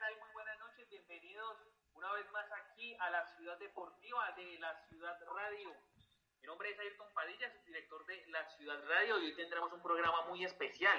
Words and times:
Muy 0.00 0.32
buenas 0.32 0.58
noches, 0.58 0.88
bienvenidos 0.88 1.58
una 1.92 2.10
vez 2.12 2.26
más 2.30 2.46
aquí 2.52 2.96
a 2.98 3.10
la 3.10 3.26
ciudad 3.36 3.58
deportiva 3.58 4.32
de 4.32 4.58
la 4.58 4.74
Ciudad 4.88 5.18
Radio. 5.26 5.76
Mi 6.40 6.46
nombre 6.46 6.70
es 6.70 6.78
Ayrton 6.78 7.12
Padilla, 7.12 7.52
soy 7.52 7.60
director 7.66 8.06
de 8.06 8.24
la 8.28 8.42
Ciudad 8.56 8.82
Radio 8.88 9.18
y 9.18 9.26
hoy 9.26 9.36
tendremos 9.36 9.70
un 9.70 9.82
programa 9.82 10.22
muy 10.28 10.42
especial. 10.46 10.98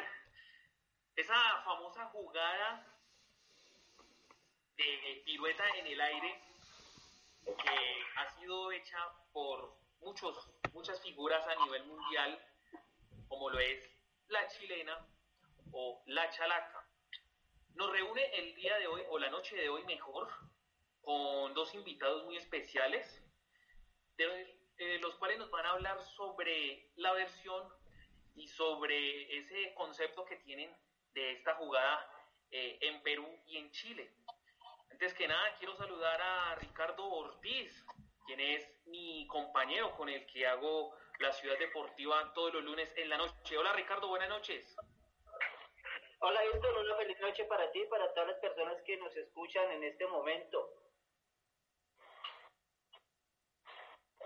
Esa 1.15 1.33
famosa 1.63 2.05
jugada 2.09 2.85
de 4.77 5.23
pirueta 5.25 5.67
en 5.75 5.87
el 5.87 5.99
aire 5.99 6.41
que 7.45 8.05
ha 8.17 8.29
sido 8.37 8.71
hecha 8.71 8.99
por 9.31 9.75
muchos, 10.01 10.51
muchas 10.71 11.01
figuras 11.01 11.45
a 11.47 11.55
nivel 11.65 11.83
mundial, 11.85 12.39
como 13.27 13.49
lo 13.49 13.59
es 13.59 13.89
la 14.27 14.47
chilena 14.49 15.03
o 15.71 16.03
la 16.05 16.29
chalaca. 16.29 16.82
Nos 17.75 17.91
reúne 17.91 18.23
el 18.35 18.53
día 18.53 18.77
de 18.77 18.87
hoy, 18.87 19.01
o 19.09 19.17
la 19.17 19.31
noche 19.31 19.55
de 19.55 19.67
hoy 19.67 19.83
mejor, 19.85 20.29
con 21.01 21.53
dos 21.55 21.73
invitados 21.73 22.23
muy 22.25 22.37
especiales, 22.37 23.23
de, 24.15 24.57
eh, 24.77 24.99
los 25.01 25.15
cuales 25.15 25.39
nos 25.39 25.49
van 25.49 25.65
a 25.65 25.71
hablar 25.71 25.99
sobre 26.15 26.91
la 26.97 27.13
versión 27.13 27.67
y 28.35 28.47
sobre 28.47 29.39
ese 29.39 29.73
concepto 29.73 30.23
que 30.25 30.35
tienen 30.37 30.75
de 31.13 31.31
esta 31.31 31.55
jugada 31.55 32.07
eh, 32.51 32.77
en 32.81 33.01
Perú 33.01 33.27
y 33.47 33.57
en 33.57 33.71
Chile. 33.71 34.15
Antes 34.91 35.15
que 35.15 35.27
nada, 35.27 35.55
quiero 35.57 35.75
saludar 35.75 36.21
a 36.21 36.55
Ricardo 36.55 37.03
Ortiz, 37.09 37.83
quien 38.27 38.39
es 38.39 38.85
mi 38.85 39.25
compañero 39.25 39.95
con 39.97 40.09
el 40.09 40.27
que 40.27 40.45
hago 40.45 40.95
la 41.17 41.31
ciudad 41.33 41.57
deportiva 41.57 42.33
todos 42.33 42.53
los 42.53 42.63
lunes 42.63 42.93
en 42.97 43.09
la 43.09 43.17
noche. 43.17 43.57
Hola 43.57 43.73
Ricardo, 43.73 44.07
buenas 44.09 44.29
noches. 44.29 44.75
Hola 46.25 46.39
Hilton, 46.45 46.77
una 46.77 46.95
feliz 46.95 47.19
noche 47.19 47.43
para 47.43 47.69
ti 47.69 47.81
y 47.81 47.87
para 47.87 48.13
todas 48.13 48.29
las 48.29 48.39
personas 48.39 48.81
que 48.83 48.95
nos 48.95 49.13
escuchan 49.13 49.69
en 49.73 49.83
este 49.83 50.07
momento. 50.07 50.69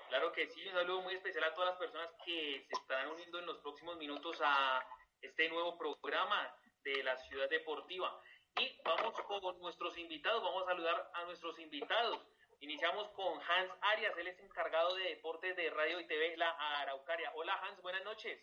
Claro 0.08 0.32
que 0.32 0.46
sí, 0.46 0.64
un 0.68 0.74
saludo 0.74 1.02
muy 1.02 1.16
especial 1.16 1.46
a 1.46 1.56
todas 1.56 1.72
las 1.72 1.80
personas 1.80 2.12
que 2.24 2.64
se 2.70 2.74
estarán 2.76 3.10
uniendo 3.10 3.40
en 3.40 3.48
los 3.48 3.58
próximos 3.62 3.98
minutos 3.98 4.40
a 4.44 4.88
este 5.22 5.50
nuevo 5.50 5.76
programa 5.76 6.56
de 6.84 7.02
la 7.02 7.18
ciudad 7.18 7.50
deportiva. 7.50 8.22
Y 8.60 8.80
vamos 8.84 9.20
con 9.24 9.60
nuestros 9.60 9.98
invitados, 9.98 10.44
vamos 10.44 10.62
a 10.62 10.68
saludar 10.68 11.10
a 11.16 11.24
nuestros 11.26 11.58
invitados. 11.58 12.24
Iniciamos 12.60 13.10
con 13.14 13.42
Hans 13.42 13.74
Arias, 13.82 14.16
él 14.20 14.28
es 14.28 14.40
encargado 14.40 14.94
de 14.94 15.16
deportes 15.16 15.56
de 15.56 15.72
radio 15.72 16.00
y 16.00 16.06
TV 16.06 16.38
La 16.38 16.52
Araucaria. 16.52 17.32
Hola 17.34 17.60
Hans, 17.64 17.82
buenas 17.82 18.04
noches. 18.04 18.40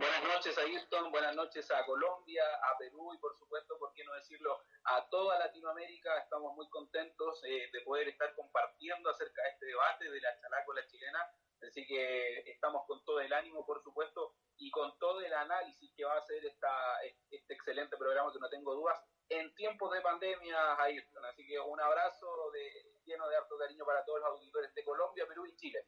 Buenas 0.00 0.24
noches 0.24 0.56
a 0.56 0.62
Houston, 0.62 1.12
buenas 1.12 1.36
noches 1.36 1.70
a 1.70 1.84
Colombia, 1.84 2.42
a 2.42 2.78
Perú 2.78 3.12
y 3.12 3.18
por 3.18 3.36
supuesto, 3.36 3.78
por 3.78 3.92
qué 3.92 4.02
no 4.02 4.14
decirlo, 4.14 4.62
a 4.84 5.06
toda 5.10 5.38
Latinoamérica. 5.38 6.16
Estamos 6.20 6.56
muy 6.56 6.66
contentos 6.70 7.44
eh, 7.44 7.68
de 7.70 7.82
poder 7.82 8.08
estar 8.08 8.34
compartiendo 8.34 9.10
acerca 9.10 9.42
de 9.42 9.48
este 9.50 9.66
debate 9.66 10.10
de 10.10 10.20
la 10.22 10.40
chalácola 10.40 10.86
chilena. 10.86 11.20
Así 11.60 11.86
que 11.86 12.50
estamos 12.50 12.86
con 12.86 13.04
todo 13.04 13.20
el 13.20 13.30
ánimo, 13.30 13.66
por 13.66 13.82
supuesto, 13.82 14.36
y 14.56 14.70
con 14.70 14.98
todo 14.98 15.20
el 15.20 15.34
análisis 15.34 15.92
que 15.94 16.06
va 16.06 16.14
a 16.14 16.20
hacer 16.20 16.46
esta, 16.46 17.02
este 17.30 17.52
excelente 17.52 17.98
programa, 17.98 18.32
que 18.32 18.38
no 18.38 18.48
tengo 18.48 18.74
dudas, 18.74 18.98
en 19.28 19.54
tiempos 19.54 19.92
de 19.92 20.00
pandemia, 20.00 20.82
Ayrton. 20.82 21.26
Así 21.26 21.46
que 21.46 21.60
un 21.60 21.78
abrazo 21.78 22.50
de, 22.52 22.86
lleno 23.04 23.28
de 23.28 23.36
harto 23.36 23.58
cariño 23.58 23.84
para 23.84 24.02
todos 24.06 24.20
los 24.20 24.30
auditores 24.30 24.74
de 24.74 24.82
Colombia, 24.82 25.26
Perú 25.28 25.44
y 25.44 25.54
Chile. 25.56 25.84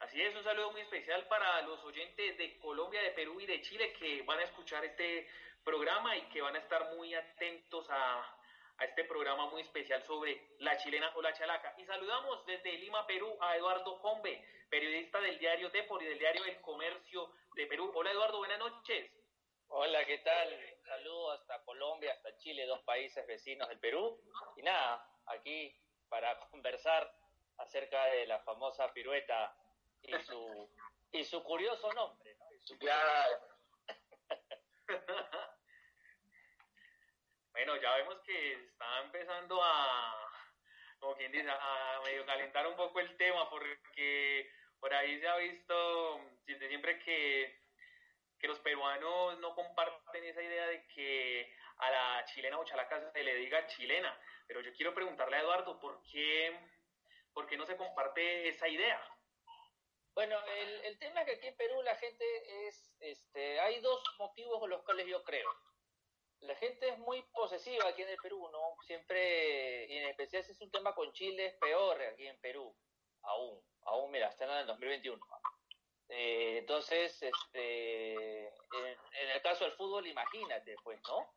Así 0.00 0.20
es, 0.20 0.34
un 0.36 0.44
saludo 0.44 0.72
muy 0.72 0.82
especial 0.82 1.26
para 1.26 1.62
los 1.62 1.82
oyentes 1.82 2.36
de 2.36 2.58
Colombia, 2.58 3.00
de 3.00 3.12
Perú 3.12 3.40
y 3.40 3.46
de 3.46 3.62
Chile 3.62 3.94
que 3.94 4.22
van 4.22 4.38
a 4.38 4.44
escuchar 4.44 4.84
este 4.84 5.26
programa 5.64 6.14
y 6.16 6.22
que 6.28 6.42
van 6.42 6.54
a 6.54 6.58
estar 6.58 6.94
muy 6.94 7.14
atentos 7.14 7.88
a, 7.88 8.20
a 8.76 8.84
este 8.84 9.04
programa 9.04 9.46
muy 9.46 9.62
especial 9.62 10.02
sobre 10.02 10.50
la 10.58 10.76
chilena 10.76 11.10
o 11.14 11.22
la 11.22 11.32
chalaca. 11.32 11.74
Y 11.78 11.86
saludamos 11.86 12.44
desde 12.44 12.72
Lima, 12.72 13.06
Perú, 13.06 13.38
a 13.40 13.56
Eduardo 13.56 13.98
Combe, 14.00 14.44
periodista 14.68 15.18
del 15.20 15.38
diario 15.38 15.70
Depor 15.70 16.02
y 16.02 16.06
del 16.06 16.18
diario 16.18 16.44
El 16.44 16.60
Comercio 16.60 17.32
de 17.54 17.66
Perú. 17.66 17.90
Hola 17.94 18.12
Eduardo, 18.12 18.38
buenas 18.38 18.58
noches. 18.58 19.10
Hola, 19.68 20.04
¿qué 20.04 20.18
tal? 20.18 20.60
Saludos 20.84 21.40
hasta 21.40 21.64
Colombia, 21.64 22.12
hasta 22.12 22.36
Chile, 22.36 22.66
dos 22.66 22.82
países 22.82 23.26
vecinos 23.26 23.66
del 23.68 23.80
Perú. 23.80 24.20
Y 24.56 24.62
nada, 24.62 25.08
aquí 25.24 25.74
para 26.10 26.38
conversar 26.50 27.10
acerca 27.56 28.04
de 28.06 28.26
la 28.26 28.40
famosa 28.40 28.92
pirueta 28.92 29.56
y 30.06 30.18
su, 30.24 30.70
y 31.12 31.24
su 31.24 31.42
curioso 31.42 31.92
nombre. 31.92 32.36
¿no? 32.36 32.78
Claro. 32.78 33.40
bueno, 37.52 37.76
ya 37.76 37.96
vemos 37.96 38.20
que 38.20 38.52
está 38.52 39.02
empezando 39.02 39.60
a, 39.62 40.14
como 40.98 41.16
quien 41.16 41.32
dice, 41.32 41.48
a 41.50 42.00
medio 42.04 42.24
calentar 42.26 42.66
un 42.66 42.76
poco 42.76 43.00
el 43.00 43.16
tema, 43.16 43.48
porque 43.50 44.50
por 44.80 44.92
ahí 44.94 45.18
se 45.18 45.28
ha 45.28 45.36
visto 45.36 46.20
desde 46.44 46.68
siempre 46.68 46.98
que, 47.00 47.62
que 48.38 48.48
los 48.48 48.60
peruanos 48.60 49.38
no 49.38 49.54
comparten 49.54 50.24
esa 50.24 50.42
idea 50.42 50.66
de 50.66 50.86
que 50.88 51.52
a 51.78 51.90
la 51.90 52.24
chilena 52.26 52.58
o 52.58 52.64
chalaca 52.64 53.10
se 53.12 53.22
le 53.22 53.34
diga 53.34 53.66
chilena. 53.66 54.18
Pero 54.46 54.60
yo 54.60 54.72
quiero 54.74 54.94
preguntarle 54.94 55.36
a 55.36 55.40
Eduardo, 55.40 55.80
¿por 55.80 56.02
qué, 56.02 56.56
por 57.32 57.46
qué 57.46 57.56
no 57.56 57.66
se 57.66 57.76
comparte 57.76 58.48
esa 58.48 58.68
idea? 58.68 59.00
Bueno, 60.16 60.34
el, 60.82 60.98
tema 60.98 61.20
es 61.20 61.26
que 61.26 61.32
aquí 61.34 61.46
en 61.48 61.56
Perú 61.56 61.82
la 61.82 61.94
gente 61.96 62.24
es, 62.66 62.96
este, 63.00 63.60
hay 63.60 63.80
dos 63.80 64.02
motivos 64.18 64.58
con 64.60 64.70
los 64.70 64.82
cuales 64.82 65.06
yo 65.06 65.22
creo. 65.22 65.50
La 66.40 66.56
gente 66.56 66.88
es 66.88 66.98
muy 67.00 67.22
posesiva 67.34 67.86
aquí 67.86 68.00
en 68.00 68.08
el 68.08 68.16
Perú, 68.22 68.48
¿no? 68.50 68.76
Siempre, 68.86 69.84
y 69.84 69.98
en 69.98 70.08
especial 70.08 70.42
si 70.42 70.52
es 70.52 70.60
un 70.62 70.70
tema 70.70 70.94
con 70.94 71.12
Chile, 71.12 71.44
es 71.44 71.54
peor 71.56 72.00
aquí 72.00 72.26
en 72.26 72.40
Perú, 72.40 72.74
aún, 73.24 73.62
aún, 73.82 74.10
mira, 74.10 74.28
están 74.28 74.48
en 74.52 74.56
el 74.56 74.66
2021. 74.66 75.22
Eh, 76.08 76.58
entonces, 76.60 77.22
este, 77.22 78.46
en, 78.46 78.98
en, 79.20 79.30
el 79.34 79.42
caso 79.42 79.64
del 79.64 79.74
fútbol, 79.74 80.06
imagínate, 80.06 80.76
pues, 80.82 80.98
¿no? 81.06 81.34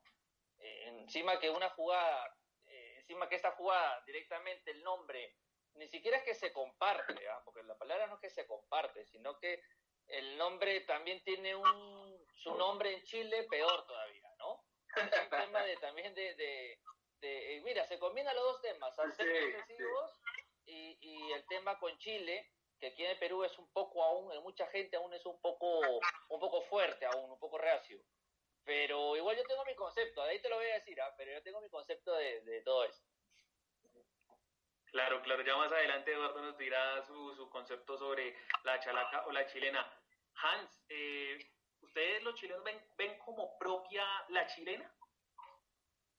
Eh, 0.57 0.87
encima 0.87 1.37
que 1.37 1.49
una 1.49 1.69
jugada, 1.71 2.33
eh, 2.65 2.99
encima 2.99 3.27
que 3.27 3.35
esta 3.35 3.51
jugada 3.51 4.01
directamente 4.05 4.71
el 4.71 4.81
nombre 4.83 5.35
ni 5.75 5.87
siquiera 5.87 6.17
es 6.17 6.23
que 6.23 6.35
se 6.35 6.51
comparte, 6.51 7.13
¿eh? 7.13 7.29
porque 7.45 7.63
la 7.63 7.77
palabra 7.77 8.07
no 8.07 8.15
es 8.15 8.21
que 8.21 8.29
se 8.29 8.45
comparte, 8.47 9.05
sino 9.05 9.37
que 9.39 9.63
el 10.07 10.37
nombre 10.37 10.81
también 10.81 11.23
tiene 11.23 11.55
un, 11.55 12.25
su 12.35 12.55
nombre 12.55 12.93
en 12.93 13.03
Chile 13.03 13.43
peor 13.49 13.85
todavía, 13.85 14.29
¿no? 14.37 14.65
Es 14.95 15.03
un 15.03 15.29
tema 15.29 15.63
de, 15.63 15.77
también 15.77 16.13
de, 16.15 16.33
de, 16.35 16.79
de, 17.21 17.61
mira, 17.63 17.85
se 17.85 17.99
combinan 17.99 18.35
los 18.35 18.43
dos 18.45 18.61
temas, 18.61 18.97
al 18.97 19.13
ser 19.13 19.27
sí, 19.67 19.75
sí. 19.77 19.83
y, 20.65 20.97
y 21.01 21.31
el 21.31 21.45
tema 21.47 21.77
con 21.79 21.95
Chile, 21.99 22.51
que 22.79 22.87
aquí 22.87 23.03
en 23.03 23.11
el 23.11 23.19
Perú 23.19 23.43
es 23.43 23.57
un 23.59 23.71
poco 23.71 24.03
aún, 24.03 24.31
en 24.31 24.41
mucha 24.41 24.65
gente 24.67 24.97
aún 24.97 25.13
es 25.13 25.25
un 25.25 25.39
poco, 25.41 25.79
un 25.79 26.39
poco 26.39 26.61
fuerte 26.63 27.05
aún, 27.05 27.31
un 27.31 27.39
poco 27.39 27.57
reacio. 27.57 28.01
Pero 28.63 29.15
igual 29.15 29.37
yo 29.37 29.43
tengo 29.43 29.63
mi 29.65 29.75
concepto, 29.75 30.23
de 30.23 30.31
ahí 30.31 30.41
te 30.41 30.49
lo 30.49 30.55
voy 30.57 30.69
a 30.69 30.75
decir, 30.75 30.97
¿eh? 30.97 31.03
pero 31.17 31.31
yo 31.31 31.43
tengo 31.43 31.61
mi 31.61 31.69
concepto 31.69 32.13
de, 32.15 32.41
de 32.41 32.61
todo 32.61 32.83
eso. 32.85 33.03
Claro, 34.91 35.21
claro, 35.21 35.43
ya 35.43 35.55
más 35.55 35.71
adelante 35.71 36.11
Eduardo 36.11 36.41
nos 36.41 36.57
dirá 36.57 37.03
su, 37.05 37.35
su 37.35 37.49
concepto 37.49 37.97
sobre 37.97 38.35
la 38.63 38.79
chalaca 38.79 39.25
o 39.27 39.31
la 39.31 39.45
chilena. 39.45 39.85
Hans, 40.41 40.83
eh, 40.89 41.37
¿ustedes 41.81 42.23
los 42.23 42.35
chilenos 42.35 42.63
ven, 42.63 42.81
ven 42.97 43.17
como 43.19 43.57
propia 43.59 44.03
la 44.29 44.47
chilena? 44.47 44.91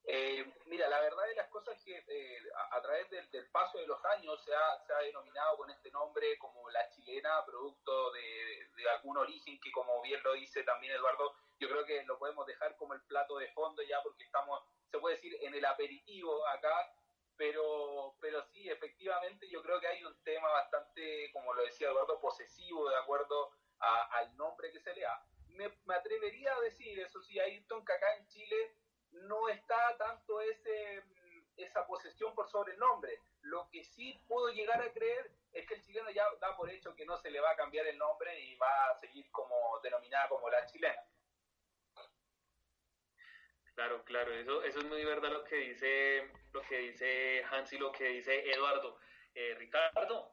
Eh, 0.05 0.45
mira, 0.67 0.89
la 0.89 1.01
verdad 1.01 1.25
de 1.27 1.35
las 1.35 1.49
cosas 1.49 1.77
es 1.77 1.85
que 1.85 1.97
eh, 1.97 2.39
a, 2.57 2.77
a, 2.77 2.83
través 2.83 3.11
del, 3.11 3.31
del, 3.31 3.51
paso 3.51 3.79
de 3.79 3.87
los 3.87 4.03
años 4.07 4.43
se 4.43 4.55
ha, 4.55 4.79
se 4.87 4.93
ha, 4.93 4.99
denominado 4.99 5.57
con 5.57 5.71
este 5.71 5.91
nombre 5.91 6.39
como 6.39 6.69
la 6.71 6.89
chilena, 6.91 7.45
producto 7.45 8.11
de, 8.13 8.69
de, 8.77 8.91
algún 8.91 9.19
origen 9.19 9.61
que, 9.61 9.71
como 9.73 10.01
bien 10.01 10.23
lo 10.23 10.33
dice 10.35 10.63
también 10.63 10.95
Eduardo, 10.95 11.35
yo 11.59 11.69
creo 11.69 11.85
que 11.85 12.03
lo 12.05 12.19
podemos 12.19 12.47
dejar 12.47 12.77
como 12.77 12.95
el 12.95 13.03
plato 13.03 13.39
de 13.39 13.53
fondo 13.53 13.83
ya 13.83 14.03
porque 14.03 14.25
estamos, 14.25 14.63
se 14.91 14.99
puede 14.99 15.17
decir, 15.17 15.37
en 15.43 15.55
el 15.55 15.65
aperitivo 15.65 16.47
acá, 16.49 16.93
pero, 17.41 18.17
pero 18.21 18.43
sí, 18.43 18.69
efectivamente 18.69 19.49
yo 19.49 19.63
creo 19.63 19.81
que 19.81 19.87
hay 19.87 20.05
un 20.05 20.15
tema 20.23 20.47
bastante, 20.51 21.33
como 21.33 21.55
lo 21.55 21.63
decía 21.63 21.89
Eduardo, 21.89 22.21
posesivo 22.21 22.91
de 22.91 22.97
acuerdo 22.97 23.53
a, 23.79 24.19
al 24.19 24.37
nombre 24.37 24.71
que 24.71 24.79
se 24.79 24.93
le 24.93 25.01
da. 25.01 25.27
Me, 25.49 25.71
me, 25.87 25.95
atrevería 25.95 26.55
a 26.55 26.61
decir, 26.61 27.01
eso 27.01 27.19
sí, 27.23 27.41
Ayrton, 27.41 27.83
que 27.83 27.95
acá 27.95 28.15
en 28.17 28.27
Chile 28.27 28.77
no 29.13 29.49
está 29.49 29.97
tanto 29.97 30.39
ese, 30.43 31.03
esa 31.57 31.87
posesión 31.87 32.35
por 32.35 32.47
sobre 32.47 32.75
el 32.75 32.79
nombre. 32.79 33.19
Lo 33.41 33.71
que 33.71 33.85
sí 33.85 34.23
puedo 34.29 34.51
llegar 34.51 34.83
a 34.83 34.93
creer 34.93 35.33
es 35.53 35.67
que 35.67 35.77
el 35.77 35.83
chileno 35.83 36.11
ya 36.11 36.27
da 36.43 36.55
por 36.59 36.69
hecho 36.69 36.95
que 36.95 37.07
no 37.07 37.17
se 37.17 37.31
le 37.31 37.41
va 37.41 37.53
a 37.53 37.57
cambiar 37.57 37.87
el 37.87 37.97
nombre 37.97 38.39
y 38.39 38.55
va 38.57 38.91
a 38.91 38.95
seguir 38.97 39.31
como 39.33 39.81
denominada 39.83 40.29
como 40.29 40.51
la 40.51 40.67
chilena. 40.67 41.03
Claro, 43.75 44.05
claro, 44.05 44.33
eso, 44.35 44.63
eso 44.63 44.79
es 44.79 44.85
muy 44.85 45.05
verdad 45.05 45.31
lo 45.31 45.45
que 45.45 45.57
dice, 45.57 46.31
lo 46.53 46.61
que 46.63 46.79
dice 46.79 47.43
Hans 47.51 47.73
y 47.73 47.79
lo 47.79 47.93
que 47.93 48.05
dice 48.05 48.51
Eduardo. 48.51 48.99
Eh, 49.35 49.55
Ricardo. 49.55 50.33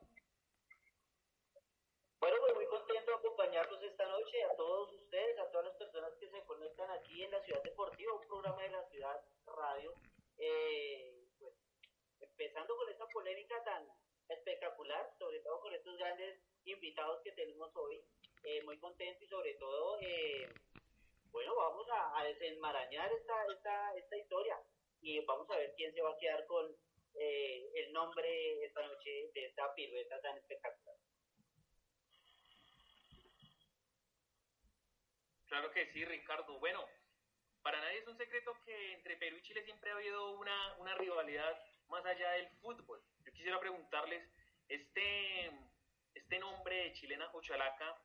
Bueno, 2.19 2.38
pues 2.39 2.56
muy 2.56 2.66
contento 2.66 3.12
de 3.12 3.18
acompañarlos 3.18 3.81
esta 3.84 4.06
noche 4.07 4.44
a 4.44 4.56
todos 4.56 4.92
ustedes, 4.92 5.38
a 5.38 5.51
todas 5.51 5.68
las 5.68 5.75
personas 5.75 6.12
que 6.19 6.28
se 6.30 6.44
conectan 6.45 6.89
aquí 6.92 7.24
en 7.24 7.31
la 7.31 7.42
Ciudad 7.44 7.62
Deportiva, 7.62 8.13
un 8.13 8.28
programa 8.28 8.62
de 8.63 8.69
la 8.69 8.84
Ciudad 8.89 9.22
Radio. 9.45 9.94
Eh, 10.40 11.28
pues, 11.38 11.54
empezando 12.19 12.75
con 12.75 12.90
esta 12.90 13.07
polémica 13.07 13.63
tan 13.63 13.88
espectacular, 14.30 15.13
sobre 15.18 15.40
todo 15.40 15.62
con 15.62 15.74
estos 15.74 15.95
grandes 15.98 16.42
invitados 16.66 17.22
que 17.24 17.31
tenemos 17.33 17.74
hoy. 17.75 18.01
Eh, 18.44 18.63
muy 18.63 18.78
contento 18.80 19.24
y 19.24 19.28
sobre 19.28 19.54
todo, 19.56 20.00
eh, 20.01 20.50
bueno, 21.32 21.56
vamos 21.56 21.88
a, 21.92 22.24
desenmarañar 22.24 23.12
esta, 23.14 23.46
esta, 23.54 23.96
esta 23.96 24.18
historia 24.18 24.60
y 25.02 25.20
vamos 25.26 25.50
a 25.50 25.58
ver 25.58 25.74
quién 25.78 25.94
se 25.94 26.02
va 26.02 26.12
a 26.12 26.18
quedar 26.18 26.46
con 26.46 26.76
eh, 27.16 27.70
el 27.76 27.94
nombre 27.94 28.66
esta 28.66 28.86
noche 28.86 29.32
de 29.34 29.46
esta 29.46 29.74
pirueta 29.74 30.22
tan 30.22 30.38
espectacular. 30.38 30.96
Claro 35.48 35.72
que 35.72 35.92
sí, 35.94 36.04
Ricardo. 36.04 36.60
Bueno, 36.60 36.86
para 37.62 37.80
nadie 37.80 38.00
es 38.00 38.08
un 38.08 38.18
secreto 38.18 38.54
que 38.66 38.94
entre 38.94 39.18
Perú 39.18 39.38
y 39.38 39.42
Chile 39.42 39.64
siempre 39.64 39.92
ha 39.92 39.96
habido 39.96 40.32
una, 40.32 40.76
una 40.78 40.96
rivalidad 40.96 41.58
más 41.88 42.06
allá 42.06 42.32
del 42.32 42.50
fútbol. 42.62 43.02
Yo 43.24 43.32
quisiera 43.32 43.60
preguntarles, 43.60 44.30
este, 44.68 45.52
este 46.14 46.40
nombre 46.40 46.76
de 46.76 46.94
chilena 46.94 47.32
Cochalaca 47.32 47.98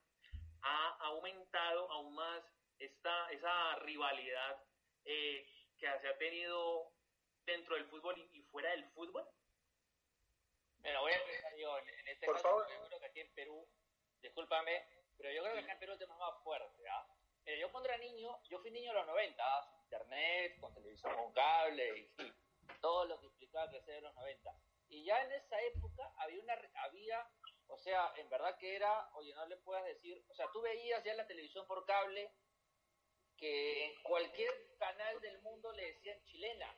ha 0.62 0.88
aumentado 1.00 1.90
aún 1.90 2.14
más 2.14 2.42
esta, 2.78 3.30
esa 3.30 3.76
rivalidad 3.76 4.62
eh, 5.04 5.46
que 5.78 5.86
se 6.00 6.08
ha 6.08 6.18
tenido 6.18 6.92
dentro 7.44 7.74
del 7.74 7.86
fútbol 7.86 8.18
y, 8.32 8.42
fuera 8.42 8.70
del 8.70 8.84
fútbol? 8.90 9.28
Bueno, 10.80 11.00
voy 11.00 11.12
a 11.12 11.16
empezar 11.16 11.56
yo. 11.56 11.78
En, 11.78 12.08
este 12.08 12.26
caso, 12.26 12.68
yo 12.68 12.86
creo 12.86 13.00
que 13.00 13.06
aquí 13.06 13.20
en 13.20 13.34
Perú, 13.34 13.68
discúlpame, 14.20 14.84
pero 15.16 15.32
yo 15.32 15.42
creo 15.42 15.54
que 15.54 15.60
acá 15.60 15.72
en 15.72 15.78
Perú 15.78 15.92
el 15.92 15.98
tema 15.98 16.16
más 16.16 16.42
fuerte. 16.42 16.88
¿ah? 16.88 17.06
yo 17.58 17.70
cuando 17.70 17.88
era 17.88 17.98
niño, 17.98 18.40
yo 18.48 18.58
fui 18.60 18.70
niño 18.70 18.92
de 18.92 18.98
los 18.98 19.06
90, 19.06 19.42
¿ah? 19.42 19.72
internet, 19.84 20.58
con 20.60 20.74
televisión 20.74 21.14
con 21.14 21.32
cable 21.32 21.98
y, 22.18 22.32
todo 22.80 23.04
lo 23.04 23.20
que 23.20 23.26
explicaba 23.26 23.70
que 23.70 23.80
sea 23.82 23.94
de 23.94 24.00
los 24.00 24.14
90. 24.14 24.56
Y 24.88 25.04
ya 25.04 25.22
en 25.22 25.32
esa 25.32 25.60
época 25.62 26.12
había 26.18 26.42
una, 26.42 26.54
había, 26.84 27.28
o 27.68 27.78
sea, 27.78 28.12
en 28.16 28.28
verdad 28.28 28.56
que 28.58 28.74
era, 28.76 29.08
oye, 29.14 29.32
no 29.34 29.46
le 29.46 29.56
puedas 29.58 29.84
decir, 29.84 30.24
o 30.28 30.34
sea, 30.34 30.50
tú 30.52 30.60
veías 30.60 31.02
ya 31.04 31.12
en 31.12 31.18
la 31.18 31.26
televisión 31.26 31.66
por 31.66 31.84
cable 31.86 32.32
que 33.42 33.86
en 33.86 34.02
cualquier 34.04 34.52
canal 34.78 35.20
del 35.20 35.36
mundo 35.40 35.72
le 35.72 35.86
decían 35.86 36.16
chilena. 36.26 36.72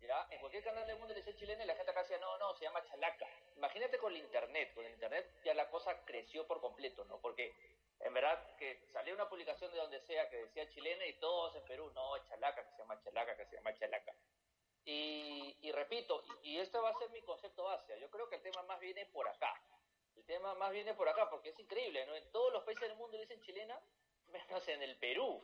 ¿Ya? 0.00 0.26
En 0.30 0.40
cualquier 0.40 0.64
canal 0.64 0.86
del 0.86 0.96
mundo 0.96 1.12
le 1.12 1.20
decían 1.20 1.36
chilena 1.36 1.62
y 1.62 1.66
la 1.66 1.74
gente 1.74 1.90
acá 1.90 2.00
decía, 2.00 2.16
no, 2.20 2.38
no, 2.38 2.54
se 2.54 2.64
llama 2.64 2.82
chalaca. 2.86 3.28
Imagínate 3.56 3.98
con 3.98 4.14
el 4.14 4.22
internet, 4.22 4.72
con 4.74 4.86
el 4.86 4.94
internet 4.94 5.30
ya 5.44 5.52
la 5.52 5.68
cosa 5.68 6.06
creció 6.06 6.46
por 6.46 6.62
completo, 6.62 7.04
¿no? 7.04 7.20
Porque 7.20 7.54
en 8.00 8.14
verdad 8.14 8.56
que 8.56 8.80
salía 8.94 9.12
una 9.12 9.28
publicación 9.28 9.70
de 9.72 9.76
donde 9.76 10.00
sea 10.00 10.30
que 10.30 10.38
decía 10.38 10.70
chilena 10.70 11.04
y 11.04 11.18
todos 11.18 11.54
en 11.54 11.64
Perú, 11.66 11.92
no, 11.94 12.16
chalaca, 12.24 12.64
que 12.64 12.70
se 12.70 12.78
llama 12.78 12.98
chalaca, 13.04 13.36
que 13.36 13.44
se 13.44 13.56
llama 13.56 13.74
chalaca. 13.74 14.14
Y, 14.86 15.58
y 15.60 15.70
repito, 15.70 16.24
y, 16.42 16.56
este 16.60 16.78
va 16.78 16.88
a 16.88 16.98
ser 16.98 17.10
mi 17.10 17.20
concepto 17.20 17.64
base, 17.64 18.00
yo 18.00 18.10
creo 18.10 18.26
que 18.30 18.36
el 18.36 18.42
tema 18.42 18.62
más 18.62 18.80
viene 18.80 19.04
por 19.04 19.28
acá. 19.28 19.54
El 20.16 20.24
tema 20.24 20.54
más 20.54 20.72
viene 20.72 20.94
por 20.94 21.10
acá, 21.10 21.28
porque 21.28 21.50
es 21.50 21.58
increíble, 21.58 22.06
¿no? 22.06 22.14
En 22.14 22.32
todos 22.32 22.54
los 22.54 22.64
países 22.64 22.88
del 22.88 22.96
mundo 22.96 23.18
le 23.18 23.24
dicen 23.24 23.42
chilena, 23.42 23.78
menos 24.32 24.66
en 24.68 24.82
el 24.82 24.96
Perú, 24.98 25.42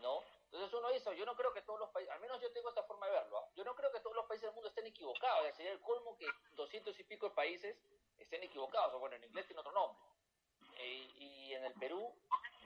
¿no? 0.00 0.22
Entonces 0.44 0.72
uno 0.74 0.90
dice, 0.90 1.16
yo 1.16 1.24
no 1.24 1.34
creo 1.34 1.52
que 1.52 1.62
todos 1.62 1.80
los 1.80 1.90
países, 1.90 2.12
al 2.12 2.20
menos 2.20 2.40
yo 2.40 2.52
tengo 2.52 2.68
esta 2.68 2.82
forma 2.82 3.06
de 3.06 3.12
verlo, 3.12 3.38
¿ah? 3.38 3.48
yo 3.54 3.64
no 3.64 3.74
creo 3.74 3.90
que 3.90 4.00
todos 4.00 4.16
los 4.16 4.26
países 4.26 4.48
del 4.48 4.54
mundo 4.54 4.68
estén 4.68 4.86
equivocados, 4.86 5.54
sería 5.56 5.72
el 5.72 5.80
colmo 5.80 6.16
que 6.16 6.26
doscientos 6.52 6.98
y 6.98 7.04
pico 7.04 7.32
países 7.34 7.76
estén 8.18 8.42
equivocados, 8.42 8.94
o 8.94 8.98
bueno, 8.98 9.16
en 9.16 9.24
inglés 9.24 9.46
tiene 9.46 9.60
otro 9.60 9.72
nombre. 9.72 9.98
E, 10.76 10.86
y 11.16 11.54
en 11.54 11.64
el 11.64 11.72
Perú, 11.74 12.14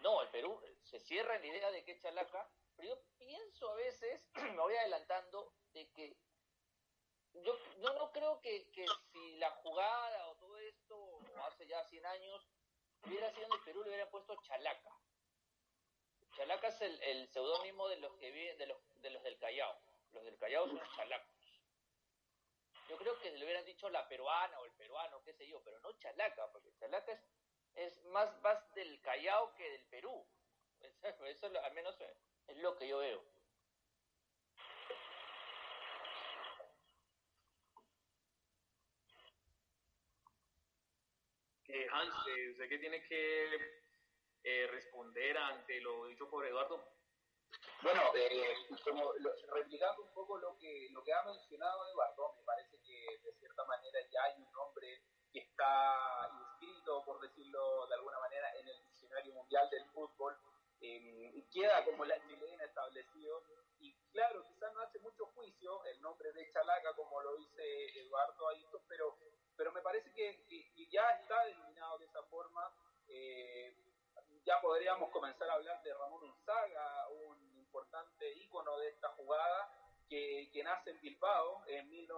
no, 0.02 0.22
el 0.22 0.28
Perú 0.28 0.60
se 0.82 0.98
cierra 1.00 1.36
en 1.36 1.42
la 1.42 1.46
idea 1.48 1.70
de 1.70 1.84
que 1.84 1.92
es 1.92 2.02
chalaca, 2.02 2.48
pero 2.76 2.88
yo 2.88 3.00
pienso 3.18 3.70
a 3.70 3.74
veces, 3.74 4.20
me 4.34 4.58
voy 4.58 4.74
adelantando, 4.74 5.52
de 5.72 5.88
que 5.90 6.16
yo, 7.34 7.56
yo 7.78 7.92
no 7.94 8.10
creo 8.12 8.40
que, 8.40 8.70
que 8.72 8.86
si 9.12 9.36
la 9.36 9.50
jugada 9.50 10.28
o 10.28 10.36
todo 10.36 10.56
esto 10.58 11.20
hace 11.44 11.66
ya 11.66 11.84
100 11.84 12.06
años 12.06 12.48
hubiera 13.04 13.30
sido 13.30 13.46
en 13.46 13.52
el 13.52 13.60
Perú, 13.60 13.82
le 13.82 13.90
hubieran 13.90 14.10
puesto 14.10 14.34
chalaca. 14.42 14.90
Chalaca 16.36 16.68
es 16.68 16.80
el, 16.82 17.02
el 17.02 17.28
seudónimo 17.28 17.88
de 17.88 17.96
los 17.96 18.14
que 18.16 18.30
viven, 18.30 18.58
de 18.58 18.66
los, 18.66 18.78
de 19.00 19.08
los 19.08 19.22
del 19.22 19.38
Callao. 19.38 19.74
Los 20.12 20.22
del 20.24 20.36
Callao 20.36 20.68
son 20.68 20.80
chalacos. 20.94 21.34
Yo 22.90 22.96
creo 22.98 23.18
que 23.18 23.30
le 23.30 23.44
hubieran 23.44 23.64
dicho 23.64 23.88
la 23.88 24.06
peruana 24.06 24.60
o 24.60 24.66
el 24.66 24.72
peruano, 24.72 25.22
qué 25.24 25.32
sé 25.32 25.48
yo, 25.48 25.62
pero 25.64 25.80
no 25.80 25.98
chalaca, 25.98 26.52
porque 26.52 26.72
chalaca 26.78 27.12
es, 27.12 27.20
es 27.74 28.04
más, 28.04 28.38
más 28.42 28.74
del 28.74 29.00
Callao 29.00 29.54
que 29.54 29.70
del 29.70 29.84
Perú. 29.86 30.26
Eso, 31.24 31.46
al 31.46 31.72
menos 31.72 31.98
es 32.46 32.56
lo 32.58 32.76
que 32.76 32.86
yo 32.86 32.98
veo. 32.98 33.24
Eh, 41.68 41.86
Hans, 41.90 42.14
eh, 42.28 42.50
¿usted 42.50 42.68
qué 42.68 42.78
tiene 42.78 43.02
que 43.02 43.85
eh, 44.46 44.68
responder 44.68 45.36
ante 45.36 45.80
lo 45.80 46.06
dicho 46.06 46.30
por 46.30 46.46
Eduardo? 46.46 46.80
Bueno, 47.82 48.00
eh, 48.14 48.54
como 48.84 49.12
replicando 49.52 50.02
un 50.02 50.14
poco 50.14 50.38
lo 50.38 50.56
que, 50.56 50.88
lo 50.92 51.02
que 51.02 51.12
ha 51.12 51.24
mencionado 51.24 51.84
Eduardo, 51.88 52.34
me 52.38 52.44
parece 52.44 52.78
que 52.86 53.18
de 53.24 53.32
cierta 53.40 53.64
manera 53.64 53.98
ya 54.08 54.22
hay 54.22 54.40
un 54.40 54.52
nombre 54.52 55.02
que 55.32 55.40
está 55.40 56.30
inscrito, 56.32 57.04
por 57.04 57.20
decirlo 57.20 57.88
de 57.88 57.94
alguna 57.94 58.20
manera, 58.20 58.54
en 58.60 58.68
el 58.68 58.84
diccionario 58.84 59.34
mundial 59.34 59.68
del 59.68 59.84
fútbol, 59.90 60.38
eh, 60.80 61.44
queda 61.52 61.84
como 61.84 62.04
la 62.04 62.24
chilena 62.28 62.64
establecido, 62.64 63.42
y 63.80 63.92
claro, 64.12 64.46
quizás 64.46 64.72
no 64.74 64.80
hace 64.82 65.00
mucho 65.00 65.26
juicio 65.34 65.84
el 65.86 66.00
nombre 66.00 66.32
de 66.32 66.52
Chalaca, 66.52 66.94
como 66.94 67.20
lo 67.20 67.36
dice 67.36 67.98
Eduardo 67.98 68.48
Aito, 68.50 68.80
pero, 68.86 69.18
pero 69.56 69.72
me 69.72 69.82
parece 69.82 70.12
que, 70.12 70.46
que 70.46 70.86
ya 70.86 71.10
está 71.20 71.44
denominado 71.46 71.98
de 71.98 72.06
esa 72.06 72.22
forma. 72.24 72.72
Eh, 73.08 73.85
ya 74.46 74.60
podríamos 74.60 75.10
comenzar 75.10 75.50
a 75.50 75.54
hablar 75.54 75.82
de 75.82 75.92
Ramón 75.92 76.22
Unzaga, 76.22 77.08
un 77.10 77.58
importante 77.58 78.32
ícono 78.34 78.78
de 78.78 78.88
esta 78.88 79.08
jugada 79.08 79.68
que, 80.08 80.48
nace 80.64 80.90
en 80.90 81.00
Bilbao 81.00 81.64
en, 81.66 81.88
mil, 81.90 82.08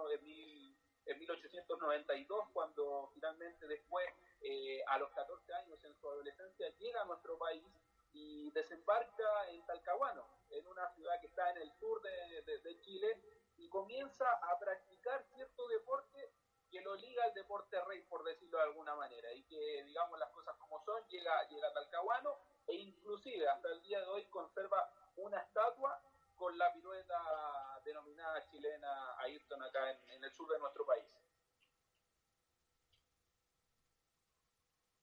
en 1.05 1.19
1892, 1.19 2.49
cuando 2.53 3.09
finalmente 3.15 3.67
después, 3.67 4.05
eh, 4.41 4.81
a 4.87 4.99
los 4.99 5.09
14 5.11 5.53
años 5.55 5.83
en 5.83 5.95
su 5.95 6.07
adolescencia, 6.07 6.69
llega 6.77 7.01
a 7.01 7.05
nuestro 7.05 7.37
país 7.37 7.65
y 8.13 8.51
desembarca 8.51 9.49
en 9.49 9.65
Talcahuano, 9.65 10.25
en 10.51 10.67
una 10.67 10.87
ciudad 10.93 11.19
que 11.19 11.27
está 11.27 11.49
en 11.51 11.57
el 11.57 11.71
sur 11.73 12.01
de 12.01 12.79
Chile, 12.81 13.21
y 13.57 13.67
comienza 13.69 14.25
a 14.31 14.57
practicar 14.59 15.23
cierto 15.33 15.67
deporte 15.67 16.31
que 16.69 16.81
lo 16.81 16.95
liga 16.95 17.23
al 17.23 17.33
deporte 17.33 17.79
rey, 17.85 18.01
por 18.03 18.23
decirlo 18.23 18.57
de 18.57 18.63
alguna 18.63 18.95
manera, 18.95 19.33
y 19.33 19.43
que, 19.43 19.83
digamos, 19.83 20.19
las 20.19 20.29
cosas 20.29 20.55
como 20.57 20.83
son, 20.83 21.01
llega, 21.09 21.47
llega 21.47 21.67
a 21.67 21.73
Talcahuano, 21.73 22.39
e 22.67 22.75
inclusive 22.75 23.47
hasta 23.47 23.69
el 23.69 23.81
día 23.81 23.99
de 23.99 24.05
hoy 24.05 24.25
conserva 24.27 24.91
una 25.15 25.41
estatua 25.41 26.01
con 26.35 26.57
la 26.57 26.71
pirueta 26.73 27.81
denominada 27.83 28.45
chilena 28.49 29.19
Ayrton 29.19 29.61
acá 29.61 29.91
en, 29.91 30.23
el 30.23 30.31
sur 30.31 30.49
de 30.49 30.59
nuestro 30.59 30.85
país. 30.85 31.05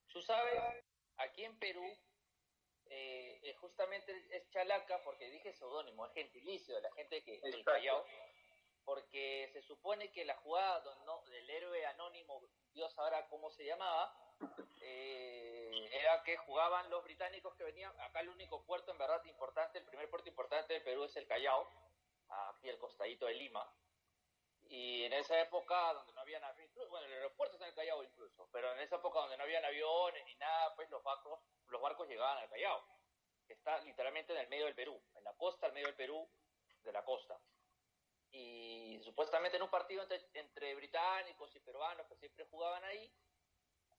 Tú 0.08 0.22
sabes, 0.22 0.84
aquí 1.18 1.44
en 1.44 1.58
Perú, 1.58 1.84
eh, 2.86 3.40
eh, 3.42 3.54
justamente 3.54 4.12
es 4.30 4.48
chalaca, 4.50 5.02
porque 5.04 5.30
dije 5.30 5.52
seudónimo, 5.52 6.06
es 6.06 6.14
gentilicio 6.14 6.74
de 6.74 6.80
la 6.80 6.92
gente 6.92 7.22
que 7.22 7.38
del 7.40 7.64
Callao, 7.64 8.06
porque 8.86 9.50
se 9.52 9.62
supone 9.62 10.12
que 10.12 10.24
la 10.24 10.36
jugada 10.36 10.80
del 11.28 11.50
héroe 11.50 11.84
anónimo, 11.86 12.40
Dios 12.72 12.94
sabrá 12.94 13.26
cómo 13.26 13.50
se 13.50 13.64
llamaba, 13.64 14.14
eh, 14.80 15.88
era 15.92 16.22
que 16.22 16.36
jugaban 16.36 16.88
los 16.88 17.02
británicos 17.02 17.52
que 17.56 17.64
venían, 17.64 17.92
acá 18.00 18.20
el 18.20 18.28
único 18.28 18.64
puerto 18.64 18.92
en 18.92 18.98
verdad 18.98 19.22
importante, 19.24 19.78
el 19.78 19.84
primer 19.84 20.08
puerto 20.08 20.28
importante 20.28 20.74
de 20.74 20.80
Perú 20.82 21.02
es 21.02 21.16
el 21.16 21.26
Callao, 21.26 21.68
aquí 22.28 22.68
el 22.68 22.78
costadito 22.78 23.26
de 23.26 23.34
Lima, 23.34 23.68
y 24.68 25.02
en 25.02 25.12
esa 25.14 25.40
época 25.40 25.92
donde 25.92 26.12
no 26.12 26.20
habían 26.20 26.42
bueno, 26.88 27.06
el 27.06 27.12
aeropuerto 27.14 27.56
está 27.56 27.66
en 27.66 27.70
el 27.70 27.76
Callao 27.76 28.04
incluso, 28.04 28.48
pero 28.52 28.72
en 28.72 28.78
esa 28.78 28.96
época 28.96 29.18
donde 29.18 29.36
no 29.36 29.42
habían 29.42 29.64
aviones 29.64 30.24
ni 30.26 30.36
nada, 30.36 30.76
pues 30.76 30.88
los 30.90 31.02
barcos, 31.02 31.40
los 31.66 31.82
barcos 31.82 32.06
llegaban 32.06 32.38
al 32.38 32.48
Callao, 32.48 32.84
que 33.48 33.54
está 33.54 33.80
literalmente 33.80 34.32
en 34.32 34.38
el 34.38 34.48
medio 34.48 34.66
del 34.66 34.76
Perú, 34.76 35.02
en 35.16 35.24
la 35.24 35.34
costa, 35.34 35.66
al 35.66 35.72
medio 35.72 35.88
del 35.88 35.96
Perú, 35.96 36.30
de 36.84 36.92
la 36.92 37.04
costa 37.04 37.36
y 38.36 39.00
supuestamente 39.02 39.56
en 39.56 39.62
un 39.62 39.70
partido 39.70 40.06
entre, 40.34 40.74
británicos 40.74 41.54
y 41.56 41.60
peruanos 41.60 42.06
que 42.06 42.16
siempre 42.16 42.44
jugaban 42.50 42.84
ahí, 42.84 43.10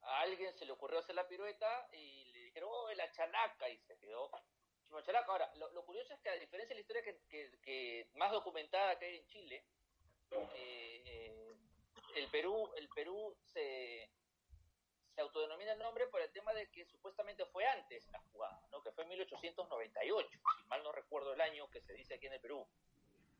a 0.02 0.22
alguien 0.22 0.54
se 0.54 0.66
le 0.66 0.74
ocurrió 0.74 1.00
hacer 1.00 1.16
la 1.16 1.28
pirueta 1.28 1.90
y 1.92 2.26
le 2.26 2.40
dijeron, 2.44 2.70
oh, 2.72 2.92
la 2.94 3.12
chalaca, 3.12 3.68
y 3.70 3.80
se 3.80 3.98
quedó 3.98 4.30
chalaca. 5.04 5.32
Ahora, 5.32 5.52
lo, 5.56 5.84
curioso 5.86 6.14
es 6.14 6.20
que 6.20 6.30
a 6.30 6.36
diferencia 6.36 6.70
de 6.70 6.76
la 6.76 6.82
historia 6.82 7.04
que, 7.64 8.10
más 8.14 8.32
documentada 8.32 8.98
que 9.00 9.06
hay 9.06 9.18
en 9.18 9.28
Chile, 9.28 9.66
eh, 10.54 11.56
el 12.16 12.30
Perú, 12.30 12.72
el 12.76 12.90
Perú 12.90 13.36
se, 13.44 14.10
se 15.16 15.22
autodenomina 15.22 15.74
el 15.74 15.80
nombre 15.80 16.08
por 16.08 16.22
el 16.22 16.32
tema 16.32 16.54
de 16.54 16.70
que 16.70 16.86
supuestamente 16.86 17.44
fue 17.48 17.66
antes 17.66 18.08
la 18.12 18.20
jugada, 18.32 18.62
¿no? 18.72 18.84
que 18.84 18.92
fue 18.92 19.04
en 19.04 19.10
1898, 19.10 20.30
si 20.58 20.64
mal 20.66 20.84
no 20.84 20.92
recuerdo 20.92 21.34
el 21.34 21.42
año 21.42 21.70
que 21.72 21.82
se 21.82 21.94
dice 21.94 22.16
aquí 22.16 22.28
en 22.28 22.34
el 22.34 22.42
Perú. 22.42 22.68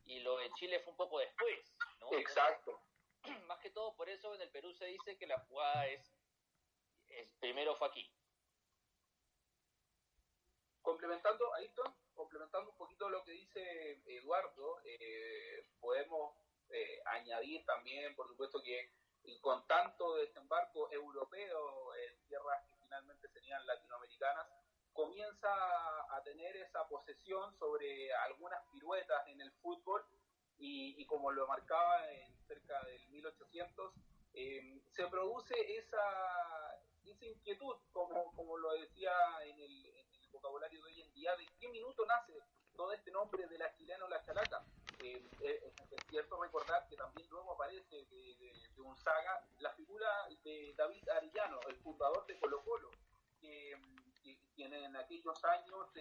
Y 0.08 0.20
lo 0.20 0.38
de 0.38 0.50
Chile 0.54 0.80
fue 0.80 0.92
un 0.92 0.98
poco 0.98 1.20
después, 1.20 1.76
¿no? 2.00 2.14
Exacto. 2.14 2.82
más 3.48 3.60
que 3.60 3.70
todo 3.72 3.96
por 3.96 4.10
eso 4.10 4.34
en 4.36 4.42
el 4.42 4.50
Perú 4.50 4.74
se 4.74 4.86
dice 4.86 5.18
que 5.18 5.28
la 5.28 5.40
jugada 5.40 5.88
es, 5.88 6.14
es 7.08 7.32
primero 7.40 7.76
fue 7.76 7.88
aquí. 7.88 8.12
Complementando, 10.82 11.54
Ayrton, 11.56 11.94
complementando 12.14 12.72
un 12.72 12.78
poquito 12.78 13.10
lo 13.10 13.24
que 13.24 13.32
dice 13.32 14.02
Eduardo, 14.06 14.80
eh, 14.86 15.68
podemos 15.82 16.34
eh, 16.70 17.02
añadir 17.06 17.66
también, 17.66 18.16
por 18.16 18.28
supuesto, 18.28 18.62
que 18.64 18.94
con 19.42 19.68
tanto 19.68 20.16
desembarco 20.16 20.90
europeo 20.92 21.94
en 21.96 22.24
tierras 22.28 22.64
que 22.70 22.76
finalmente 22.78 23.28
serían 23.28 23.66
latinoamericanas, 23.68 24.48
comienza 24.98 25.48
a 26.10 26.24
tener 26.24 26.58
esa 26.58 26.88
posesión 26.88 27.54
sobre 27.60 28.12
algunas 28.26 28.60
piruetas 28.72 29.28
en 29.28 29.40
el 29.42 29.52
fútbol 29.62 30.04
y, 30.58 31.06
como 31.06 31.32
lo 31.32 31.46
marcaba 31.48 32.12
en 32.12 32.36
cerca 32.48 32.84
del 32.86 33.08
1800, 33.10 33.94
eh, 34.34 34.82
se 34.96 35.06
produce 35.06 35.54
esa, 35.78 36.02
esa 37.06 37.26
inquietud, 37.28 37.76
como, 37.94 38.34
como 38.34 38.58
lo 38.58 38.74
decía 38.74 39.12
en 39.44 39.60
el, 39.60 39.94
vocabulario 40.32 40.84
de 40.84 40.86
hoy 40.92 41.02
en 41.02 41.14
día, 41.14 41.36
de 41.36 41.48
qué 41.60 41.68
minuto 41.70 42.06
nace 42.06 42.34
todo 42.76 42.92
este 42.92 43.12
nombre 43.12 43.48
de 43.48 43.58
la 43.58 43.74
chilena 43.76 44.04
o 44.06 44.10
la 44.10 44.24
chalaca. 44.24 44.66
Eh, 45.04 45.30
eh, 45.42 45.74
es 45.92 46.04
cierto 46.10 46.42
recordar 46.42 46.88
que 46.88 46.96
también 46.96 47.28
luego 47.30 47.54
aparece 47.54 48.06
de, 48.06 48.52
un 48.78 48.96
saga 48.98 49.48
la 49.60 49.72
figura 49.74 50.08
de 50.44 50.74
David 50.76 51.08
Arellano, 51.10 51.60
el 51.68 51.76
fundador 51.78 52.26
de 52.26 52.40
Colo 52.40 52.64
Colo, 52.64 52.92
quien 54.56 54.74
en 54.74 54.96
aquellos 54.96 55.44
años, 55.46 55.94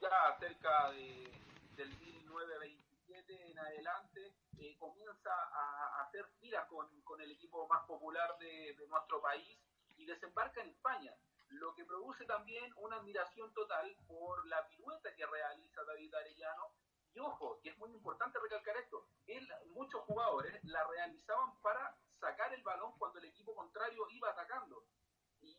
ya 0.00 0.36
cerca 0.38 0.90
de, 0.92 1.32
del 1.76 1.88
1927 1.98 3.50
en 3.50 3.58
adelante, 3.58 4.34
eh, 4.58 4.76
comienza 4.78 5.30
a, 5.32 6.02
hacer 6.02 6.26
giras 6.38 6.66
con, 6.68 6.88
con, 7.02 7.20
el 7.20 7.30
equipo 7.30 7.66
más 7.68 7.84
popular 7.86 8.36
de, 8.38 8.74
de 8.74 8.86
nuestro 8.88 9.20
país 9.20 9.58
y 9.96 10.06
desembarca 10.06 10.60
en 10.60 10.68
España 10.70 11.12
lo 11.48 11.74
que 11.74 11.84
produce 11.84 12.24
también 12.24 12.72
una 12.76 12.96
admiración 12.96 13.52
total 13.54 13.96
por 14.06 14.46
la 14.46 14.66
pirueta 14.68 15.14
que 15.14 15.26
realiza 15.26 15.84
David 15.84 16.14
Arellano. 16.14 16.72
Y 17.14 17.18
ojo, 17.20 17.60
que 17.62 17.70
es 17.70 17.78
muy 17.78 17.90
importante 17.92 18.38
recalcar 18.38 18.76
esto, 18.76 19.06
él, 19.26 19.48
muchos 19.68 20.02
jugadores 20.02 20.62
la 20.64 20.86
realizaban 20.88 21.58
para 21.62 21.96
sacar 22.20 22.52
el 22.52 22.62
balón 22.62 22.92
cuando 22.98 23.18
el 23.18 23.26
equipo 23.26 23.54
contrario 23.54 24.06
iba 24.10 24.30
atacando. 24.30 24.84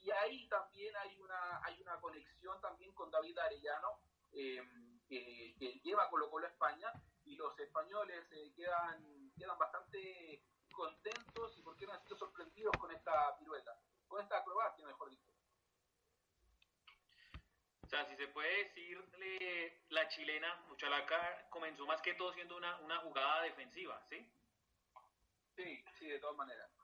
Y 0.01 0.11
ahí 0.11 0.47
también 0.47 0.95
hay 0.97 1.17
una, 1.19 1.63
hay 1.63 1.81
una 1.81 1.99
conexión 1.99 2.59
también 2.61 2.93
con 2.93 3.09
David 3.11 3.37
Arellano, 3.37 3.99
eh, 4.33 4.61
que, 5.07 5.79
lleva 5.83 6.09
Colo 6.09 6.29
Colo 6.29 6.45
a 6.45 6.49
España, 6.49 6.91
y 7.25 7.35
los 7.35 7.57
españoles 7.59 8.25
eh, 8.31 8.51
quedan, 8.55 9.31
quedan 9.37 9.57
bastante 9.57 10.43
contentos 10.71 11.57
y 11.57 11.61
por 11.61 11.75
qué 11.75 11.85
no 11.85 11.93
han 11.93 12.03
sido 12.03 12.17
sorprendidos 12.17 12.75
con 12.77 12.91
esta 12.91 13.37
pirueta, 13.37 13.79
con 14.07 14.21
esta 14.21 14.37
acrobacia, 14.37 14.85
mejor 14.85 15.09
dicho. 15.09 15.31
O 17.83 17.89
sea, 17.89 18.05
si 18.05 18.17
se 18.17 18.27
puede 18.27 18.65
decir, 18.65 19.01
la 19.89 20.07
chilena, 20.09 20.55
Muchalaca, 20.67 21.47
comenzó 21.49 21.85
más 21.85 22.01
que 22.01 22.13
todo 22.15 22.33
siendo 22.33 22.57
una, 22.57 22.77
una 22.79 22.97
jugada 22.97 23.43
defensiva, 23.43 24.05
¿sí? 24.09 24.29
Sí, 25.55 25.83
sí, 25.97 26.07
de 26.07 26.19
todas 26.19 26.35
maneras. 26.35 26.76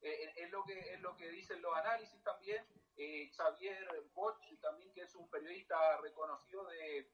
Eh, 0.00 0.24
eh, 0.24 0.32
es, 0.36 0.50
lo 0.50 0.64
que, 0.64 0.78
es 0.78 1.00
lo 1.00 1.16
que 1.16 1.28
dicen 1.30 1.60
los 1.62 1.74
análisis 1.76 2.22
también. 2.22 2.64
Eh, 2.96 3.30
Xavier 3.36 3.86
Boch, 4.14 4.38
también 4.60 4.92
que 4.92 5.02
es 5.02 5.14
un 5.14 5.28
periodista 5.30 5.98
reconocido 5.98 6.66
de 6.66 7.06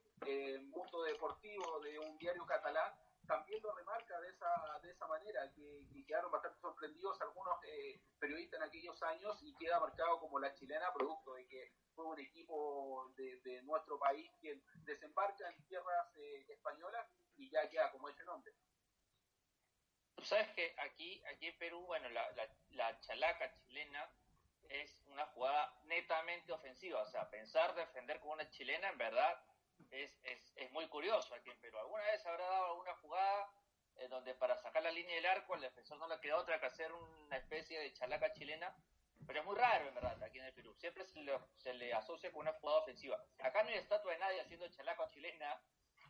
mundo 0.70 1.02
deportivo 1.02 1.80
de 1.80 1.98
un 1.98 2.16
diario 2.16 2.46
catalán, 2.46 2.94
también 3.26 3.62
lo 3.62 3.74
remarca 3.74 4.18
de 4.20 4.28
esa, 4.28 4.48
de 4.82 4.90
esa 4.90 5.06
manera, 5.06 5.50
que, 5.52 5.84
quedaron 6.06 6.30
bastante 6.30 6.60
sorprendidos 6.60 7.20
algunos 7.22 7.58
periodistas 8.18 8.60
en 8.60 8.68
aquellos 8.68 9.02
años 9.02 9.38
y 9.42 9.54
queda 9.56 9.80
marcado 9.80 10.20
como 10.20 10.38
la 10.38 10.54
chilena 10.54 10.92
producto 10.92 11.34
de 11.34 11.46
que 11.46 11.72
fue 11.94 12.04
un 12.04 12.18
equipo 12.18 13.12
de, 13.16 13.62
nuestro 13.62 13.98
país 13.98 14.30
quien 14.40 14.62
desembarca 14.84 15.48
en 15.48 15.64
tierras 15.66 16.14
eh, 16.16 16.44
españolas 16.48 17.06
y 17.36 17.48
ya 17.50 17.68
queda 17.68 17.90
como 17.90 18.08
ese 18.08 18.24
nombre. 18.24 18.52
Sabes 20.24 20.48
que 20.54 20.74
aquí, 20.78 21.22
aquí 21.26 21.48
en 21.48 21.58
Perú, 21.58 21.84
bueno, 21.86 22.08
la, 22.08 22.26
la, 22.70 23.00
chalaca 23.00 23.54
chilena 23.58 24.10
es 24.68 25.02
una 25.06 25.26
jugada 25.26 25.78
netamente 25.84 26.52
ofensiva, 26.52 27.02
o 27.02 27.06
sea, 27.06 27.28
pensar 27.30 27.74
defender 27.74 28.18
como 28.20 28.32
una 28.32 28.48
chilena 28.48 28.88
en 28.88 28.98
verdad 28.98 29.38
es, 29.90 30.18
es, 30.24 30.52
es 30.56 30.70
muy 30.72 30.88
curioso 30.88 31.34
aquí 31.34 31.50
en 31.50 31.60
Perú. 31.60 31.78
¿Alguna 31.78 32.04
vez 32.04 32.24
habrá 32.26 32.44
dado 32.46 32.66
alguna 32.66 32.94
jugada 32.96 33.50
en 33.96 34.10
donde 34.10 34.34
para 34.34 34.56
sacar 34.56 34.82
la 34.82 34.90
línea 34.90 35.14
del 35.14 35.26
arco 35.26 35.54
al 35.54 35.60
defensor 35.60 35.98
no 35.98 36.08
le 36.08 36.18
queda 36.20 36.36
otra 36.36 36.58
que 36.58 36.66
hacer 36.66 36.92
una 36.92 37.36
especie 37.36 37.78
de 37.78 37.92
chalaca 37.92 38.32
chilena? 38.32 38.74
Pero 39.26 39.40
es 39.40 39.46
muy 39.46 39.56
raro, 39.56 39.88
en 39.88 39.94
verdad, 39.94 40.22
aquí 40.22 40.38
en 40.38 40.46
el 40.46 40.54
Perú. 40.54 40.74
Siempre 40.74 41.06
se 41.06 41.20
le, 41.20 41.38
se 41.56 41.72
le 41.74 41.92
asocia 41.94 42.30
con 42.32 42.40
una 42.40 42.52
jugada 42.54 42.80
ofensiva. 42.80 43.22
Acá 43.38 43.62
no 43.62 43.70
hay 43.70 43.76
estatua 43.76 44.12
de 44.12 44.18
nadie 44.18 44.40
haciendo 44.40 44.68
chalaca 44.68 45.08
chilena. 45.10 45.60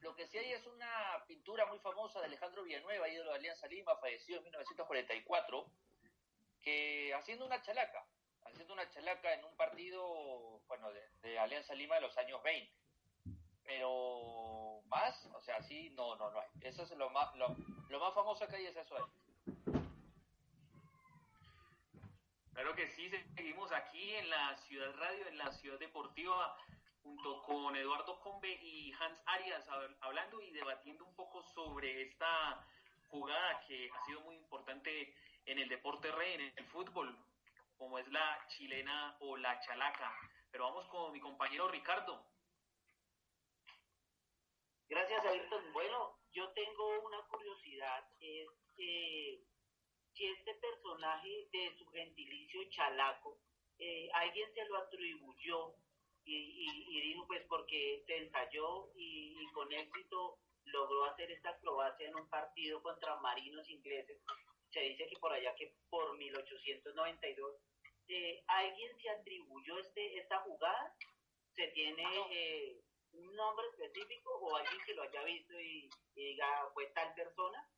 Lo 0.04 0.14
que 0.14 0.26
sí 0.26 0.36
hay 0.36 0.52
es 0.52 0.66
una 0.66 1.24
pintura 1.26 1.64
muy 1.64 1.78
famosa 1.78 2.20
de 2.20 2.26
Alejandro 2.26 2.62
Villanueva, 2.62 3.08
ídolo 3.08 3.30
de 3.30 3.38
Alianza 3.38 3.66
Lima, 3.68 3.96
fallecido 3.96 4.36
en 4.36 4.44
1944, 4.44 5.66
que 6.60 7.14
haciendo 7.14 7.46
una 7.46 7.62
chalaca, 7.62 8.06
haciendo 8.44 8.74
una 8.74 8.86
chalaca 8.90 9.32
en 9.32 9.46
un 9.46 9.56
partido, 9.56 10.60
bueno, 10.68 10.90
de, 11.22 11.38
Alianza 11.38 11.74
Lima 11.74 11.94
de 11.94 12.02
los 12.02 12.18
años 12.18 12.42
20. 12.42 12.70
Pero 13.64 14.82
más, 14.88 15.24
o 15.32 15.40
sea, 15.40 15.62
sí, 15.62 15.88
no, 15.96 16.16
no, 16.16 16.30
no 16.30 16.38
hay. 16.38 16.48
Eso 16.60 16.82
es 16.82 16.90
lo 16.90 17.08
más, 17.08 17.34
lo, 17.36 17.56
lo 17.88 17.98
más 17.98 18.12
famoso 18.12 18.46
que 18.46 18.56
hay 18.56 18.66
es 18.66 18.76
eso 18.76 18.96
ahí. 18.96 19.04
Claro 22.52 22.74
que 22.74 22.88
sí, 22.88 23.10
seguimos 23.34 23.72
aquí 23.72 24.16
en 24.16 24.28
la 24.28 24.54
Ciudad 24.68 24.94
Radio, 24.96 25.28
en 25.28 25.38
la 25.38 25.50
Ciudad 25.52 25.78
Deportiva, 25.78 26.58
junto 27.04 27.42
con 27.42 27.76
Eduardo 27.76 28.18
Combe 28.20 28.50
y 28.62 28.90
Hans 28.98 29.22
Arias, 29.26 29.68
hablando 30.00 30.40
y 30.40 30.50
debatiendo 30.50 31.04
un 31.04 31.14
poco 31.14 31.42
sobre 31.54 32.02
esta 32.02 32.66
jugada 33.08 33.60
que 33.68 33.90
ha 33.92 34.04
sido 34.06 34.22
muy 34.22 34.36
importante 34.36 35.14
en 35.44 35.58
el 35.58 35.68
deporte 35.68 36.10
rey, 36.10 36.34
en 36.34 36.52
el 36.56 36.66
fútbol, 36.68 37.16
como 37.76 37.98
es 37.98 38.08
la 38.08 38.44
chilena 38.48 39.16
o 39.20 39.36
la 39.36 39.60
chalaca. 39.60 40.12
Pero 40.50 40.64
vamos 40.64 40.88
con 40.88 41.12
mi 41.12 41.20
compañero 41.20 41.68
Ricardo. 41.68 42.26
Gracias, 44.88 45.24
Ayrton. 45.26 45.72
Bueno, 45.72 46.18
yo 46.32 46.50
tengo 46.52 47.00
una 47.06 47.20
curiosidad, 47.28 48.04
es 48.18 48.48
que 48.76 49.44
que 50.14 50.30
este 50.30 50.54
personaje 50.54 51.48
de 51.52 51.76
su 51.76 51.86
gentilicio 51.88 52.60
chalaco, 52.70 53.38
eh, 53.78 54.08
alguien 54.14 54.48
se 54.54 54.64
lo 54.66 54.78
atribuyó 54.78 55.74
y, 56.24 57.00
dijo 57.00 57.26
pues 57.26 57.44
porque 57.48 58.02
se 58.06 58.16
ensayó 58.16 58.90
y, 58.96 59.46
con 59.52 59.72
éxito 59.72 60.38
logró 60.64 61.04
hacer 61.04 61.30
esta 61.30 61.50
acrobacia 61.50 62.08
en 62.08 62.16
un 62.16 62.28
partido 62.28 62.82
contra 62.82 63.16
marinos 63.16 63.68
ingleses. 63.68 64.18
Se 64.70 64.80
dice 64.80 65.06
que 65.06 65.16
por 65.18 65.32
allá 65.32 65.54
que 65.54 65.74
por 65.88 66.16
1892 66.16 67.56
eh, 68.08 68.42
alguien 68.46 68.98
se 69.00 69.10
atribuyó 69.10 69.78
este 69.78 70.18
esta 70.18 70.40
jugada, 70.40 70.96
se 71.54 71.68
tiene 71.68 72.04
eh, 72.30 72.80
un 73.12 73.34
nombre 73.36 73.66
específico 73.68 74.30
o 74.40 74.56
alguien 74.56 74.82
que 74.84 74.94
lo 74.94 75.02
haya 75.02 75.22
visto 75.22 75.58
y, 75.60 75.88
y 76.16 76.24
diga 76.24 76.68
fue 76.72 76.86
tal 76.86 77.14
persona. 77.14 77.70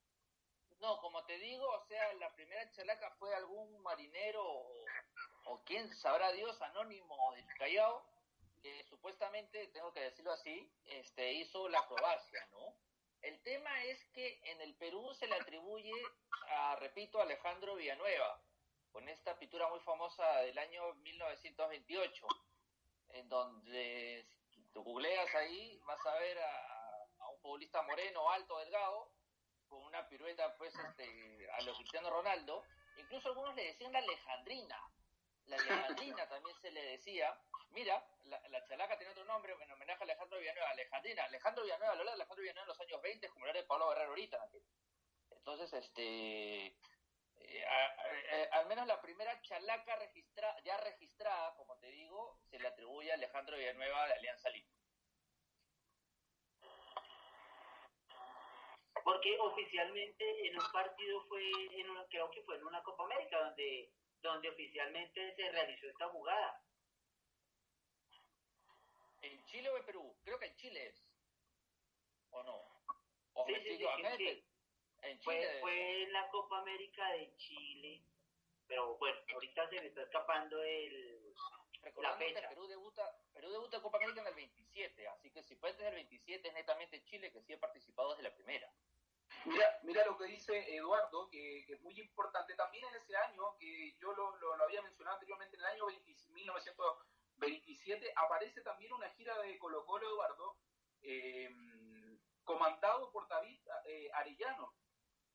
No, 0.81 0.99
como 1.01 1.25
te 1.25 1.39
digo, 1.39 1.67
o 1.69 1.87
sea, 1.87 2.13
la 2.15 2.35
primera 2.35 2.71
chalaca 2.73 3.11
fue 3.19 3.35
algún 3.35 3.83
marinero 3.83 4.43
o, 4.45 5.63
quién 5.65 5.89
sabrá 5.97 6.31
Dios 6.33 6.61
anónimo 6.61 7.17
del 7.35 7.47
Callao 7.59 8.05
supuestamente, 8.89 9.69
tengo 9.69 9.93
que 9.93 10.01
decirlo 10.01 10.33
así, 10.33 10.71
este, 10.85 11.33
hizo 11.35 11.69
la 11.69 11.81
acrobacia, 11.81 12.47
¿no? 12.53 12.75
El 13.23 13.43
tema 13.43 13.85
es 13.85 14.05
que 14.13 14.41
en 14.45 14.61
el 14.61 14.75
Perú 14.77 15.13
se 15.15 15.27
le 15.27 15.35
atribuye 15.35 15.95
a, 16.49 16.77
repito, 16.77 17.21
Alejandro 17.21 17.75
Villanueva, 17.75 18.41
con 18.93 19.09
esta 19.09 19.39
pintura 19.39 19.69
muy 19.69 19.81
famosa 19.81 20.41
del 20.43 20.57
año 20.59 20.95
1928, 20.95 22.27
en 23.11 23.29
donde 23.29 24.27
tú 24.73 24.83
googleas 24.83 25.35
ahí 25.35 25.81
vas 25.85 26.05
a 26.07 26.15
ver 26.19 26.39
a 26.39 27.29
un 27.31 27.39
futbolista 27.41 27.83
moreno, 27.83 28.31
alto, 28.31 28.59
delgado, 28.59 29.11
con 29.69 29.83
una 29.83 30.09
pirueta 30.09 30.57
pues 30.57 30.75
este 30.75 31.51
a 31.53 31.61
lo 31.63 31.75
Cristiano 31.75 32.11
Ronaldo, 32.11 32.65
incluso 32.97 33.29
algunos 33.29 33.55
le 33.55 33.65
decían 33.65 33.93
la 33.93 33.99
Alejandrina, 33.99 34.81
la 35.47 35.57
Alejandrina 35.57 36.29
también 36.29 36.57
se 36.61 36.71
le 36.71 36.83
decía, 36.83 37.39
mira, 37.71 38.05
la, 38.25 38.41
la 38.49 38.65
chalaca 38.65 38.97
tiene 38.97 39.13
otro 39.13 39.25
nombre 39.25 39.53
en 39.53 39.71
homenaje 39.71 40.03
a 40.03 40.05
Alejandro 40.05 40.39
Villanueva, 40.39 40.71
Alejandrina, 40.71 41.25
Alejandro 41.25 41.65
Villanueva, 41.65 41.95
lo 41.95 42.05
de 42.05 42.11
Alejandro 42.11 42.43
Villanueva 42.43 42.65
en 42.65 42.69
los 42.69 42.81
años 42.81 43.03
20 43.03 43.29
como 43.29 43.47
lo 43.47 43.53
de 43.53 43.65
Pablo 43.65 43.89
Guerrero 43.89 44.11
ahorita. 44.11 44.49
Entonces, 45.31 45.73
este, 45.73 46.67
eh, 47.39 48.49
al 48.53 48.67
menos 48.67 48.87
la 48.87 49.01
primera 49.01 49.41
chalaca 49.43 49.97
registra, 49.97 50.57
ya 50.65 50.77
registrada, 50.79 51.55
como 51.57 51.77
te 51.79 51.91
digo, 51.91 52.39
se 52.51 52.59
le 52.59 52.69
atribuye 52.69 53.11
a 53.11 53.15
Alejandro 53.15 53.57
Villanueva 53.57 54.07
de 54.07 54.15
Alianza 54.15 54.51
Lima. 54.51 54.77
porque 59.07 59.39
oficialmente 59.39 60.49
en 60.49 60.59
un 60.59 60.73
partido 60.73 61.25
fue, 61.29 61.41
en 61.79 61.89
una, 61.89 62.05
creo 62.07 62.29
que 62.29 62.43
fue 62.43 62.57
en 62.57 62.65
una 62.65 62.83
Copa 62.83 63.05
América 63.05 63.39
donde, 63.39 63.93
donde 64.23 64.49
oficialmente 64.49 65.35
se 65.35 65.51
realizó 65.51 65.89
esta 65.89 66.09
jugada. 66.09 66.63
¿En 69.23 69.45
Chile 69.47 69.69
o 69.71 69.77
en 69.77 69.85
Perú? 69.85 70.17
Creo 70.25 70.39
que 70.39 70.47
en 70.47 70.57
Chile 70.57 70.87
es. 70.87 71.09
¿O 72.31 72.43
no? 72.43 72.57
¿O 73.35 73.47
Sí, 73.47 73.55
sí, 73.63 73.79
sí. 74.17 74.45
En 75.03 75.21
Fue, 75.21 75.39
Chile. 75.41 75.61
fue 75.61 76.03
en 76.03 76.13
la 76.13 76.29
Copa 76.31 76.59
América 76.59 77.09
de 77.13 77.37
Chile, 77.37 78.03
pero 78.67 78.97
bueno, 78.97 79.21
ahorita 79.35 79.69
se 79.69 79.81
me 79.81 79.87
está 79.87 80.03
escapando 80.03 80.63
el... 80.63 81.35
Que 81.83 81.93
fecha. 82.19 82.49
Perú 82.49 82.67
debuta, 82.67 83.17
Perú 83.33 83.51
debuta 83.51 83.77
en 83.77 83.83
Copa 83.83 83.99
América 83.99 84.23
en 84.23 84.27
el 84.27 84.35
27, 84.35 85.07
así 85.09 85.31
que 85.31 85.43
si 85.45 85.55
fue 85.55 85.71
antes 85.71 85.85
del 85.85 85.95
27 85.95 86.49
es 86.49 86.55
netamente 86.55 87.05
Chile 87.05 87.31
que 87.31 87.41
sí 87.43 87.53
ha 87.53 87.61
participado 87.61 88.11
desde 88.11 88.25
la 88.25 88.35
primera. 88.35 88.73
Mira, 89.47 89.79
mira 89.85 90.05
lo 90.05 90.17
que 90.19 90.25
dice 90.25 90.75
Eduardo, 90.75 91.29
que, 91.31 91.61
es 91.69 91.81
muy 91.83 91.99
importante. 92.01 92.55
También 92.55 92.85
en 92.87 92.97
ese 92.97 93.17
año, 93.17 93.57
que 93.59 93.95
yo 93.99 94.13
lo, 94.13 94.37
lo- 94.37 94.57
lo 94.57 94.65
había 94.65 94.83
mencionado 94.83 95.15
anteriormente, 95.17 95.57
en 95.57 95.61
el 95.61 95.67
año 95.67 95.87
20 95.87 96.17
1927, 96.29 98.13
aparece 98.17 98.61
también 98.63 98.93
una 98.93 99.09
gira 99.11 99.39
de 99.39 99.59
Colo 99.59 99.85
Colo, 99.87 100.07
Eduardo, 100.09 100.57
eh, 101.03 101.49
comandado 102.45 103.11
por 103.13 103.29
David 103.29 103.61
eh, 103.87 104.11
Arellano. 104.15 104.75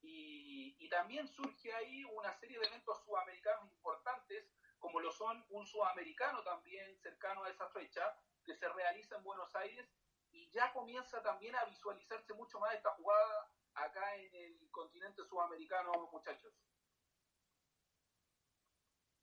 Y, 0.02 0.76
y 0.78 0.88
también 0.88 1.26
surge 1.28 1.72
ahí 1.74 2.04
una 2.04 2.32
serie 2.34 2.58
de 2.58 2.66
eventos 2.66 3.02
sudamericanos 3.04 3.70
importantes, 3.70 4.44
como 4.78 5.00
lo 5.00 5.12
son 5.12 5.44
un 5.50 5.64
sudamericano 5.66 6.42
también 6.42 6.96
cercano 6.98 7.44
a 7.44 7.50
esa 7.50 7.68
fecha, 7.70 8.16
que 8.44 8.54
se 8.54 8.68
realiza 8.68 9.16
en 9.16 9.22
Buenos 9.22 9.54
Aires, 9.54 9.88
y 10.32 10.50
ya 10.50 10.72
comienza 10.72 11.22
también 11.22 11.54
a 11.54 11.64
visualizarse 11.66 12.34
mucho 12.34 12.58
más 12.58 12.74
esta 12.74 12.90
jugada 12.90 13.48
acá 13.74 14.16
en 14.16 14.34
el 14.34 14.70
continente 14.70 15.22
sudamericano, 15.24 16.08
muchachos. 16.12 16.52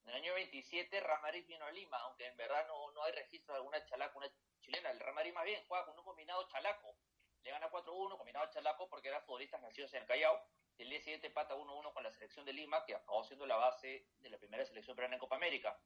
En 0.03 0.09
el 0.09 0.15
año 0.15 0.33
27 0.33 0.99
Ramariz 1.01 1.45
vino 1.47 1.65
a 1.65 1.71
Lima, 1.71 1.97
aunque 1.99 2.25
en 2.25 2.35
verdad 2.35 2.65
no, 2.67 2.91
no 2.91 3.03
hay 3.03 3.11
registro 3.11 3.53
de 3.53 3.59
alguna 3.59 3.83
chalaca, 3.85 4.19
chilena. 4.61 4.91
El 4.91 4.99
Ramariz 4.99 5.33
más 5.33 5.45
bien 5.45 5.63
juega 5.67 5.85
con 5.85 5.97
un 5.99 6.05
combinado 6.05 6.47
chalaco. 6.47 6.95
Le 7.43 7.51
gana 7.51 7.69
4-1, 7.69 8.17
combinado 8.17 8.49
chalaco, 8.51 8.89
porque 8.89 9.07
eran 9.07 9.23
futbolistas 9.23 9.61
nacidos 9.61 9.93
en 9.93 10.01
el 10.01 10.07
Callao. 10.07 10.41
El 10.77 10.89
día 10.89 10.99
siguiente 10.99 11.29
pata 11.29 11.55
1-1 11.55 11.93
con 11.93 12.03
la 12.03 12.11
selección 12.11 12.45
de 12.45 12.53
Lima, 12.53 12.83
que 12.85 12.95
acabó 12.95 13.23
siendo 13.23 13.45
la 13.45 13.57
base 13.57 14.07
de 14.19 14.29
la 14.29 14.37
primera 14.37 14.65
selección 14.65 14.95
peruana 14.95 15.15
en 15.15 15.19
Copa 15.19 15.35
América. 15.35 15.79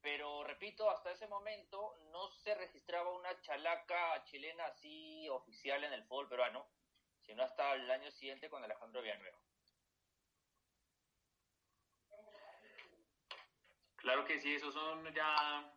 Pero 0.00 0.44
repito, 0.44 0.90
hasta 0.90 1.10
ese 1.10 1.26
momento 1.26 1.96
no 2.12 2.28
se 2.28 2.54
registraba 2.54 3.10
una 3.10 3.40
chalaca 3.40 4.22
chilena 4.24 4.66
así 4.66 5.28
oficial 5.30 5.82
en 5.82 5.94
el 5.94 6.04
fútbol 6.04 6.28
peruano, 6.28 6.68
sino 7.26 7.42
hasta 7.42 7.74
el 7.74 7.90
año 7.90 8.10
siguiente 8.10 8.48
con 8.48 8.62
Alejandro 8.62 9.02
Villanueva. 9.02 9.38
Claro 13.96 14.24
que 14.26 14.38
sí, 14.38 14.54
esos 14.54 14.74
son 14.74 15.12
ya 15.14 15.72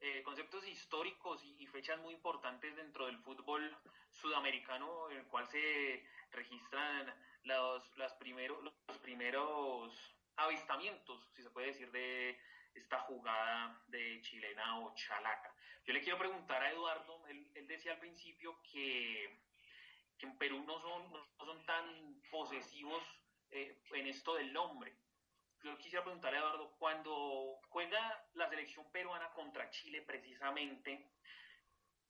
eh, 0.00 0.22
conceptos 0.22 0.66
históricos 0.68 1.42
y, 1.44 1.66
fechas 1.66 1.98
muy 2.00 2.12
importantes 2.14 2.76
dentro 2.76 3.06
del 3.06 3.18
fútbol 3.18 3.74
sudamericano, 4.10 5.10
en 5.10 5.18
el 5.18 5.26
cual 5.26 5.46
se 5.48 6.06
registran 6.30 7.14
los, 7.44 7.96
las 7.96 8.12
primero- 8.14 8.60
los 8.60 8.98
primeros 8.98 10.14
avistamientos, 10.36 11.30
si 11.34 11.42
se 11.42 11.50
puede 11.50 11.68
decir, 11.68 11.90
de 11.90 12.38
esta 12.74 13.00
jugada 13.00 13.82
de 13.86 14.20
chilena 14.22 14.80
o 14.80 14.94
chalaca. 14.94 15.54
Yo 15.84 15.92
le 15.94 16.02
quiero 16.02 16.18
preguntar 16.18 16.62
a 16.62 16.70
Eduardo, 16.70 17.26
él, 17.28 17.50
él 17.54 17.66
decía 17.66 17.92
al 17.92 17.98
principio 17.98 18.60
que 18.62 19.47
en 20.26 20.36
Perú 20.38 20.62
no 20.66 20.80
son, 20.80 21.12
no 21.12 21.44
son 21.44 21.64
tan 21.66 22.20
posesivos 22.30 23.02
eh, 23.50 23.80
en 23.92 24.06
esto 24.06 24.34
del 24.34 24.52
nombre 24.52 24.96
yo 25.62 25.76
quisiera 25.78 26.04
preguntarle 26.04 26.38
a 26.38 26.40
Eduardo, 26.40 26.76
cuando 26.78 27.60
juega 27.68 28.26
la 28.34 28.48
selección 28.48 28.90
peruana 28.92 29.30
contra 29.30 29.70
Chile 29.70 30.02
precisamente, 30.02 31.10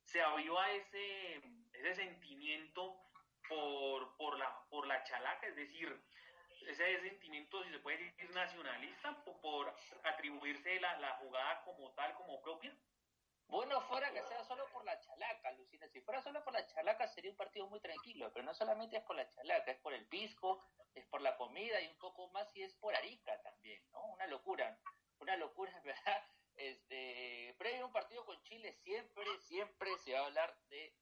¿se 0.04 0.20
abrió 0.20 0.59
a 0.59 0.70
ese, 0.72 1.40
ese 1.72 1.94
sentimiento 1.94 3.00
por, 3.48 4.16
por, 4.16 4.38
la, 4.38 4.64
por 4.68 4.87
la 4.87 5.02
chalaca? 5.04 5.46
Es 5.46 5.56
decir, 5.56 5.98
ese 6.66 7.00
sentimiento, 7.00 7.62
si 7.64 7.70
se 7.70 7.78
puede 7.78 7.98
decir, 7.98 8.30
nacionalista, 8.35 9.24
por, 9.24 9.40
por 9.40 9.74
atribuirse 10.04 10.80
la, 10.80 10.98
la 10.98 11.12
jugada 11.16 11.62
como 11.64 11.90
tal, 11.92 12.14
como 12.14 12.42
propia. 12.42 12.76
Bueno, 13.48 13.80
fuera 13.88 14.12
que 14.12 14.22
sea 14.24 14.44
solo 14.44 14.66
por 14.70 14.84
la 14.84 15.00
chalaca, 15.00 15.52
Lucina. 15.52 15.88
Si 15.88 16.02
fuera 16.02 16.20
solo 16.22 16.44
por 16.44 16.52
la 16.52 16.66
chalaca 16.66 17.08
sería 17.08 17.30
un 17.30 17.37
partido 17.37 17.66
muy 17.66 17.80
tranquilo, 17.80 18.30
pero 18.32 18.44
no 18.44 18.54
solamente 18.54 18.98
es 18.98 19.02
por 19.04 19.16
la 19.16 19.28
chalaca, 19.30 19.70
es 19.70 19.78
por 19.78 19.94
el 19.94 20.06
pisco, 20.06 20.62
es 20.94 21.06
por 21.06 21.22
la 21.22 21.34
comida 21.37 21.80
y 21.80 21.88
un 21.88 21.96
poco 21.98 22.28
más 22.28 22.54
y 22.54 22.62
es 22.62 22.74
por 22.74 22.94
Arica 22.94 23.40
también, 23.42 23.82
¿no? 23.90 24.04
Una 24.12 24.26
locura, 24.26 24.78
una 25.20 25.37
locura, 25.37 25.72
verdad. 25.84 26.24
Este, 26.56 27.54
previo 27.56 27.84
a 27.84 27.87
un 27.87 27.92
partido 27.92 28.26
con 28.26 28.42
Chile 28.42 28.72
siempre, 28.82 29.24
siempre 29.46 29.96
se 29.98 30.12
va 30.12 30.20
a 30.20 30.26
hablar 30.26 30.54
de, 30.68 30.94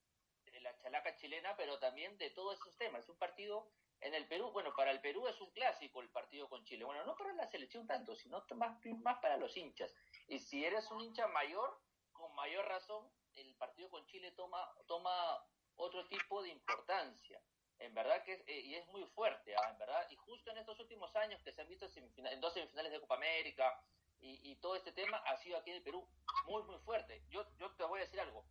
de 0.45 0.61
la 0.61 0.77
chalaca 0.77 1.15
chilena, 1.17 1.55
pero 1.57 1.79
también 1.79 2.17
de 2.17 2.29
todos 2.29 2.59
esos 2.59 2.77
temas. 2.77 3.03
Es 3.03 3.09
un 3.09 3.17
partido 3.17 3.67
en 3.99 4.13
el 4.13 4.27
Perú, 4.27 4.51
bueno, 4.51 4.73
para 4.75 4.91
el 4.91 5.01
Perú 5.01 5.27
es 5.27 5.41
un 5.41 5.51
clásico 5.51 6.01
el 6.01 6.09
partido 6.09 6.47
con 6.47 6.63
Chile. 6.63 6.85
Bueno, 6.85 7.03
no 7.05 7.15
para 7.15 7.33
la 7.33 7.47
selección 7.47 7.87
tanto, 7.87 8.15
sino 8.15 8.45
más, 8.55 8.77
más 9.03 9.19
para 9.19 9.37
los 9.37 9.57
hinchas. 9.57 9.93
Y 10.27 10.39
si 10.39 10.63
eres 10.63 10.89
un 10.91 11.01
hincha 11.01 11.27
mayor, 11.27 11.77
con 12.17 12.33
mayor 12.35 12.65
razón, 12.67 13.09
el 13.35 13.53
partido 13.55 13.89
con 13.89 14.05
Chile 14.07 14.31
toma, 14.31 14.73
toma 14.87 15.45
otro 15.75 16.05
tipo 16.07 16.41
de 16.41 16.49
importancia. 16.49 17.41
En 17.79 17.93
verdad 17.93 18.23
que 18.23 18.33
es, 18.33 18.43
eh, 18.47 18.59
y 18.59 18.75
es 18.75 18.87
muy 18.87 19.05
fuerte, 19.05 19.55
¿ah? 19.55 19.69
en 19.69 19.77
verdad. 19.77 20.07
Y 20.09 20.15
justo 20.15 20.51
en 20.51 20.57
estos 20.57 20.79
últimos 20.79 21.15
años 21.15 21.41
que 21.43 21.51
se 21.51 21.61
han 21.61 21.69
visto 21.69 21.87
en 21.95 22.41
dos 22.41 22.53
semifinales 22.53 22.91
de 22.91 22.99
Copa 22.99 23.15
América 23.15 23.79
y, 24.19 24.51
y 24.51 24.55
todo 24.55 24.75
este 24.75 24.91
tema 24.91 25.17
ha 25.17 25.37
sido 25.37 25.57
aquí 25.57 25.69
en 25.69 25.77
el 25.77 25.83
Perú 25.83 26.07
muy, 26.45 26.63
muy 26.63 26.79
fuerte. 26.79 27.21
Yo, 27.29 27.45
yo 27.57 27.71
te 27.75 27.83
voy 27.83 27.99
a 27.99 28.03
decir 28.03 28.19
algo. 28.19 28.43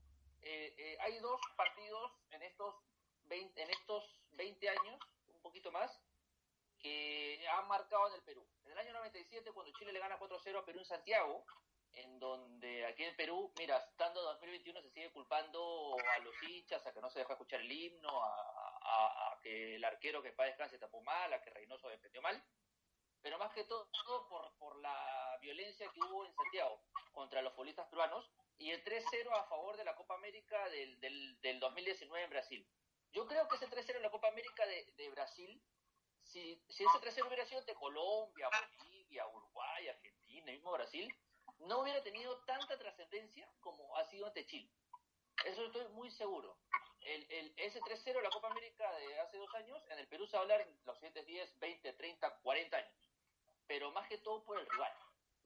Eh, 0.43 0.75
eh, 0.79 0.97
hay 1.01 1.19
dos 1.19 1.41
partidos 1.57 2.13
en 2.31 2.43
estos 2.43 2.75
20, 3.25 3.61
en 3.61 3.71
estos 3.71 4.05
20 4.33 4.69
años, 4.69 5.01
un 5.27 5.43
poquito 5.43 5.73
más, 5.73 5.91
que 6.79 7.45
han 7.49 7.67
marcado 7.67 8.09
en 8.09 8.15
el 8.15 8.23
Perú. 8.23 8.47
En 8.65 8.73
el 8.73 8.79
año 8.79 8.93
97, 8.93 9.51
cuando 9.53 9.73
Chile 9.73 9.93
le 9.93 9.99
gana 9.99 10.21
4-0 10.21 10.59
a 10.59 10.65
Perú 10.65 10.79
en 10.79 10.85
Santiago, 10.85 11.45
en 11.97 12.19
donde 12.21 12.87
aquí 12.87 13.05
en 13.05 13.17
Perú, 13.17 13.53
mira, 13.59 13.77
estando 13.79 14.23
2021 14.23 14.83
se 14.83 14.91
sigue 14.91 15.11
culpando 15.13 15.97
a 16.15 16.19
los 16.21 16.35
hinchas, 16.43 16.87
a 16.87 16.93
que 16.93 17.01
no 17.01 17.11
se 17.11 17.21
deja 17.21 17.33
escuchar 17.33 17.61
el 17.61 17.73
himno, 17.73 18.23
a, 18.23 18.29
a- 18.83 19.41
que 19.43 19.77
el 19.77 19.85
arquero 19.85 20.23
que 20.23 20.33
para 20.33 20.49
descanse 20.49 20.79
tapó 20.79 21.01
mal, 21.03 21.33
a 21.33 21.41
que 21.43 21.51
Reynoso 21.51 21.89
defendió 21.89 22.21
mal, 22.23 22.43
pero 23.23 23.39
más 23.39 23.53
que 23.55 23.65
todo, 23.65 23.89
por, 24.29 24.57
por 24.59 24.79
la 24.81 25.39
violencia 25.41 25.91
que 25.93 26.01
hubo 26.01 26.25
en 26.27 26.35
Santiago 26.35 26.83
contra 27.13 27.43
los 27.43 27.53
futbolistas 27.55 27.89
peruanos 27.89 28.31
y 28.59 28.71
el 28.71 28.85
3-0 28.85 29.31
a 29.33 29.45
favor 29.49 29.77
de 29.77 29.85
la 29.85 29.97
Copa 29.97 30.15
América 30.15 30.69
del, 30.69 30.99
del, 31.01 31.41
del 31.41 31.61
2019 31.61 32.25
en 32.25 32.31
Brasil. 32.31 32.69
Yo 33.13 33.27
creo 33.27 33.49
que 33.49 33.57
ese 33.57 33.69
3-0 33.69 33.97
en 33.97 34.03
la 34.03 34.11
Copa 34.11 34.29
América 34.29 34.67
de, 34.67 34.85
de 34.97 35.09
Brasil, 35.11 35.63
si, 36.23 36.63
si 36.69 36.85
ese 36.85 36.99
3-0 36.99 37.27
hubiera 37.27 37.47
sido 37.47 37.63
de 37.63 37.75
Colombia, 37.75 38.49
Bolivia, 38.79 39.27
Uruguay, 39.29 39.89
Argentina, 39.89 40.53
mismo 40.53 40.73
Brasil, 40.73 41.09
no 41.61 41.81
hubiera 41.81 42.03
tenido 42.03 42.39
tanta 42.45 42.79
trascendencia 42.79 43.49
como 43.61 43.97
ha 43.97 44.05
sido 44.05 44.27
ante 44.27 44.47
Chile. 44.47 44.71
Eso 45.45 45.65
estoy 45.65 45.87
muy 45.89 46.11
seguro. 46.11 46.59
El, 47.01 47.27
el, 47.31 47.55
ese 47.57 47.81
3-0 47.81 48.15
de 48.15 48.23
la 48.23 48.31
Copa 48.31 48.51
América 48.51 48.91
de 48.97 49.21
hace 49.21 49.37
dos 49.37 49.55
años, 49.55 49.83
en 49.91 49.99
el 49.99 50.09
Perú 50.09 50.27
se 50.27 50.33
va 50.33 50.41
a 50.41 50.43
hablar 50.43 50.61
en 50.61 50.79
los 50.85 50.97
siguientes 50.97 51.25
10, 51.27 51.59
20, 51.59 51.93
30, 51.93 52.39
40 52.39 52.77
años. 52.77 53.11
Pero 53.67 53.91
más 53.93 54.09
que 54.09 54.19
todo 54.19 54.43
por 54.45 54.59
el 54.59 54.69
rival, 54.69 54.93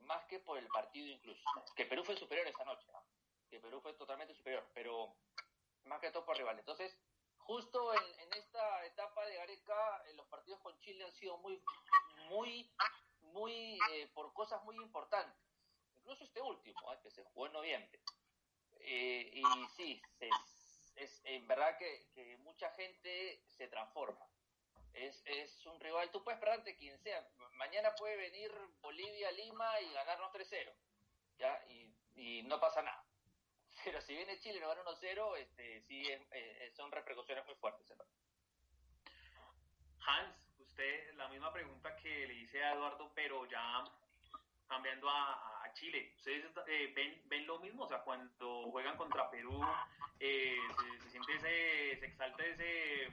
más 0.01 0.25
que 0.27 0.39
por 0.41 0.59
el 0.59 0.67
partido 0.69 1.07
incluso. 1.09 1.43
Que 1.77 1.87
Perú 1.87 2.05
fue 2.05 2.17
superior 2.17 2.47
esa 2.47 2.65
noche, 2.65 2.87
¿no? 2.93 3.05
que 3.51 3.59
Perú 3.59 3.81
fue 3.81 3.93
totalmente 3.95 4.35
superior, 4.35 4.65
pero 4.73 5.17
más 5.85 6.01
que 6.01 6.11
todo 6.11 6.25
por 6.25 6.37
rival. 6.37 6.59
Entonces, 6.59 6.97
justo 7.39 7.93
en, 7.93 8.21
en 8.21 8.33
esta 8.35 8.87
etapa 8.87 9.27
de 9.27 9.37
Gareca, 9.37 10.03
eh, 10.07 10.15
los 10.15 10.27
partidos 10.29 10.61
con 10.61 10.79
Chile 10.79 11.05
han 11.05 11.13
sido 11.15 11.37
muy, 11.39 11.61
muy, 12.29 12.73
muy, 13.23 13.79
eh, 13.93 14.09
por 14.15 14.33
cosas 14.33 14.63
muy 14.63 14.77
importantes. 14.77 15.37
Incluso 16.11 16.25
este 16.25 16.43
último, 16.43 16.93
¿eh? 16.93 16.99
que 17.05 17.11
se 17.13 17.23
jugó 17.23 17.47
en 17.47 17.53
noviembre. 17.53 18.01
Eh, 18.81 19.31
y 19.33 19.45
sí, 19.77 20.03
es 20.97 21.23
en 21.25 21.47
verdad 21.47 21.79
que, 21.79 22.37
mucha 22.39 22.69
gente 22.73 23.41
se 23.47 23.69
transforma. 23.69 24.27
Es, 24.93 25.23
es 25.25 25.65
un 25.67 25.79
rival, 25.79 26.11
tú 26.11 26.25
puedes 26.25 26.39
esperar 26.39 26.59
ante 26.59 26.77
quien 26.77 26.99
sea. 26.99 27.25
Mañana 27.53 27.95
puede 27.95 28.17
venir 28.17 28.51
Bolivia 28.81 29.29
a 29.29 29.31
Lima 29.31 29.81
y 29.83 29.93
ganarnos 29.93 30.33
3-0. 30.33 30.75
¿ya? 31.39 31.65
Y, 31.69 31.95
y 32.17 32.43
no 32.43 32.59
pasa 32.59 32.83
nada. 32.83 33.05
Pero 33.85 34.01
si 34.01 34.13
viene 34.13 34.41
Chile 34.41 34.59
y 34.59 34.61
nos 34.61 34.75
gana 34.75 34.91
1-0, 34.91 35.37
este, 35.37 35.81
sí, 35.83 36.09
eh, 36.09 36.73
son 36.75 36.91
repercusiones 36.91 37.47
muy 37.47 37.55
fuertes. 37.55 37.89
verdad. 37.89 38.07
Hans, 40.01 40.59
usted 40.59 41.15
la 41.15 41.29
misma 41.29 41.53
pregunta 41.53 41.95
que 41.99 42.27
le 42.27 42.35
hice 42.35 42.65
a 42.65 42.73
Eduardo, 42.73 43.13
pero 43.15 43.47
ya 43.49 43.85
cambiando 44.71 45.09
a 45.09 45.60
Chile. 45.75 46.13
¿Ustedes 46.17 46.45
eh, 46.67 46.93
ven, 46.95 47.23
ven 47.27 47.47
lo 47.47 47.59
mismo? 47.61 47.85
O 47.85 47.89
sea, 47.89 48.03
cuando 48.03 48.71
juegan 48.71 48.97
contra 48.97 49.31
Perú, 49.31 49.61
eh, 50.19 50.57
se, 51.03 51.11
siente 51.11 51.35
ese, 51.37 52.01
se 52.01 52.07
exalta 52.07 52.45
ese, 52.45 53.09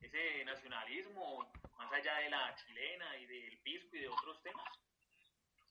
ese 0.00 0.44
nacionalismo 0.44 1.50
más 1.76 1.92
allá 1.92 2.16
de 2.16 2.30
la 2.30 2.54
chilena 2.56 3.16
y 3.18 3.26
del 3.26 3.58
pisco 3.58 3.96
y 3.96 4.00
de 4.00 4.08
otros 4.08 4.42
temas? 4.42 4.68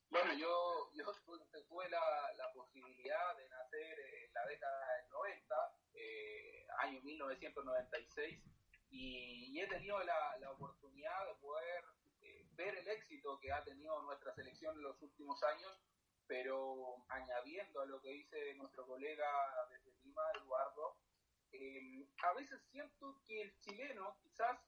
Bueno, 0.10 0.34
yo, 0.34 0.92
yo 0.96 1.06
tuve 1.70 1.90
la, 1.90 2.34
la 2.38 2.52
posibilidad 2.54 3.36
de 3.38 3.50
nacer 3.50 4.00
en 4.00 4.34
la 4.34 4.46
década 4.46 4.94
del 5.02 5.10
90, 5.10 5.56
eh, 5.96 6.68
año 6.80 7.02
1996, 7.02 8.40
y, 8.90 9.60
he 9.60 9.68
tenido 9.68 10.02
la, 10.04 10.38
la, 10.38 10.52
oportunidad 10.52 11.26
de 11.26 11.34
poder 11.42 11.84
ver 12.58 12.76
el 12.76 12.88
éxito 12.88 13.40
que 13.40 13.52
ha 13.52 13.64
tenido 13.64 14.02
nuestra 14.04 14.34
selección 14.34 14.76
en 14.78 14.84
los 14.84 15.02
últimos 15.02 15.42
años, 15.44 15.80
pero 16.28 17.06
añadiendo 17.10 17.82
a 17.82 17.86
lo 17.86 18.02
que 18.02 18.10
dice 18.10 18.54
nuestro 18.56 18.86
colega 18.86 19.28
desde 19.70 19.94
Lima, 20.04 20.22
Eduardo, 20.36 20.98
eh, 21.52 22.08
a 22.24 22.34
veces 22.34 22.62
siento 22.70 23.22
que 23.26 23.42
el 23.42 23.58
chileno 23.60 24.18
quizás 24.22 24.60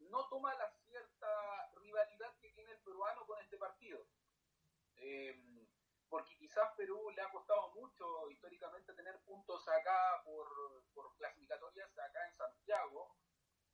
no 0.00 0.28
toma 0.28 0.54
la 0.54 0.70
cierta 0.86 1.70
rivalidad 1.76 2.34
que 2.40 2.50
tiene 2.50 2.72
el 2.72 2.80
peruano 2.80 3.24
con 3.26 3.40
este 3.40 3.56
partido. 3.56 4.06
Eh, 4.96 5.40
porque 6.08 6.36
quizás 6.36 6.74
Perú 6.76 7.10
le 7.14 7.22
ha 7.22 7.30
costado 7.30 7.70
mucho 7.70 8.28
históricamente 8.30 8.92
tener 8.94 9.20
puntos 9.20 9.66
acá 9.68 10.20
por, 10.24 10.48
por 10.92 11.16
clasificatorias 11.16 11.96
acá 11.96 12.28
en 12.28 12.36
Santiago, 12.36 13.16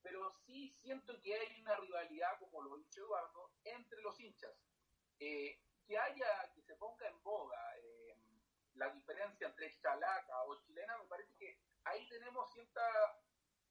pero 0.02 0.30
sí 0.44 0.70
siento 0.82 1.18
que 1.22 1.34
hay 1.34 1.60
una 1.62 1.74
rivalidad, 1.76 2.38
como 2.38 2.62
lo 2.62 2.76
dice 2.76 3.00
Eduardo, 3.00 3.50
entre 3.64 4.02
los 4.02 4.20
hinchas. 4.20 4.52
Eh, 5.18 5.58
que 5.86 5.98
haya, 5.98 6.52
que 6.54 6.62
se 6.62 6.74
ponga 6.76 7.06
en 7.08 7.22
boga 7.22 7.76
eh, 7.78 8.16
la 8.74 8.90
diferencia 8.90 9.48
entre 9.48 9.78
chalaca 9.80 10.42
o 10.44 10.60
chilena, 10.62 10.98
me 10.98 11.04
parece 11.04 11.34
que 11.38 11.58
ahí 11.84 12.06
tenemos 12.08 12.52
cierta, 12.52 12.82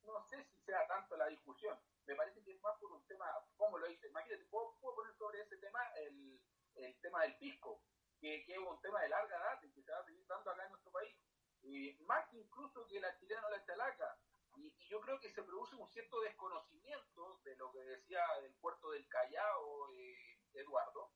no 0.03 0.23
sé 0.27 0.43
si 0.45 0.59
sea 0.61 0.87
tanto 0.87 1.15
la 1.17 1.27
discusión, 1.27 1.77
me 2.05 2.15
parece 2.15 2.43
que 2.43 2.53
es 2.53 2.61
más 2.61 2.77
por 2.79 2.91
un 2.91 3.05
tema, 3.07 3.25
¿cómo 3.57 3.77
lo 3.77 3.87
dice? 3.87 4.07
Imagínate, 4.07 4.45
puedo, 4.45 4.75
puedo 4.79 4.95
poner 4.95 5.13
sobre 5.15 5.41
ese 5.41 5.57
tema 5.57 5.81
el, 5.97 6.39
el 6.75 6.99
tema 7.01 7.23
del 7.23 7.35
pisco, 7.37 7.81
que, 8.19 8.45
que, 8.45 8.53
es 8.53 8.59
un 8.59 8.79
tema 8.81 9.01
de 9.01 9.09
larga 9.09 9.37
data 9.37 9.65
y 9.65 9.71
que 9.71 9.83
se 9.83 9.91
va 9.91 9.99
a 9.99 10.05
seguir 10.05 10.25
dando 10.27 10.51
acá 10.51 10.63
en 10.63 10.71
nuestro 10.71 10.91
país. 10.91 11.15
y 11.63 11.93
más 12.05 12.27
que 12.29 12.37
incluso 12.37 12.85
que 12.87 12.99
la 12.99 13.17
chilena 13.17 13.45
o 13.47 13.49
la 13.49 13.65
chalaca, 13.65 14.17
y, 14.57 14.73
yo 14.87 15.01
creo 15.01 15.19
que 15.19 15.31
se 15.31 15.43
produce 15.43 15.75
un 15.75 15.89
cierto 15.89 16.21
desconocimiento 16.21 17.39
de 17.43 17.55
lo 17.55 17.71
que 17.71 17.79
decía 17.79 18.21
del 18.41 18.53
puerto 18.55 18.91
del 18.91 19.07
Callao 19.09 19.91
eh, 19.93 20.39
Eduardo, 20.53 21.11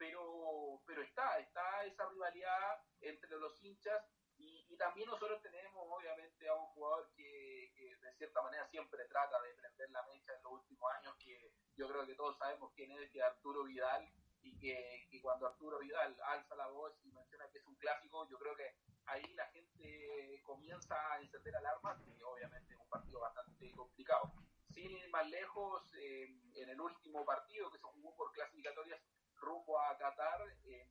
pero, 0.00 0.80
pero 0.86 1.02
está, 1.02 1.38
está 1.38 1.84
esa 1.84 2.08
rivalidad 2.08 2.82
entre 3.02 3.36
los 3.36 3.62
hinchas 3.62 4.02
y, 4.38 4.64
y, 4.72 4.76
también 4.78 5.06
nosotros 5.06 5.42
tenemos 5.42 5.84
obviamente 5.86 6.48
a 6.48 6.54
un 6.54 6.64
jugador 6.68 7.10
que, 7.14 7.70
que, 7.76 7.94
de 7.94 8.14
cierta 8.16 8.40
manera 8.40 8.66
siempre 8.70 9.04
trata 9.04 9.38
de 9.42 9.52
prender 9.52 9.90
la 9.90 10.02
mecha 10.06 10.32
en 10.34 10.42
los 10.42 10.52
últimos 10.52 10.90
años, 10.94 11.14
que 11.18 11.52
yo 11.76 11.86
creo 11.86 12.06
que 12.06 12.14
todos 12.14 12.38
sabemos 12.38 12.72
quién 12.74 12.90
es, 12.92 13.10
que 13.10 13.22
Arturo 13.22 13.64
Vidal, 13.64 14.10
y 14.40 14.58
que, 14.58 15.06
que, 15.10 15.20
cuando 15.20 15.46
Arturo 15.46 15.78
Vidal 15.80 16.16
alza 16.24 16.56
la 16.56 16.68
voz 16.68 16.94
y 17.04 17.12
menciona 17.12 17.50
que 17.50 17.58
es 17.58 17.66
un 17.66 17.76
clásico, 17.76 18.26
yo 18.30 18.38
creo 18.38 18.56
que 18.56 18.74
ahí 19.04 19.34
la 19.34 19.46
gente 19.48 20.40
comienza 20.42 20.96
a 21.12 21.20
encender 21.20 21.54
alarmas 21.56 22.00
y 22.06 22.22
obviamente 22.22 22.72
es 22.72 22.80
un 22.80 22.88
partido 22.88 23.20
bastante 23.20 23.70
complicado. 23.72 24.32
Sin 24.72 24.90
ir 24.90 25.10
más 25.10 25.28
lejos, 25.28 25.82
eh, 25.98 26.30
en 26.54 26.68
el 26.70 26.80
último 26.80 27.26
partido 27.26 27.70
que 27.70 27.78
se 27.78 27.84
jugó 27.84 28.16
por 28.16 28.32
clasificatorias 28.32 29.02
rumbo 29.40 29.80
a 29.80 29.96
Qatar, 29.96 30.42
eh, 30.64 30.88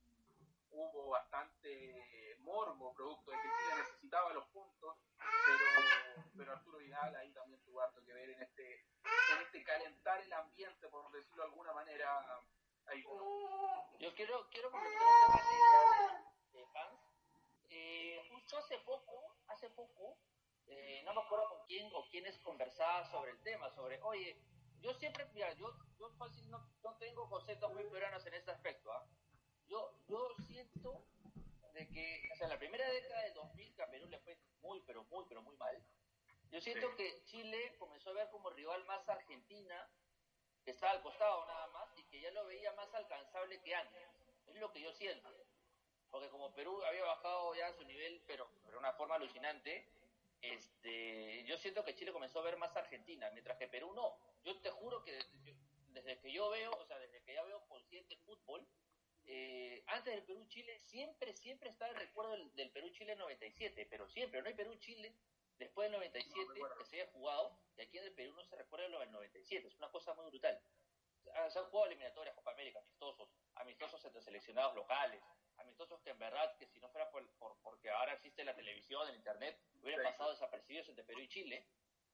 hubo 0.72 1.10
bastante 1.10 2.36
morbo, 2.40 2.94
producto 2.94 3.32
de 3.32 3.38
que 3.38 3.44
Chile 3.44 3.76
necesitaba 3.78 4.34
los 4.34 4.48
puntos, 4.48 4.98
pero, 5.18 5.66
pero 6.38 6.52
Arturo 6.52 6.78
Vidal 6.78 7.16
ahí 7.16 7.32
también 7.34 7.62
tuvo 7.64 7.82
harto 7.82 8.04
que 8.04 8.14
ver 8.14 8.30
en 8.30 8.42
este, 8.42 8.82
en 8.84 9.42
este 9.46 9.64
calentar 9.64 10.22
el 10.22 10.34
ambiente, 10.34 10.88
por 10.90 11.12
decirlo 11.12 11.44
de 11.44 11.50
alguna 11.50 11.74
manera. 11.74 12.26
Ahí, 12.86 13.04
Yo 14.00 14.14
quiero, 14.16 14.50
quiero 14.50 14.72
comentar 14.72 14.98
de, 16.52 16.60
de 16.60 16.66
Hans 16.74 17.10
eh, 17.70 18.28
justo 18.32 18.58
hace 18.58 18.80
poco, 18.80 19.38
hace 19.48 19.70
poco, 19.70 20.18
eh, 20.66 21.02
no 21.06 21.14
me 21.14 21.22
acuerdo 21.22 21.50
con 21.50 21.66
quién 21.68 21.90
o 21.94 22.08
quiénes 22.10 22.38
conversaba 22.40 23.06
sobre 23.12 23.32
el 23.32 23.42
tema, 23.44 23.70
sobre, 23.72 24.02
oye, 24.02 24.42
yo 24.82 24.94
siempre, 24.96 25.26
mira, 25.34 25.54
yo, 25.54 25.72
yo 26.00 26.10
fácil 26.18 26.50
no, 26.50 26.69
no 26.84 26.96
tengo 26.98 27.30
conceptos 27.30 27.74
muy 27.74 27.84
peruanos 27.86 28.26
en 28.26 28.34
este 28.34 28.52
aspecto, 28.52 28.92
¿ah? 28.92 29.06
Yo, 29.68 29.94
yo 30.08 30.30
siento 30.48 31.06
de 31.74 31.88
que, 31.90 32.30
o 32.34 32.36
sea, 32.36 32.46
en 32.48 32.54
la 32.54 32.60
primera 32.60 32.90
década 32.90 33.22
de 33.22 33.34
2000 33.34 33.76
que 33.76 33.84
a 33.84 33.90
Perú 33.90 34.08
le 34.08 34.20
fue 34.20 34.38
muy, 34.62 34.82
pero 34.82 35.04
muy, 35.06 35.26
pero 35.28 35.42
muy 35.42 35.56
mal. 35.58 35.82
Yo 36.52 36.60
siento 36.60 36.90
sí. 36.92 36.96
que 36.98 37.24
Chile 37.26 37.76
comenzó 37.78 38.10
a 38.10 38.14
ver 38.14 38.30
como 38.30 38.50
rival 38.50 38.84
más 38.86 39.08
Argentina, 39.08 39.88
que 40.66 40.72
estaba 40.72 40.94
al 40.94 41.02
costado 41.02 41.46
nada 41.46 41.68
más, 41.68 41.96
y 41.98 42.04
que 42.06 42.20
ya 42.22 42.32
lo 42.32 42.46
veía 42.46 42.74
más 42.74 42.94
alcanzable 42.96 43.62
que 43.62 43.76
antes. 43.76 44.10
Es 44.48 44.56
lo 44.56 44.72
que 44.72 44.82
yo 44.82 44.92
siento 44.94 45.30
porque 46.12 46.30
como 46.30 46.54
Perú 46.54 46.84
había 46.84 47.04
bajado 47.04 47.56
ya 47.56 47.72
su 47.74 47.84
nivel, 47.86 48.22
pero 48.26 48.50
de 48.70 48.78
una 48.78 48.94
forma 48.94 49.16
alucinante, 49.16 49.88
este, 50.42 51.44
yo 51.44 51.58
siento 51.58 51.84
que 51.84 51.96
Chile 51.96 52.12
comenzó 52.12 52.40
a 52.40 52.44
ver 52.44 52.58
más 52.58 52.76
Argentina, 52.76 53.30
mientras 53.32 53.58
que 53.58 53.68
Perú 53.68 53.94
no. 53.94 54.18
Yo 54.44 54.60
te 54.62 54.72
juro 54.72 55.04
que 55.04 55.20
desde, 56.02 56.20
que 56.20 56.32
yo 56.32 56.50
veo, 56.50 56.72
o 56.72 56.86
sea, 56.86 56.98
desde 57.00 57.22
que 57.22 57.34
ya 57.34 57.44
veo 57.44 57.66
consciente 57.68 58.18
fútbol, 58.18 58.66
eh, 59.26 59.84
antes 59.88 60.14
del 60.14 60.24
Perú-Chile, 60.24 60.80
siempre, 60.80 61.34
siempre 61.34 61.70
está 61.70 61.88
el 61.88 61.96
recuerdo 61.96 62.32
del, 62.32 62.56
del 62.56 62.72
Perú-Chile 62.72 63.16
97, 63.16 63.88
pero 63.90 64.08
siempre, 64.10 64.42
no 64.42 64.48
hay 64.48 64.56
Perú-Chile 64.56 65.16
después 65.60 65.86
del 65.86 66.00
97 66.00 66.60
no 66.60 66.76
que 66.78 66.86
se 66.86 67.02
haya 67.02 67.12
jugado, 67.12 67.60
y 67.76 67.82
aquí 67.82 67.98
en 67.98 68.06
el 68.06 68.14
Perú 68.14 68.34
no 68.34 68.44
se 68.46 68.56
recuerda 68.56 68.88
lo 68.88 69.00
del 69.00 69.12
97, 69.12 69.68
es 69.68 69.78
una 69.78 69.92
cosa 69.92 70.14
muy 70.16 70.26
brutal. 70.26 70.60
Se 71.50 71.60
han 71.60 71.66
jugado 71.66 71.86
eliminatorias, 71.88 72.34
Copa 72.34 72.52
América, 72.52 72.80
amistosos, 72.80 73.30
amistosos 73.56 74.04
entre 74.06 74.22
seleccionados 74.22 74.74
locales, 74.74 75.22
amistosos 75.58 76.02
que 76.02 76.10
en 76.10 76.18
verdad, 76.18 76.56
que 76.58 76.66
si 76.66 76.80
no 76.80 76.90
fuera 76.90 77.12
por, 77.12 77.30
por, 77.38 77.58
porque 77.62 77.90
ahora 77.90 78.14
existe 78.14 78.44
la 78.44 78.56
televisión, 78.56 79.08
el 79.10 79.16
internet, 79.16 79.60
hubieran 79.84 80.06
sí. 80.06 80.12
pasado 80.12 80.32
desapercibidos 80.32 80.90
entre 80.90 81.04
Perú 81.04 81.20
y 81.20 81.28
Chile. 81.28 81.68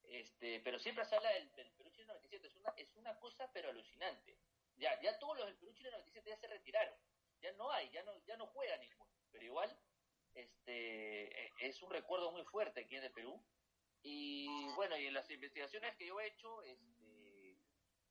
Este, 0.10 0.60
pero 0.62 0.80
siempre 0.80 1.06
se 1.06 1.16
habla 1.16 1.30
del, 1.32 1.54
del 1.56 1.72
Perú-Chile 1.74 2.06
97, 2.08 2.48
es 2.48 2.56
una, 2.56 2.74
es 2.78 2.96
una 2.96 3.20
cosa 3.20 3.50
pero 3.54 3.70
alucinante. 3.70 4.38
Ya, 4.78 5.00
ya 5.02 5.18
todos 5.20 5.38
los 5.38 5.46
del 5.48 5.58
Perú-Chile 5.58 5.92
97 5.92 6.30
ya 6.30 6.38
se 6.38 6.48
retiraron, 6.48 6.96
ya 7.42 7.52
no 7.54 7.72
hay, 7.72 7.90
ya 7.92 8.04
no, 8.04 8.18
ya 8.26 8.36
no 8.38 8.48
juegan 8.48 8.80
ninguno, 8.82 9.10
pero 9.32 9.46
igual 9.46 9.78
este, 10.34 11.66
es 11.66 11.82
un 11.82 11.92
recuerdo 11.92 12.32
muy 12.32 12.44
fuerte 12.44 12.82
aquí 12.82 12.96
en 12.96 13.04
el 13.04 13.12
Perú. 13.12 13.42
Y 14.04 14.48
bueno, 14.76 14.98
y 14.98 15.08
en 15.08 15.14
las 15.14 15.30
investigaciones 15.32 15.96
que 15.96 16.06
yo 16.06 16.20
he 16.20 16.28
hecho, 16.28 16.62
este, 16.64 17.58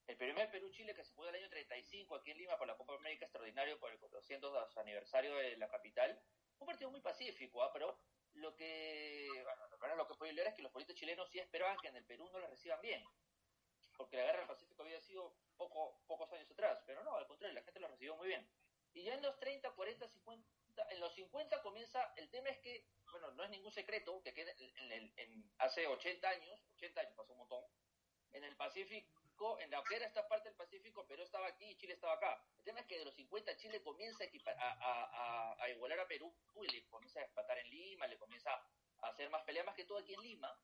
el 0.07 0.17
primer 0.17 0.51
Perú-Chile 0.51 0.95
que 0.95 1.05
se 1.05 1.13
jugó 1.13 1.29
el 1.29 1.37
año 1.37 1.49
35 1.49 2.17
aquí 2.17 2.33
en 2.33 2.39
Lima 2.39 2.59
por 2.59 2.67
la 2.67 2.77
Copa 2.77 2.95
América 2.95 3.27
Extraordinario 3.27 3.79
por 3.79 3.93
el 3.93 3.99
400 3.99 4.77
aniversario 4.77 5.37
de 5.37 5.57
la 5.57 5.69
capital, 5.69 6.21
un 6.59 6.67
partido 6.67 6.91
muy 6.91 7.01
pacífico, 7.01 7.65
¿eh? 7.65 7.69
pero 7.73 7.99
lo 8.35 8.55
que, 8.57 9.29
bueno, 9.79 9.97
lo 9.97 10.07
que 10.07 10.15
puede 10.15 10.33
leer 10.33 10.49
es 10.49 10.55
que 10.55 10.63
los 10.63 10.73
políticos 10.73 10.99
chilenos 10.99 11.31
sí 11.31 11.39
esperaban 11.39 11.77
que 11.79 11.89
en 11.89 11.97
el 11.97 12.05
Perú 12.05 12.29
no 12.31 12.39
les 12.39 12.51
reciban 12.51 12.81
bien, 12.81 13.03
porque 13.97 14.17
la 14.17 14.25
guerra 14.25 14.39
del 14.39 14.49
Pacífico 14.49 14.83
había 14.83 15.01
sido 15.01 15.35
poco, 15.57 16.03
pocos 16.07 16.33
años 16.33 16.51
atrás, 16.51 16.83
pero 16.87 17.03
no, 17.05 17.17
al 17.17 17.27
contrario, 17.27 17.55
la 17.55 17.63
gente 17.63 17.81
lo 17.81 17.89
recibió 17.89 18.17
muy 18.17 18.29
bien. 18.29 18.49
Y 18.93 19.03
ya 19.05 19.15
en 19.15 19.23
los 19.23 19.39
30, 19.41 19.71
40, 19.73 20.09
50, 20.09 20.49
en 20.91 21.01
los 21.01 21.15
50 21.15 21.63
comienza, 21.63 22.13
el 22.17 22.31
tema 22.31 22.49
es 22.49 22.59
que, 22.59 22.87
bueno, 23.11 23.31
no 23.33 23.45
es 23.45 23.51
ningún 23.51 23.73
secreto, 23.73 24.23
que 24.23 24.31
en, 24.31 24.93
en, 24.93 25.13
en, 25.17 25.51
hace 25.59 25.87
80 25.87 26.29
años, 26.29 26.61
80 26.77 27.01
años 27.01 27.15
pasó 27.17 27.33
un 27.33 27.39
montón, 27.39 27.65
en 28.33 28.45
el 28.45 28.57
Pacífico, 28.57 29.24
en 29.61 29.71
la 29.71 29.83
era 29.91 30.07
esta 30.07 30.27
parte 30.29 30.49
del 30.49 30.57
Pacífico, 30.57 31.07
Perú 31.07 31.23
estaba 31.23 31.47
aquí 31.49 31.65
y 31.65 31.77
Chile 31.77 31.95
estaba 31.95 32.15
acá. 32.15 32.41
El 32.59 32.65
tema 32.65 32.81
es 32.81 32.87
que 32.87 32.99
de 32.99 33.05
los 33.05 33.15
50 33.15 33.57
Chile 33.57 33.83
comienza 33.83 34.25
a, 34.25 34.51
a, 34.51 35.05
a, 35.53 35.63
a 35.63 35.71
igualar 35.71 36.01
a 36.01 36.07
Perú 36.09 36.33
y 36.63 36.67
le 36.69 36.87
comienza 36.87 37.21
a 37.21 37.25
empatar 37.25 37.59
en 37.59 37.69
Lima, 37.69 38.07
le 38.07 38.17
comienza 38.19 38.51
a 38.53 39.09
hacer 39.09 39.29
más 39.31 39.43
peleas, 39.43 39.67
más 39.67 39.75
que 39.75 39.85
todo 39.85 39.99
aquí 39.99 40.15
en 40.15 40.23
Lima, 40.23 40.57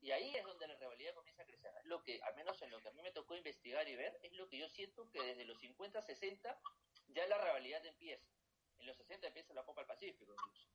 y 0.00 0.10
ahí 0.12 0.34
es 0.36 0.44
donde 0.44 0.68
la 0.68 0.76
rivalidad 0.76 1.14
comienza 1.14 1.42
a 1.42 1.46
crecer. 1.46 1.72
Lo 1.84 2.02
que, 2.04 2.20
al 2.22 2.34
menos 2.36 2.60
en 2.62 2.70
lo 2.70 2.80
que 2.80 2.88
a 2.88 2.92
mí 2.92 3.02
me 3.02 3.10
tocó 3.12 3.34
investigar 3.34 3.88
y 3.88 3.96
ver, 3.96 4.18
es 4.22 4.32
lo 4.32 4.48
que 4.48 4.58
yo 4.58 4.68
siento 4.68 5.10
que 5.10 5.22
desde 5.22 5.44
los 5.44 5.58
50, 5.58 6.02
60 6.02 6.60
ya 7.08 7.26
la 7.26 7.38
rivalidad 7.38 7.84
empieza. 7.84 8.30
En 8.78 8.86
los 8.86 8.96
60 8.96 9.26
empieza 9.26 9.54
la 9.54 9.64
Copa 9.64 9.80
del 9.80 9.88
Pacífico 9.88 10.32
incluso. 10.32 10.68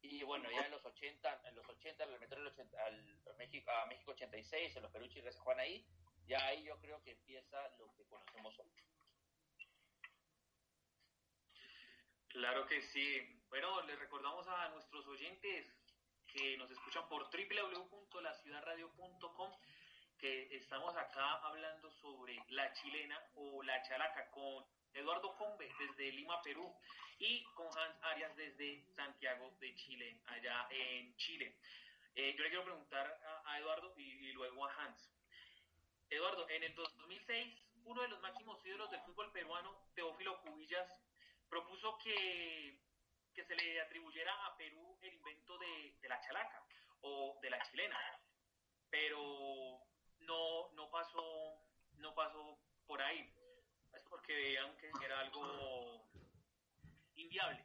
Y 0.00 0.22
bueno, 0.22 0.48
ya 0.50 0.64
en 0.64 0.70
los 0.70 0.84
80, 0.84 1.42
en 1.48 1.54
los 1.56 1.68
80 1.68 2.06
le 2.06 2.18
metieron 2.20 2.46
al, 2.46 3.20
al 3.26 3.36
México, 3.36 3.70
a 3.72 3.86
México 3.86 4.12
86, 4.12 4.76
en 4.76 4.82
los 4.82 4.92
Perú 4.92 5.08
Chile 5.08 5.32
se 5.32 5.40
juegan 5.40 5.60
ahí, 5.60 5.84
ya 6.28 6.44
ahí 6.46 6.62
yo 6.62 6.78
creo 6.78 7.02
que 7.02 7.10
empieza 7.12 7.56
lo 7.78 7.90
que 7.94 8.04
conocemos 8.04 8.58
hoy. 8.58 8.70
Claro 12.28 12.66
que 12.66 12.82
sí. 12.82 13.42
Bueno, 13.48 13.80
les 13.82 13.98
recordamos 13.98 14.46
a 14.46 14.68
nuestros 14.68 15.06
oyentes 15.06 15.74
que 16.26 16.58
nos 16.58 16.70
escuchan 16.70 17.08
por 17.08 17.30
www.laciudadradio.com 17.30 19.52
que 20.18 20.54
estamos 20.56 20.94
acá 20.96 21.34
hablando 21.46 21.90
sobre 21.92 22.42
la 22.48 22.72
chilena 22.74 23.18
o 23.34 23.62
la 23.62 23.82
chalaca 23.82 24.30
con 24.30 24.64
Eduardo 24.92 25.36
Combe 25.36 25.72
desde 25.78 26.12
Lima, 26.12 26.42
Perú 26.42 26.74
y 27.18 27.44
con 27.54 27.66
Hans 27.66 28.02
Arias 28.02 28.34
desde 28.36 28.84
Santiago 28.94 29.56
de 29.60 29.74
Chile, 29.76 30.20
allá 30.26 30.66
en 30.70 31.16
Chile. 31.16 31.56
Eh, 32.14 32.34
yo 32.36 32.42
le 32.42 32.48
quiero 32.48 32.64
preguntar 32.64 33.06
a, 33.44 33.58
Eduardo 33.58 33.94
y, 33.96 34.32
luego 34.32 34.66
a 34.66 34.74
Hans. 34.74 35.17
Eduardo, 36.10 36.48
en 36.48 36.62
el 36.62 36.74
2006, 36.74 37.68
uno 37.84 38.02
de 38.02 38.08
los 38.08 38.20
máximos 38.20 38.64
ídolos 38.64 38.90
del 38.90 39.00
fútbol 39.02 39.30
peruano, 39.32 39.78
Teófilo 39.94 40.40
Cubillas, 40.40 40.88
propuso 41.48 41.98
que, 41.98 42.78
que 43.34 43.44
se 43.44 43.54
le 43.54 43.80
atribuyera 43.80 44.32
a 44.46 44.56
Perú 44.56 44.98
el 45.02 45.14
invento 45.14 45.58
de, 45.58 46.08
la 46.08 46.20
chalaca 46.20 46.64
o 47.02 47.38
de 47.42 47.50
la 47.50 47.60
chilena, 47.62 47.96
pero 48.90 49.80
no, 50.20 50.70
no 50.72 50.90
pasó, 50.90 51.60
no 51.98 52.14
pasó 52.14 52.58
por 52.86 53.02
ahí. 53.02 53.30
Es 53.92 54.02
porque 54.08 54.34
vean 54.34 54.76
que 54.76 54.90
era 55.04 55.20
algo 55.20 56.06
inviable. 57.14 57.64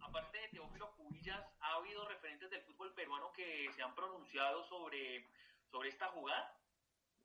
Aparte 0.00 0.38
de 0.38 0.48
Teófilo 0.48 0.94
Cubillas, 0.96 1.44
ha 1.60 1.74
habido 1.74 2.06
referentes 2.08 2.50
del 2.50 2.62
fútbol 2.62 2.94
peruano 2.94 3.32
que 3.32 3.70
se 3.72 3.82
han 3.82 3.94
pronunciado 3.94 4.64
sobre, 4.64 5.26
sobre 5.70 5.88
esta 5.88 6.08
jugada. 6.08 6.56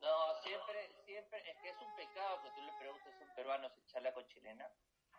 No, 0.04 0.36
siempre, 0.42 0.92
siempre, 1.06 1.50
es 1.50 1.58
que 1.60 1.70
es 1.70 1.78
un 1.80 1.96
pecado 1.96 2.44
que 2.44 2.50
tú 2.52 2.62
le 2.62 2.74
preguntes 2.74 3.16
a 3.16 3.24
un 3.24 3.36
peruano 3.36 3.70
si 3.70 3.86
charla 3.86 4.14
con 4.14 4.28
chilena 4.28 4.70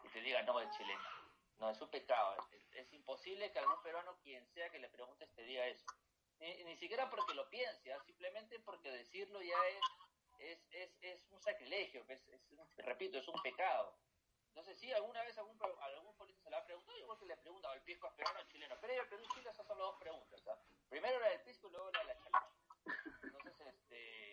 y 0.03 0.09
te 0.11 0.21
diga 0.21 0.43
no 0.43 0.61
es 0.61 0.71
chilena. 0.77 1.09
No, 1.59 1.71
es 1.71 1.81
un 1.81 1.89
pecado. 1.89 2.37
Es, 2.73 2.93
imposible 2.93 3.51
que 3.51 3.59
algún 3.61 3.83
peruano, 3.83 4.19
quien 4.23 4.47
sea 4.49 4.69
que 4.69 4.79
le 4.79 4.91
preguntes, 4.91 5.33
te 5.35 5.43
diga 5.45 5.67
eso. 5.67 5.87
Ni, 6.39 6.65
ni 6.65 6.77
siquiera 6.77 7.09
porque 7.09 7.33
lo 7.33 7.49
piense, 7.49 7.93
¿ah? 7.95 8.01
simplemente 8.05 8.59
porque 8.61 8.91
decirlo 8.91 9.41
ya 9.41 9.57
es, 9.69 9.85
es, 10.39 10.67
es, 10.73 10.99
es 11.01 11.31
un 11.31 11.41
sacrilegio, 11.41 12.05
es, 12.09 12.29
es, 12.29 12.43
repito, 12.79 13.19
es 13.19 13.29
un 13.29 13.41
pecado. 13.41 13.97
Entonces, 14.49 14.79
sí, 14.79 14.93
alguna 14.93 15.23
vez 15.23 15.39
algún, 15.39 15.59
algún 15.81 16.15
político 16.17 16.45
se 16.45 16.51
le 16.51 16.57
ha 16.57 16.65
preguntado, 16.65 16.99
igual 16.99 17.19
que 17.19 17.27
le 17.27 17.37
pregunta 17.39 17.71
al 17.71 17.83
pisco 17.83 18.07
es 18.09 18.15
peruano 18.15 18.41
o 18.41 18.45
chileno. 18.45 18.77
Pero 18.81 19.03
el 19.03 19.09
Perú 19.09 19.25
y 19.35 19.41
esas 19.41 19.57
son 19.57 19.67
las 19.67 19.79
dos 19.79 19.97
preguntas. 19.99 20.43
¿sabes? 20.43 20.61
Primero 20.91 21.19
la 21.21 21.29
del 21.31 21.41
pisco 21.41 21.69
y 21.69 21.71
luego 21.73 21.91
la 21.91 22.01
de 22.01 22.05
la 22.07 22.19
chalana. 22.19 22.51
Entonces, 23.23 23.61
este, 23.67 24.24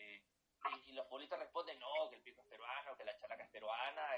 y, 0.86 0.91
los 0.93 1.06
políticos 1.08 1.39
responden, 1.39 1.80
no, 1.80 2.10
que 2.10 2.17
el 2.17 2.21
pisco 2.21 2.41
es 2.41 2.47
peruano, 2.47 2.95
que 2.95 3.06
la 3.06 3.17
chalaca 3.17 3.43
es 3.43 3.50
peruana, 3.50 4.17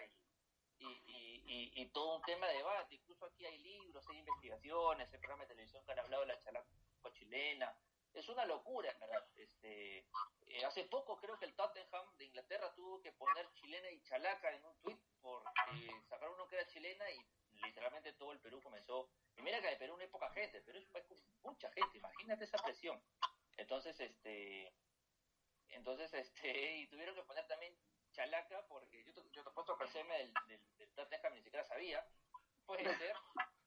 y, 0.79 0.85
y, 0.85 1.71
y, 1.75 1.85
todo 1.87 2.17
un 2.17 2.21
tema 2.23 2.47
de 2.47 2.57
debate. 2.57 2.95
Incluso 2.95 3.25
aquí 3.25 3.45
hay 3.45 3.57
libros, 3.59 4.05
hay 4.09 4.17
investigaciones, 4.17 5.11
hay 5.11 5.19
programas 5.19 5.47
de 5.47 5.53
televisión 5.53 5.83
que 5.85 5.91
han 5.91 5.99
hablado 5.99 6.23
de 6.23 6.33
la 6.33 6.41
chalaca 6.41 6.67
chilena. 7.13 7.75
Es 8.13 8.29
una 8.29 8.45
locura, 8.45 8.93
verdad. 8.99 9.25
Este, 9.35 10.05
eh, 10.47 10.65
hace 10.65 10.83
poco 10.85 11.17
creo 11.19 11.37
que 11.39 11.45
el 11.45 11.55
Tottenham 11.55 12.05
de 12.17 12.25
Inglaterra 12.25 12.73
tuvo 12.75 13.01
que 13.01 13.11
poner 13.13 13.51
chilena 13.53 13.89
y 13.89 14.01
chalaca 14.03 14.51
en 14.51 14.63
un 14.65 14.75
tweet 14.81 14.99
porque 15.21 15.89
sacaron 16.09 16.35
uno 16.35 16.47
que 16.47 16.55
era 16.55 16.67
chilena 16.67 17.09
y 17.09 17.25
literalmente 17.65 18.13
todo 18.13 18.33
el 18.33 18.39
Perú 18.39 18.61
comenzó. 18.61 19.09
Y 19.35 19.41
mira 19.41 19.61
que 19.61 19.67
de 19.67 19.77
Perú 19.77 19.95
no 19.95 20.03
hay 20.03 20.09
poca 20.09 20.29
gente, 20.31 20.61
pero 20.61 20.77
es 20.77 20.85
un 20.85 20.91
país 20.91 21.05
con 21.07 21.17
mucha 21.41 21.71
gente, 21.71 21.97
imagínate 21.97 22.43
esa 22.43 22.57
presión. 22.57 23.01
Entonces, 23.57 23.99
este, 23.99 24.73
entonces, 25.73 26.13
este, 26.13 26.77
y 26.77 26.87
tuvieron 26.87 27.15
que 27.15 27.23
poner 27.23 27.47
también 27.47 27.75
chalaca 28.13 28.65
porque 28.67 29.03
yo, 29.03 29.11
yo 29.31 29.43
te 29.43 29.51
puesto 29.51 29.77
que 29.77 29.83
el 29.83 29.89
CM 29.89 30.17
del, 30.17 30.33
del, 30.47 30.77
del 30.77 30.93
Tottenham 30.93 31.33
ni 31.33 31.41
siquiera 31.41 31.65
sabía, 31.65 32.05
puede 32.65 32.83
ser, 33.11 33.15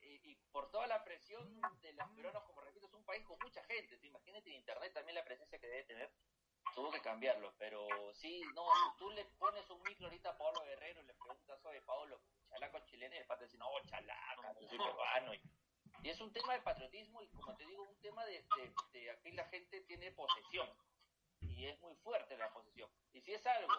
y, 0.00 0.30
y, 0.30 0.36
por 0.52 0.70
toda 0.70 0.86
la 0.86 1.04
presión 1.04 1.60
de 1.80 1.92
los 1.92 2.10
peruanos, 2.10 2.44
como 2.44 2.60
repito, 2.60 2.86
es 2.86 2.94
un 2.94 3.04
país 3.04 3.24
con 3.24 3.38
mucha 3.40 3.62
gente, 3.64 3.98
¿te 3.98 4.06
imagínate 4.06 4.50
en 4.50 4.56
internet 4.56 4.92
también 4.92 5.16
la 5.16 5.24
presencia 5.24 5.58
que 5.58 5.66
debe 5.66 5.84
tener, 5.84 6.10
tuvo 6.74 6.90
que 6.90 7.00
cambiarlo, 7.00 7.54
pero 7.58 7.86
sí, 8.14 8.42
no, 8.54 8.64
si 8.64 8.98
tú 8.98 9.10
le 9.10 9.24
pones 9.38 9.68
un 9.70 9.82
micro 9.82 10.06
ahorita 10.06 10.30
a 10.30 10.38
Pablo 10.38 10.62
Guerrero 10.64 11.02
y 11.02 11.06
le 11.06 11.14
preguntas 11.14 11.60
sobre 11.60 11.82
Pablo, 11.82 12.20
chalaco 12.48 12.80
chileno, 12.86 13.14
y 13.14 13.18
el 13.18 13.26
padre 13.26 13.46
dice, 13.46 13.58
no, 13.58 13.68
chalaca, 13.84 14.54
yo 14.60 14.68
soy 14.68 14.78
peruano, 14.78 15.34
y, 15.34 15.40
y, 16.02 16.10
es 16.10 16.20
un 16.20 16.32
tema 16.32 16.54
de 16.54 16.62
patriotismo 16.62 17.22
y 17.22 17.28
como 17.28 17.54
te 17.56 17.66
digo, 17.66 17.82
un 17.82 18.00
tema 18.00 18.24
de, 18.26 18.44
de, 18.56 18.74
de 18.92 19.10
aquí 19.10 19.32
la 19.32 19.44
gente 19.48 19.80
tiene 19.82 20.12
posesión, 20.12 20.68
y 21.56 21.66
es 21.66 21.80
muy 21.80 21.94
fuerte 21.96 22.36
la 22.36 22.52
posesión, 22.52 22.90
y 23.12 23.20
si 23.22 23.32
es 23.32 23.44
algo 23.46 23.72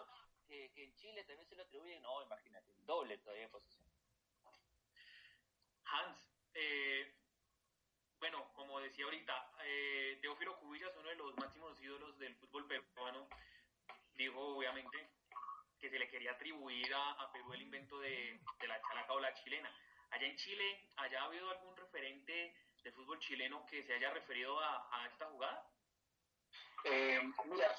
que, 0.46 0.72
en 0.76 0.94
Chile 0.96 1.24
también 1.24 1.48
se 1.48 1.54
le 1.54 1.62
atribuye, 1.62 2.00
no, 2.00 2.22
imagínate, 2.22 2.72
el 2.72 2.84
doble 2.84 3.18
todavía 3.18 3.44
de 3.44 3.48
posesión. 3.50 3.86
Hans, 5.84 6.18
eh, 6.54 7.14
bueno, 8.18 8.50
como 8.54 8.80
decía 8.80 9.04
ahorita, 9.04 9.52
eh, 9.64 10.18
Teófilo 10.20 10.58
Cubillas, 10.58 10.96
uno 10.96 11.08
de 11.08 11.14
los 11.14 11.36
máximos 11.36 11.80
ídolos 11.80 12.18
del 12.18 12.34
fútbol 12.36 12.66
peruano, 12.66 13.28
dijo 14.14 14.56
obviamente 14.56 15.10
que 15.78 15.88
se 15.88 15.98
le 15.98 16.08
quería 16.08 16.32
atribuir 16.32 16.92
a, 16.92 17.12
a 17.12 17.32
Perú 17.32 17.52
el 17.52 17.62
invento 17.62 18.00
de, 18.00 18.40
la 18.66 18.80
chalaca 18.82 19.12
o 19.12 19.20
la 19.20 19.32
chilena. 19.34 19.72
Allá 20.10 20.26
en 20.26 20.36
Chile, 20.36 20.90
¿haya 20.96 21.22
habido 21.22 21.48
algún 21.50 21.76
referente 21.76 22.54
de 22.82 22.92
fútbol 22.92 23.20
chileno 23.20 23.64
que 23.66 23.84
se 23.84 23.94
haya 23.94 24.10
referido 24.10 24.58
a 24.58 25.06
esta 25.12 25.26
jugada? 25.26 25.64
Eh, 26.84 27.20
mira, 27.46 27.74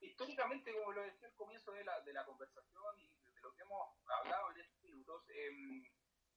históricamente, 0.00 0.72
como 0.72 0.92
lo 0.92 1.02
decía 1.02 1.28
al 1.28 1.34
comienzo 1.34 1.72
de 1.72 1.84
la, 1.84 2.00
de 2.00 2.12
la 2.12 2.24
conversación 2.24 2.98
y 2.98 3.06
de 3.34 3.40
lo 3.40 3.54
que 3.54 3.62
hemos 3.62 3.88
hablado 4.08 4.50
en 4.50 4.60
estos 4.60 4.82
minutos, 4.82 5.24
eh, 5.30 5.50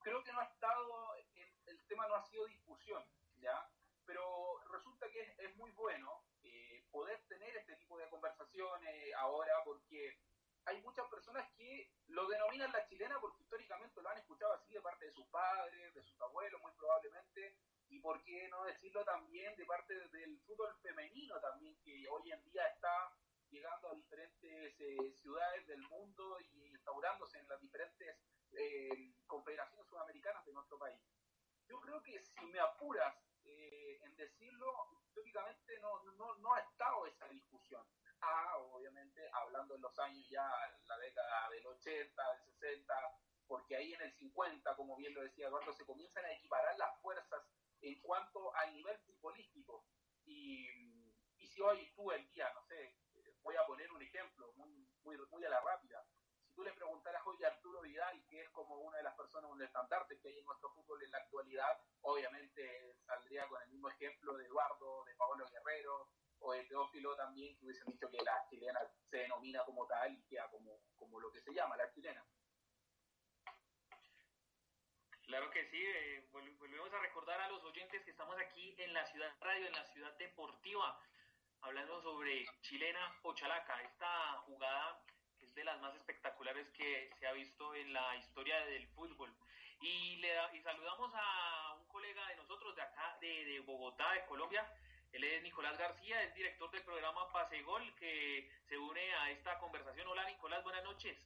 creo 0.02 0.23
que 0.23 0.32
no 0.34 0.39
ha 0.39 0.45
estado, 0.45 1.15
el, 1.15 1.28
el, 1.65 1.88
tema 1.88 2.08
no 2.08 2.15
ha 2.15 2.23
sido 2.23 2.45
discusión, 2.45 3.04
¿ya? 3.38 3.69
Pero 4.06 4.60
resulta 4.71 5.10
que 5.10 5.21
es, 5.21 5.39
es 5.39 5.56
muy 5.56 5.71
bueno 5.71 6.23
eh, 6.43 6.86
poder 6.91 7.21
tener 7.28 7.56
este 7.58 7.76
tipo 7.78 7.97
de 7.97 8.10
conversaciones 8.10 9.13
ahora 9.15 9.54
porque 9.63 10.19
hay 10.65 10.82
muchas 10.82 11.08
personas 11.08 11.49
que 11.58 11.91
lo 12.08 12.28
denominan 12.28 12.71
la 12.71 12.86
chilena 12.86 13.19
porque 13.19 13.41
históricamente 13.41 14.02
lo 14.02 14.10
han 14.10 14.17
escuchado 14.17 14.54
así 14.54 14.71
de 14.73 14.82
parte 14.82 15.06
de 15.06 15.13
sus 15.13 15.26
padres, 15.28 15.93
de 15.93 16.04
sus 16.04 16.19
abuelos 16.21 16.62
muy 16.62 16.71
probablemente, 16.73 17.58
y 17.93 17.99
por 17.99 18.23
qué 18.23 18.47
no 18.49 18.63
decirlo 18.63 19.06
también 19.06 19.56
de 19.56 19.65
parte 19.65 19.93
del 19.93 20.39
fútbol 20.39 20.75
femenino 20.82 21.39
también, 21.39 21.77
que 21.84 22.08
hoy 22.10 22.32
en 22.32 22.43
día 22.45 22.65
está 22.67 23.13
llegando 23.51 23.89
a 23.89 23.93
diferentes 23.93 24.75
eh, 24.79 25.13
ciudades 25.21 25.67
del 25.67 25.82
mundo 25.84 26.39
y 26.41 26.69
instaurándose 26.69 27.38
en 27.38 27.47
las 27.47 27.62
diferentes 27.62 28.17
eh, 28.53 29.13
confederaciones 29.27 29.86
sudamericanas 29.88 30.43
de 30.43 30.53
nuestro 30.53 30.79
país. 30.79 30.99
Yo 31.67 31.79
creo 31.82 32.01
que 32.01 32.19
si 32.19 32.45
me 32.47 32.60
apuras 32.60 33.15
eh, 33.43 33.99
en 34.01 34.15
decirlo, 34.15 34.89
históricamente 35.06 35.79
no, 35.79 36.01
no, 36.13 36.34
no 36.36 36.53
ha 36.56 36.62
estado 36.62 37.06
esa 37.06 37.27
discusión. 37.27 37.86
Ah, 38.21 38.58
obviamente, 38.58 39.21
hablando 39.34 39.75
en 39.75 39.82
los 39.82 39.99
años 39.99 40.27
ya, 40.29 40.49
la 40.86 40.97
década 40.97 41.49
del 41.51 41.67
80, 41.67 42.32
del 42.32 42.43
60, 42.43 42.93
porque 43.45 43.75
ahí 43.75 43.93
en 43.93 44.01
el 44.01 44.13
50, 44.13 44.75
como 44.75 44.95
bien 44.95 45.13
lo 45.13 45.21
decía 45.21 45.47
Eduardo, 45.47 45.73
se 45.73 45.86
comienzan 45.86 46.25
a 46.25 46.32
equiparar 46.32 46.75
las 46.77 46.99
fuerzas 47.01 47.43
en 47.84 48.00
cuanto 48.02 48.56
al 48.56 48.74
nivel 48.74 48.98
futbolístico. 49.00 49.86
Y, 50.26 50.65
y 51.38 51.48
si 51.48 51.62
hoy 51.62 51.91
tú 51.96 52.12
el 52.12 52.28
día, 52.30 52.52
no 52.54 52.63
sé, 52.65 52.96
voy 53.43 53.56
a 53.56 53.65
poner 53.67 53.91
un 53.91 54.02
ejemplo 54.02 54.52
muy, 54.56 54.88
muy, 55.04 55.17
muy 55.30 55.46
a 55.46 55.50
la 55.50 55.62
rápida, 55.62 56.04
si 56.46 56.54
tú 56.54 56.63
le 56.63 56.74
preguntaras 56.74 57.22
hoy 57.26 57.43
a 57.43 57.48
Arturo 57.48 57.82
Vidal, 57.82 58.24
que 58.30 58.41
es 58.41 58.50
como 58.52 58.80
una 58.80 58.98
de 58.98 59.04
las 59.04 59.15
personas, 59.15 59.52
un 59.52 59.62
estandarte 59.62 60.19
que 60.19 60.30
hay 60.30 60.39
en 60.39 60.46
nuestro 60.46 60.69
fútbol 60.72 61.04
en 61.04 61.12
la 61.12 61.17
actualidad, 61.17 61.80
obviamente 62.02 62.96
saldría 63.06 63.48
con 63.48 63.62
el 63.62 63.69
mismo 63.69 63.89
ejemplo 63.89 64.38
de 64.38 64.46
Eduardo, 64.46 65.04
de 65.06 65.15
Paolo 65.15 65.46
Guerrero, 65.50 66.10
o 66.39 66.54
de 66.54 66.63
Teófilo 66.65 67.15
también, 67.15 67.58
que 67.58 67.65
hubiesen 67.65 67.88
dicho 67.88 68.10
que 68.10 68.22
la 68.22 68.46
chilena 68.50 68.80
se 69.10 69.17
denomina 69.17 69.63
como 69.65 69.88
tal 69.88 70.13
y 70.13 70.24
queda 70.24 70.50
como, 70.50 70.82
como 70.98 71.19
lo 71.19 71.32
que 71.32 71.41
se 71.41 71.54
llama, 71.54 71.78
la 71.78 71.89
chilena. 71.91 72.26
Claro 75.25 75.49
que 75.51 75.65
sí, 75.69 75.81
eh, 75.81 76.27
volvemos 76.31 76.93
a 76.93 76.99
recordar 76.99 77.39
a 77.39 77.47
los 77.47 77.63
oyentes 77.63 78.03
que 78.03 78.12
estamos 78.12 78.38
aquí 78.39 78.75
en 78.77 78.93
la 78.93 79.05
ciudad 79.05 79.33
radio, 79.39 79.67
en 79.67 79.73
la 79.73 79.86
ciudad 79.86 80.13
deportiva, 80.17 80.99
hablando 81.62 82.01
sobre 82.01 82.45
chilena 82.62 83.19
o 83.23 83.33
chalaca, 83.33 83.81
esta 83.83 84.33
jugada 84.45 85.01
que 85.39 85.45
es 85.45 85.55
de 85.55 85.63
las 85.63 85.79
más 85.81 85.95
espectaculares 85.95 86.67
que 86.71 87.09
se 87.17 87.25
ha 87.25 87.31
visto 87.31 87.73
en 87.73 87.93
la 87.93 88.15
historia 88.17 88.65
del 88.65 88.86
fútbol. 88.89 89.33
Y, 89.79 90.17
le 90.17 90.29
y 90.53 90.62
saludamos 90.62 91.12
a 91.15 91.73
un 91.79 91.88
colega 91.88 92.27
de 92.27 92.36
nosotros 92.36 92.75
de 92.75 92.81
acá, 92.81 93.17
de, 93.21 93.45
de 93.45 93.59
Bogotá, 93.62 94.12
de 94.12 94.25
Colombia, 94.25 94.69
él 95.13 95.23
es 95.23 95.43
Nicolás 95.43 95.77
García, 95.77 96.21
es 96.23 96.33
director 96.33 96.69
del 96.71 96.83
programa 96.83 97.31
Pase 97.31 97.62
Gol, 97.62 97.95
que 97.95 98.49
se 98.67 98.77
une 98.77 99.13
a 99.15 99.29
esta 99.29 99.57
conversación. 99.59 100.07
Hola 100.07 100.25
Nicolás, 100.25 100.63
buenas 100.63 100.83
noches. 100.83 101.17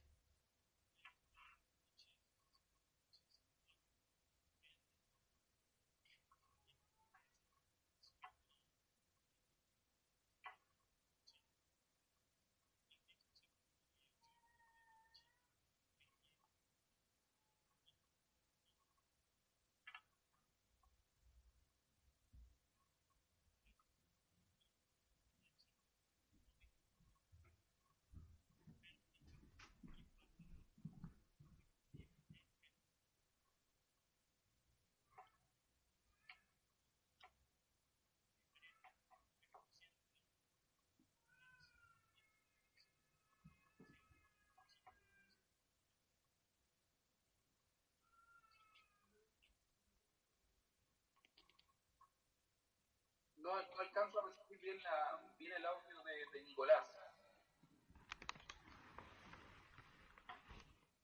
No, 53.48 53.54
no 53.74 53.80
alcanzo 53.80 54.18
a 54.18 54.28
recibir 54.28 54.60
bien, 54.60 54.82
la, 54.82 55.20
bien 55.38 55.52
el 55.52 55.64
audio 55.64 56.02
de, 56.02 56.26
de 56.32 56.42
Nicolás. 56.42 56.84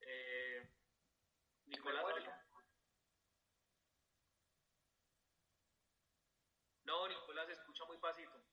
Eh, 0.00 0.68
Nicolás. 1.66 2.04
No, 6.84 7.08
Nicolás, 7.08 7.46
se 7.46 7.52
escucha 7.54 7.84
muy 7.86 7.96
pasito. 7.96 8.44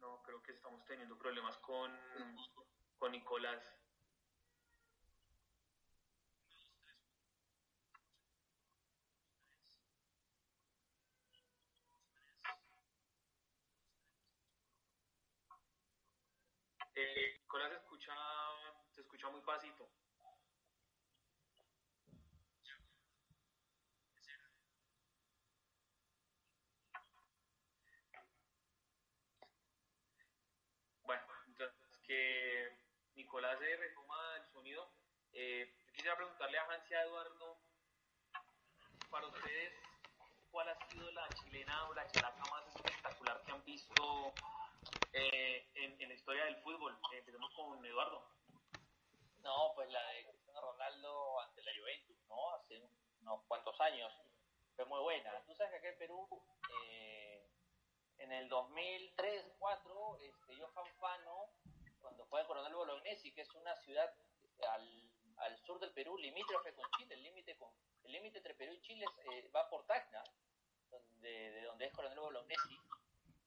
No, 0.00 0.20
creo 0.24 0.42
que 0.42 0.52
estamos 0.52 0.84
teniendo 0.86 1.11
problemas 1.22 1.56
con, 1.58 1.96
con 2.98 3.12
Nicolás. 3.12 3.62
Eh, 16.94 17.38
Nicolás 17.40 17.70
se 17.70 17.76
escucha, 17.76 18.12
se 18.90 19.00
escucha 19.02 19.28
muy 19.30 19.40
pasito. 19.42 19.88
Bueno, 31.04 31.22
entonces 31.46 32.01
Nicolás 33.14 33.58
se 33.58 33.76
retoma 33.76 34.36
el 34.36 34.46
sonido. 34.52 34.90
Eh, 35.32 35.74
yo 35.86 35.92
quisiera 35.92 36.16
preguntarle 36.16 36.58
a 36.58 36.64
Hans 36.64 36.90
Eduardo, 36.90 37.58
para 39.10 39.26
ustedes, 39.26 39.72
¿cuál 40.50 40.68
ha 40.68 40.88
sido 40.88 41.10
la 41.12 41.28
chilena 41.30 41.88
o 41.88 41.94
la 41.94 42.06
chalaca 42.08 42.42
más 42.50 42.66
espectacular 42.74 43.42
que 43.42 43.52
han 43.52 43.64
visto 43.64 44.34
eh, 45.12 45.70
en, 45.74 46.08
la 46.08 46.14
historia 46.14 46.44
del 46.44 46.56
fútbol? 46.62 46.98
Eh, 47.12 47.18
empecemos 47.18 47.50
con 47.54 47.84
Eduardo. 47.84 48.22
No, 49.42 49.72
pues 49.74 49.90
la 49.90 50.06
de 50.08 50.26
Cristiano 50.26 50.60
Ronaldo 50.60 51.40
ante 51.40 51.62
la 51.62 51.72
Juventus, 51.78 52.16
¿no? 52.28 52.54
Hace 52.54 52.82
unos 53.22 53.42
cuantos 53.48 53.80
años. 53.80 54.12
Fue 54.76 54.84
muy 54.86 55.00
buena. 55.00 55.42
Tú 55.46 55.54
sabes 55.54 55.72
que 55.72 55.78
acá 55.78 55.88
en 55.88 55.98
Perú, 55.98 56.28
en 58.18 58.32
el 58.32 58.48
2003-2004, 58.48 60.20
este, 60.22 60.56
Johan 60.56 60.86
cuando 62.02 62.26
fue 62.26 62.40
en 62.40 62.46
Coronel 62.46 62.74
Bolognesi, 62.74 63.32
que 63.32 63.42
es 63.42 63.54
una 63.54 63.74
ciudad 63.76 64.12
al, 64.68 65.10
al 65.38 65.58
sur 65.58 65.78
del 65.80 65.92
Perú, 65.92 66.18
limítrofe 66.18 66.74
con 66.74 66.84
Chile, 66.98 67.14
el 67.14 67.22
límite 67.22 67.56
con 67.56 67.70
el 68.04 68.12
límite 68.12 68.38
entre 68.38 68.54
Perú 68.54 68.72
y 68.74 68.80
Chile 68.80 69.06
eh, 69.32 69.48
va 69.54 69.68
por 69.70 69.86
Tacna, 69.86 70.22
donde, 70.90 71.50
de 71.52 71.62
donde 71.62 71.86
es 71.86 71.92
Coronel 71.92 72.18
Bolognesi, 72.18 72.78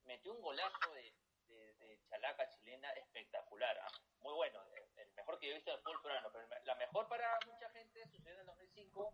metió 0.05 0.31
un 0.31 0.41
golazo 0.41 0.93
de, 0.93 1.13
de, 1.49 1.99
chalaca 2.09 2.49
chilena 2.49 2.89
espectacular, 2.91 3.77
¿ah? 3.79 3.91
muy 4.21 4.33
bueno, 4.33 4.61
el, 4.73 4.99
el 4.99 5.11
mejor 5.13 5.37
que 5.39 5.47
yo 5.47 5.51
he 5.51 5.55
visto 5.55 5.71
en 5.71 5.77
el 5.77 5.83
fútbol 5.83 6.01
peruano, 6.01 6.29
pero 6.31 6.47
la 6.63 6.75
mejor 6.75 7.07
para 7.07 7.37
mucha 7.45 7.69
gente 7.71 8.07
sucedió 8.07 8.33
en 8.33 8.39
el 8.39 8.45
2005 8.45 9.13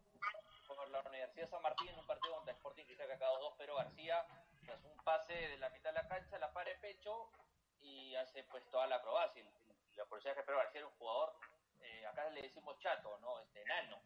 por 0.68 0.90
la 0.90 1.00
Universidad 1.02 1.50
San 1.50 1.62
Martín 1.62 1.90
en 1.90 2.00
un 2.00 2.08
partido 2.08 2.36
contra 2.36 2.54
Sporting 2.54 2.86
que 2.86 3.02
acabó 3.02 3.40
2 3.40 3.56
pero 3.58 3.76
García 3.76 4.26
tras 4.66 4.84
un 4.84 4.96
pase 5.04 5.34
de 5.34 5.58
la 5.58 5.70
mitad 5.70 5.90
de 5.90 6.02
la 6.02 6.08
cancha, 6.08 6.38
la 6.38 6.54
para 6.54 6.70
de 6.70 6.78
pecho 6.78 7.30
y 7.82 8.16
hace 8.16 8.44
pues 8.46 8.64
toda 8.70 8.88
la 8.88 8.98
acrobacia. 8.98 9.44
La 9.96 10.06
policía 10.06 10.34
que 10.36 10.44
Pedro 10.44 10.58
García 10.58 10.80
era 10.80 10.88
un 10.88 10.96
jugador, 10.96 11.36
eh, 11.82 12.06
acá 12.06 12.30
le 12.30 12.42
decimos 12.42 12.80
chato, 12.80 13.18
¿no? 13.20 13.40
Este 13.42 13.62
enano. 13.62 14.02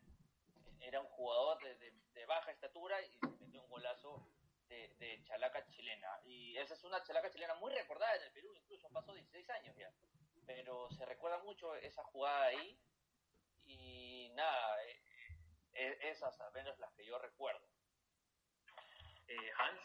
Era 0.79 0.99
un 1.01 1.07
jugador 1.07 1.61
de, 1.63 1.75
de, 1.75 1.93
de 2.13 2.25
baja 2.25 2.51
estatura 2.51 3.01
y 3.01 3.17
se 3.17 3.27
metió 3.27 3.61
un 3.61 3.69
golazo 3.69 4.27
de, 4.67 4.89
de, 4.99 5.23
chalaca 5.25 5.67
chilena. 5.69 6.19
Y 6.25 6.57
esa 6.57 6.73
es 6.73 6.83
una 6.83 7.03
chalaca 7.03 7.31
chilena 7.31 7.55
muy 7.55 7.71
recordada 7.73 8.15
en 8.15 8.23
el 8.23 8.31
Perú, 8.31 8.53
incluso 8.55 8.89
pasó 8.89 9.13
16 9.13 9.49
años 9.51 9.75
ya. 9.77 9.91
Pero 10.45 10.89
se 10.91 11.05
recuerda 11.05 11.39
mucho 11.39 11.75
esa 11.75 12.03
jugada 12.03 12.45
ahí. 12.45 12.79
Y 13.65 14.29
nada, 14.35 14.83
eh, 14.83 15.01
eh, 15.73 15.97
esas 16.03 16.39
al 16.39 16.53
menos 16.53 16.77
las 16.79 16.91
que 16.93 17.05
yo 17.05 17.17
recuerdo. 17.19 17.65
Eh, 19.27 19.51
Hans. 19.57 19.81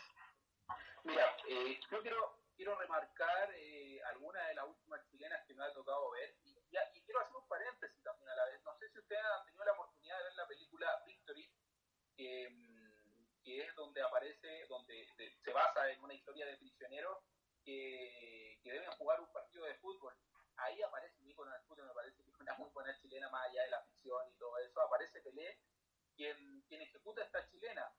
Mira, 1.04 1.36
eh, 1.48 1.80
yo 1.90 2.00
quiero, 2.02 2.39
quiero 2.60 2.76
remarcar 2.76 3.54
eh, 3.56 4.02
de 4.48 4.54
las 4.54 4.68
últimas 4.68 5.00
chilenas 5.10 5.42
que 5.46 5.54
me 5.54 5.64
ha 5.64 5.72
tocado 5.72 6.10
ver 6.10 6.36
y, 6.44 6.50
y, 6.50 6.76
y, 6.92 7.02
quiero 7.04 7.20
hacer 7.20 7.34
un 7.34 7.48
paréntesis 7.48 8.02
también 8.02 8.28
a 8.28 8.36
la 8.36 8.44
vez. 8.44 8.60
No 8.62 8.76
sé 8.76 8.90
si 8.90 8.98
ustedes 8.98 9.22
han 9.24 9.44
tenido 9.46 9.64
la 9.64 9.72
oportunidad 9.72 10.18
de 10.18 10.24
ver 10.24 10.34
la 10.34 10.46
película 10.46 11.02
Victory, 11.06 11.50
que, 12.14 12.48
que 13.42 13.62
es 13.62 13.74
donde 13.76 14.02
aparece, 14.02 14.66
donde 14.68 15.08
de, 15.16 15.34
se 15.42 15.52
basa 15.52 15.90
en 15.90 16.04
una 16.04 16.12
historia 16.12 16.44
de 16.44 16.58
prisioneros 16.58 17.24
que, 17.64 18.60
que, 18.62 18.72
deben 18.72 18.90
jugar 18.92 19.20
un 19.20 19.32
partido 19.32 19.64
de 19.64 19.74
fútbol. 19.76 20.14
Ahí 20.56 20.82
aparece 20.82 21.16
del 21.24 21.62
fútbol, 21.66 21.86
me 21.86 21.94
parece 21.94 22.22
que 22.22 22.30
es 22.30 22.40
una 22.40 22.54
muy 22.58 22.68
buena 22.70 22.94
chilena, 23.00 23.30
más 23.30 23.48
allá 23.48 23.62
de 23.62 23.70
la 23.70 23.82
ficción 23.84 24.28
y 24.28 24.34
todo 24.34 24.58
eso. 24.58 24.80
Aparece 24.82 25.22
Pelé, 25.22 25.58
quien, 26.14 26.62
quien 26.68 26.82
ejecuta 26.82 27.24
esta 27.24 27.48
chilena. 27.48 27.90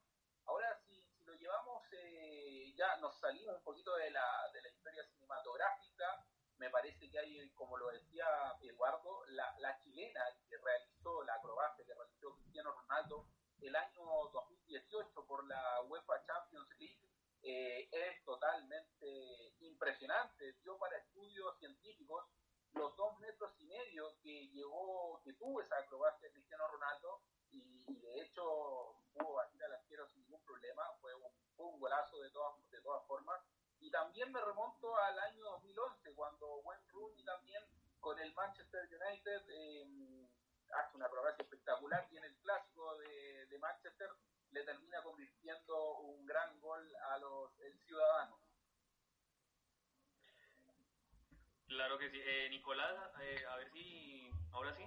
Ahora, 0.45 0.79
lo 0.87 1.00
llevamos, 1.41 1.81
eh, 1.91 2.71
ya 2.77 2.97
nos 2.97 3.19
salimos 3.19 3.57
un 3.57 3.63
poquito 3.63 3.95
de 3.95 4.11
la, 4.11 4.49
de 4.53 4.61
la 4.61 4.69
historia 4.69 5.03
cinematográfica. 5.09 6.25
Me 6.57 6.69
parece 6.69 7.09
que 7.09 7.17
hay, 7.17 7.49
como 7.51 7.77
lo 7.77 7.89
decía 7.89 8.25
Eduardo, 8.61 9.25
la, 9.29 9.55
la 9.59 9.81
chilena 9.81 10.21
que 10.47 10.57
realizó 10.57 11.23
la 11.23 11.33
acrobacia 11.33 11.83
que 11.83 11.95
realizó 11.95 12.35
Cristiano 12.35 12.71
Ronaldo 12.71 13.25
el 13.59 13.75
año 13.75 14.03
2018 14.31 15.25
por 15.25 15.47
la 15.47 15.81
UEFA 15.83 16.23
Champions 16.25 16.69
League 16.77 16.99
eh, 17.41 17.89
es 17.91 18.23
totalmente 18.23 19.55
impresionante. 19.61 20.53
Dio 20.61 20.77
para 20.77 20.97
estudios 20.97 21.57
científicos 21.57 22.25
los 22.73 22.95
dos 22.95 23.19
metros 23.19 23.51
y 23.59 23.65
medio 23.65 24.15
que 24.21 24.47
llegó, 24.49 25.19
que 25.23 25.33
tuvo 25.33 25.61
esa 25.61 25.77
acrobacia 25.77 26.27
de 26.27 26.33
Cristiano 26.33 26.67
Ronaldo 26.67 27.21
y, 27.51 27.99
de 27.99 28.21
hecho 28.21 28.95
pudo 29.13 29.33
batir 29.33 29.63
al 29.63 29.73
arquero 29.73 30.07
sin 30.07 30.21
ningún 30.23 30.43
problema, 30.43 30.83
fue 30.99 31.13
un, 31.15 31.79
golazo 31.79 32.19
de 32.21 32.29
todas, 32.31 32.69
de 32.69 32.81
todas 32.81 33.05
formas. 33.07 33.41
Y 33.79 33.89
también 33.89 34.31
me 34.31 34.39
remonto 34.39 34.95
al 34.95 35.17
año 35.17 35.43
2011, 35.43 36.13
cuando 36.13 36.57
Wayne 36.59 36.87
Rooney 36.89 37.23
también 37.23 37.63
con 37.99 38.19
el 38.19 38.33
Manchester 38.33 38.87
United 38.87 39.41
eh, 39.49 40.27
hace 40.73 40.97
una 40.97 41.07
acrobacia 41.07 41.43
espectacular 41.43 42.07
y 42.11 42.17
en 42.17 42.23
el 42.23 42.35
clásico 42.37 42.97
de, 42.97 43.45
de, 43.47 43.59
Manchester 43.59 44.09
le 44.51 44.63
termina 44.63 45.01
convirtiendo 45.03 45.97
un 45.99 46.25
gran 46.25 46.59
gol 46.59 46.95
a 46.95 47.17
los 47.17 47.59
el 47.61 47.79
Ciudadanos. 47.79 48.39
Claro 51.67 51.97
que 51.97 52.09
sí. 52.09 52.19
Eh, 52.21 52.49
Nicolás, 52.49 52.97
eh, 53.21 53.45
a 53.49 53.55
ver 53.55 53.71
si 53.71 54.29
ahora 54.51 54.75
sí. 54.75 54.83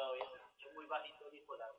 Todavía 0.00 0.24
es 0.58 0.72
muy 0.72 0.86
bajito 0.86 1.30
Nicolás. 1.30 1.76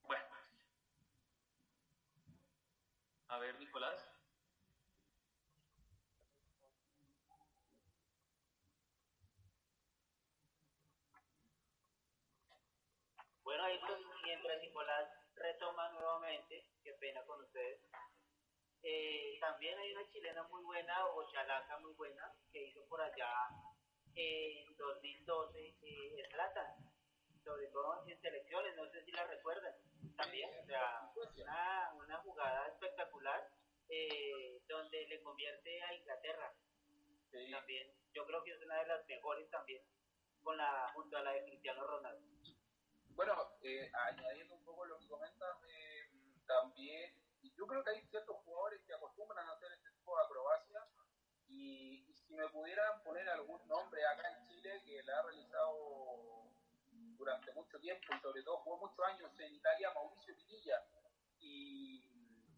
Bueno. 0.00 0.24
A 3.28 3.38
ver, 3.40 3.58
Nicolás. 3.58 4.08
Bueno, 13.42 13.64
ahí 13.64 13.78
mientras 14.24 14.60
Nicolás 14.62 15.10
retoma 15.34 15.92
nuevamente, 15.92 16.70
qué 16.82 16.94
pena 16.94 17.22
con 17.26 17.42
ustedes. 17.42 17.82
Eh, 18.88 19.36
también 19.40 19.76
hay 19.76 19.90
una 19.90 20.08
chilena 20.12 20.44
muy 20.44 20.62
buena, 20.62 21.06
o 21.06 21.28
chalaca 21.32 21.76
muy 21.80 21.92
buena, 21.94 22.32
que 22.52 22.68
hizo 22.68 22.86
por 22.86 23.02
allá 23.02 23.28
en 24.14 24.76
2012, 24.76 25.76
eh, 25.82 26.28
Zlatan, 26.30 26.72
sobre 27.42 27.66
todo 27.66 28.06
en 28.06 28.20
selecciones, 28.20 28.76
no 28.76 28.88
sé 28.92 29.04
si 29.04 29.10
la 29.10 29.26
recuerdan, 29.26 29.74
también, 30.16 30.50
o 30.62 30.66
sea, 30.66 31.10
una, 31.16 31.90
una 31.96 32.16
jugada 32.18 32.68
espectacular, 32.68 33.50
eh, 33.88 34.62
donde 34.68 35.04
le 35.08 35.20
convierte 35.20 35.82
a 35.82 35.92
Inglaterra, 35.92 36.54
sí. 37.32 37.50
también, 37.50 37.92
yo 38.12 38.24
creo 38.24 38.44
que 38.44 38.52
es 38.52 38.62
una 38.62 38.76
de 38.76 38.86
las 38.86 39.04
mejores 39.08 39.50
también, 39.50 39.82
con 40.44 40.56
la, 40.56 40.92
junto 40.94 41.16
a 41.16 41.22
la 41.22 41.32
de 41.32 41.44
Cristiano 41.44 41.84
Ronaldo. 41.84 42.22
Bueno, 43.16 43.34
eh, 43.62 43.90
añadiendo 44.10 44.54
un 44.54 44.64
poco 44.64 44.84
lo 44.84 44.96
que 45.00 45.08
comentas, 45.08 45.56
también, 46.46 47.25
yo 47.56 47.66
creo 47.66 47.82
que 47.82 47.90
hay 47.90 48.02
ciertos 48.06 48.36
jugadores 48.44 48.80
que 48.86 48.94
acostumbran 48.94 49.46
a 49.48 49.52
hacer 49.52 49.72
este 49.72 49.90
tipo 49.90 50.16
de 50.16 50.24
acrobacias 50.24 50.84
y, 51.48 52.04
y 52.08 52.14
si 52.14 52.34
me 52.34 52.48
pudieran 52.48 53.02
poner 53.02 53.28
algún 53.30 53.66
nombre 53.68 54.06
acá 54.06 54.28
en 54.28 54.46
Chile 54.48 54.82
que 54.84 55.02
la 55.02 55.18
ha 55.18 55.22
realizado 55.22 56.36
durante 57.16 57.52
mucho 57.52 57.78
tiempo 57.80 58.14
y 58.14 58.20
sobre 58.20 58.42
todo 58.42 58.58
jugó 58.58 58.78
muchos 58.78 59.04
años 59.06 59.30
en 59.40 59.54
Italia, 59.54 59.92
Mauricio 59.94 60.34
Pinilla. 60.36 60.82
Y, 61.40 62.02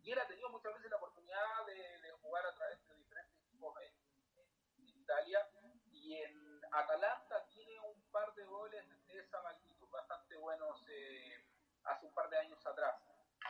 él 0.05 0.19
ha 0.19 0.27
tenido 0.27 0.49
muchas 0.49 0.73
veces 0.73 0.91
la 0.91 0.97
oportunidad 0.97 1.67
de, 1.67 2.11
jugar 2.23 2.47
a 2.47 2.55
través 2.55 2.79
de 2.89 2.95
diferentes 2.97 3.37
equipos 3.45 3.75
en, 3.83 4.89
Italia. 4.89 5.47
Y 5.93 6.15
en 6.15 6.61
Atalanta 6.73 7.45
tiene 7.51 7.79
un 7.81 8.01
par 8.11 8.35
de 8.35 8.45
goles 8.45 8.85
de 9.07 9.19
esa 9.19 9.43
magnitud, 9.43 9.89
bastante 9.91 10.37
buenos 10.39 10.83
eh, 10.89 11.45
hace 11.85 12.07
un 12.07 12.15
par 12.15 12.31
de 12.31 12.39
años 12.39 12.67
atrás. 12.67 12.95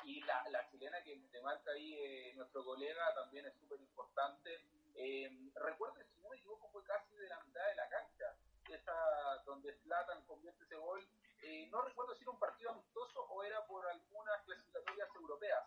Y 0.05 0.21
la, 0.23 0.69
chilena 0.71 1.03
que 1.03 1.17
te 1.31 1.41
marca 1.41 1.71
ahí 1.71 1.95
eh, 1.95 2.33
nuestro 2.37 2.65
colega 2.65 3.15
también 3.15 3.47
es 3.47 3.55
súper 3.55 3.81
importante. 3.81 4.61
Eh, 4.95 5.31
recuerden, 5.55 6.07
si 6.15 6.21
no 6.21 6.29
me 6.29 6.37
equivoco, 6.37 6.69
fue 6.71 6.83
casi 6.85 7.15
de 7.15 7.29
la 7.29 7.41
mitad 7.45 7.67
de 7.67 7.77
la 7.77 7.89
cancha, 7.89 8.37
esa 8.69 9.43
donde 9.45 9.73
Slatan 9.81 10.25
convierte 10.27 10.65
ese 10.65 10.77
gol. 10.77 11.07
Eh, 11.43 11.69
no 11.71 11.83
recuerdo 11.83 12.15
si 12.17 12.23
era 12.23 12.33
un 12.33 12.39
partido 12.39 12.71
amistoso 12.71 13.21
o 13.21 13.43
era 13.45 13.65
por 13.67 13.87
algunas 13.87 14.43
clasificatorias 14.45 15.09
europeas. 15.15 15.65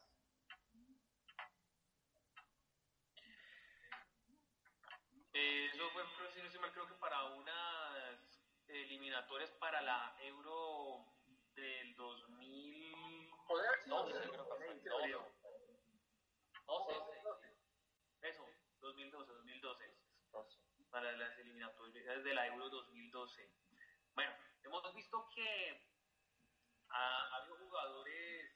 Eh, 5.33 5.69
eso 5.73 5.89
fue, 5.91 6.03
creo 6.73 6.87
que 6.87 6.93
para 6.95 7.23
unas 7.25 8.19
eliminatorias 8.67 9.49
para 9.51 9.81
la 9.81 10.15
Euro 10.19 11.05
del 11.55 11.95
2000. 11.95 12.90
Podría 13.51 13.75
creo 13.83 14.07
que 14.07 14.15
fue. 17.03 17.19
No 17.21 17.35
sé. 17.35 17.51
Eso, 18.21 18.47
2012, 18.79 19.33
2012. 19.33 19.93
Para 20.89 21.11
las 21.11 21.37
eliminatorias 21.39 22.23
de 22.23 22.33
la 22.33 22.47
Euro 22.47 22.69
2012. 22.69 23.51
Bueno, 24.13 24.31
hemos 24.63 24.95
visto 24.95 25.27
que 25.35 25.85
ha, 26.89 27.35
habido 27.35 27.57
jugadores 27.57 28.55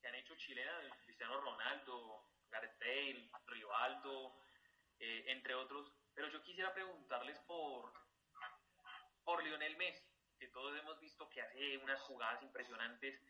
que 0.00 0.06
han 0.06 0.14
hecho 0.14 0.36
chilena, 0.36 0.78
Cristiano 1.04 1.40
Ronaldo, 1.40 2.22
Gareth 2.50 2.78
Bale, 2.78 3.28
Rivaldo, 3.46 4.40
eh, 5.00 5.24
entre 5.26 5.56
otros. 5.56 5.92
Pero 6.14 6.28
yo 6.28 6.40
quisiera 6.44 6.72
preguntarles 6.72 7.36
por, 7.40 7.92
por 9.24 9.42
Lionel 9.42 9.76
Messi, 9.76 10.08
que 10.38 10.46
todos 10.48 10.78
hemos 10.78 11.00
visto 11.00 11.28
que 11.30 11.42
hace 11.42 11.78
unas 11.78 12.00
jugadas 12.02 12.44
impresionantes. 12.44 13.20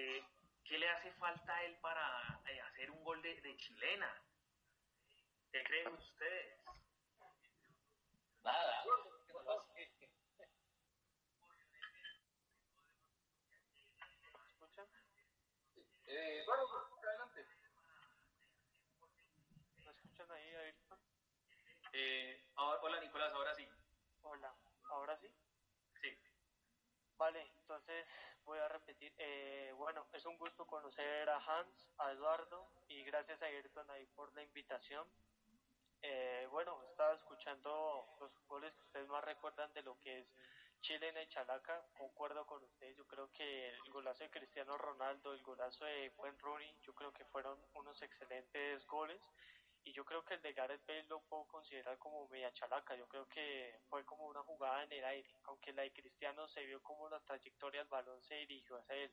Eh, 0.00 0.24
¿Qué 0.64 0.78
le 0.78 0.88
hace 0.88 1.10
falta 1.14 1.52
a 1.52 1.64
él 1.64 1.76
para 1.80 2.40
eh, 2.46 2.60
hacer 2.60 2.88
un 2.88 3.02
gol 3.02 3.20
de, 3.20 3.40
de 3.40 3.56
chilena? 3.56 4.22
¿Qué 5.50 5.64
creen 5.64 5.88
ustedes? 5.88 6.56
Nada. 8.44 8.84
¿Escuchan? 14.46 14.86
Eh, 16.06 16.42
Eduardo, 16.42 16.96
adelante. 17.02 17.44
¿Me 19.84 19.90
escuchan 19.90 20.30
ahí, 20.30 20.54
Ayrton? 20.54 20.98
Eh, 21.92 22.44
ahora, 22.54 22.80
hola 22.82 23.00
Nicolás, 23.00 23.32
ahora 23.32 23.52
sí. 23.56 23.68
Hola, 24.22 24.54
¿ahora 24.90 25.18
sí? 25.18 25.28
Sí. 26.00 26.16
Vale, 27.16 27.50
entonces 27.58 28.06
voy 28.48 28.58
a 28.58 28.68
repetir. 28.68 29.12
Eh, 29.18 29.72
bueno, 29.76 30.06
es 30.14 30.24
un 30.24 30.38
gusto 30.38 30.66
conocer 30.66 31.28
a 31.28 31.36
Hans, 31.36 31.86
a 31.98 32.12
Eduardo 32.12 32.66
y 32.88 33.04
gracias 33.04 33.40
a 33.42 33.44
Ayrton 33.44 33.90
ahí 33.90 34.06
por 34.16 34.34
la 34.34 34.42
invitación. 34.42 35.06
Eh, 36.00 36.48
bueno, 36.50 36.82
estaba 36.90 37.12
escuchando 37.14 38.06
los 38.18 38.30
goles 38.48 38.72
que 38.72 38.86
ustedes 38.86 39.08
más 39.08 39.22
recuerdan 39.22 39.70
de 39.74 39.82
lo 39.82 40.00
que 40.00 40.20
es 40.20 40.26
Chile 40.80 41.08
en 41.08 41.18
el 41.18 41.28
Chalaca. 41.28 41.84
Concuerdo 41.98 42.46
con 42.46 42.64
ustedes. 42.64 42.96
Yo 42.96 43.06
creo 43.06 43.30
que 43.32 43.68
el 43.68 43.90
golazo 43.92 44.24
de 44.24 44.30
Cristiano 44.30 44.78
Ronaldo, 44.78 45.34
el 45.34 45.42
golazo 45.42 45.84
de 45.84 46.08
Buen 46.16 46.38
Rooney, 46.38 46.74
yo 46.80 46.94
creo 46.94 47.12
que 47.12 47.26
fueron 47.26 47.58
unos 47.74 48.00
excelentes 48.00 48.86
goles. 48.86 49.20
Y 49.84 49.92
yo 49.92 50.04
creo 50.04 50.24
que 50.24 50.34
el 50.34 50.42
de 50.42 50.52
Gareth 50.52 50.86
Bale 50.86 51.04
lo 51.04 51.20
puedo 51.22 51.44
considerar 51.44 51.98
como 51.98 52.28
media 52.28 52.52
chalaca. 52.52 52.94
Yo 52.94 53.06
creo 53.08 53.26
que 53.28 53.80
fue 53.88 54.04
como 54.04 54.26
una 54.26 54.42
jugada 54.42 54.84
en 54.84 54.92
el 54.92 55.04
aire. 55.04 55.30
Aunque 55.44 55.72
la 55.72 55.82
de 55.82 55.92
Cristiano 55.92 56.46
se 56.48 56.64
vio 56.66 56.82
como 56.82 57.08
la 57.08 57.20
trayectoria 57.20 57.80
del 57.80 57.88
balón 57.88 58.22
se 58.22 58.34
dirigió 58.34 58.76
hacia 58.76 58.96
él. 58.96 59.12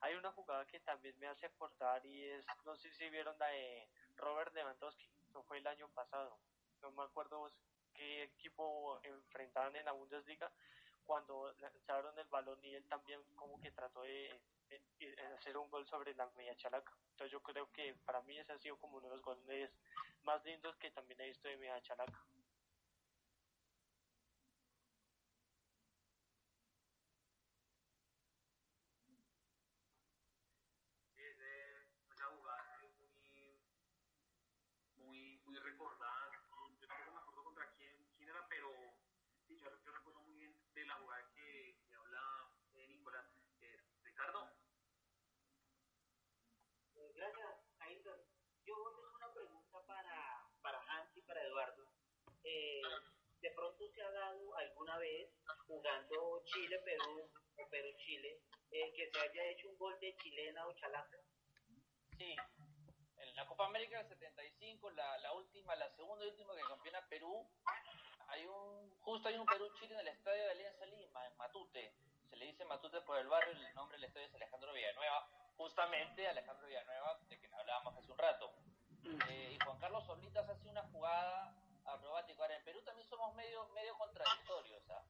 Hay 0.00 0.14
una 0.14 0.32
jugada 0.32 0.66
que 0.66 0.80
también 0.80 1.18
me 1.18 1.28
hace 1.28 1.46
acordar 1.46 2.04
y 2.04 2.24
es, 2.24 2.44
no 2.64 2.76
sé 2.76 2.90
si 2.92 3.08
vieron 3.10 3.38
la 3.38 3.46
de 3.46 3.88
Robert 4.16 4.52
Lewandowski 4.54 5.08
fue 5.42 5.58
el 5.58 5.66
año 5.66 5.88
pasado. 5.88 6.38
No 6.82 6.92
me 6.92 7.02
acuerdo 7.02 7.52
qué 7.92 8.24
equipo 8.24 9.00
enfrentaban 9.02 9.74
en 9.76 9.84
la 9.84 9.92
Bundesliga 9.92 10.50
cuando 11.04 11.52
lanzaron 11.60 12.18
el 12.18 12.26
balón 12.28 12.58
y 12.64 12.74
él 12.74 12.84
también 12.88 13.20
como 13.36 13.60
que 13.60 13.70
trató 13.70 14.02
de, 14.02 14.40
hacer 15.36 15.56
un 15.56 15.70
gol 15.70 15.86
sobre 15.86 16.14
la 16.14 16.28
media 16.36 16.56
chalaca. 16.56 16.92
Entonces 17.10 17.32
yo 17.32 17.42
creo 17.42 17.70
que 17.72 17.94
para 18.04 18.22
mí 18.22 18.38
ese 18.38 18.52
ha 18.52 18.58
sido 18.58 18.76
como 18.78 18.98
uno 18.98 19.08
de 19.08 19.16
los 19.16 19.24
goles 19.24 19.70
más 20.22 20.42
lindos 20.44 20.76
que 20.76 20.90
también 20.90 21.20
he 21.20 21.26
visto 21.26 21.48
de 21.48 21.56
media 21.56 21.80
chalaca. 21.82 22.24
eh, 52.44 52.82
de 53.44 53.50
pronto 53.50 53.86
se 53.92 54.02
ha 54.02 54.10
dado 54.10 54.56
alguna 54.56 54.96
vez 54.96 55.28
jugando 55.66 56.42
Chile-Perú 56.46 57.30
o 57.58 57.68
Perú-Chile 57.68 58.40
eh, 58.70 58.90
que 58.96 59.10
se 59.10 59.20
haya 59.20 59.44
hecho 59.50 59.68
un 59.68 59.76
gol 59.76 60.00
de 60.00 60.16
chilena 60.16 60.66
o 60.66 60.72
chalaca? 60.72 61.18
Sí, 62.16 62.34
en 63.18 63.36
la 63.36 63.46
Copa 63.46 63.66
América 63.66 63.98
del 63.98 64.08
75, 64.08 64.90
la, 64.92 65.18
la 65.18 65.34
última, 65.34 65.76
la 65.76 65.94
segunda 65.94 66.24
y 66.24 66.28
última 66.28 66.56
que 66.56 66.62
campeona 66.62 67.06
Perú, 67.06 67.46
hay 68.28 68.46
un, 68.46 68.90
justo 69.02 69.28
hay 69.28 69.36
un 69.36 69.44
Perú-Chile 69.44 69.92
en 69.92 70.00
el 70.00 70.08
estadio 70.08 70.42
de 70.42 70.50
Alianza 70.50 70.86
Lima, 70.86 71.26
en 71.26 71.36
Matute. 71.36 71.92
Se 72.30 72.36
le 72.36 72.46
dice 72.46 72.64
Matute 72.64 73.02
por 73.02 73.18
el 73.18 73.28
barrio, 73.28 73.52
el 73.52 73.74
nombre 73.74 73.98
del 73.98 74.04
estadio 74.04 74.26
es 74.26 74.34
Alejandro 74.36 74.72
Villanueva, 74.72 75.28
justamente 75.58 76.26
Alejandro 76.26 76.66
Villanueva, 76.66 77.20
de 77.28 77.38
quien 77.38 77.52
hablábamos 77.52 77.94
hace 77.98 78.10
un 78.10 78.18
rato. 78.18 78.54
Mm. 79.02 79.18
Eh, 79.28 79.52
y 79.52 79.64
Juan 79.66 79.78
Carlos 79.80 80.06
Solitas 80.06 80.48
hace 80.48 80.66
una 80.66 80.82
jugada 80.84 81.54
acrobático. 81.86 82.42
Ahora, 82.42 82.56
en 82.56 82.64
Perú 82.64 82.82
también 82.82 83.08
somos 83.08 83.34
medio, 83.34 83.66
medio 83.68 83.96
contradictorios, 83.96 84.82
¿ah? 84.90 85.04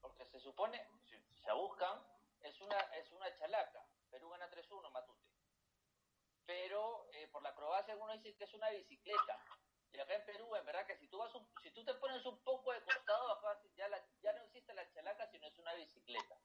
porque 0.00 0.24
se 0.26 0.40
supone, 0.40 0.84
si, 1.04 1.16
buscan, 1.54 2.00
es 2.42 2.60
una, 2.60 2.78
es 2.96 3.10
una 3.12 3.36
chalaca. 3.38 3.86
Perú 4.10 4.30
gana 4.30 4.50
3-1, 4.50 4.90
Matute. 4.90 5.22
Pero 6.44 7.06
eh, 7.12 7.28
por 7.28 7.42
la 7.42 7.50
acrobacia 7.50 7.94
algunos 7.94 8.16
dicen 8.16 8.36
que 8.36 8.44
es 8.44 8.54
una 8.54 8.68
bicicleta. 8.70 9.38
Y 9.92 9.98
acá 10.00 10.14
en 10.14 10.24
Perú, 10.24 10.54
en 10.56 10.64
verdad 10.64 10.86
que 10.86 10.96
si 10.96 11.06
tú 11.08 11.18
vas 11.18 11.30
si 11.62 11.70
tú 11.70 11.84
te 11.84 11.94
pones 11.94 12.24
un 12.24 12.42
poco 12.42 12.72
de 12.72 12.82
costado, 12.82 13.40
ya, 13.76 13.88
ya 14.22 14.32
no 14.32 14.42
existe 14.42 14.72
la 14.74 14.90
chalaca, 14.92 15.26
sino 15.30 15.46
es 15.46 15.58
una 15.58 15.74
bicicleta. 15.74 16.38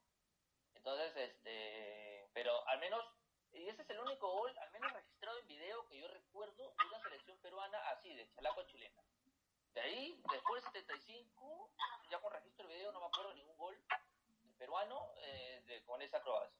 Entonces, 0.74 1.16
este, 1.16 2.30
pero 2.34 2.66
al 2.68 2.78
menos, 2.78 3.04
y 3.52 3.68
ese 3.68 3.82
es 3.82 3.90
el 3.90 4.00
único 4.00 4.30
gol, 4.30 4.56
al 4.58 4.70
menos 4.70 4.92
registrado 4.92 5.38
en 5.38 5.48
video 5.48 5.86
que 5.88 5.98
yo 5.98 6.08
recuerdo 6.08 6.74
de 6.78 6.86
una 6.86 7.02
selección 7.02 7.38
peruana 7.38 7.78
así, 7.90 8.14
de 8.14 8.30
chalaco 8.34 8.62
chilena. 8.64 9.02
De 9.74 9.80
ahí, 9.80 10.22
después 10.30 10.62
del 10.64 10.72
75, 10.72 11.70
ya 12.10 12.20
con 12.20 12.32
registro 12.32 12.66
de 12.66 12.74
video 12.74 12.92
no 12.92 13.00
me 13.00 13.06
acuerdo 13.06 13.34
ningún 13.34 13.56
gol 13.56 13.76
peruano 14.58 15.12
eh, 15.18 15.62
de, 15.66 15.82
con 15.84 16.00
esa 16.02 16.18
acrobacia. 16.18 16.58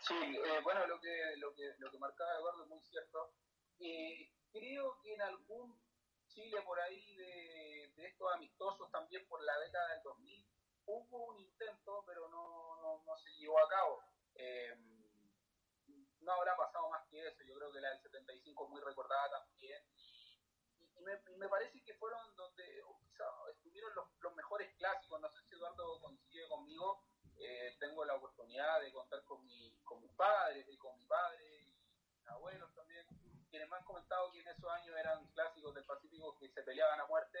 Sí, 0.00 0.14
eh, 0.14 0.60
bueno, 0.62 0.86
lo 0.86 1.00
que, 1.00 1.36
lo, 1.36 1.54
que, 1.54 1.74
lo 1.78 1.90
que 1.90 1.98
marcaba 1.98 2.36
Eduardo 2.38 2.62
es 2.62 2.68
muy 2.68 2.80
cierto. 2.80 3.32
Eh, 3.80 4.32
creo 4.52 4.98
que 5.00 5.14
en 5.14 5.22
algún 5.22 5.78
Chile 6.28 6.62
por 6.62 6.80
ahí 6.80 7.14
de, 7.16 7.92
estos 7.96 8.32
amistosos 8.34 8.90
también 8.90 9.26
por 9.28 9.42
la 9.42 9.58
década 9.60 9.94
del 9.94 10.02
2000 10.02 10.46
hubo 10.86 11.26
un 11.26 11.38
intento, 11.38 12.04
pero 12.06 12.28
no, 12.28 13.02
no, 13.04 13.16
se 13.18 13.30
llevó 13.36 13.58
a 13.60 13.68
cabo. 13.68 14.02
no 16.20 16.32
habrá 16.32 16.56
pasado 16.56 16.90
más 16.90 17.06
que 17.08 17.26
eso, 17.26 17.42
yo 17.44 17.54
creo 17.54 17.72
que 17.72 17.80
la 17.80 17.90
del 17.90 18.02
75 18.02 18.68
muy 18.68 18.80
recordada 18.80 19.30
también 19.30 19.82
y 21.04 21.36
me, 21.36 21.48
parece 21.48 21.82
que 21.82 21.94
fueron 21.94 22.34
donde 22.36 22.82
estuvieron 23.50 23.94
los, 23.94 24.06
los, 24.20 24.34
mejores 24.34 24.74
clásicos. 24.76 25.20
No 25.20 25.30
sé 25.30 25.42
si 25.42 25.54
Eduardo 25.54 26.00
coincide 26.00 26.48
conmigo. 26.48 27.04
Eh, 27.36 27.76
tengo 27.78 28.04
la 28.04 28.14
oportunidad 28.14 28.80
de 28.80 28.92
contar 28.92 29.22
con, 29.24 29.44
mi, 29.44 29.76
con 29.82 30.00
mis 30.00 30.12
padres 30.12 30.66
y 30.68 30.78
con 30.78 30.96
mi 30.96 31.04
padre 31.04 31.44
y 31.62 31.74
mis 32.16 32.28
abuelos 32.28 32.72
también, 32.74 33.04
quienes 33.50 33.68
me 33.68 33.76
han 33.76 33.84
comentado 33.84 34.30
que 34.32 34.40
en 34.40 34.48
esos 34.48 34.70
años 34.70 34.96
eran 34.96 35.26
clásicos 35.32 35.74
del 35.74 35.84
Pacífico 35.84 36.36
peleaban 36.64 37.00
a 37.00 37.06
muerte, 37.06 37.38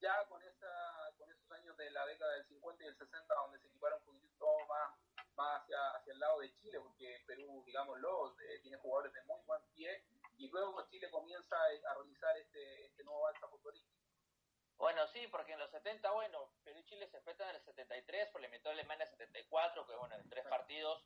ya 0.00 0.24
con, 0.28 0.42
esa, 0.42 1.12
con 1.18 1.30
esos 1.30 1.50
años 1.52 1.76
de 1.76 1.90
la 1.90 2.06
década 2.06 2.32
del 2.32 2.46
50 2.46 2.84
y 2.84 2.86
el 2.86 2.96
60, 2.96 3.34
donde 3.34 3.58
se 3.60 3.66
equiparon 3.68 4.00
un 4.06 4.20
poquito 4.20 4.46
más, 4.68 4.94
más 5.34 5.62
hacia, 5.62 5.90
hacia 5.96 6.12
el 6.12 6.18
lado 6.18 6.40
de 6.40 6.54
Chile, 6.54 6.80
porque 6.80 7.22
Perú, 7.26 7.62
digámoslo, 7.66 8.36
eh, 8.40 8.60
tiene 8.62 8.78
jugadores 8.78 9.12
de 9.12 9.22
muy 9.24 9.40
buen 9.44 9.62
pie, 9.74 10.04
y 10.38 10.48
luego 10.48 10.86
Chile 10.88 11.10
comienza 11.10 11.56
a 11.56 11.94
realizar 11.94 12.36
este, 12.36 12.86
este 12.86 13.04
nuevo 13.04 13.26
alza 13.26 13.48
futbolístico. 13.48 13.96
Bueno, 14.76 15.06
sí, 15.06 15.26
porque 15.28 15.52
en 15.52 15.58
los 15.58 15.70
70, 15.70 16.10
bueno, 16.10 16.52
Perú 16.62 16.78
y 16.80 16.84
Chile 16.84 17.08
se 17.08 17.16
enfrentan 17.16 17.48
en 17.48 17.56
el 17.56 17.62
73, 17.62 18.28
por 18.28 18.42
le 18.42 18.48
metió 18.48 18.70
Alemania 18.70 19.04
en 19.04 19.12
el 19.12 19.16
74, 19.16 19.86
que 19.86 19.96
bueno, 19.96 20.14
en 20.16 20.28
tres 20.28 20.46
partidos 20.46 21.02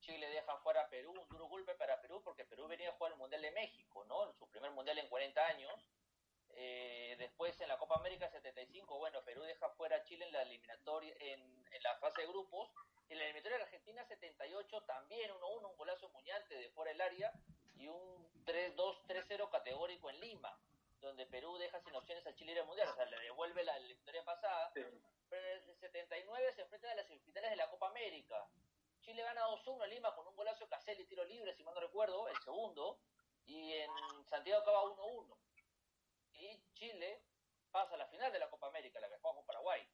Chile 0.00 0.28
deja 0.30 0.56
fuera 0.58 0.82
a 0.82 0.88
Perú, 0.88 1.12
un 1.12 1.28
duro 1.28 1.46
golpe 1.46 1.74
para 1.74 2.00
Perú, 2.00 2.22
porque 2.24 2.46
Perú 2.46 2.66
venía 2.66 2.88
a 2.88 2.92
jugar 2.92 3.12
el 3.12 3.18
Mundial 3.18 3.42
de 3.42 3.50
México, 3.50 4.04
¿no? 4.06 4.26
En 4.26 4.34
su 4.34 4.48
primer 4.48 4.70
Mundial 4.70 4.98
en 4.98 5.08
40 5.08 5.46
años. 5.46 5.72
Eh, 6.52 7.14
después 7.18 7.60
en 7.60 7.68
la 7.68 7.78
Copa 7.78 7.96
América 7.96 8.28
75, 8.28 8.98
bueno, 8.98 9.22
Perú 9.24 9.42
deja 9.42 9.68
fuera 9.70 9.96
a 9.96 10.02
Chile 10.04 10.24
en 10.24 10.32
la 10.32 10.42
eliminatoria, 10.42 11.14
en, 11.20 11.66
en 11.70 11.82
la 11.82 11.96
fase 11.98 12.22
de 12.22 12.28
grupos. 12.28 12.70
En 13.08 13.18
la 13.18 13.24
eliminatoria 13.24 13.58
de 13.58 13.64
Argentina 13.64 14.04
78 14.04 14.82
también 14.82 15.30
1-1, 15.30 15.70
un 15.70 15.76
golazo 15.76 16.08
muñante 16.08 16.54
de 16.54 16.70
fuera 16.70 16.92
del 16.92 17.00
área 17.02 17.32
y 17.80 17.88
un 17.88 18.44
3-2, 18.44 19.02
3-0 19.08 19.50
categórico 19.50 20.10
en 20.10 20.20
Lima 20.20 20.56
donde 21.00 21.26
Perú 21.26 21.56
deja 21.56 21.80
sin 21.80 21.94
opciones 21.94 22.26
a 22.26 22.34
Chile 22.34 22.52
ir 22.52 22.60
al 22.60 22.66
Mundial, 22.66 22.88
o 22.88 22.94
sea, 22.94 23.06
le 23.06 23.18
devuelve 23.20 23.64
la 23.64 23.78
victoria 23.78 24.24
pasada, 24.24 24.70
pero 24.74 25.46
en 25.46 25.52
el 25.56 25.62
79 25.62 26.52
se 26.52 26.62
enfrentan 26.62 26.90
a 26.90 26.94
las 26.96 27.06
semifinales 27.06 27.50
de 27.50 27.56
la 27.56 27.70
Copa 27.70 27.88
América. 27.88 28.46
Chile 29.00 29.22
gana 29.22 29.46
2-1 29.46 29.84
en 29.84 29.90
Lima 29.90 30.14
con 30.14 30.26
un 30.26 30.36
golazo 30.36 30.64
de 30.64 30.70
Caselli, 30.70 31.04
tiro 31.06 31.24
libre, 31.24 31.54
si 31.54 31.64
mal 31.64 31.74
no 31.74 31.80
recuerdo, 31.80 32.28
el 32.28 32.36
segundo, 32.42 33.00
y 33.46 33.72
en 33.72 33.90
Santiago 34.28 34.60
acaba 34.60 34.84
1-1. 34.84 35.38
Y 36.34 36.62
Chile 36.74 37.22
pasa 37.70 37.94
a 37.94 37.98
la 37.98 38.06
final 38.08 38.30
de 38.32 38.38
la 38.38 38.50
Copa 38.50 38.66
América, 38.66 39.00
la 39.00 39.08
que 39.08 39.18
juega 39.18 39.36
con 39.36 39.46
Paraguay. 39.46 39.88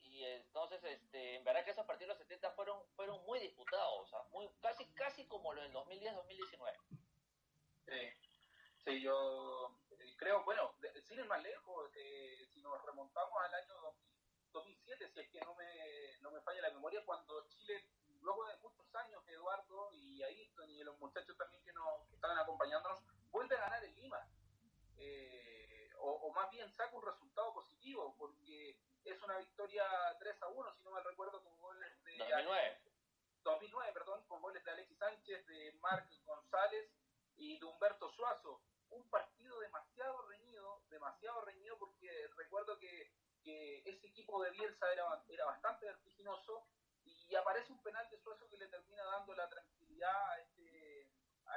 Y 0.00 0.24
entonces, 0.24 0.82
este, 0.82 1.36
en 1.36 1.44
verdad 1.44 1.64
que 1.64 1.70
esos 1.70 1.86
partidos 1.86 2.18
de 2.18 2.24
los 2.24 2.28
70 2.28 2.50
fueron, 2.50 2.84
fueron 2.96 3.24
muy 3.24 3.38
disputados, 3.38 4.00
o 4.00 4.06
sea, 4.06 4.22
muy, 4.32 4.48
casi, 4.60 4.84
casi 4.94 5.24
como 5.26 5.52
lo 5.54 5.62
del 5.62 5.72
2010-2019. 5.72 7.01
Sí. 7.86 8.00
sí, 8.84 9.00
yo 9.02 9.76
creo, 10.22 10.44
bueno, 10.44 10.72
sin 11.04 11.18
ir 11.18 11.26
más 11.26 11.42
lejos, 11.42 11.90
eh, 11.96 12.46
si 12.52 12.62
nos 12.62 12.80
remontamos 12.84 13.32
al 13.42 13.54
año 13.54 13.74
2007, 14.52 15.08
si 15.08 15.20
es 15.20 15.28
que 15.30 15.40
no 15.40 15.54
me, 15.56 16.16
no 16.20 16.30
me 16.30 16.40
falla 16.42 16.62
la 16.62 16.70
memoria, 16.70 17.04
cuando 17.04 17.44
Chile, 17.48 17.84
luego 18.20 18.46
de 18.46 18.56
muchos 18.58 18.94
años, 18.94 19.26
Eduardo 19.26 19.90
y 19.92 20.22
Ayrton 20.22 20.70
y 20.70 20.84
los 20.84 20.98
muchachos 21.00 21.36
también 21.36 21.64
que 21.64 21.72
nos 21.72 22.06
que 22.08 22.14
estaban 22.14 22.38
acompañándonos, 22.38 23.00
vuelve 23.30 23.56
a 23.56 23.60
ganar 23.60 23.84
en 23.84 23.96
Lima. 23.96 24.28
Eh, 24.96 25.90
o, 25.98 26.10
o, 26.10 26.32
más 26.32 26.48
bien 26.50 26.70
saca 26.72 26.94
un 26.94 27.02
resultado 27.02 27.52
positivo, 27.54 28.14
porque 28.16 28.78
es 29.04 29.20
una 29.22 29.38
victoria 29.38 29.84
3 30.20 30.42
a 30.42 30.48
1, 30.48 30.74
si 30.74 30.84
no 30.84 30.90
mal 30.92 31.04
recuerdo, 31.04 31.42
con 31.42 31.58
goles 31.60 32.04
de... 32.04 32.18
2009. 32.18 32.80
2009, 33.42 33.92
perdón, 33.92 34.24
con 34.28 34.40
goles 34.40 34.64
de 34.64 34.70
Alexis 34.70 34.98
Sánchez, 34.98 35.44
de 35.46 35.72
Marc 35.80 36.08
González 36.24 36.88
y 37.42 37.58
de 37.58 37.64
Humberto 37.64 38.08
Suazo 38.12 38.62
un 38.90 39.08
partido 39.10 39.58
demasiado 39.58 40.22
reñido, 40.28 40.82
demasiado 40.88 41.44
reñido 41.44 41.76
porque 41.76 42.08
recuerdo 42.36 42.78
que, 42.78 43.10
que 43.42 43.82
ese 43.84 44.06
equipo 44.06 44.42
de 44.42 44.50
Bielsa 44.50 44.92
era, 44.92 45.24
era 45.28 45.46
bastante 45.46 45.86
vertiginoso 45.86 46.68
y 47.04 47.34
aparece 47.34 47.72
un 47.72 47.82
penal 47.82 48.08
de 48.10 48.18
Suazo 48.18 48.48
que 48.48 48.58
le 48.58 48.68
termina 48.68 49.02
dando 49.04 49.34
la 49.34 49.48
tranquilidad 49.48 50.30
a 50.30 50.38
este, 50.38 51.08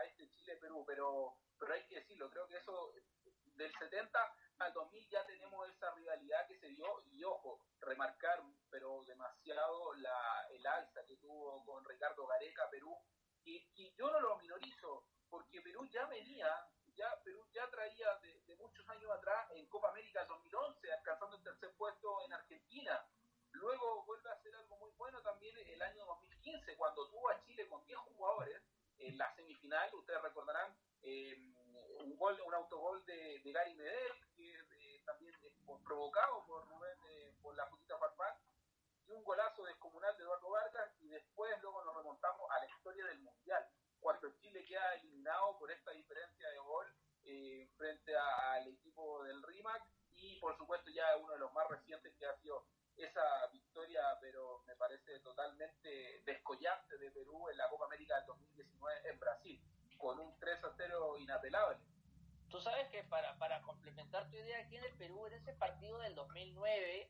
este 0.05 0.29
Chile-Perú, 0.31 0.83
pero, 0.87 1.37
pero 1.59 1.73
hay 1.73 1.85
que 1.85 1.95
decirlo, 1.95 2.31
creo 2.31 2.47
que 2.47 2.57
eso 2.57 2.93
del 3.55 3.71
70 3.77 4.35
al 4.57 4.73
2000 4.73 5.09
ya 5.09 5.23
tenemos 5.25 5.69
esa 5.69 5.91
rivalidad 5.91 6.47
que 6.47 6.57
se 6.57 6.69
dio 6.69 7.03
y 7.11 7.23
ojo, 7.23 7.59
remarcar 7.79 8.41
pero 8.71 9.03
demasiado 9.03 9.93
la, 9.95 10.47
el 10.49 10.65
alza 10.65 11.05
que 11.05 11.17
tuvo 11.17 11.63
con 11.63 11.85
Ricardo 11.85 12.25
Gareca 12.25 12.69
Perú 12.71 12.97
y 13.43 13.93
yo 13.95 14.09
no 14.09 14.19
lo 14.21 14.37
minorizo 14.37 15.05
porque 15.35 15.61
Perú 15.61 15.85
ya 15.91 16.05
venía 16.05 16.47
ya 16.95 17.11
Perú 17.25 17.45
ya 17.51 17.69
traía 17.69 18.15
de, 18.23 18.39
de, 18.47 18.55
muchos 18.55 18.87
años 18.87 19.11
atrás 19.11 19.51
en 19.51 19.67
Copa 19.67 19.89
América 19.89 20.23
2011, 20.23 20.93
alcanzando 20.93 21.35
el 21.35 21.43
tercer 21.43 21.75
puesto 21.75 22.21
en 22.23 22.31
Argentina. 22.31 23.05
Luego 23.51 24.05
vuelve 24.05 24.29
a 24.29 24.33
hacer 24.33 24.55
algo 24.55 24.77
muy 24.77 24.91
bueno 24.91 25.21
también 25.21 25.53
el 25.57 25.81
año 25.81 26.05
2015, 26.05 26.77
cuando 26.77 27.09
tuvo 27.09 27.29
a 27.29 27.43
Chile 27.43 27.67
con 27.67 27.83
10 27.83 27.97
jugadores 27.99 28.61
en 28.99 29.17
la 29.17 29.35
semifinal. 29.35 29.93
Ustedes 29.93 30.21
recordarán 30.21 30.73
eh, 31.03 31.35
un 31.99 32.15
gol, 32.15 32.39
un 32.39 32.53
autogol 32.53 33.05
de, 33.05 33.41
de 33.43 33.51
Gary 33.51 33.73
Medel, 33.73 34.13
que 34.37 34.53
eh, 34.53 35.03
también 35.05 35.35
por, 35.65 35.83
provocado 35.83 36.45
por 36.45 36.65
Rubén, 36.69 36.97
eh, 37.09 37.35
por 37.41 37.57
la 37.57 37.67
putita 37.67 37.97
Farfán, 37.97 38.37
y 39.05 39.11
un 39.11 39.21
golazo 39.25 39.65
descomunal 39.65 40.15
de 40.15 40.23
Eduardo 40.23 40.49
Vargas, 40.49 40.93
y 41.01 41.09
después 41.09 41.61
luego 41.61 41.83
nos 41.83 41.97
remontamos 41.97 42.49
a 42.51 42.59
la 42.59 42.69
historia 42.69 43.05
del 43.07 43.19
Mundial 43.19 43.67
cuando 44.05 44.29
Chile 44.37 44.63
queda 44.65 44.93
eliminado 44.93 45.57
por 45.57 45.71
esta 45.71 45.89
diferencia 45.89 46.47
de 46.47 46.59
gol 46.59 46.85
eh, 47.23 47.67
frente 47.75 48.15
al 48.15 48.67
equipo 48.67 49.23
del 49.23 49.41
RIMAC 49.41 49.81
y 50.13 50.39
por 50.39 50.55
supuesto 50.59 50.91
ya 50.91 51.17
uno 51.17 51.33
de 51.33 51.39
los 51.39 51.51
más 51.53 51.67
recientes 51.69 52.13
que 52.13 52.27
ha 52.27 52.37
sido 52.37 52.67
esa 52.97 53.47
victoria, 53.51 54.03
pero 54.21 54.61
me 54.67 54.75
parece 54.75 55.19
totalmente 55.21 56.21
descollante 56.23 56.99
de 56.99 57.09
Perú 57.09 57.49
en 57.49 57.57
la 57.57 57.67
Copa 57.67 57.85
América 57.85 58.15
del 58.17 58.27
2019 58.27 59.09
en 59.09 59.19
Brasil, 59.19 59.59
con 59.97 60.19
un 60.19 60.37
3 60.37 60.63
a 60.63 60.73
0 60.77 61.17
inapelable. 61.17 61.79
Tú 62.51 62.61
sabes 62.61 62.87
que 62.89 63.03
para, 63.05 63.35
para 63.39 63.59
complementar 63.63 64.29
tu 64.29 64.37
idea 64.37 64.59
aquí 64.59 64.77
en 64.77 64.83
el 64.83 64.95
Perú, 64.97 65.25
en 65.25 65.33
ese 65.33 65.53
partido 65.53 65.97
del 65.97 66.13
2009, 66.13 67.09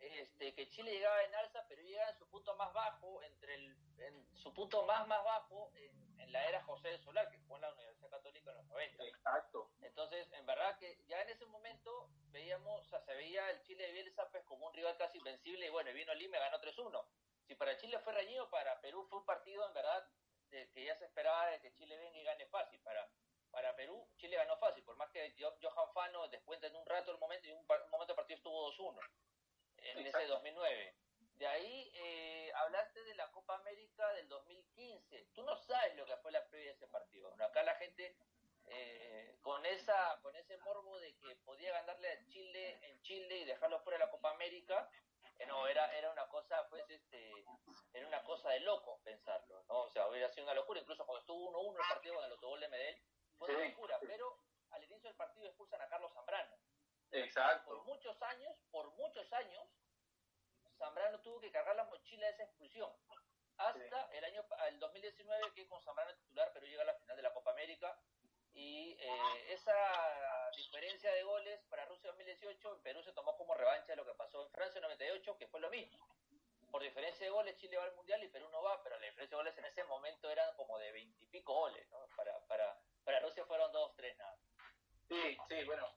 este, 0.00 0.54
que 0.54 0.68
Chile 0.68 0.92
llegaba 0.92 1.22
en 1.22 1.34
alza, 1.34 1.64
pero 1.66 1.80
llegaba 1.80 2.10
en 2.10 2.18
su 2.18 2.28
punto 2.28 2.54
más 2.56 2.74
bajo, 2.74 3.22
entre 3.22 3.54
el, 3.54 3.76
en 4.00 4.36
su 4.36 4.52
punto 4.52 4.84
más 4.84 5.08
más 5.08 5.24
bajo, 5.24 5.72
en, 5.76 6.05
en 6.18 6.32
la 6.32 6.44
era 6.46 6.62
José 6.64 6.88
de 6.88 6.98
Solar, 6.98 7.30
que 7.30 7.38
fue 7.40 7.56
en 7.56 7.62
la 7.62 7.72
Universidad 7.72 8.10
Católica 8.10 8.50
en 8.50 8.56
los 8.56 8.66
90. 8.66 9.04
Exacto. 9.04 9.70
Entonces, 9.82 10.26
en 10.32 10.46
verdad 10.46 10.78
que 10.78 10.98
ya 11.06 11.20
en 11.22 11.30
ese 11.30 11.46
momento 11.46 12.10
veíamos, 12.30 12.82
o 12.82 12.88
sea, 12.88 13.00
se 13.00 13.14
veía 13.14 13.48
el 13.50 13.62
Chile 13.62 13.86
de 13.86 13.92
Bielsa 13.92 14.28
pues, 14.30 14.44
como 14.44 14.66
un 14.66 14.74
rival 14.74 14.96
casi 14.96 15.18
invencible, 15.18 15.66
y 15.66 15.70
bueno, 15.70 15.92
vino 15.92 16.14
Lima 16.14 16.36
y 16.36 16.40
ganó 16.40 16.60
3-1. 16.60 17.04
Si 17.46 17.54
para 17.54 17.76
Chile 17.76 17.98
fue 18.00 18.12
reñido, 18.12 18.50
para 18.50 18.80
Perú 18.80 19.06
fue 19.08 19.18
un 19.18 19.24
partido 19.24 19.66
en 19.66 19.74
verdad 19.74 20.08
de, 20.50 20.68
que 20.70 20.84
ya 20.84 20.96
se 20.96 21.04
esperaba 21.04 21.46
de 21.46 21.60
que 21.60 21.72
Chile 21.74 21.96
venga 21.96 22.18
y 22.18 22.24
gane 22.24 22.46
fácil. 22.46 22.80
Para, 22.80 23.08
para 23.50 23.74
Perú, 23.76 24.08
Chile 24.16 24.36
ganó 24.36 24.56
fácil, 24.58 24.82
por 24.84 24.96
más 24.96 25.10
que 25.10 25.34
Johan 25.38 25.92
Fano 25.92 26.28
descuenta 26.28 26.66
en 26.66 26.76
un 26.76 26.86
rato 26.86 27.12
el 27.12 27.18
momento, 27.18 27.46
y 27.46 27.52
un, 27.52 27.58
un 27.58 27.90
momento 27.90 28.12
el 28.12 28.16
partido 28.16 28.36
estuvo 28.38 28.72
2-1 28.72 29.00
en 29.78 29.98
Exacto. 29.98 30.18
ese 30.18 30.26
2009. 30.28 30.96
De 31.36 31.46
ahí 31.46 31.90
eh, 31.94 32.50
hablaste 32.54 33.04
de 33.04 33.14
la 33.14 33.30
Copa 33.30 33.56
América 33.56 34.10
del 34.14 34.28
2015. 34.28 35.28
Tú 35.34 35.42
no 35.42 35.54
sabes 35.56 35.94
lo 35.96 36.06
que 36.06 36.16
fue 36.18 36.32
la 36.32 36.46
previa 36.48 36.70
de 36.70 36.76
ese 36.76 36.86
partido. 36.88 37.28
Bueno, 37.28 37.44
acá 37.44 37.62
la 37.62 37.74
gente 37.74 38.16
eh, 38.68 39.36
con 39.42 39.64
esa 39.66 40.18
con 40.22 40.34
ese 40.34 40.56
morbo 40.58 40.98
de 40.98 41.14
que 41.18 41.36
podía 41.44 41.72
ganarle 41.72 42.10
a 42.10 42.26
Chile 42.28 42.78
en 42.82 43.02
Chile 43.02 43.38
y 43.38 43.44
dejarlo 43.44 43.80
fuera 43.80 43.98
de 43.98 44.04
la 44.06 44.10
Copa 44.10 44.30
América, 44.30 44.90
eh, 45.38 45.46
no 45.46 45.68
era 45.68 45.94
era 45.96 46.10
una 46.10 46.26
cosa 46.28 46.66
pues 46.70 46.88
este 46.88 47.44
era 47.92 48.08
una 48.08 48.24
cosa 48.24 48.50
de 48.50 48.60
loco 48.60 49.00
pensarlo, 49.04 49.62
¿no? 49.64 49.82
O 49.82 49.90
sea, 49.90 50.08
hubiera 50.08 50.28
sido 50.30 50.44
una 50.44 50.54
locura. 50.54 50.80
Incluso 50.80 51.04
cuando 51.04 51.20
estuvo 51.20 51.52
1-1 51.52 51.82
el 51.82 51.88
partido 51.88 52.14
con 52.14 52.24
el 52.24 52.32
autogol 52.32 52.60
de 52.60 53.02
fue 53.38 53.54
una 53.54 53.68
locura. 53.68 53.98
Pero 54.00 54.38
al 54.70 54.82
inicio 54.84 55.10
del 55.10 55.16
partido 55.16 55.46
expulsan 55.46 55.82
a 55.82 55.88
Carlos 55.88 56.12
Zambrano. 56.14 56.56
Exacto. 57.12 57.66
Por 57.66 57.84
muchos 57.84 58.20
años, 58.22 58.56
por 58.70 58.90
muchos 58.92 59.32
años, 59.32 59.68
Zambrano 60.78 61.20
tuvo 61.20 61.40
que 61.40 61.50
cargar 61.50 61.76
la 61.76 61.84
mochila 61.84 62.26
de 62.26 62.32
esa 62.32 62.44
expulsión. 62.44 62.90
Hasta 63.56 64.08
sí. 64.08 64.16
el 64.16 64.24
año 64.24 64.44
el 64.68 64.78
2019 64.78 65.52
que 65.54 65.66
con 65.66 65.82
Zambrano 65.82 66.14
titular, 66.14 66.50
pero 66.52 66.66
llega 66.66 66.82
a 66.82 66.86
la 66.86 66.94
final 66.94 67.16
de 67.16 67.22
la 67.22 67.32
Copa 67.32 67.50
América. 67.52 67.98
Y 68.52 68.96
eh, 68.98 69.52
esa 69.52 69.74
diferencia 70.56 71.12
de 71.12 71.22
goles 71.22 71.60
para 71.68 71.84
Rusia 71.84 72.08
2018 72.08 72.74
en 72.74 72.82
Perú 72.82 73.02
se 73.02 73.12
tomó 73.12 73.36
como 73.36 73.54
revancha 73.54 73.88
de 73.88 73.96
lo 73.96 74.06
que 74.06 74.14
pasó 74.14 74.46
en 74.46 74.50
Francia 74.50 74.80
98, 74.80 75.36
que 75.38 75.46
fue 75.48 75.60
lo 75.60 75.70
mismo. 75.70 75.98
Por 76.70 76.82
diferencia 76.82 77.26
de 77.26 77.30
goles 77.30 77.56
Chile 77.56 77.76
va 77.76 77.84
al 77.84 77.94
Mundial 77.94 78.22
y 78.24 78.28
Perú 78.28 78.48
no 78.50 78.62
va, 78.62 78.82
pero 78.82 78.98
la 78.98 79.06
diferencia 79.06 79.36
de 79.36 79.42
goles 79.42 79.58
en 79.58 79.64
ese 79.66 79.84
momento 79.84 80.30
eran 80.30 80.54
como 80.56 80.78
de 80.78 80.90
veintipico 80.92 81.52
goles. 81.52 81.86
¿no? 81.90 82.06
Para, 82.16 82.38
para, 82.46 82.78
para 83.04 83.20
Rusia 83.20 83.44
fueron 83.44 83.70
dos, 83.72 83.94
tres 83.94 84.16
nada. 84.16 84.38
Sí, 85.08 85.38
sí, 85.48 85.64
bueno, 85.64 85.88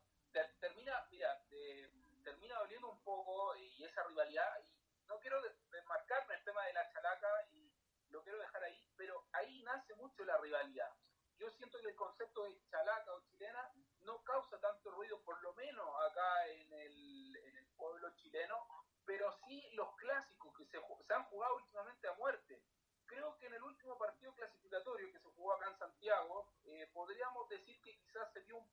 termina, 0.59 1.07
mira, 1.09 1.41
eh, 1.51 1.89
termina 2.29 2.59
doliendo 2.59 2.89
un 2.89 3.01
poco 3.01 3.55
y 3.55 3.83
esa 3.83 4.03
rivalidad, 4.03 4.59
y 4.61 5.07
no 5.07 5.19
quiero 5.19 5.41
desmarcarme 5.71 6.35
el 6.35 6.43
tema 6.43 6.63
de 6.65 6.73
la 6.73 6.87
chalaca 6.91 7.27
y 7.51 7.73
lo 8.09 8.21
quiero 8.21 8.37
dejar 8.37 8.63
ahí, 8.63 8.87
pero 8.95 9.25
ahí 9.31 9.63
nace 9.63 9.95
mucho 9.95 10.23
la 10.25 10.37
rivalidad. 10.37 10.93
Yo 11.39 11.49
siento 11.49 11.79
que 11.81 11.87
el 11.87 11.95
concepto 11.95 12.43
de 12.43 12.61
chalaca 12.69 13.13
o 13.15 13.21
chilena 13.21 13.71
no 14.01 14.23
causa 14.23 14.59
tanto 14.59 14.91
ruido, 14.91 15.19
por 15.23 15.41
lo 15.41 15.53
menos 15.53 15.87
acá 16.07 16.47
en 16.49 16.71
el, 16.71 17.35
pueblo 17.75 18.13
chileno, 18.17 18.67
pero 19.05 19.31
sí 19.47 19.63
los 19.71 19.95
clásicos 19.95 20.53
que 20.57 20.65
se, 20.65 20.77
se 21.07 21.13
han 21.13 21.23
jugado 21.25 21.55
últimamente 21.55 22.09
a 22.09 22.13
muerte. 22.13 22.61
Creo 23.05 23.37
que 23.37 23.47
en 23.47 23.53
el 23.53 23.63
último 23.63 23.97
partido 23.97 24.35
clasificatorio 24.35 25.11
que 25.13 25.19
se 25.19 25.29
jugó 25.29 25.53
acá 25.53 25.69
en 25.69 25.77
Santiago, 25.79 26.51
eh, 26.65 26.87
podríamos 26.93 27.47
decir 27.47 27.81
que 27.81 27.97
quizás 27.97 28.31
se 28.33 28.41
vio 28.41 28.57
un, 28.57 28.69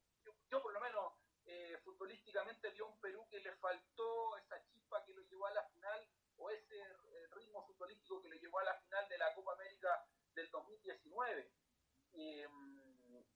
yo 0.50 0.60
por 0.60 0.72
lo 0.72 0.80
menos 0.80 1.12
eh, 1.46 1.78
futbolísticamente 1.84 2.70
vio 2.70 2.86
un 2.88 3.00
Perú 3.00 3.26
que 3.30 3.40
le 3.40 3.52
faltó 3.56 4.36
esa 4.36 4.62
chispa 4.66 5.04
que 5.04 5.14
lo 5.14 5.22
llevó 5.22 5.46
a 5.46 5.54
la 5.54 5.62
final 5.68 6.08
o 6.38 6.50
ese 6.50 6.76
eh, 6.76 7.26
ritmo 7.32 7.64
futbolístico 7.66 8.20
que 8.20 8.28
le 8.28 8.38
llevó 8.38 8.58
a 8.58 8.64
la 8.64 8.74
final 8.80 9.08
de 9.08 9.18
la 9.18 9.32
Copa 9.34 9.52
América 9.52 10.04
del 10.34 10.50
2019. 10.50 11.50
Eh, 12.14 12.48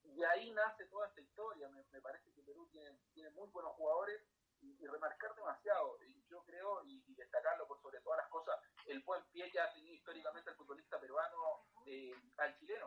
y 0.03 0.21
mm, 0.21 0.25
ahí 0.25 0.51
nace 0.51 0.87
toda 0.87 1.07
esta 1.09 1.21
historia. 1.21 1.69
Me, 1.69 2.01
parece 2.01 2.33
que 2.33 2.43
Perú 2.43 2.69
tiene, 2.71 2.99
tiene 3.13 3.31
muy 3.31 3.49
buenos 3.51 3.75
jugadores 3.75 4.21
y, 4.61 4.87
remarcar 4.87 5.35
demasiado. 5.35 5.99
Y 6.03 6.27
yo 6.29 6.43
creo, 6.45 6.83
y, 6.85 7.15
destacarlo 7.15 7.67
por 7.67 7.81
sobre 7.81 8.01
todas 8.01 8.19
las 8.19 8.29
cosas, 8.29 8.59
el 8.87 9.03
buen 9.03 9.23
pie 9.31 9.51
que 9.51 9.61
ha 9.61 9.73
tenido 9.73 9.95
históricamente 9.95 10.51
el 10.51 10.57
futbolista 10.57 10.99
peruano 11.01 11.67
eh, 11.87 12.15
al 12.39 12.59
chileno. 12.59 12.87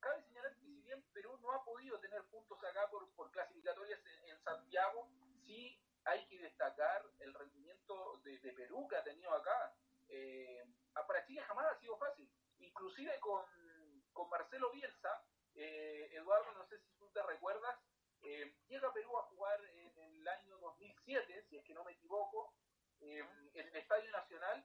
Cabe 0.00 0.22
señalar 0.22 0.54
que 0.54 0.60
si 0.60 0.82
bien 0.82 1.02
Perú 1.12 1.36
no 1.38 1.52
ha 1.52 1.64
podido 1.64 1.98
tener 2.00 2.22
puntos 2.24 2.62
acá 2.64 2.88
por, 2.90 3.10
por 3.14 3.30
clasificatorias 3.30 4.00
en, 4.26 4.38
Santiago, 4.42 5.10
sí 5.44 5.78
hay 6.04 6.26
que 6.26 6.38
destacar 6.38 7.04
el 7.18 7.34
rendimiento 7.34 8.20
de, 8.24 8.38
Perú 8.52 8.88
que 8.88 8.96
ha 8.96 9.04
tenido 9.04 9.32
acá. 9.32 9.74
Eh, 10.08 10.64
para 11.06 11.24
Chile 11.26 11.42
jamás 11.42 11.66
ha 11.66 11.78
sido 11.80 11.96
fácil. 11.98 12.30
Inclusive 12.58 13.18
con, 13.20 13.44
con 14.12 14.28
Marcelo 14.30 14.70
Bielsa, 14.72 15.22
eh, 15.54 16.08
Eduardo, 16.12 16.52
no 16.54 16.66
sé 16.66 16.78
si 16.78 16.92
tú 16.98 17.10
te 17.10 17.22
recuerdas, 17.22 17.76
eh, 18.22 18.54
llega 18.68 18.92
Perú 18.92 19.18
a 19.18 19.24
jugar 19.24 19.60
en 19.64 19.98
el 19.98 20.28
año 20.28 20.56
2007, 20.58 21.46
si 21.48 21.56
es 21.56 21.64
que 21.64 21.74
no 21.74 21.84
me 21.84 21.92
equivoco, 21.92 22.54
eh, 23.00 23.24
en 23.54 23.66
el 23.68 23.76
Estadio 23.76 24.10
Nacional, 24.12 24.64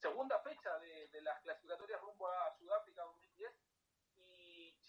segunda 0.00 0.38
fecha 0.40 0.78
de, 0.78 1.22
las 1.22 1.40
clasificatorias 1.40 2.00
rumbo 2.00 2.28
a 2.28 2.56
Sudáfrica 2.58 3.02
2010, 3.02 3.27
y 3.27 3.27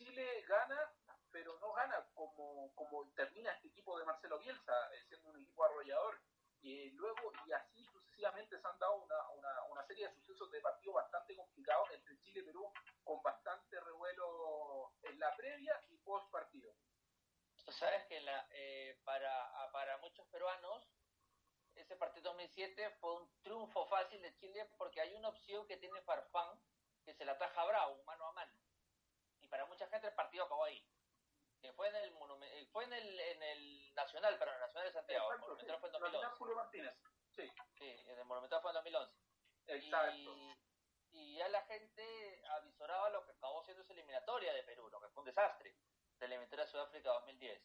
Chile 0.10 0.42
gana, 0.48 0.92
pero 1.32 1.58
no 1.60 1.72
gana 1.74 2.04
como, 2.16 2.74
como 2.74 3.08
termina 3.14 3.52
este 3.52 3.68
equipo 3.68 3.98
de 4.00 4.06
Marcelo 4.06 4.40
Bielsa, 4.40 4.74
siendo 5.08 5.30
un 5.30 5.40
equipo 5.42 5.64
arrollador. 5.64 6.20
Y 6.62 6.90
luego, 6.92 7.32
y 7.46 7.52
así 7.52 7.86
sucesivamente 7.86 8.60
se 8.60 8.68
han 8.68 8.80
dado 8.80 8.96
una, 8.96 9.30
una, 9.30 9.64
una 9.66 9.86
serie 9.86 10.08
de 10.08 10.14
sucesos 10.16 10.52
de 10.52 10.60
partidos 10.62 10.96
bastante 10.96 11.36
complicados 11.36 11.90
entre 11.92 12.20
Chile 12.22 12.40
y 12.40 12.44
Perú, 12.44 12.74
con 13.04 13.22
bastante 13.22 13.80
revuelo 13.80 14.92
en 15.04 15.20
la 15.20 15.36
previa 15.36 15.80
y 15.90 15.98
post 16.00 16.30
partido. 16.32 16.74
Tú 17.64 17.72
sabes 17.72 18.06
que 18.08 18.20
la, 18.22 18.48
eh, 18.52 19.00
para, 19.04 19.72
para 19.72 19.98
muchos 20.00 20.26
peruanos 20.28 20.90
ese 21.76 21.96
partido 21.96 22.32
2007 22.32 22.98
fue 23.00 23.22
un 23.22 23.30
triunfo 23.42 23.86
fácil 23.88 24.22
de 24.22 24.36
Chile 24.36 24.70
porque 24.78 25.02
hay 25.02 25.14
una 25.14 25.30
opción 25.30 25.66
que 25.68 25.78
tiene 25.78 26.02
Farfán 26.02 26.60
que 27.06 27.14
se 27.14 27.24
la 27.24 27.34
ataja 27.34 27.64
Bravo, 27.66 28.04
mano 28.04 28.26
a 28.26 28.34
mano. 28.34 28.52
Para 29.50 29.66
mucha 29.66 29.88
gente 29.88 30.08
el 30.08 30.14
partido 30.14 30.46
acabó 30.46 30.66
ahí. 30.66 30.84
Que 31.62 31.74
fue 31.74 31.90
en 31.90 31.96
el 31.96 32.10
eh, 32.44 32.68
fue 32.72 32.86
en 32.86 32.94
el, 32.94 33.20
en 33.20 33.44
el 33.44 33.94
Nacional, 33.96 34.36
pero 34.40 34.52
en 34.52 34.56
el 34.56 34.62
Nacional 34.62 34.88
de 34.88 34.94
Santiago. 34.94 35.34
el 35.34 35.40
Monumental 35.40 35.80
fue 35.80 35.90
en 35.90 35.94
2011. 35.94 36.38
Julio 36.38 36.56
Martínez. 36.56 36.96
Sí. 37.36 37.52
Sí, 37.78 37.96
el 38.08 38.26
Monumental 38.26 38.62
fue 38.62 38.72
en 38.72 38.76
2011. 38.76 39.14
Exacto. 39.68 40.38
Y, 40.38 40.58
y 41.12 41.36
ya 41.38 41.50
la 41.50 41.62
gente 41.64 42.44
avisoraba 42.52 43.10
lo 43.10 43.26
que 43.26 43.32
acabó 43.32 43.64
siendo 43.64 43.84
esa 43.84 43.94
eliminatoria 43.94 44.54
de 44.54 44.64
Perú, 44.64 44.90
lo 44.90 45.00
que 45.02 45.10
fue 45.10 45.22
un 45.22 45.28
desastre, 45.28 45.76
de 46.20 46.28
la 46.28 46.36
eliminatoria 46.36 46.66
de 46.66 46.72
Sudáfrica 46.72 47.10
2010. 47.10 47.62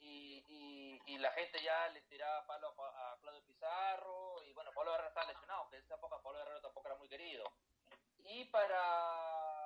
Y, 0.00 0.44
y, 0.48 1.00
y, 1.06 1.18
la 1.18 1.30
gente 1.32 1.62
ya 1.62 1.88
le 1.88 2.02
tiraba 2.02 2.46
palo 2.46 2.74
a, 2.78 3.16
Claudio 3.20 3.42
Pizarro, 3.44 4.42
y 4.42 4.52
bueno, 4.52 4.70
Pablo 4.74 4.90
Guerrero 4.90 5.08
estaba 5.08 5.26
lesionado, 5.26 5.68
que 5.70 5.76
en 5.76 5.82
esa 5.82 5.94
época 5.94 6.20
Pablo 6.20 6.40
Guerrero 6.40 6.60
tampoco 6.60 6.88
era 6.88 6.96
muy 6.96 7.08
querido. 7.08 7.50
Y 8.24 8.44
para 8.46 9.63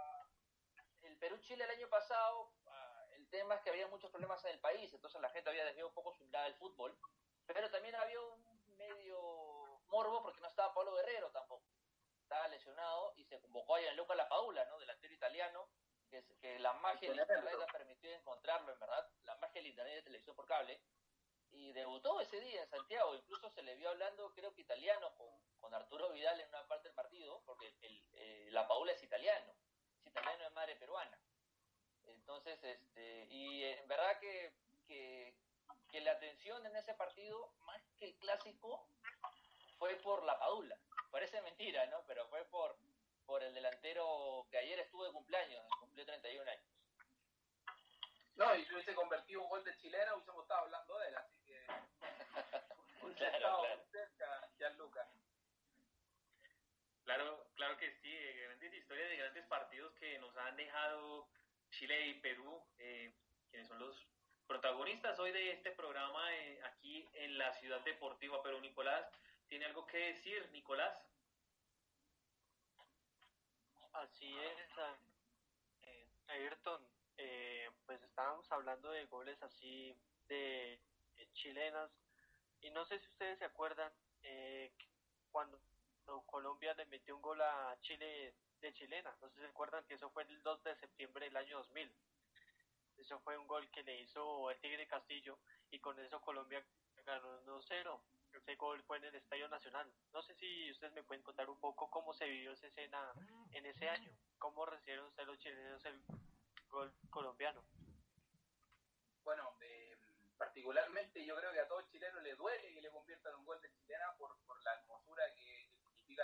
el 1.18 1.30
Perú-Chile 1.30 1.64
el 1.64 1.70
año 1.70 1.88
pasado, 1.88 2.52
ah, 2.66 3.06
el 3.16 3.28
tema 3.28 3.56
es 3.56 3.62
que 3.62 3.70
había 3.70 3.88
muchos 3.88 4.08
problemas 4.10 4.44
en 4.44 4.52
el 4.52 4.60
país, 4.60 4.92
entonces 4.94 5.20
la 5.20 5.30
gente 5.30 5.50
había 5.50 5.64
dejado 5.64 5.88
un 5.88 5.94
poco 5.94 6.12
su 6.12 6.24
mirada 6.24 6.44
del 6.44 6.54
fútbol, 6.54 6.96
pero 7.44 7.68
también 7.70 7.96
había 7.96 8.20
un 8.20 8.76
medio 8.76 9.80
morbo 9.88 10.22
porque 10.22 10.40
no 10.40 10.46
estaba 10.46 10.72
Pablo 10.72 10.94
Guerrero 10.94 11.30
tampoco. 11.32 11.64
Estaba 12.22 12.46
lesionado 12.48 13.14
y 13.16 13.24
se 13.24 13.40
convocó 13.40 13.74
a 13.74 13.80
Gianluca 13.80 14.14
Lapadula, 14.14 14.64
¿no? 14.66 14.78
Delantero 14.78 15.12
italiano, 15.12 15.68
que, 16.08 16.24
que 16.40 16.58
la 16.60 16.74
magia 16.74 17.08
del 17.08 17.18
internet 17.18 17.56
ha 17.66 17.72
permitido 17.72 18.14
encontrarlo, 18.14 18.72
en 18.72 18.78
verdad, 18.78 19.10
la 19.24 19.34
magia 19.36 19.60
del 19.60 19.70
internet 19.70 19.94
de 19.96 20.02
televisión 20.02 20.36
por 20.36 20.46
cable. 20.46 20.80
Y 21.50 21.72
debutó 21.72 22.20
ese 22.20 22.38
día 22.38 22.62
en 22.62 22.68
Santiago, 22.68 23.14
incluso 23.16 23.50
se 23.50 23.62
le 23.62 23.74
vio 23.74 23.88
hablando, 23.88 24.32
creo 24.34 24.54
que 24.54 24.60
italiano, 24.60 25.12
con, 25.16 25.28
con 25.58 25.74
Arturo 25.74 26.10
Vidal 26.10 26.38
en 26.38 26.48
una 26.50 26.68
parte 26.68 26.88
del 26.88 26.94
partido, 26.94 27.42
porque 27.44 27.74
el, 27.80 28.04
eh, 28.12 28.48
la 28.52 28.68
Paula 28.68 28.92
es 28.92 29.02
italiano, 29.02 29.56
es 30.08 30.12
italiano 30.12 30.44
de 30.44 30.50
madre 30.50 30.76
peruana. 30.76 31.18
Entonces, 32.06 32.62
este, 32.62 33.26
y 33.30 33.64
en 33.64 33.88
verdad 33.88 34.18
que, 34.18 34.52
que, 34.86 35.34
que 35.90 36.00
la 36.00 36.12
atención 36.12 36.64
en 36.66 36.76
ese 36.76 36.94
partido, 36.94 37.52
más 37.60 37.80
que 37.98 38.06
el 38.06 38.14
clásico, 38.16 38.86
fue 39.78 39.94
por 39.96 40.24
la 40.24 40.38
Padula 40.38 40.76
Parece 41.10 41.40
mentira, 41.40 41.86
¿no? 41.86 42.02
Pero 42.06 42.26
fue 42.28 42.44
por, 42.46 42.76
por 43.24 43.42
el 43.42 43.54
delantero 43.54 44.46
que 44.50 44.58
ayer 44.58 44.78
estuvo 44.80 45.04
de 45.04 45.12
cumpleaños, 45.12 45.64
cumplió 45.80 46.04
31 46.04 46.50
años. 46.50 46.64
No, 48.36 48.54
y 48.54 48.64
si 48.64 48.74
hubiese 48.74 48.94
convertido 48.94 49.42
un 49.42 49.48
gol 49.48 49.64
de 49.64 49.76
chilena, 49.78 50.14
hubiésemos 50.14 50.42
estado 50.42 50.60
hablando 50.60 50.98
de 50.98 51.08
él, 51.08 51.16
así 51.16 51.38
que. 51.44 51.66
claro, 53.16 53.38
claro. 53.38 53.84
cerca, 53.90 54.48
Gianluca. 54.58 55.08
Claro, 57.08 57.46
claro 57.54 57.78
que 57.78 57.90
sí, 58.02 58.14
grandes 58.44 58.74
historias 58.74 59.08
de 59.08 59.16
grandes 59.16 59.46
partidos 59.46 59.94
que 59.94 60.18
nos 60.18 60.36
han 60.36 60.54
dejado 60.56 61.26
Chile 61.70 62.08
y 62.08 62.20
Perú, 62.20 62.62
eh, 62.76 63.14
quienes 63.48 63.66
son 63.66 63.78
los 63.78 64.06
protagonistas 64.46 65.18
hoy 65.18 65.32
de 65.32 65.52
este 65.52 65.70
programa 65.70 66.34
eh, 66.34 66.60
aquí 66.64 67.08
en 67.14 67.38
la 67.38 67.50
ciudad 67.54 67.80
deportiva. 67.80 68.42
Pero 68.42 68.60
Nicolás, 68.60 69.06
¿Tiene 69.48 69.64
algo 69.64 69.86
que 69.86 69.96
decir, 69.96 70.46
Nicolás? 70.52 71.02
Así 73.94 74.36
es, 74.38 74.58
eh, 75.84 76.06
Ayrton. 76.26 76.86
Eh, 77.16 77.70
pues 77.86 78.02
estábamos 78.02 78.52
hablando 78.52 78.90
de 78.90 79.06
goles 79.06 79.42
así 79.42 79.96
de 80.28 80.78
chilenas 81.32 81.90
y 82.60 82.68
no 82.70 82.84
sé 82.84 82.98
si 82.98 83.08
ustedes 83.08 83.38
se 83.38 83.46
acuerdan 83.46 83.90
eh, 84.22 84.70
cuando 85.32 85.58
Colombia 86.26 86.74
le 86.74 86.86
metió 86.86 87.16
un 87.16 87.22
gol 87.22 87.40
a 87.40 87.76
Chile 87.80 88.34
de 88.60 88.72
chilena. 88.74 89.16
No 89.20 89.28
sé 89.28 89.36
si 89.36 89.40
se 89.40 89.46
acuerdan 89.46 89.84
que 89.86 89.94
eso 89.94 90.10
fue 90.10 90.24
el 90.24 90.42
2 90.42 90.62
de 90.64 90.76
septiembre 90.76 91.26
del 91.26 91.36
año 91.36 91.58
2000. 91.58 91.92
Eso 92.98 93.20
fue 93.20 93.38
un 93.38 93.46
gol 93.46 93.70
que 93.70 93.82
le 93.82 94.00
hizo 94.00 94.50
el 94.50 94.58
Tigre 94.60 94.86
Castillo 94.86 95.38
y 95.70 95.78
con 95.78 95.98
eso 96.00 96.20
Colombia 96.20 96.64
ganó 97.04 97.40
1-0 97.44 98.00
ese 98.34 98.56
gol 98.56 98.82
fue 98.84 98.98
en 98.98 99.04
el 99.04 99.14
Estadio 99.14 99.48
Nacional. 99.48 99.90
No 100.12 100.22
sé 100.22 100.34
si 100.36 100.70
ustedes 100.70 100.92
me 100.92 101.02
pueden 101.02 101.22
contar 101.22 101.48
un 101.48 101.58
poco 101.58 101.90
cómo 101.90 102.12
se 102.14 102.26
vivió 102.26 102.52
esa 102.52 102.66
escena 102.66 103.12
en 103.52 103.66
ese 103.66 103.88
año, 103.88 104.10
cómo 104.38 104.66
recibieron 104.66 105.06
ustedes 105.06 105.28
los 105.28 105.38
chilenos 105.38 105.84
el 105.84 106.02
gol 106.68 106.92
colombiano. 107.10 107.64
Bueno, 109.24 109.56
eh, 109.60 109.96
particularmente 110.36 111.24
yo 111.24 111.36
creo 111.36 111.52
que 111.52 111.60
a 111.60 111.68
todo 111.68 111.82
chileno 111.90 112.20
le 112.20 112.34
duele 112.36 112.72
que 112.72 112.80
le 112.80 112.90
conviertan 112.90 113.34
un 113.36 113.44
gol 113.44 113.60
de 113.60 113.72
chilena 113.72 114.14
por, 114.16 114.38
por 114.46 114.62
la 114.62 114.74
hermosura 114.74 115.24
que, 115.34 115.47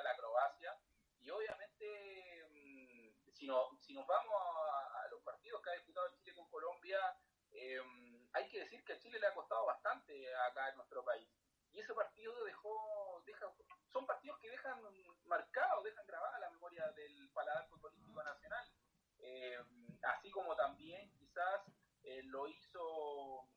la 0.03 0.11
acrobacia. 0.11 0.76
Y 1.20 1.30
obviamente, 1.30 2.47
mm, 2.51 3.32
si, 3.32 3.47
no, 3.47 3.70
si 3.80 3.95
nos 3.95 4.07
vamos 4.07 4.34
a, 4.34 5.09
los 5.11 5.22
partidos 5.22 5.62
que 5.62 5.70
ha 5.70 5.74
disputado 5.74 6.12
Chile 6.16 6.34
con 6.34 6.49
Colombia, 6.51 6.99
eh, 7.53 7.80
hay 8.32 8.49
que 8.49 8.61
decir 8.61 8.84
que 8.84 8.95
a 8.95 8.99
Chile 8.99 9.18
le 9.18 9.26
ha 9.26 9.34
costado 9.34 9.66
bastante 9.66 10.34
acá 10.36 10.70
en 10.70 10.76
nuestro 10.76 11.05
país 11.05 11.28
y 11.74 11.80
ese 11.80 11.92
partido 11.92 12.32
dejó, 12.45 13.22
deja, 13.26 13.53
son 13.92 14.07
partidos 14.07 14.38
que 14.38 14.49
dejan 14.49 14.80
marcado, 15.24 15.82
dejan 15.82 16.07
grabada 16.07 16.38
la 16.38 16.51
memoria 16.51 16.88
del 16.92 17.28
paladar 17.30 17.66
futbolístico 17.68 18.22
nacional, 18.22 18.64
eh, 19.18 19.59
así 20.03 20.30
como 20.30 20.55
también 20.55 21.12
quizás 21.16 21.62
eh, 22.05 22.22
lo 22.24 22.47
hizo 22.47 23.49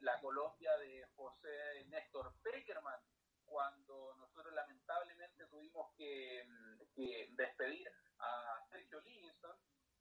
la 0.00 0.18
Colombia 0.20 0.74
de 0.78 1.06
José 1.16 1.84
Néstor 1.88 2.34
Peckerman, 2.42 2.98
cuando 3.54 4.16
nosotros 4.16 4.52
lamentablemente 4.52 5.46
tuvimos 5.46 5.94
que, 5.94 6.44
despedir 7.36 7.88
a 8.18 8.66
Sergio 8.68 9.00
Livingston. 9.00 9.56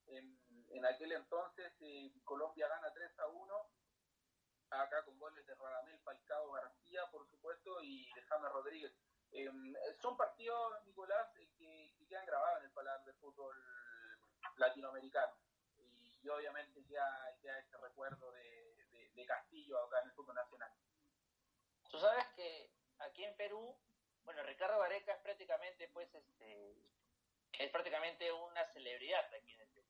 En, 0.08 0.86
aquel 0.86 1.12
entonces 1.12 1.72
eh, 1.82 2.12
Colombia 2.24 2.68
gana 2.68 2.92
3 2.92 3.20
a 3.20 3.28
1 3.28 3.70
acá 4.72 5.06
con 5.06 5.20
goles 5.20 5.46
de 5.46 5.54
Radamel, 5.54 6.00
Falcao, 6.00 6.52
García, 6.52 7.06
por 7.12 7.30
supuesto, 7.30 7.80
y 7.84 8.12
de 8.14 8.24
James 8.24 8.52
Rodríguez. 8.52 8.92
Em, 9.32 9.74
son 10.02 10.18
partidos, 10.18 10.84
Nicolás, 10.86 11.28
eh, 11.36 11.48
que, 11.56 11.94
que, 11.96 12.08
quedan 12.08 12.26
grabados 12.26 12.60
en 12.60 12.66
el 12.66 12.72
paladar 12.72 13.06
del 13.06 13.16
fútbol 13.16 13.56
latinoamericano. 14.58 15.38
Y, 15.78 16.28
obviamente 16.28 16.84
ya, 16.86 17.06
ya 17.44 17.60
este 17.60 17.78
recuerdo 17.78 18.32
de, 18.32 19.12
de, 19.14 19.26
Castillo 19.28 19.78
acá 19.86 20.02
en 20.02 20.10
el 20.10 20.16
fútbol 20.16 20.36
nacional. 20.36 20.72
Tú 21.92 22.00
sabes 22.00 22.26
que 22.36 22.83
aquí 23.04 23.24
en 23.24 23.36
Perú, 23.36 23.76
bueno, 24.26 24.44
Ricardo 24.44 24.80
Vareca 24.80 25.14
es 25.14 25.20
prácticamente, 25.20 25.88
pues, 25.90 26.14
este, 26.14 26.76
es 27.54 27.70
prácticamente 27.72 28.32
una 28.32 28.66
celebridad 28.74 29.34
aquí 29.34 29.54
en 29.54 29.62
el 29.62 29.68
Perú. 29.70 29.88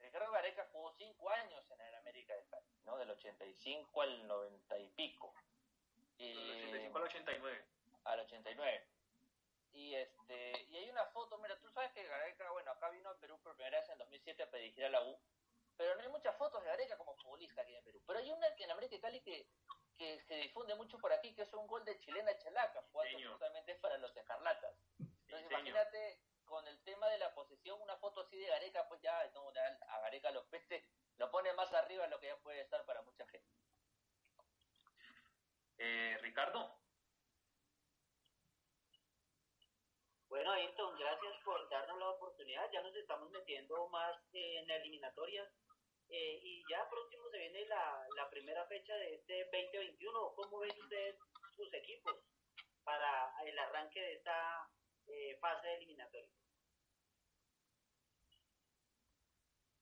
Ricardo 0.00 0.30
Vareca 0.32 0.68
jugó 0.72 0.92
cinco 0.92 1.30
años 1.30 1.70
en 1.70 1.80
el 1.80 1.94
América 1.96 2.34
de 2.34 2.44
Cali. 2.46 2.66
¿no? 2.84 2.96
Del 2.98 3.10
85 3.10 4.02
al 4.02 4.26
90 4.26 4.78
y 4.78 4.88
pico. 4.90 5.34
Del 6.18 6.38
85 6.38 6.98
al 6.98 7.04
89. 7.04 7.64
Al 8.04 8.20
89. 8.20 8.86
Y 9.72 9.94
este 9.94 10.66
y 10.70 10.76
hay 10.76 10.90
una 10.90 11.04
foto, 11.06 11.38
mira, 11.38 11.58
tú 11.60 11.70
sabes 11.70 11.92
que 11.92 12.02
Gareca, 12.04 12.50
bueno, 12.50 12.70
acá 12.70 12.88
vino 12.90 13.10
a 13.10 13.18
Perú 13.18 13.38
por 13.42 13.54
primera 13.54 13.78
vez 13.80 13.88
en 13.90 13.98
2007 13.98 14.42
a 14.42 14.46
dirigir 14.56 14.84
a 14.86 14.88
la 14.88 15.02
U, 15.02 15.18
pero 15.76 15.94
no 15.94 16.02
hay 16.02 16.08
muchas 16.08 16.36
fotos 16.36 16.62
de 16.62 16.68
Gareca 16.68 16.96
como 16.96 17.14
futbolista 17.16 17.62
aquí 17.62 17.74
en 17.74 17.84
Perú. 17.84 18.00
Pero 18.06 18.18
hay 18.18 18.30
una 18.30 18.48
en 18.48 18.70
América 18.70 18.96
de 18.96 19.00
Cali 19.00 19.20
que, 19.20 19.46
que 19.98 20.20
se 20.28 20.36
difunde 20.36 20.74
mucho 20.76 20.98
por 20.98 21.12
aquí, 21.12 21.34
que 21.34 21.42
es 21.42 21.52
un 21.52 21.66
gol 21.66 21.84
de 21.84 21.98
chilena 21.98 22.38
Chalaca, 22.38 22.82
jugando 22.92 23.30
justamente 23.30 23.74
para 23.76 23.98
los 23.98 24.16
escarlatas. 24.16 24.74
Entonces, 24.98 25.50
imagínate 25.50 26.20
con 26.44 26.66
el 26.66 26.82
tema 26.84 27.08
de 27.08 27.18
la 27.18 27.34
posesión, 27.34 27.80
una 27.82 27.96
foto 27.98 28.22
así 28.22 28.38
de 28.38 28.46
Gareca, 28.46 28.88
pues 28.88 29.02
ya 29.02 29.12
no, 29.34 29.48
a 29.48 30.00
Gareca 30.00 30.30
lo 30.30 30.46
peste, 30.46 30.88
lo 31.16 31.30
pone 31.30 31.52
más 31.52 31.72
arriba 31.74 32.04
de 32.04 32.10
lo 32.10 32.20
que 32.20 32.28
ya 32.28 32.36
puede 32.38 32.60
estar 32.62 32.84
para 32.86 33.02
mucha 33.02 33.26
gente. 33.26 33.48
Eh, 35.78 36.18
Ricardo. 36.22 36.80
Bueno, 40.28 40.52
Ayrton, 40.52 40.98
gracias 40.98 41.36
por 41.44 41.68
darnos 41.70 41.98
la 41.98 42.10
oportunidad. 42.10 42.70
Ya 42.70 42.82
nos 42.82 42.94
estamos 42.94 43.30
metiendo 43.30 43.88
más 43.88 44.16
en 44.32 44.70
eliminatorias. 44.70 45.48
Eh, 46.10 46.40
y 46.42 46.64
ya 46.70 46.88
próximo 46.88 47.28
se 47.30 47.38
viene 47.38 47.66
la, 47.66 48.06
la 48.16 48.30
primera 48.30 48.64
fecha 48.66 48.94
de 48.94 49.14
este 49.14 49.44
2021. 49.52 50.34
¿Cómo 50.34 50.58
ven 50.60 50.80
ustedes 50.80 51.16
sus 51.54 51.72
equipos 51.74 52.16
para 52.82 53.34
el 53.44 53.58
arranque 53.58 54.00
de 54.00 54.14
esta 54.14 54.70
eh, 55.06 55.36
fase 55.40 55.74
eliminatoria? 55.74 56.30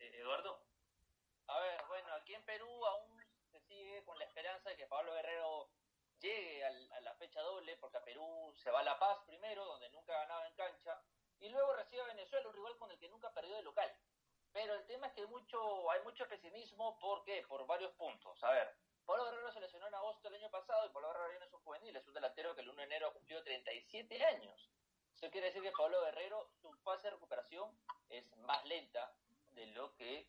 Eh, 0.00 0.10
Eduardo. 0.18 0.66
A 1.46 1.60
ver, 1.60 1.84
bueno, 1.86 2.12
aquí 2.14 2.34
en 2.34 2.44
Perú 2.44 2.84
aún 2.86 3.22
se 3.52 3.60
sigue 3.60 4.04
con 4.04 4.18
la 4.18 4.24
esperanza 4.24 4.70
de 4.70 4.76
que 4.76 4.86
Pablo 4.86 5.14
Guerrero 5.14 5.70
llegue 6.18 6.64
a 6.64 7.00
la 7.02 7.14
fecha 7.14 7.40
doble, 7.40 7.76
porque 7.76 7.98
a 7.98 8.04
Perú 8.04 8.52
se 8.56 8.70
va 8.70 8.80
a 8.80 8.84
La 8.84 8.98
Paz 8.98 9.18
primero, 9.26 9.64
donde 9.64 9.90
nunca 9.90 10.12
ganaba 10.12 10.46
en 10.48 10.54
cancha, 10.54 11.00
y 11.38 11.48
luego 11.50 11.74
recibe 11.74 12.02
a 12.02 12.06
Venezuela, 12.06 12.48
un 12.48 12.54
rival 12.54 12.76
con 12.78 12.90
el 12.90 12.98
que 12.98 13.08
nunca 13.08 13.32
perdió 13.32 13.54
de 13.54 13.62
local. 13.62 13.92
Pero 14.56 14.72
el 14.74 14.86
tema 14.86 15.08
es 15.08 15.12
que 15.12 15.26
mucho, 15.26 15.90
hay 15.90 16.00
mucho 16.02 16.26
pesimismo, 16.26 16.98
¿por 16.98 17.22
qué? 17.24 17.44
Por 17.46 17.66
varios 17.66 17.92
puntos. 17.92 18.42
A 18.42 18.52
ver, 18.52 18.74
Pablo 19.04 19.26
Guerrero 19.26 19.52
se 19.52 19.60
lesionó 19.60 19.86
en 19.86 19.94
agosto 19.94 20.30
del 20.30 20.40
año 20.40 20.50
pasado 20.50 20.86
y 20.86 20.88
Pablo 20.88 21.08
Guerrero 21.08 21.28
viene 21.28 21.50
su 21.50 21.58
juvenil, 21.58 21.94
es 21.94 22.08
un 22.08 22.14
delantero 22.14 22.54
que 22.54 22.62
el 22.62 22.70
1 22.70 22.78
de 22.78 22.84
enero 22.84 23.12
cumplió 23.12 23.44
37 23.44 24.24
años. 24.24 24.70
Eso 25.14 25.30
quiere 25.30 25.48
decir 25.48 25.60
que 25.60 25.72
Pablo 25.72 26.00
Guerrero, 26.00 26.48
su 26.62 26.72
fase 26.76 27.02
de 27.02 27.10
recuperación 27.10 27.70
es 28.08 28.34
más 28.38 28.64
lenta 28.64 29.14
de 29.52 29.66
lo 29.66 29.94
que 29.94 30.26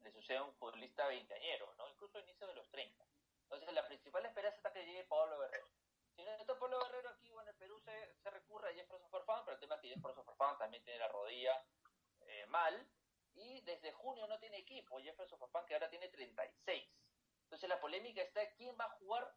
le 0.00 0.12
sucede 0.12 0.36
a 0.36 0.42
un 0.42 0.52
futbolista 0.56 1.06
veinteañero, 1.06 1.72
¿no? 1.78 1.88
Incluso 1.88 2.18
a 2.18 2.20
inicio 2.20 2.46
de 2.48 2.56
los 2.56 2.68
30. 2.68 3.02
Entonces, 3.44 3.72
la 3.72 3.86
principal 3.86 4.26
esperanza 4.26 4.58
está 4.58 4.74
que 4.74 4.84
llegue 4.84 5.04
Pablo 5.04 5.38
Guerrero. 5.38 5.70
Si 6.14 6.22
no 6.22 6.30
está 6.32 6.58
Pablo 6.58 6.80
Guerrero 6.80 7.08
aquí, 7.08 7.30
bueno, 7.30 7.48
en 7.48 7.56
Perú 7.56 7.80
se, 7.80 8.14
se 8.16 8.30
recurre 8.30 8.68
a 8.68 8.74
Jefferson 8.74 9.08
Farfán, 9.08 9.42
pero 9.46 9.54
el 9.54 9.60
tema 9.60 9.76
es 9.76 9.80
que 9.80 9.88
Jefferson 9.88 10.26
Farfán 10.26 10.58
también 10.58 10.84
tiene 10.84 10.98
la 10.98 11.08
rodilla 11.08 11.64
eh, 12.26 12.44
mal 12.48 12.89
desde 13.70 13.92
junio 13.92 14.26
no 14.26 14.38
tiene 14.38 14.58
equipo. 14.58 15.00
Jefferson 15.00 15.38
Farfán 15.38 15.66
que 15.66 15.74
ahora 15.74 15.90
tiene 15.90 16.08
36. 16.08 16.88
Entonces, 17.44 17.68
la 17.68 17.80
polémica 17.80 18.22
está 18.22 18.48
quién 18.52 18.76
va 18.78 18.84
a 18.84 18.96
jugar 18.98 19.34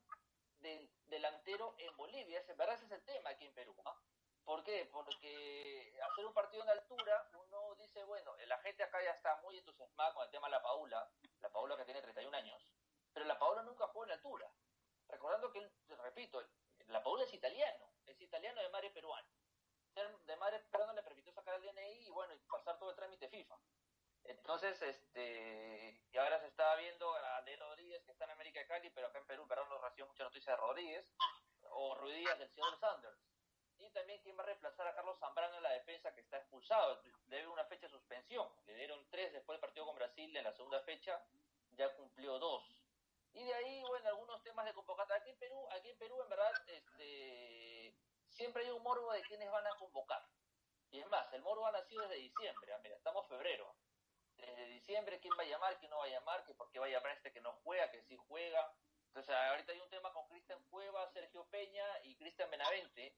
de, 0.59 0.89
delantero 1.05 1.75
en 1.77 1.95
Bolivia. 1.97 2.39
Ese, 2.39 2.53
¿verdad? 2.53 2.75
Ese 2.75 2.85
es 2.85 2.91
el 2.91 3.03
tema 3.03 3.31
aquí 3.31 3.45
en 3.45 3.53
Perú. 3.53 3.75
¿no? 3.83 3.95
¿Por 4.43 4.63
qué? 4.63 4.89
Porque 4.91 5.97
hacer 6.11 6.25
un 6.25 6.33
partido 6.33 6.63
en 6.63 6.69
altura, 6.69 7.29
uno 7.33 7.75
dice, 7.75 8.03
bueno, 8.03 8.35
la 8.45 8.57
gente 8.59 8.83
acá 8.83 9.01
ya 9.03 9.11
está 9.11 9.39
muy 9.41 9.57
entusiasmada 9.57 10.13
con 10.13 10.23
el 10.23 10.31
tema 10.31 10.47
de 10.47 10.51
la 10.51 10.61
Paula, 10.61 11.09
la 11.41 11.49
Paula 11.49 11.77
que 11.77 11.85
tiene 11.85 12.01
31 12.01 12.37
años 12.37 12.73
pero 13.13 13.25
la 13.25 13.37
Paola 13.37 13.61
nunca 13.61 13.87
jugó 13.87 14.05
en 14.05 14.11
altura. 14.11 14.51
Recordando 15.07 15.51
que, 15.51 15.71
repito, 16.01 16.43
la 16.87 17.03
Paola 17.03 17.23
es 17.23 17.33
italiano, 17.33 17.93
es 18.05 18.19
italiano 18.19 18.61
de 18.61 18.69
madre 18.69 18.89
peruana. 18.89 19.27
De 20.25 20.35
madre 20.37 20.59
peruana 20.71 20.93
le 20.93 21.03
permitió 21.03 21.31
sacar 21.31 21.55
el 21.55 21.61
DNI 21.61 22.07
y 22.07 22.09
bueno, 22.09 22.33
y 22.33 22.39
pasar 22.39 22.79
todo 22.79 22.89
el 22.89 22.95
trámite 22.95 23.29
FIFA. 23.29 23.55
Entonces, 24.25 24.81
este, 24.81 25.99
y 26.11 26.17
ahora 26.17 26.39
se 26.39 26.47
está 26.47 26.75
viendo 26.75 27.13
a 27.13 27.41
De 27.41 27.55
Rodríguez, 27.57 28.03
que 28.05 28.11
está 28.11 28.25
en 28.25 28.31
América 28.31 28.59
de 28.59 28.67
Cali, 28.67 28.89
pero 28.89 29.07
acá 29.07 29.19
en 29.19 29.25
Perú, 29.25 29.47
perdón, 29.47 29.69
no 29.69 29.77
recibió 29.79 30.07
mucha 30.07 30.23
noticia 30.23 30.53
de 30.53 30.57
Rodríguez, 30.57 31.05
o 31.69 31.95
Ruidías 31.95 32.39
del 32.39 32.49
señor 32.49 32.77
Sanders. 32.79 33.19
Y 33.79 33.89
también 33.91 34.21
quién 34.21 34.37
va 34.37 34.43
a 34.43 34.45
reemplazar 34.45 34.87
a 34.87 34.95
Carlos 34.95 35.19
Zambrano 35.19 35.57
en 35.57 35.63
la 35.63 35.71
defensa, 35.71 36.13
que 36.13 36.21
está 36.21 36.37
expulsado, 36.37 37.01
debe 37.25 37.47
una 37.47 37.65
fecha 37.65 37.87
de 37.87 37.91
suspensión. 37.91 38.47
Le 38.65 38.75
dieron 38.75 39.05
tres 39.09 39.33
después 39.33 39.55
del 39.55 39.61
partido 39.61 39.85
con 39.85 39.95
Brasil 39.95 40.35
en 40.35 40.43
la 40.43 40.53
segunda 40.53 40.79
fecha, 40.81 41.21
ya 41.71 41.93
cumplió 41.95 42.39
dos. 42.39 42.63
Y 43.33 43.43
de 43.43 43.53
ahí, 43.53 43.83
bueno, 43.83 44.07
algunos 44.09 44.41
temas 44.43 44.65
de 44.65 44.73
convocatoria. 44.73 45.19
Aquí 45.19 45.31
en 45.31 45.39
Perú, 45.39 45.67
aquí 45.71 45.89
en 45.89 45.97
Perú, 45.97 46.21
en 46.21 46.29
verdad, 46.29 46.51
este, 46.67 47.95
siempre 48.29 48.63
hay 48.63 48.71
un 48.71 48.83
morbo 48.83 49.11
de 49.11 49.21
quienes 49.23 49.51
van 49.51 49.65
a 49.65 49.75
convocar. 49.77 50.23
Y 50.91 50.99
es 50.99 51.07
más, 51.07 51.33
el 51.33 51.41
morbo 51.41 51.65
ha 51.65 51.71
nacido 51.71 52.03
desde 52.03 52.21
diciembre. 52.21 52.77
Mira, 52.83 52.95
estamos 52.95 53.27
febrero. 53.27 53.75
Desde 54.45 54.67
diciembre, 54.67 55.19
quién 55.19 55.33
va 55.37 55.43
a 55.43 55.47
llamar, 55.47 55.77
quién 55.79 55.89
no 55.89 55.99
va 55.99 56.05
a 56.05 56.09
llamar, 56.09 56.43
que 56.45 56.53
por 56.53 56.69
qué 56.69 56.79
va 56.79 56.85
a 56.85 56.89
llamar 56.89 57.11
este 57.13 57.31
que 57.31 57.41
no 57.41 57.53
juega, 57.63 57.89
que 57.91 58.01
sí 58.03 58.17
juega. 58.27 58.73
Entonces, 59.07 59.33
ahorita 59.35 59.71
hay 59.71 59.79
un 59.79 59.89
tema 59.89 60.11
con 60.11 60.27
Cristian 60.27 60.61
Cueva, 60.69 61.07
Sergio 61.11 61.45
Peña 61.45 61.85
y 62.03 62.15
Cristian 62.15 62.49
Benavente, 62.49 63.15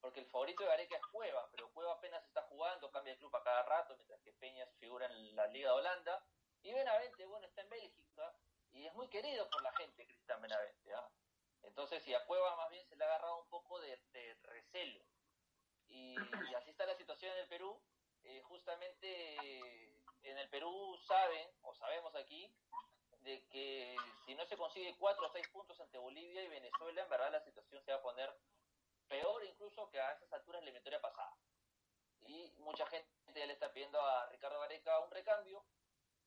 porque 0.00 0.20
el 0.20 0.26
favorito 0.26 0.62
de 0.62 0.68
Gareca 0.68 0.96
es 0.96 1.06
Cueva, 1.06 1.48
pero 1.50 1.72
Cueva 1.72 1.94
apenas 1.94 2.22
está 2.24 2.42
jugando, 2.42 2.90
cambia 2.90 3.14
de 3.14 3.18
club 3.18 3.34
a 3.34 3.42
cada 3.42 3.62
rato, 3.62 3.96
mientras 3.96 4.20
que 4.20 4.32
Peña 4.34 4.66
figura 4.78 5.06
en 5.06 5.34
la 5.34 5.46
Liga 5.48 5.70
de 5.70 5.76
Holanda. 5.76 6.22
Y 6.62 6.72
Benavente, 6.72 7.24
bueno, 7.26 7.46
está 7.46 7.62
en 7.62 7.70
Bélgica, 7.70 8.34
y 8.72 8.86
es 8.86 8.94
muy 8.94 9.08
querido 9.08 9.48
por 9.50 9.62
la 9.62 9.72
gente 9.72 10.06
Cristian 10.06 10.40
Benavente. 10.40 10.94
¿ah? 10.94 11.08
Entonces, 11.62 12.02
si 12.02 12.14
a 12.14 12.24
Cueva 12.26 12.56
más 12.56 12.70
bien 12.70 12.86
se 12.86 12.96
le 12.96 13.04
ha 13.04 13.08
agarrado 13.08 13.40
un 13.40 13.48
poco 13.48 13.80
de, 13.80 13.98
recelo. 14.42 15.00
Y, 15.88 16.16
así 16.56 16.70
está 16.70 16.86
la 16.86 16.94
situación 16.96 17.32
en 17.32 17.38
el 17.38 17.48
Perú. 17.48 17.80
Eh, 18.24 18.42
justamente 18.42 19.97
en 20.30 20.38
el 20.38 20.48
Perú 20.48 20.96
saben, 21.06 21.48
o 21.62 21.74
sabemos 21.74 22.14
aquí, 22.14 22.52
de 23.22 23.44
que 23.48 23.96
si 24.24 24.34
no 24.34 24.44
se 24.46 24.56
consigue 24.56 24.96
cuatro 24.98 25.26
o 25.26 25.32
seis 25.32 25.48
puntos 25.48 25.78
ante 25.80 25.98
Bolivia 25.98 26.42
y 26.42 26.48
Venezuela, 26.48 27.02
en 27.02 27.08
verdad 27.08 27.32
la 27.32 27.44
situación 27.44 27.82
se 27.84 27.92
va 27.92 27.98
a 27.98 28.02
poner 28.02 28.32
peor 29.08 29.44
incluso 29.44 29.88
que 29.90 30.00
a 30.00 30.12
esas 30.12 30.32
alturas 30.32 30.60
de 30.60 30.66
la 30.66 30.70
eliminatoria 30.70 31.00
pasada. 31.00 31.36
Y 32.26 32.52
mucha 32.58 32.86
gente 32.86 33.08
ya 33.34 33.46
le 33.46 33.54
está 33.54 33.72
pidiendo 33.72 34.00
a 34.00 34.26
Ricardo 34.26 34.60
Gareca 34.60 35.00
un 35.00 35.10
recambio, 35.10 35.64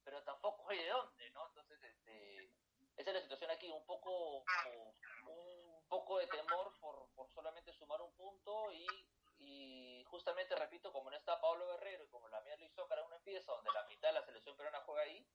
pero 0.04 0.24
tampoco 0.24 0.70
hay 0.70 0.80
de 0.80 0.90
dónde, 0.90 1.30
¿no? 1.32 1.48
Entonces, 1.48 1.82
este, 1.84 2.52
esa 2.98 3.10
es 3.12 3.16
la 3.16 3.22
situación 3.22 3.52
aquí, 3.52 3.70
un 3.70 3.86
poco, 3.86 4.44
un 5.28 5.88
poco 5.88 6.18
de 6.18 6.28
temor 6.28 6.74
por, 6.80 7.08
por 7.16 7.30
solamente 7.32 7.74
sumar 7.74 8.02
un 8.02 8.14
punto 8.14 8.72
y, 8.74 8.88
y 9.44 10.04
justamente, 10.06 10.56
repito, 10.56 10.92
como 10.92 11.10
no 11.10 11.18
está 11.18 11.40
Pablo 11.42 11.68
Guerrero 11.68 12.04
y 12.04 12.10
como 12.10 12.28
la 12.30 12.42
mía 12.42 12.56
lo 12.58 12.66
hizo 12.66 12.88
para 12.88 13.04
una 13.04 13.16
empieza, 13.16 13.52
donde 13.52 13.72
la 13.74 13.84
mitad 13.86 14.10
de 14.10 14.14
la 14.14 14.26
selección 14.26 14.56
peruana 14.56 14.82
juega 14.86 15.02
ahí, 15.04 15.28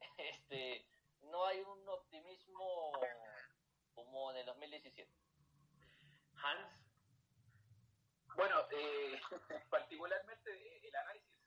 este, 0.18 0.86
no 1.22 1.44
hay 1.44 1.60
un 1.60 1.88
optimismo 1.88 2.92
como 3.94 4.30
en 4.30 4.38
el 4.38 4.46
2017. 4.46 5.12
Hans. 6.42 6.70
Bueno, 8.36 8.66
eh, 8.70 9.20
particularmente 9.70 10.86
el 10.86 10.94
análisis 10.94 11.38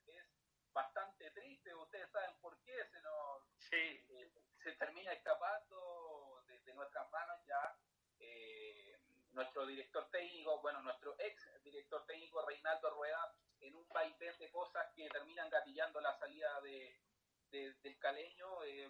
bastante 0.74 1.30
triste, 1.32 1.74
ustedes 1.76 2.10
saben 2.12 2.36
por 2.40 2.58
qué 2.64 2.74
se 2.92 3.02
nos 3.02 3.44
eh, 3.72 4.32
se 4.64 4.72
termina 4.74 5.12
escapando 5.14 6.44
de, 6.48 6.74
nuestras 6.74 7.10
manos 7.12 7.31
nuestro 9.34 9.66
director 9.66 10.10
técnico, 10.12 10.60
bueno, 10.62 10.82
nuestro 10.82 11.16
ex 11.20 11.64
director 11.64 12.06
técnico 12.06 12.46
Reinaldo 12.46 12.90
Rueda, 12.92 13.34
en 13.60 13.76
un 13.76 13.88
país 13.88 14.18
de 14.18 14.52
cosas 14.52 14.88
que 14.96 15.08
terminan 15.10 15.50
gatillando 15.50 16.02
la 16.02 16.18
salida 16.18 16.60
de, 16.62 17.00
del 17.52 18.00
caleño. 18.00 18.64
Eh, 18.64 18.90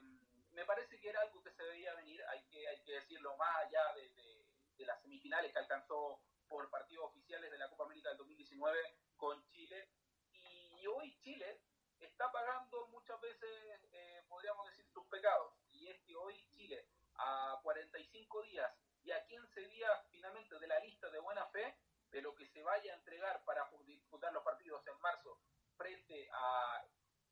me 0.52 0.66
parece 0.66 1.00
que 1.00 1.10
era 1.10 1.22
algo 1.22 1.42
que 1.44 1.52
se 1.52 1.64
debía 1.64 1.94
venir, 1.96 2.24
hay 2.30 2.44
que, 2.46 2.68
hay 2.68 2.82
que 2.84 2.94
decirlo, 2.94 3.36
más 3.38 3.56
allá 3.58 3.94
de, 3.96 4.46
de 4.78 4.86
las 4.86 5.02
semifinales 5.02 5.52
que 5.52 5.60
alcanzó 5.60 6.22
por 6.48 6.70
partidos 6.70 7.06
oficiales 7.06 7.50
de 7.52 7.58
la 7.58 7.70
Copa 7.70 7.86
América 7.86 8.10
del 8.10 8.18
2019 8.18 8.80
con 9.16 9.48
Chile. 9.50 9.90
Y 10.34 10.86
hoy 10.88 11.18
Chile 11.20 11.62
está 12.00 12.32
pagando 12.32 12.88
muchas 12.88 13.20
veces, 13.22 13.50
eh, 13.92 14.24
podríamos 14.28 14.68
decir, 14.68 14.86
sus 14.92 15.06
pecados. 15.08 15.54
Y 15.72 15.88
es 15.88 16.00
que 16.02 16.16
hoy 16.16 16.44
Chile, 16.50 16.88
a 17.16 17.60
45 17.64 18.42
días 18.44 18.72
y 19.04 19.12
a 19.12 19.26
15 19.26 19.62
días 19.68 20.08
finalmente 20.10 20.58
de 20.60 20.68
la 20.68 20.80
lista 20.80 21.10
de 21.10 21.20
buena 21.20 21.46
fe, 21.48 21.78
de 22.12 22.22
lo 22.22 22.36
que 22.36 22.46
se 22.48 22.62
vaya 22.62 22.94
a 22.94 22.98
entregar 22.98 23.44
para 23.46 23.70
disputar 23.86 24.34
los 24.34 24.44
partidos 24.44 24.86
en 24.88 25.00
marzo 25.00 25.40
frente 25.78 26.30
a, 26.34 26.86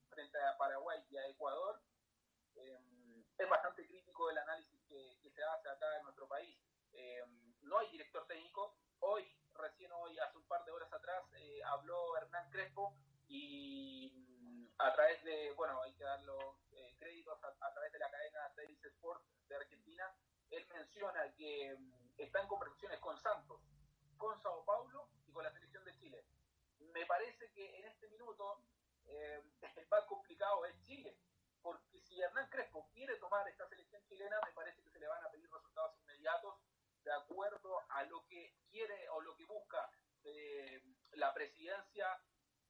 frente 0.09 0.37
a 0.41 0.57
Paraguay 0.57 1.03
y 1.09 1.17
a 1.17 1.27
Ecuador, 1.27 1.81
em, 2.55 3.23
es 3.37 3.49
bastante 3.49 3.85
crítico 3.85 4.29
el 4.29 4.37
análisis 4.37 4.81
que, 4.87 5.17
se 5.29 5.43
hace 5.43 5.69
acá 5.69 5.97
en 5.97 6.03
nuestro 6.03 6.27
país. 6.27 6.57
Em, 6.91 7.55
no 7.61 7.77
hay 7.77 7.89
director 7.91 8.25
técnico. 8.27 8.77
Hoy, 8.99 9.23
recién 9.53 9.91
hoy, 9.91 10.17
hace 10.19 10.37
un 10.37 10.47
par 10.47 10.65
de 10.65 10.71
horas 10.71 10.91
atrás, 10.91 11.23
eh, 11.33 11.61
habló 11.63 12.17
Hernán 12.17 12.49
Crespo 12.49 12.97
y 13.27 14.11
a 14.79 14.93
través 14.93 15.23
de, 15.23 15.51
bueno, 15.51 15.81
hay 15.81 15.93
que 15.93 16.03
dar 16.03 16.21
los 16.23 16.55
eh, 16.71 16.95
créditos 16.97 17.37
a, 17.43 17.73
través 17.73 17.91
de 17.91 17.99
la 17.99 18.09
cadena 18.09 18.39
Sport 18.81 19.23
de 19.47 19.55
Argentina, 19.55 20.15
él 20.51 20.67
menciona 20.73 21.33
que 21.35 21.75
mm, 21.77 21.91
está 22.17 22.41
en 22.41 22.47
conversaciones 22.47 22.99
con 22.99 23.17
Santos, 23.21 23.61
con 24.17 24.39
Sao 24.41 24.63
Paulo 24.65 25.09
y 25.27 25.31
con 25.31 25.43
la 25.43 25.51
selección 25.51 25.83
de 25.85 25.95
Chile. 25.97 26.23
me 26.93 27.05
parece 27.05 27.51
que 27.51 27.77
en 27.77 27.85
este 27.85 28.07
minuto 28.07 28.61
eh, 29.05 29.41
el 29.75 29.87
más 29.87 30.03
complicado 30.05 30.65
es 30.65 30.81
Chile, 30.83 31.17
porque 31.61 31.99
si 32.01 32.19
Hernán 32.21 32.49
Crespo 32.49 32.89
quiere 32.93 33.15
tomar 33.17 33.47
esta 33.47 33.67
selección 33.67 34.01
chilena, 34.07 34.39
me 34.45 34.53
parece 34.53 34.81
que 34.81 34.89
se 34.89 34.99
le 34.99 35.07
van 35.07 35.23
a 35.23 35.31
pedir 35.31 35.49
resultados 35.51 35.97
inmediatos 35.99 36.55
de 37.03 37.13
acuerdo 37.13 37.79
a 37.89 38.03
lo 38.03 38.25
que 38.27 38.55
quiere 38.69 39.09
o 39.09 39.21
lo 39.21 39.35
que 39.35 39.45
busca 39.45 39.89
eh, 40.23 40.81
la 41.13 41.33
presidencia 41.33 42.21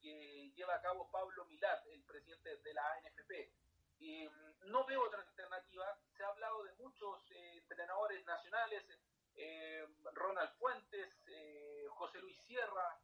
que 0.02 0.52
lleva 0.56 0.76
a 0.76 0.82
cabo 0.82 1.10
Pablo 1.12 1.46
Milat, 1.46 1.86
el 1.88 2.04
presidente 2.04 2.58
de 2.58 2.74
la 2.74 2.84
ANFP. 2.94 3.52
Mm, 4.00 4.72
no 4.72 4.86
veo 4.86 5.06
otra 5.06 5.22
alternativa. 5.22 5.98
Se 6.16 6.24
ha 6.24 6.28
hablado 6.28 6.64
de 6.64 6.74
muchos 6.74 7.32
eh, 7.32 7.58
entrenadores 7.58 8.26
nacionales, 8.26 8.84
eh, 9.36 9.86
Ronald 10.14 10.52
Fuentes, 10.58 11.24
eh, 11.28 11.86
José 11.90 12.20
Luis 12.20 12.38
Sierra, 12.42 13.00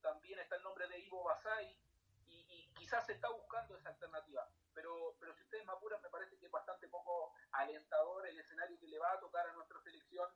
también 0.00 0.40
está 0.40 0.56
el 0.56 0.64
nombre 0.64 0.88
de 0.88 0.98
Ivo 0.98 1.22
Basay, 1.22 1.78
y, 2.26 2.68
quizás 2.74 3.06
se 3.06 3.12
está 3.12 3.30
buscando 3.30 3.76
esa 3.76 3.90
alternativa. 3.90 4.48
Pero, 4.74 5.14
pero 5.20 5.32
si 5.34 5.42
ustedes 5.44 5.64
me 5.64 5.72
apuran, 5.72 6.02
me 6.02 6.10
parece 6.10 6.36
que 6.36 6.46
es 6.46 6.50
bastante 6.50 6.88
poco 6.88 7.32
alentador 7.52 8.26
el 8.26 8.38
escenario 8.40 8.78
que 8.80 8.88
le 8.88 8.98
va 8.98 9.12
a 9.12 9.20
tocar 9.20 9.46
a 9.46 9.52
nuestra 9.52 9.80
selección. 9.80 10.28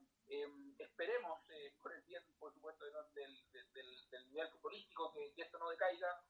esperemos, 0.79 1.41
por 1.83 1.93
el 1.93 2.03
bien, 2.03 2.23
por 2.39 2.53
supuesto, 2.53 2.85
del, 3.15 3.51
del, 3.73 4.29
nivel 4.29 4.49
futbolístico, 4.51 5.13
que 5.13 5.43
esto 5.43 5.59
no 5.59 5.71
decaiga 5.71 6.23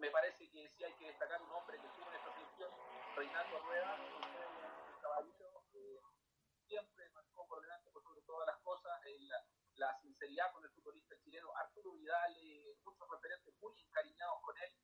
me 0.00 0.10
parece 0.10 0.50
que 0.50 0.66
sí 0.70 0.82
hay 0.82 0.94
que 0.94 1.08
destacar 1.08 1.42
un 1.42 1.50
hombre 1.52 1.78
que 1.78 1.86
estuvo 1.86 2.08
en 2.08 2.16
esta 2.16 2.32
selección, 2.32 2.70
Reinaldo 3.14 3.58
Rueda, 3.60 3.96
un 4.00 5.00
caballero 5.00 5.62
eh, 5.74 6.00
siempre 6.66 7.08
marcó 7.10 7.46
por 7.46 7.60
delante 7.60 7.90
por 7.90 8.02
sobre 8.02 8.22
todas 8.22 8.46
las 8.46 8.58
cosas 8.62 8.98
eh, 9.04 9.18
la, 9.74 10.00
sinceridad 10.00 10.52
con 10.52 10.64
el 10.64 10.70
futbolista 10.70 11.14
chileno, 11.20 11.54
Arturo 11.54 11.92
Vidal, 11.92 12.34
eh, 12.40 12.76
muchos 12.82 13.08
referentes 13.10 13.54
muy 13.60 13.78
encariñados 13.78 14.40
con 14.42 14.56
él, 14.56 14.74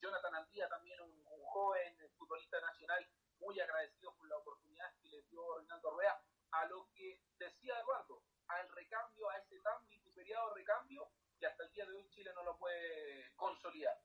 Jonathan 0.00 0.34
Andía 0.34 0.68
también 0.68 1.00
un, 1.00 1.22
joven 1.44 1.96
futbolista 2.16 2.60
nacional 2.60 3.06
muy 3.38 3.60
agradecido 3.60 4.12
por 4.16 4.26
la 4.28 4.38
oportunidad 4.38 4.92
que 5.00 5.08
le 5.08 5.22
dio 5.22 5.56
Reinaldo 5.58 5.90
Rueda, 5.90 6.20
a 6.50 6.64
lo 6.66 6.88
que 6.94 7.20
decía 7.38 7.78
Eduardo, 7.80 8.22
al 8.48 8.68
recambio, 8.70 9.28
a 9.30 9.36
ese 9.36 9.60
tan 9.60 9.86
vituperiado 9.88 10.54
recambio, 10.54 11.10
que 11.38 11.46
hasta 11.46 11.64
el 11.64 11.72
día 11.72 11.86
de 11.86 11.92
hoy 11.92 12.08
Chile 12.10 12.30
no 12.34 12.42
lo 12.44 12.58
puede 12.58 13.32
consolidar. 13.36 13.98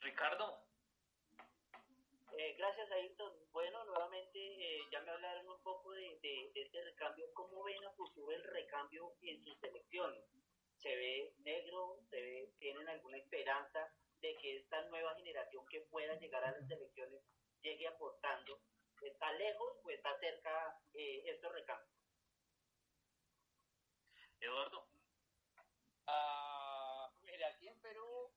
Ricardo. 0.00 0.62
Eh, 2.38 2.54
gracias, 2.58 2.90
Ayrton. 2.90 3.32
Bueno, 3.50 3.84
nuevamente 3.84 4.38
eh, 4.38 4.82
ya 4.90 5.00
me 5.00 5.10
hablaron 5.10 5.48
un 5.48 5.62
poco 5.62 5.92
de, 5.92 6.18
de, 6.20 6.50
este 6.54 6.84
recambio. 6.84 7.32
¿Cómo 7.32 7.64
ven 7.64 7.82
a 7.84 7.90
futuro 7.92 8.30
el 8.32 8.44
recambio 8.44 9.14
en 9.22 9.42
sus 9.42 9.58
selecciones? 9.58 10.22
¿Se 10.82 10.94
ve 10.94 11.32
negro? 11.38 11.98
¿Se 12.10 12.20
ve, 12.20 12.52
¿Tienen 12.58 12.88
alguna 12.88 13.16
esperanza 13.16 13.90
de 14.20 14.36
que 14.36 14.58
esta 14.58 14.82
nueva 14.88 15.14
generación 15.14 15.66
que 15.66 15.80
pueda 15.82 16.14
llegar 16.16 16.44
a 16.44 16.52
las 16.52 16.68
selecciones 16.68 17.22
llegue 17.62 17.88
aportando? 17.88 18.60
¿Está 19.00 19.32
lejos 19.32 19.78
o 19.82 19.90
está 19.90 20.18
cerca 20.18 20.78
eh, 20.94 21.22
estos 21.26 21.52
recambios? 21.52 21.96
Eduardo. 24.40 24.95
Ah, 26.06 27.10
mira, 27.22 27.48
aquí 27.48 27.68
en 27.68 27.80
Perú 27.80 28.30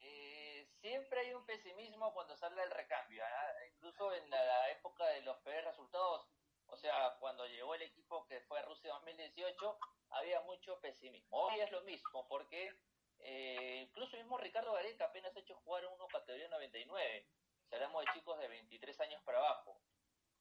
eh, 0.00 0.66
siempre 0.80 1.20
hay 1.20 1.34
un 1.34 1.44
pesimismo 1.46 2.12
cuando 2.12 2.36
sale 2.36 2.62
el 2.62 2.70
recambio, 2.70 3.24
¿ah? 3.24 3.66
incluso 3.68 4.12
en 4.12 4.28
la, 4.30 4.70
época 4.70 5.06
de 5.06 5.22
los 5.22 5.38
peores 5.38 5.64
resultados, 5.64 6.26
o 6.66 6.76
sea, 6.76 7.16
cuando 7.20 7.46
llegó 7.46 7.74
el 7.74 7.82
equipo 7.82 8.26
que 8.26 8.40
fue 8.42 8.58
a 8.58 8.62
Rusia 8.62 8.92
2018, 8.94 9.78
había 10.10 10.40
mucho 10.42 10.80
pesimismo. 10.80 11.36
Hoy 11.36 11.60
es 11.60 11.70
lo 11.70 11.82
mismo, 11.82 12.26
porque 12.28 12.74
eh, 13.20 13.86
incluso 13.88 14.16
mismo 14.16 14.36
Ricardo 14.38 14.72
Gareca 14.72 15.06
apenas 15.06 15.34
ha 15.36 15.40
hecho 15.40 15.56
jugar 15.64 15.86
uno 15.86 16.08
categoría 16.08 16.48
99, 16.48 17.26
si 17.68 17.74
hablamos 17.74 18.04
de 18.04 18.12
chicos 18.12 18.38
de 18.38 18.48
23 18.48 19.00
años 19.00 19.22
para 19.22 19.38
abajo. 19.38 19.80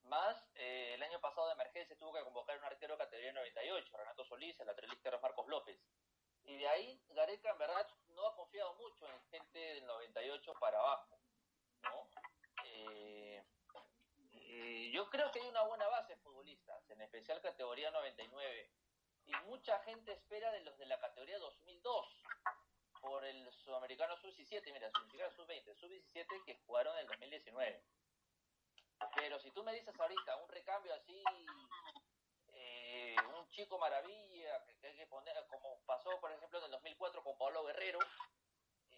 Más, 0.04 0.36
eh, 0.56 0.96
el 0.96 1.04
año 1.04 1.22
pasado 1.22 1.48
de 1.48 1.54
emergencia 1.54 1.98
tuvo 1.98 2.14
que 2.14 2.24
convocar 2.24 2.58
un 2.58 2.66
arquero 2.66 2.98
categoría 2.98 3.32
98, 3.32 3.98
Renato 3.98 4.26
Solís, 4.26 4.60
el 4.60 4.68
lateral 4.68 4.92
izquierdo 4.92 5.22
Marcos 5.22 5.48
López. 5.48 5.80
Y 6.46 6.58
de 6.58 6.68
ahí 6.68 7.02
Gareca 7.10 7.52
en 7.52 7.58
verdad 7.58 7.88
no 8.10 8.28
ha 8.28 8.36
confiado 8.36 8.74
mucho 8.76 9.08
en 9.08 9.22
gente 9.32 9.60
del 9.60 9.86
98 9.86 10.54
para 10.60 10.80
abajo. 10.80 11.20
¿no? 11.84 12.10
Eh, 12.66 13.44
eh, 14.34 14.92
yo 14.94 15.10
creo 15.10 15.32
que 15.32 15.40
hay 15.40 15.48
una 15.48 15.64
buena 15.64 15.88
base 15.88 16.14
de 16.14 16.22
futbolistas, 16.22 16.90
en 16.90 17.02
especial 17.02 17.42
categoría 17.42 17.92
99. 17.92 18.72
Y 19.26 19.32
mucha 19.48 19.80
gente 19.80 20.12
espera 20.12 20.52
de 20.52 20.62
los 20.62 20.78
de 20.78 20.86
la 20.86 21.00
categoría 21.00 21.40
2002 21.40 22.24
por 23.02 23.24
el 23.26 23.52
sudamericano 23.52 24.16
sub-17, 24.18 24.72
mira, 24.72 24.90
sudamericano 24.92 25.32
sub-20, 25.32 25.76
sub-17 25.76 26.44
que 26.46 26.56
jugaron 26.66 26.94
en 26.96 27.02
el 27.02 27.08
2019. 27.08 27.84
Pero 29.16 29.40
si 29.40 29.52
tú 29.52 29.64
me 29.64 29.74
dices 29.74 29.98
ahorita 30.00 30.38
un 30.38 30.50
recambio 30.50 30.94
así, 30.94 31.22
eh, 32.96 33.16
un 33.36 33.50
chico 33.50 33.80
maravilla, 33.80 34.64
que, 34.66 34.88
hay 34.88 34.96
que 34.96 35.08
poner, 35.08 35.36
como 35.48 35.80
pasó 35.88 36.20
por 36.20 36.32
ejemplo 36.32 36.60
en 36.60 36.66
el 36.66 36.72
2004 36.72 37.24
con 37.24 37.36
Pablo 37.40 37.64
Guerrero, 37.66 37.98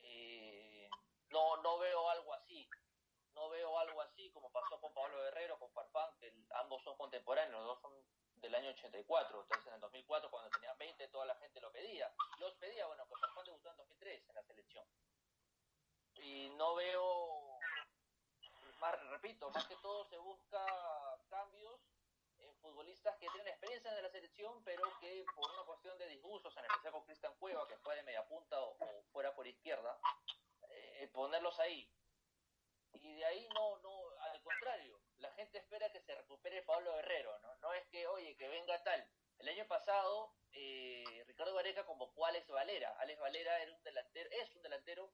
eh, 0.04 0.90
no, 1.30 1.56
no 1.58 1.78
veo 1.78 2.10
algo 2.10 2.34
así. 2.34 2.70
No 3.34 3.50
veo 3.50 3.78
algo 3.80 4.02
así 4.02 4.30
como 4.32 4.52
pasó 4.52 4.80
con 4.82 4.94
Pablo 4.94 5.18
Guerrero, 5.24 5.58
con 5.60 5.72
Farfán, 5.72 6.10
que 6.20 6.34
ambos 6.56 6.84
son 6.84 6.98
contemporáneos, 6.98 7.60
los 7.60 7.68
dos 7.68 7.82
son 7.82 7.94
del 8.42 8.56
año 8.56 8.70
84. 8.72 9.42
Entonces 9.42 9.68
en 9.68 9.74
el 9.76 9.80
2004, 9.80 10.30
cuando 10.30 10.50
tenían 10.50 10.78
20, 10.78 11.08
toda 11.08 11.26
la 11.26 11.36
gente 11.36 11.62
lo 11.62 11.72
pedía. 11.72 12.14
Los 12.40 12.54
pedía, 12.56 12.86
bueno, 12.88 13.08
que 13.08 13.16
Farfán 13.16 13.46
debutó 13.46 13.70
en 13.70 13.78
2003 13.78 14.30
en 14.30 14.36
la 14.36 14.44
selección. 14.44 14.86
Y 16.16 16.50
no 16.58 16.76
veo 16.76 17.60
repito, 19.10 19.50
más 19.50 19.66
que 19.68 19.76
todo 19.78 20.06
se 20.06 20.18
busca 20.18 20.60
cambios 21.30 21.80
futbolistas 22.66 23.16
que 23.18 23.28
tienen 23.30 23.48
experiencia 23.48 23.96
en 23.96 24.04
la 24.04 24.10
selección, 24.10 24.64
pero 24.64 24.82
que 25.00 25.24
por 25.36 25.52
una 25.52 25.64
cuestión 25.64 25.98
de 26.00 26.08
disgustos, 26.08 26.58
en 26.58 26.66
especial 26.66 26.94
con 26.94 27.06
Cristian 27.06 27.36
Cueva, 27.38 27.68
que 27.68 27.78
fue 27.78 27.96
de 27.96 28.04
media 28.04 28.28
punta 28.28 28.60
o, 28.60 28.76
fuera 29.12 29.36
por 29.36 29.46
izquierda, 29.46 30.00
eh, 30.70 31.08
ponerlos 31.14 31.60
ahí. 31.60 31.88
Y 32.94 33.16
de 33.18 33.26
ahí 33.26 33.48
no, 33.54 33.78
no, 33.78 34.10
al 34.20 34.42
contrario, 34.42 35.00
la 35.18 35.32
gente 35.34 35.60
espera 35.60 35.92
que 35.92 36.02
se 36.02 36.16
recupere 36.16 36.64
Pablo 36.64 36.96
Guerrero, 36.96 37.38
¿no? 37.40 37.56
No 37.58 37.74
es 37.74 37.86
que, 37.90 38.08
oye, 38.08 38.36
que 38.36 38.48
venga 38.48 38.82
tal. 38.84 39.08
El 39.38 39.50
año 39.50 39.68
pasado, 39.68 40.34
eh, 40.54 41.24
Ricardo 41.28 41.54
Vareca 41.54 41.86
convocó 41.86 42.26
a 42.26 42.30
Alex 42.30 42.48
Valera. 42.48 42.90
Alex 43.00 43.20
Valera 43.20 43.62
era 43.62 43.72
un 43.72 43.84
delantero, 43.84 44.30
es 44.32 44.56
un 44.56 44.64
delantero 44.64 45.12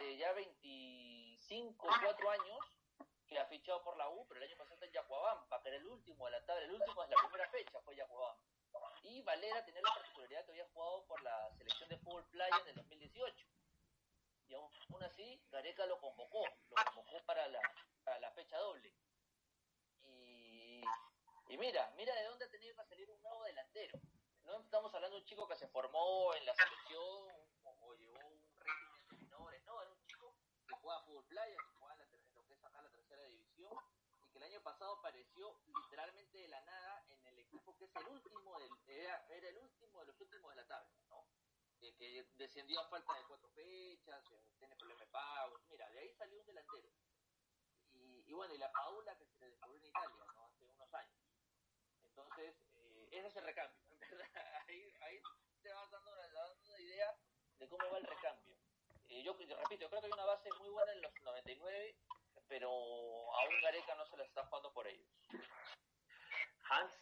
de 0.00 0.16
ya 0.16 0.32
25, 0.32 1.86
4 2.02 2.30
años, 2.30 2.58
que 3.28 3.38
ha 3.38 3.46
fichado 3.46 3.82
por 3.84 3.96
la 3.96 4.08
U, 4.08 4.26
pero 4.26 4.40
el 4.40 4.48
año 4.48 4.56
pasado 4.56 4.74
está 4.74 4.86
en 4.86 4.92
Yacuabamba, 4.92 5.62
que 5.62 5.68
era 5.68 5.76
el 5.76 5.86
último 5.86 6.24
de 6.24 6.32
la 6.32 6.44
tabla, 6.46 6.64
el 6.64 6.72
último 6.72 7.02
de 7.02 7.08
la 7.08 7.16
primera 7.22 7.48
fecha 7.50 7.80
fue 7.80 7.94
Yacuabamba. 7.94 8.42
Y 9.02 9.22
Valera 9.22 9.64
tenía 9.64 9.82
la 9.82 9.94
particularidad 9.94 10.44
que 10.44 10.50
había 10.52 10.68
jugado 10.68 11.04
por 11.06 11.22
la 11.22 11.50
selección 11.56 11.88
de 11.88 11.98
fútbol 11.98 12.24
playa 12.30 12.58
en 12.62 12.68
el 12.68 12.74
2018. 12.74 13.46
Y 14.48 14.54
aún, 14.54 14.72
así, 15.02 15.40
Gareca 15.50 15.86
lo 15.86 16.00
convocó, 16.00 16.44
lo 16.44 16.84
convocó 16.94 17.22
para 17.26 17.46
la, 17.48 17.60
para 18.02 18.18
la 18.18 18.30
fecha 18.32 18.56
doble. 18.58 18.92
Y, 20.02 20.82
y 21.48 21.58
mira, 21.58 21.92
mira 21.96 22.14
de 22.14 22.24
dónde 22.24 22.46
ha 22.46 22.50
tenido 22.50 22.74
que 22.76 22.84
salir 22.84 23.10
un 23.10 23.20
nuevo 23.22 23.44
delantero. 23.44 23.98
No 24.44 24.60
estamos 24.60 24.94
hablando 24.94 25.16
de 25.16 25.22
un 25.22 25.28
chico 25.28 25.46
que 25.46 25.56
se 25.56 25.68
formó 25.68 26.34
en 26.34 26.46
la 26.46 26.54
selección 26.54 27.04
o, 27.04 27.76
o 27.82 27.94
llevó 27.94 28.18
un 28.26 28.42
régimen 28.56 29.08
de 29.10 29.16
menores, 29.18 29.62
no, 29.64 29.82
era 29.82 29.90
un 29.90 30.06
chico 30.06 30.34
que 30.66 30.74
jugaba 30.76 31.02
fútbol 31.02 31.24
playa, 31.26 31.56
y 33.28 34.30
que 34.30 34.38
el 34.38 34.42
año 34.44 34.57
pasado 34.68 34.98
apareció 34.98 35.58
literalmente 35.64 36.36
de 36.36 36.48
la 36.48 36.60
nada 36.60 37.02
en 37.08 37.26
el 37.26 37.38
equipo 37.38 37.74
que 37.78 37.86
es 37.86 37.96
el 37.96 38.06
último, 38.08 38.58
del, 38.58 38.70
era, 38.86 39.26
era 39.30 39.48
el 39.48 39.56
último 39.56 40.00
de 40.00 40.06
los 40.06 40.20
últimos 40.20 40.50
de 40.50 40.56
la 40.56 40.66
tabla, 40.66 40.92
¿no? 41.08 41.26
que 41.80 42.26
descendió 42.34 42.78
a 42.80 42.88
falta 42.88 43.14
de 43.14 43.24
cuatro 43.24 43.48
fechas, 43.50 44.22
eh, 44.30 44.52
tiene 44.58 44.76
problemas 44.76 45.06
de 45.06 45.06
pagos, 45.06 45.62
mira, 45.70 45.88
de 45.88 46.00
ahí 46.00 46.12
salió 46.12 46.38
un 46.40 46.46
delantero. 46.46 46.88
Y, 47.94 48.24
y, 48.26 48.32
bueno, 48.34 48.52
y 48.52 48.58
la 48.58 48.70
Paula 48.70 49.16
que 49.16 49.24
se 49.24 49.38
le 49.38 49.46
descubrió 49.46 49.78
en 49.78 49.86
Italia, 49.86 50.24
¿no? 50.34 50.44
Hace 50.44 50.64
unos 50.66 50.94
años. 50.94 51.18
Entonces, 52.02 52.54
eh, 52.74 53.08
ese 53.12 53.28
es 53.28 53.36
el 53.36 53.44
recambio, 53.44 53.80
verdad. 54.00 54.64
Ahí, 54.66 54.92
ahí 55.00 55.22
te 55.62 55.72
vas 55.72 55.90
dando, 55.90 56.10
una 56.12 56.78
idea 56.78 57.16
de 57.58 57.68
cómo 57.68 57.90
va 57.90 57.98
el 57.98 58.06
recambio. 58.06 58.54
Eh, 59.08 59.22
yo 59.22 59.32
repito, 59.32 59.54
yo 59.76 59.88
creo 59.88 60.00
que 60.02 60.06
hay 60.06 60.12
una 60.12 60.26
base 60.26 60.50
muy 60.58 60.68
buena 60.68 60.92
en 60.92 61.00
los 61.00 61.12
99 61.22 61.96
pero 62.48 62.68
aún 62.70 63.60
Gareca 63.62 63.94
no 63.94 64.06
se 64.06 64.16
la 64.16 64.24
está 64.24 64.44
jugando 64.46 64.72
por 64.72 64.86
ellos. 64.86 65.06
Hans. 66.70 66.92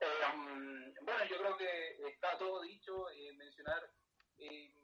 Eh, 0.00 0.94
bueno, 1.02 1.24
yo 1.26 1.38
creo 1.38 1.56
que 1.58 2.08
está 2.08 2.38
todo 2.38 2.62
dicho, 2.62 3.10
eh, 3.10 3.32
mencionar 3.34 3.92
eh, 4.38 4.74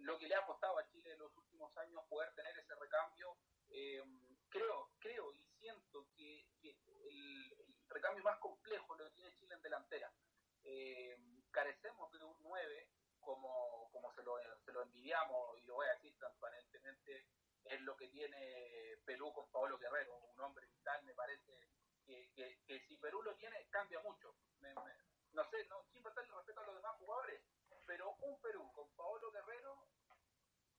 lo 0.00 0.18
que 0.18 0.26
le 0.26 0.34
ha 0.34 0.44
costado 0.44 0.78
a 0.78 0.88
Chile 0.88 1.12
en 1.12 1.20
los 1.20 1.36
últimos 1.36 1.76
años 1.78 2.04
poder 2.08 2.34
tener 2.34 2.56
ese 2.58 2.74
recambio. 2.74 3.36
creo, 4.48 4.90
creo 4.98 5.32
y 5.34 5.44
siento 5.58 6.08
que, 6.16 6.46
el, 6.62 7.56
recambio 7.88 8.24
más 8.24 8.38
complejo 8.38 8.94
lo 8.96 9.10
tiene 9.12 9.34
Chile 9.36 9.54
en 9.54 9.62
delantera. 9.62 10.12
carecemos 11.50 12.10
de 12.12 12.24
un 12.24 12.36
9 12.42 12.88
como, 13.20 13.88
como 13.92 14.12
se, 14.14 14.22
lo, 14.22 14.36
se 14.64 14.72
lo 14.72 14.82
envidiamos, 14.82 15.58
y 15.58 15.62
lo 15.62 15.74
voy 15.76 15.86
a 15.86 15.94
decir 15.94 16.16
transparentemente, 16.18 17.26
es 17.70 17.80
lo 17.82 17.96
que 17.96 18.08
tiene 18.08 18.98
Perú 19.04 19.32
con 19.32 19.50
Pablo 19.50 19.78
Guerrero, 19.78 20.16
un 20.16 20.40
hombre 20.40 20.66
vital, 20.66 21.02
me 21.04 21.14
parece 21.14 21.52
que, 22.04 22.30
que, 22.34 22.80
si 22.86 22.96
Perú 22.96 23.22
lo 23.22 23.34
tiene, 23.36 23.66
cambia 23.70 24.00
mucho. 24.00 24.34
no 25.32 25.44
sé, 25.50 25.64
no, 25.66 25.84
sin 25.92 26.02
faltarle 26.02 26.34
respeto 26.34 26.60
a 26.60 26.66
los 26.66 26.76
demás 26.76 26.96
jugadores, 26.96 27.42
pero 27.86 28.14
un 28.20 28.40
Perú 28.40 28.72
con 28.72 28.90
Paolo 28.94 29.30
Guerrero 29.30 29.86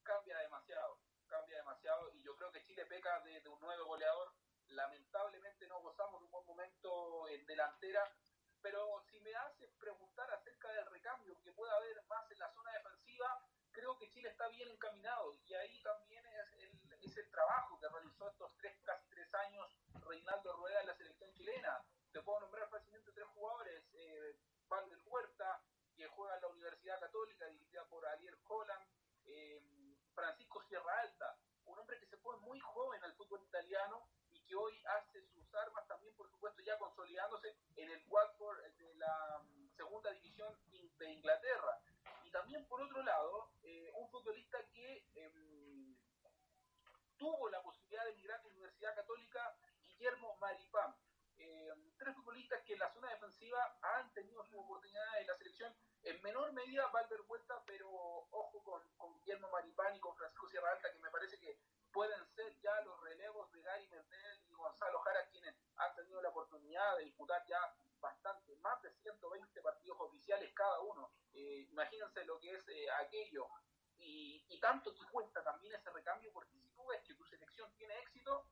cambia 0.03 0.38
demasiado, 0.39 0.99
cambia 1.27 1.57
demasiado, 1.57 2.11
y 2.13 2.23
yo 2.23 2.35
creo 2.35 2.51
que 2.51 2.63
Chile 2.63 2.85
peca 2.85 3.19
de, 3.21 3.41
de 3.41 3.49
un 3.49 3.59
nuevo 3.59 3.85
goleador. 3.85 4.33
Lamentablemente 4.69 5.65
no 5.67 5.81
gozamos 5.81 6.19
de 6.19 6.25
un 6.25 6.31
buen 6.31 6.45
momento 6.45 7.27
en 7.29 7.45
delantera, 7.45 8.13
pero 8.61 9.01
si 9.09 9.19
me 9.21 9.33
haces 9.33 9.71
preguntar 9.79 10.29
acerca 10.31 10.71
del 10.73 10.85
recambio 10.88 11.39
que 11.41 11.53
pueda 11.53 11.75
haber 11.75 12.03
más 12.05 12.29
en 12.31 12.39
la 12.39 12.53
zona 12.53 12.71
defensiva, 12.73 13.41
creo 13.77 13.97
que 13.97 14.09
Chile 14.09 14.29
está 14.29 14.47
bien 14.49 14.67
encaminado 14.69 15.38
y 15.45 15.53
ahí 15.53 15.81
también 15.83 16.25
es 16.25 16.53
el, 16.63 16.76
es 17.07 17.17
el 17.17 17.29
trabajo 17.31 17.79
que 17.79 17.87
realizó 17.87 18.27
estos 18.29 18.51
tres, 18.57 18.75
casi 18.83 19.07
tres 19.09 19.33
años 19.33 19.65
Reinaldo 20.05 20.53
Rueda 20.57 20.81
en 20.81 20.87
la 20.87 20.95
selección 20.95 21.31
chilena. 21.33 21.81
Te 22.11 22.21
puedo 22.21 22.41
nombrar 22.41 22.69
fácilmente 22.69 23.11
tres 23.13 23.27
jugadores, 23.33 23.83
eh, 23.93 24.35
Valder 24.67 24.99
Huerta, 25.05 25.61
que 25.95 26.07
juega 26.07 26.35
en 26.35 26.41
la 26.41 26.47
Universidad 26.49 26.99
Católica, 26.99 27.45
dirigida 27.47 27.85
por 27.85 28.05
Ariel 28.05 28.37
Holland, 28.45 28.85
eh, 29.25 29.61
Francisco 30.13 30.61
Sierra 30.63 30.99
Alta, 30.99 31.37
un 31.65 31.79
hombre 31.79 31.97
que 31.99 32.07
se 32.07 32.17
fue 32.17 32.35
muy 32.37 32.59
joven 32.59 33.01
al 33.03 33.13
fútbol 33.13 33.41
italiano 33.41 34.05
y 34.31 34.41
que 34.43 34.55
hoy 34.55 34.73
hace 34.85 35.21
sus 35.27 35.53
armas 35.55 35.87
también, 35.87 36.13
por 36.15 36.29
supuesto, 36.29 36.61
ya 36.61 36.77
consolidándose 36.77 37.55
en 37.77 37.89
el 37.89 38.03
Watford 38.07 38.59
de 38.77 38.95
la 38.95 39.39
mm, 39.43 39.69
segunda 39.77 40.11
división 40.11 40.53
de 40.97 41.11
Inglaterra. 41.11 41.79
Y 42.25 42.31
también, 42.31 42.67
por 42.67 42.81
otro 42.81 43.01
lado, 43.03 43.51
eh, 43.63 43.91
un 43.95 44.09
futbolista 44.09 44.57
que 44.73 45.05
em, 45.15 45.66
tuvo 47.18 47.49
la 47.49 47.61
posibilidad 47.61 48.03
de 48.05 48.11
emigrar 48.11 48.39
a 48.39 48.43
la 48.43 48.49
Universidad 48.49 48.95
Católica, 48.95 49.57
Guillermo 49.82 50.36
Maripán. 50.38 50.95
Em, 51.38 51.95
tres 51.97 52.15
futbolistas 52.15 52.63
que 52.63 52.74
en 52.74 52.80
la 52.80 52.91
zona 52.91 53.09
defensiva 53.11 53.78
han 53.82 54.11
tenido 54.13 54.43
su 54.45 54.59
oportunidad 54.59 55.22
en 55.22 55.28
la 55.28 55.38
selección, 55.38 55.76
en 56.03 56.22
menor 56.22 56.51
medida 56.53 56.88
Valver 56.88 57.22
Vuelta, 57.24 57.61
pero 57.65 57.89
ojo 57.89 58.63
con, 58.63 58.82
con 58.97 59.13
Guillermo 59.20 59.49
Maripán 59.49 59.95
y 59.95 59.99
con 59.99 60.15
Francisco 60.15 60.47
Sierra 60.47 60.72
Alta, 60.72 60.91
que 60.91 60.99
me 60.99 61.11
parece 61.11 61.39
que 61.39 61.59
pueden 61.91 62.26
ser 62.36 62.55
ya 62.59 62.80
los 62.82 62.99
relevos 63.01 63.51
de 63.51 63.61
Gary 63.61 63.88
Mendel 63.88 64.43
y 64.47 64.53
Gonzalo 64.53 64.99
Jara 64.99 65.28
quienes 65.30 65.55
han 65.78 65.95
tenido 65.95 66.22
la 66.22 66.30
oportunidad 66.30 66.97
de 66.97 67.05
disputar 67.05 67.45
ya 67.47 67.59
bastante, 67.99 68.55
más 68.57 68.82
de 68.82 68.91
120 68.91 69.61
partidos 69.61 69.97
oficiales 69.99 70.53
cada 70.53 70.80
uno. 70.82 71.11
Eh, 71.34 71.68
imagínense 71.70 72.24
lo 72.26 72.39
que 72.39 72.51
es 72.51 72.68
eh, 72.68 72.89
aquello. 73.03 73.47
Y, 73.97 74.45
y, 74.47 74.59
tanto 74.59 74.93
que 74.93 75.05
cuesta 75.05 75.43
también 75.43 75.74
ese 75.74 75.89
recambio, 75.89 76.32
porque 76.32 76.55
si 76.55 76.70
tú 76.70 76.86
ves 76.86 77.01
que 77.01 77.15
tu 77.15 77.26
selección 77.26 77.74
tiene 77.78 77.97
éxito, 77.99 78.45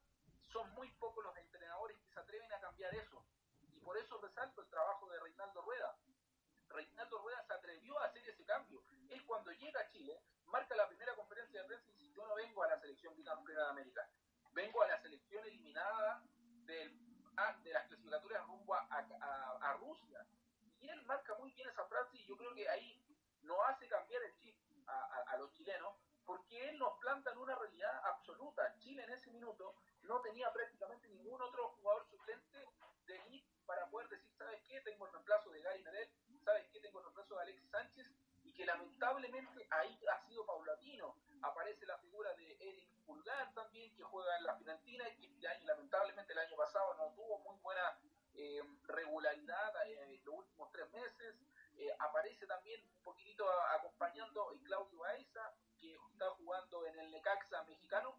son 0.56 0.74
muy 0.74 0.90
pocos 0.94 1.22
los 1.22 1.36
entrenadores 1.36 1.98
que 1.98 2.08
se 2.14 2.18
atreven 2.18 2.52
a 2.54 2.60
cambiar 2.62 2.96
eso. 2.96 3.26
Y 3.74 3.80
por 3.82 3.98
eso 3.98 4.18
resalto 4.22 4.62
el 4.62 4.70
trabajo 4.70 5.10
de 5.10 5.20
Reinaldo 5.20 5.62
Rueda. 5.62 5.98
Reinaldo 6.70 7.20
Rueda 7.20 7.44
se 7.46 7.54
atrevió 7.54 8.00
a 8.00 8.06
hacer 8.06 8.30
ese 8.30 8.46
cambio. 8.46 8.82
Él 9.10 9.26
cuando 9.26 9.52
llega 9.52 9.82
a 9.82 9.90
Chile, 9.90 10.18
marca 10.46 10.74
la 10.78 10.88
primera 10.88 11.14
conferencia 11.14 11.62
de 11.62 11.68
prensa 11.68 11.92
y 11.92 11.96
dice, 11.96 12.14
yo 12.16 12.26
no 12.26 12.36
vengo 12.36 12.64
a 12.64 12.68
la 12.70 12.80
selección 12.80 13.14
bicampeona 13.18 13.64
de 13.66 13.70
América, 13.70 14.10
vengo 14.54 14.82
a 14.82 14.88
la 14.88 15.02
selección 15.02 15.46
eliminada 15.46 16.24
del, 16.64 16.98
de 17.64 17.74
las 17.74 17.88
clasificaturas 17.88 18.48
rumbo 18.48 18.76
a, 18.76 18.88
a, 18.90 19.74
Rusia. 19.74 20.26
Y 20.80 20.88
él 20.88 21.02
marca 21.04 21.36
muy 21.36 21.52
bien 21.52 21.68
esa 21.68 21.84
frase 21.86 22.16
y 22.16 22.26
yo 22.26 22.38
creo 22.38 22.54
que 22.54 22.70
ahí 22.70 23.04
no 23.42 23.62
hace 23.66 23.90
cambiar 23.90 24.24
el 24.24 24.38
chip 24.38 24.58
a, 24.88 25.34
a 25.34 25.38
los 25.38 25.52
chilenos, 25.52 25.98
porque 26.26 26.70
él 26.70 26.80
nos 26.80 26.98
planta 27.00 27.32
en 27.32 27.40
una 27.40 27.56
realidad 27.56 28.02
absoluta. 28.06 28.74
Chile 28.80 29.04
en 29.04 29.12
ese 29.12 29.30
minuto 29.32 29.76
no 30.06 30.22
tenía 30.22 30.52
prácticamente 30.52 31.08
ningún 31.10 31.42
otro 31.42 31.70
jugador 31.70 32.06
suplente 32.10 32.66
de 33.06 33.16
elite 33.28 33.50
para 33.66 33.90
poder 33.90 34.10
decir, 34.10 34.32
¿sabes 34.38 34.62
qué? 34.68 34.82
Tengo 34.82 35.06
el 35.06 35.14
reemplazo 35.14 35.50
de 35.52 35.62
Gary 35.62 35.84
Medel, 35.84 36.10
¿sabes 36.44 36.68
qué? 36.72 36.80
Tengo 36.80 37.00
el 37.00 37.06
reemplazo 37.06 37.36
de 37.36 37.42
Alexis 37.42 37.70
Sánchez, 37.70 38.08
y 38.46 38.54
que 38.54 38.66
lamentablemente 38.66 39.68
ahí 39.72 40.00
ha 40.12 40.28
sido 40.28 40.46
paulatino. 40.46 41.16
Aparece 41.42 41.86
la 41.86 41.98
figura 41.98 42.34
de 42.36 42.54
Eric 42.60 42.90
Pulgar 43.06 43.54
también, 43.54 43.94
que 43.96 44.04
juega 44.04 44.38
en 44.38 44.44
la 44.46 44.56
Finantina 44.56 45.10
y 45.10 45.16
que 45.18 45.26
este 45.26 45.66
lamentablemente 45.66 46.34
el 46.34 46.40
año 46.40 46.56
pasado 46.56 46.94
no 46.96 47.12
tuvo 47.16 47.40
muy 47.40 47.58
buena 47.60 47.98
eh, 48.36 48.62
regularidad 48.84 49.74
en 49.88 50.12
eh, 50.12 50.22
los 50.24 50.36
últimos 50.36 50.72
tres 50.72 50.90
meses. 50.92 51.36
Eh, 51.78 51.94
aparece 52.00 52.46
también 52.48 52.82
un 52.98 53.04
poquitito 53.04 53.50
acompañando 53.76 54.50
a 54.50 54.64
Claudio 54.64 55.04
Aiza, 55.06 55.54
que 55.80 55.94
está 56.12 56.30
jugando 56.32 56.86
en 56.86 57.00
el 57.00 57.12
Necaxa 57.12 57.64
mexicano, 57.64 58.16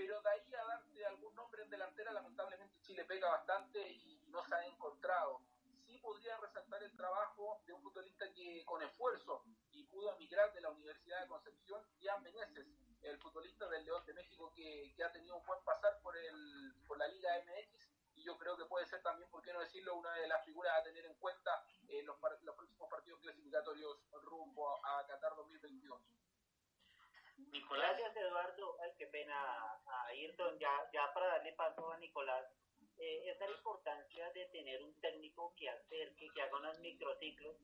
pero 0.00 0.22
de 0.22 0.30
ahí 0.30 0.54
a 0.54 0.64
darte 0.64 1.04
algún 1.04 1.34
nombre 1.34 1.62
en 1.62 1.68
delantera, 1.68 2.10
lamentablemente 2.10 2.80
Chile 2.80 3.04
pega 3.04 3.28
bastante 3.28 3.86
y 3.86 4.24
no 4.28 4.42
se 4.42 4.54
ha 4.54 4.64
encontrado 4.64 5.42
podría 6.00 6.36
resaltar 6.38 6.82
el 6.82 6.96
trabajo 6.96 7.60
de 7.66 7.74
un 7.74 7.82
futbolista 7.82 8.24
que 8.32 8.64
con 8.64 8.82
esfuerzo 8.82 9.44
y 9.72 9.84
pudo 9.84 10.14
emigrar 10.14 10.50
de 10.54 10.62
la 10.62 10.70
Universidad 10.70 11.20
de 11.20 11.28
Concepción, 11.28 11.82
Ian 12.00 12.22
Meneses, 12.22 12.66
el 13.02 13.18
futbolista 13.18 13.68
del 13.68 13.84
León 13.84 14.04
de 14.06 14.14
México 14.14 14.50
que, 14.54 14.94
que, 14.96 15.04
ha 15.04 15.12
tenido 15.12 15.36
un 15.36 15.44
buen 15.44 15.62
pasar 15.62 16.00
por, 16.00 16.16
el, 16.16 16.74
por 16.86 16.98
la 16.98 17.06
Liga 17.08 17.30
MX 17.44 17.90
y 18.14 18.24
yo 18.24 18.36
creo 18.38 18.56
que 18.56 18.64
puede 18.64 18.86
ser 18.86 19.02
también, 19.02 19.30
por 19.30 19.42
qué 19.42 19.52
no 19.52 19.60
decirlo, 19.60 19.96
una 19.96 20.12
de 20.14 20.28
las 20.28 20.44
figuras 20.44 20.78
a 20.78 20.82
tener 20.82 21.04
en 21.06 21.14
cuenta 21.14 21.64
en 21.88 22.06
los, 22.06 22.16
los 22.42 22.56
próximos 22.56 22.88
partidos 22.88 23.20
clasificatorios 23.20 23.98
rumbo 24.22 24.84
a, 24.84 25.06
Qatar 25.06 25.34
2022. 25.36 26.00
Nicolás. 27.52 27.96
Gracias 27.98 28.16
Eduardo, 28.16 28.76
Ay, 28.82 28.92
qué 28.98 29.06
pena 29.06 29.36
Ayrton, 30.08 30.58
ya, 30.58 30.70
ya 30.92 31.12
para 31.14 31.26
darle 31.26 31.52
paso 31.54 31.90
a 31.90 31.98
Nicolás, 31.98 32.46
eh, 32.98 33.30
es 33.30 33.38
la 33.38 33.50
importancia 33.50 34.30
de 34.32 34.46
tener 34.46 34.82
un 34.82 34.94
técnico 35.00 35.54
que 35.56 35.68
acerque, 35.68 36.28
que 36.34 36.42
haga 36.42 36.58
unos 36.58 36.78
microciclos, 36.80 37.56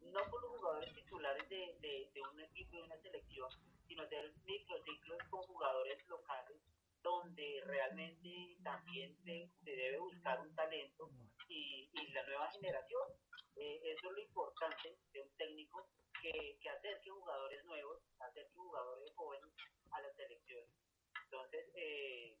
no 0.00 0.20
con 0.30 0.42
los 0.42 0.50
jugadores 0.58 0.94
titulares 0.94 1.48
de, 1.48 1.76
de, 1.80 2.10
de 2.14 2.22
un 2.22 2.40
equipo, 2.40 2.76
de 2.76 2.82
una 2.84 2.96
selección, 3.02 3.50
sino 3.86 4.02
hacer 4.02 4.32
microciclos 4.44 5.18
con 5.30 5.42
jugadores 5.42 6.08
locales 6.08 6.58
donde 7.02 7.62
realmente 7.64 8.56
también 8.62 9.14
se, 9.24 9.48
se, 9.64 9.70
debe 9.70 9.98
buscar 9.98 10.40
un 10.40 10.54
talento 10.54 11.10
y, 11.48 11.88
y 11.92 12.12
la 12.12 12.24
nueva 12.26 12.50
generación. 12.50 13.02
Eh, 13.56 13.80
eso 13.84 14.08
es 14.08 14.12
lo 14.12 14.20
importante 14.20 14.96
de 15.12 15.20
un 15.20 15.36
técnico 15.36 15.88
que, 16.20 16.58
que 16.60 16.68
acerque 16.70 17.10
jugadores 17.10 17.64
nuevos, 17.64 18.02
acerque 18.20 18.54
jugadores 18.54 19.12
jóvenes 19.14 19.52
a 19.90 20.00
las 20.00 20.14
selecciones. 20.16 20.70
Entonces, 21.24 21.66
eh, 21.74 22.38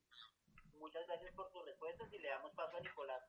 Muchas 0.78 1.04
gracias 1.08 1.34
por 1.34 1.50
tus 1.50 1.64
respuestas 1.64 2.12
y 2.12 2.18
le 2.18 2.28
damos 2.28 2.52
paso 2.52 2.76
a 2.76 2.80
Nicolás. 2.80 3.22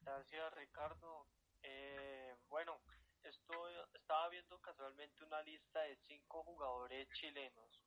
Gracias 0.00 0.54
Ricardo. 0.54 1.26
Eh, 1.62 2.34
bueno, 2.48 2.80
estoy, 3.22 3.74
estaba 3.92 4.30
viendo 4.30 4.58
casualmente 4.60 5.22
una 5.24 5.42
lista 5.42 5.82
de 5.82 5.96
cinco 6.08 6.42
jugadores 6.44 7.06
chilenos 7.12 7.82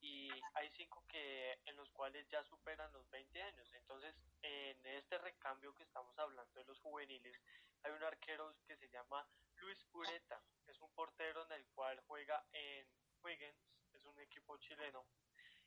y 0.00 0.30
hay 0.54 0.70
cinco 0.76 1.04
que 1.08 1.58
en 1.64 1.76
los 1.76 1.90
cuales 1.90 2.28
ya 2.28 2.44
superan 2.44 2.92
los 2.92 3.10
20 3.10 3.42
años. 3.42 3.68
Entonces, 3.74 4.14
en 4.42 4.86
este 4.86 5.18
recambio 5.18 5.74
que 5.74 5.82
estamos 5.82 6.16
hablando 6.20 6.60
de 6.60 6.64
los 6.66 6.78
juveniles, 6.78 7.34
hay 7.86 7.92
un 7.92 8.02
arquero 8.02 8.52
que 8.66 8.76
se 8.76 8.88
llama 8.88 9.24
Luis 9.58 9.78
Pureta, 9.92 10.42
es 10.66 10.80
un 10.80 10.92
portero 10.92 11.44
en 11.44 11.52
el 11.52 11.66
cual 11.68 12.00
juega 12.08 12.44
en 12.52 12.84
Wiggins, 13.22 13.56
es 13.92 14.04
un 14.04 14.18
equipo 14.18 14.58
chileno, 14.58 15.06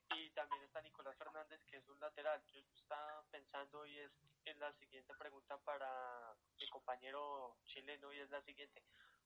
y 0.09 0.30
también 0.32 0.61
está 0.63 0.82
Nicolás 0.82 1.15
Fernández, 1.17 1.61
que 1.65 1.78
es 1.78 1.88
un 1.88 1.99
lateral. 1.99 2.43
Yo 2.47 2.59
estaba 2.76 3.24
pensando 3.32 3.86
y 3.86 3.99
es, 3.99 4.11
en 4.45 4.59
la 4.59 4.74
siguiente 4.74 5.13
pregunta 5.17 5.57
para 5.59 6.36
mi 6.57 6.67
compañero 6.67 7.57
chileno 7.63 8.11
y 8.11 8.20
es 8.20 8.30
la 8.30 8.41
siguiente. 8.41 8.84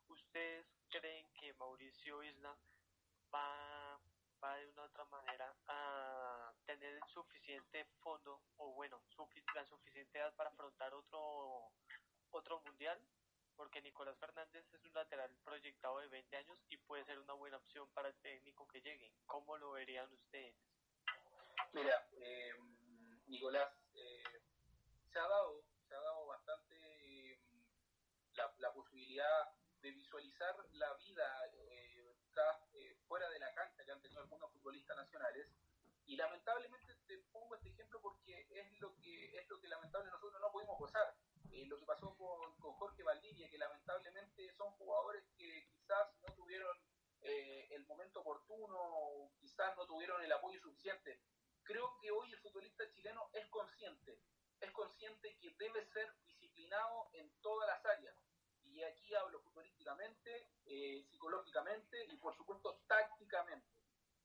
¿Ustedes 0.07 0.67
creen 0.89 1.25
que 1.39 1.53
Mauricio 1.55 2.21
Isla 2.21 2.55
va, 3.33 3.99
va 4.43 4.57
de 4.57 4.67
una 4.67 4.83
otra 4.83 5.05
manera 5.05 5.55
a 5.67 6.53
tener 6.65 6.99
suficiente 7.11 7.85
fondo 8.01 8.43
o 8.57 8.73
bueno, 8.73 9.01
la 9.55 9.65
suficiente 9.65 10.19
edad 10.19 10.35
para 10.35 10.49
afrontar 10.49 10.93
otro, 10.93 11.71
otro 12.34 12.59
mundial? 12.61 12.99
Porque 13.55 13.81
Nicolás 13.81 14.17
Fernández 14.17 14.65
es 14.73 14.84
un 14.86 14.93
lateral 14.93 15.29
proyectado 15.43 15.99
de 15.99 16.07
20 16.07 16.38
años 16.38 16.59
y 16.69 16.77
puede 16.77 17.05
ser 17.05 17.19
una 17.19 17.34
buena 17.34 17.57
opción 17.57 17.88
para 17.93 18.09
el 18.09 18.15
técnico 18.15 18.67
que 18.67 18.81
llegue. 18.81 19.13
¿Cómo 19.25 19.57
lo 19.57 19.71
verían 19.71 20.11
ustedes? 20.11 20.55
Mira, 21.73 22.07
eh, 22.13 22.53
Nicolás, 23.27 23.71
eh, 23.93 24.41
se 25.11 25.19
ha 25.19 25.27
dado, 25.27 25.63
se 25.88 25.95
ha 25.95 25.99
dado 25.99 26.25
bastante 26.27 26.75
eh, 26.75 27.39
la, 28.34 28.73
posibilidad 28.73 29.49
de 29.81 29.91
visualizar 29.91 30.55
la 30.73 30.93
vida 30.95 31.51
fuera 33.07 33.29
de 33.29 33.39
la 33.39 33.53
cancha 33.53 33.84
que 33.86 33.91
han 33.91 34.01
tenido 34.01 34.21
algunos 34.21 34.51
futbolistas 34.51 34.97
nacionales 34.97 35.47
y 36.05 36.15
lamentablemente 36.15 36.95
te 37.07 37.17
pongo 37.31 37.55
este 37.55 37.69
ejemplo 37.69 38.01
porque 38.01 38.47
es 38.49 38.79
lo 38.79 38.95
que 38.95 39.38
es 39.38 39.47
lo 39.49 39.59
que 39.59 39.67
lamentablemente 39.67 40.15
nosotros 40.15 40.41
no 40.41 40.51
pudimos 40.51 40.79
gozar 40.79 41.15
eh, 41.54 41.66
lo 41.68 41.78
que 41.78 41.86
pasó 41.86 42.16
con, 42.16 42.56
con, 42.60 42.74
Jorge 42.74 43.04
Valdivia, 43.04 43.49
que 43.49 43.58
lamentablemente 43.58 44.51
son 44.54 44.72
jugadores 44.72 45.24
que 45.38 45.68
quizás 45.70 46.08
no 46.22 46.34
tuvieron 46.34 46.76
eh, 47.22 47.68
el 47.72 47.86
momento 47.86 48.22
oportuno, 48.22 49.32
quizás 49.39 49.76
no 49.78 49.86
tuvieron 49.86 50.22
el 50.24 50.32
apoyo 50.32 50.60
suficiente. 50.60 51.22
Creo 51.64 51.95
que 52.01 52.12
hoy 52.12 52.32
el 52.32 52.39
futbolista 52.39 52.89
chileno 52.91 53.30
es 53.34 53.47
consciente, 53.49 54.20
es 54.60 54.72
consciente 54.72 55.38
que 55.38 55.56
debe 55.58 55.86
ser 55.86 56.14
disciplinado 56.26 57.10
en 57.14 57.32
todas 57.41 57.70
las 57.70 57.86
áreas. 57.86 58.16
Y 58.64 58.82
aquí 58.84 59.14
hablo 59.14 59.39
futbolísticamente, 59.41 60.49
eh, 60.66 61.06
psicológicamente 61.10 62.06
y 62.06 62.18
por 62.18 62.36
supuesto 62.36 62.82
tácticamente. 62.88 63.68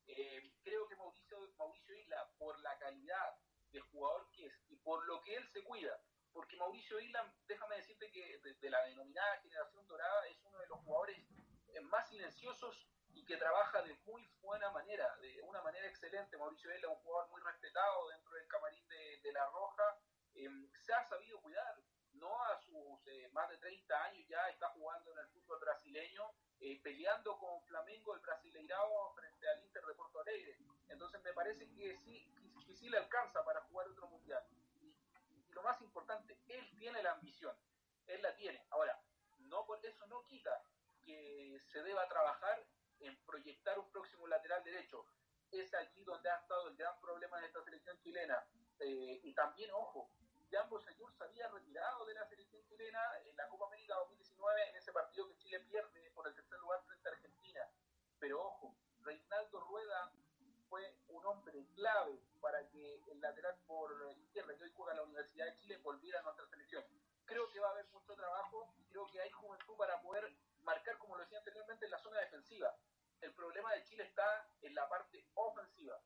Eh, 0.06 0.54
creo 0.62 0.88
que 0.88 0.96
Mauricio, 0.96 1.38
Mauricio 1.58 1.94
Isla, 1.94 2.30
por 2.38 2.58
la 2.60 2.76
calidad 2.78 3.36
de 3.70 3.80
jugador 3.80 4.30
que 4.32 4.46
es 4.46 4.54
y 4.68 4.76
por 4.76 5.06
lo 5.06 5.20
que 5.22 5.36
él 5.36 5.46
se 5.52 5.62
cuida, 5.62 6.00
porque 6.38 6.56
Mauricio 6.56 7.00
Isla, 7.00 7.34
déjame 7.48 7.78
decirte 7.78 8.08
que 8.12 8.38
desde 8.44 8.70
la 8.70 8.84
denominada 8.84 9.38
generación 9.38 9.84
dorada 9.88 10.24
es 10.28 10.40
uno 10.44 10.56
de 10.60 10.68
los 10.68 10.78
jugadores 10.84 11.18
eh, 11.66 11.80
más 11.80 12.08
silenciosos 12.08 12.86
y 13.12 13.24
que 13.24 13.36
trabaja 13.36 13.82
de 13.82 13.92
muy 14.06 14.24
buena 14.40 14.70
manera, 14.70 15.16
de 15.16 15.42
una 15.42 15.60
manera 15.62 15.88
excelente. 15.88 16.38
Mauricio 16.38 16.72
Isla 16.72 16.90
un 16.90 17.02
jugador 17.02 17.28
muy 17.30 17.40
respetado 17.42 18.08
dentro 18.10 18.32
del 18.36 18.46
camarín 18.46 18.86
de, 18.86 19.20
de 19.20 19.32
La 19.32 19.46
Roja, 19.46 19.98
em, 20.36 20.70
se 20.76 20.94
ha 20.94 21.02
sabido 21.08 21.40
cuidar, 21.40 21.74
no 22.12 22.40
a 22.44 22.56
sus 22.60 23.04
eh, 23.08 23.28
más 23.32 23.48
de 23.50 23.58
30 23.58 24.04
años 24.04 24.28
ya 24.28 24.48
está 24.48 24.68
jugando 24.68 25.10
en 25.14 25.18
el 25.18 25.26
fútbol 25.30 25.58
brasileño, 25.58 26.22
eh, 26.60 26.80
peleando 26.80 27.36
con 27.36 27.60
Flamengo, 27.62 28.14
el 28.14 28.20
Brasileirao, 28.20 29.12
frente 29.16 29.48
al 29.48 29.60
Inter 29.64 29.84
de 29.84 29.94
Porto 29.94 30.20
Alegre. 30.20 30.56
Entonces 30.88 31.20
me 31.24 31.32
parece 31.32 31.68
que 31.70 31.96
sí, 31.98 32.32
que, 32.64 32.74
sí 32.76 32.88
le 32.88 32.98
alcanza 32.98 33.44
para 33.44 33.60
jugar 33.62 33.88
otro 33.88 34.06
mundial. 34.06 34.44
Lo 35.58 35.64
más 35.64 35.82
importante, 35.82 36.38
él 36.46 36.70
tiene 36.78 37.02
la 37.02 37.14
ambición, 37.14 37.52
él 38.06 38.22
la 38.22 38.32
tiene. 38.36 38.64
Ahora, 38.70 38.96
no 39.38 39.66
por 39.66 39.84
eso 39.84 40.06
no 40.06 40.24
quita 40.24 40.62
que 41.04 41.60
se 41.72 41.82
deba 41.82 42.06
trabajar 42.06 42.64
en 43.00 43.16
proyectar 43.24 43.76
un 43.76 43.90
próximo 43.90 44.28
lateral 44.28 44.62
derecho. 44.62 45.04
Es 45.50 45.74
allí 45.74 46.04
donde 46.04 46.30
ha 46.30 46.36
estado 46.36 46.68
el 46.68 46.76
gran 46.76 47.00
problema 47.00 47.40
de 47.40 47.46
esta 47.46 47.60
selección 47.64 47.98
chilena. 47.98 48.40
Eh, 48.78 49.18
y 49.24 49.34
también, 49.34 49.72
ojo, 49.72 50.12
Jambo 50.48 50.78
Sayur 50.78 51.12
se 51.12 51.24
había 51.24 51.48
retirado 51.48 52.06
de 52.06 52.14
la 52.14 52.24
selección 52.28 52.64
chilena 52.68 53.00
en 53.24 53.36
la 53.36 53.48
Copa 53.48 53.66
América 53.66 53.96
2019 53.96 54.68
en 54.70 54.76
ese 54.76 54.92
partido 54.92 55.26
que 55.26 55.38
Chile 55.38 55.58
pierde 55.58 56.12
por 56.12 56.28
el 56.28 56.36
tercer 56.36 56.60
lugar 56.60 56.84
frente 56.84 57.08
a 57.08 57.12
Argentina. 57.12 57.68
Pero 58.20 58.44
ojo, 58.44 58.76
Reinaldo 59.00 59.58
Rueda 59.58 60.12
fue 60.68 61.00
un 61.08 61.26
hombre 61.26 61.66
clave 61.74 62.22
para 62.40 62.66
que 62.68 63.02
el 63.10 63.20
lateral 63.20 63.56
por 63.66 63.90
izquierda 64.16 64.56
que 64.56 64.64
hoy 64.64 64.72
juega 64.74 64.94
la 64.94 65.02
Universidad 65.02 65.46
de 65.46 65.56
Chile 65.56 65.78
volviera 65.78 66.20
a 66.20 66.22
nuestra 66.22 66.46
selección. 66.46 66.84
Creo 67.24 67.48
que 67.50 67.60
va 67.60 67.68
a 67.68 67.72
haber 67.72 67.86
mucho 67.88 68.14
trabajo 68.14 68.72
y 68.78 68.84
creo 68.86 69.06
que 69.08 69.20
hay 69.20 69.30
juventud 69.30 69.76
para 69.76 70.00
poder 70.00 70.32
marcar, 70.62 70.98
como 70.98 71.16
lo 71.16 71.22
decía 71.22 71.38
anteriormente, 71.38 71.84
en 71.84 71.90
la 71.90 71.98
zona 71.98 72.20
defensiva. 72.20 72.74
El 73.20 73.32
problema 73.34 73.72
de 73.72 73.84
Chile 73.84 74.04
está 74.04 74.48
en 74.62 74.74
la 74.74 74.88
parte 74.88 75.26
ofensiva. 75.34 76.00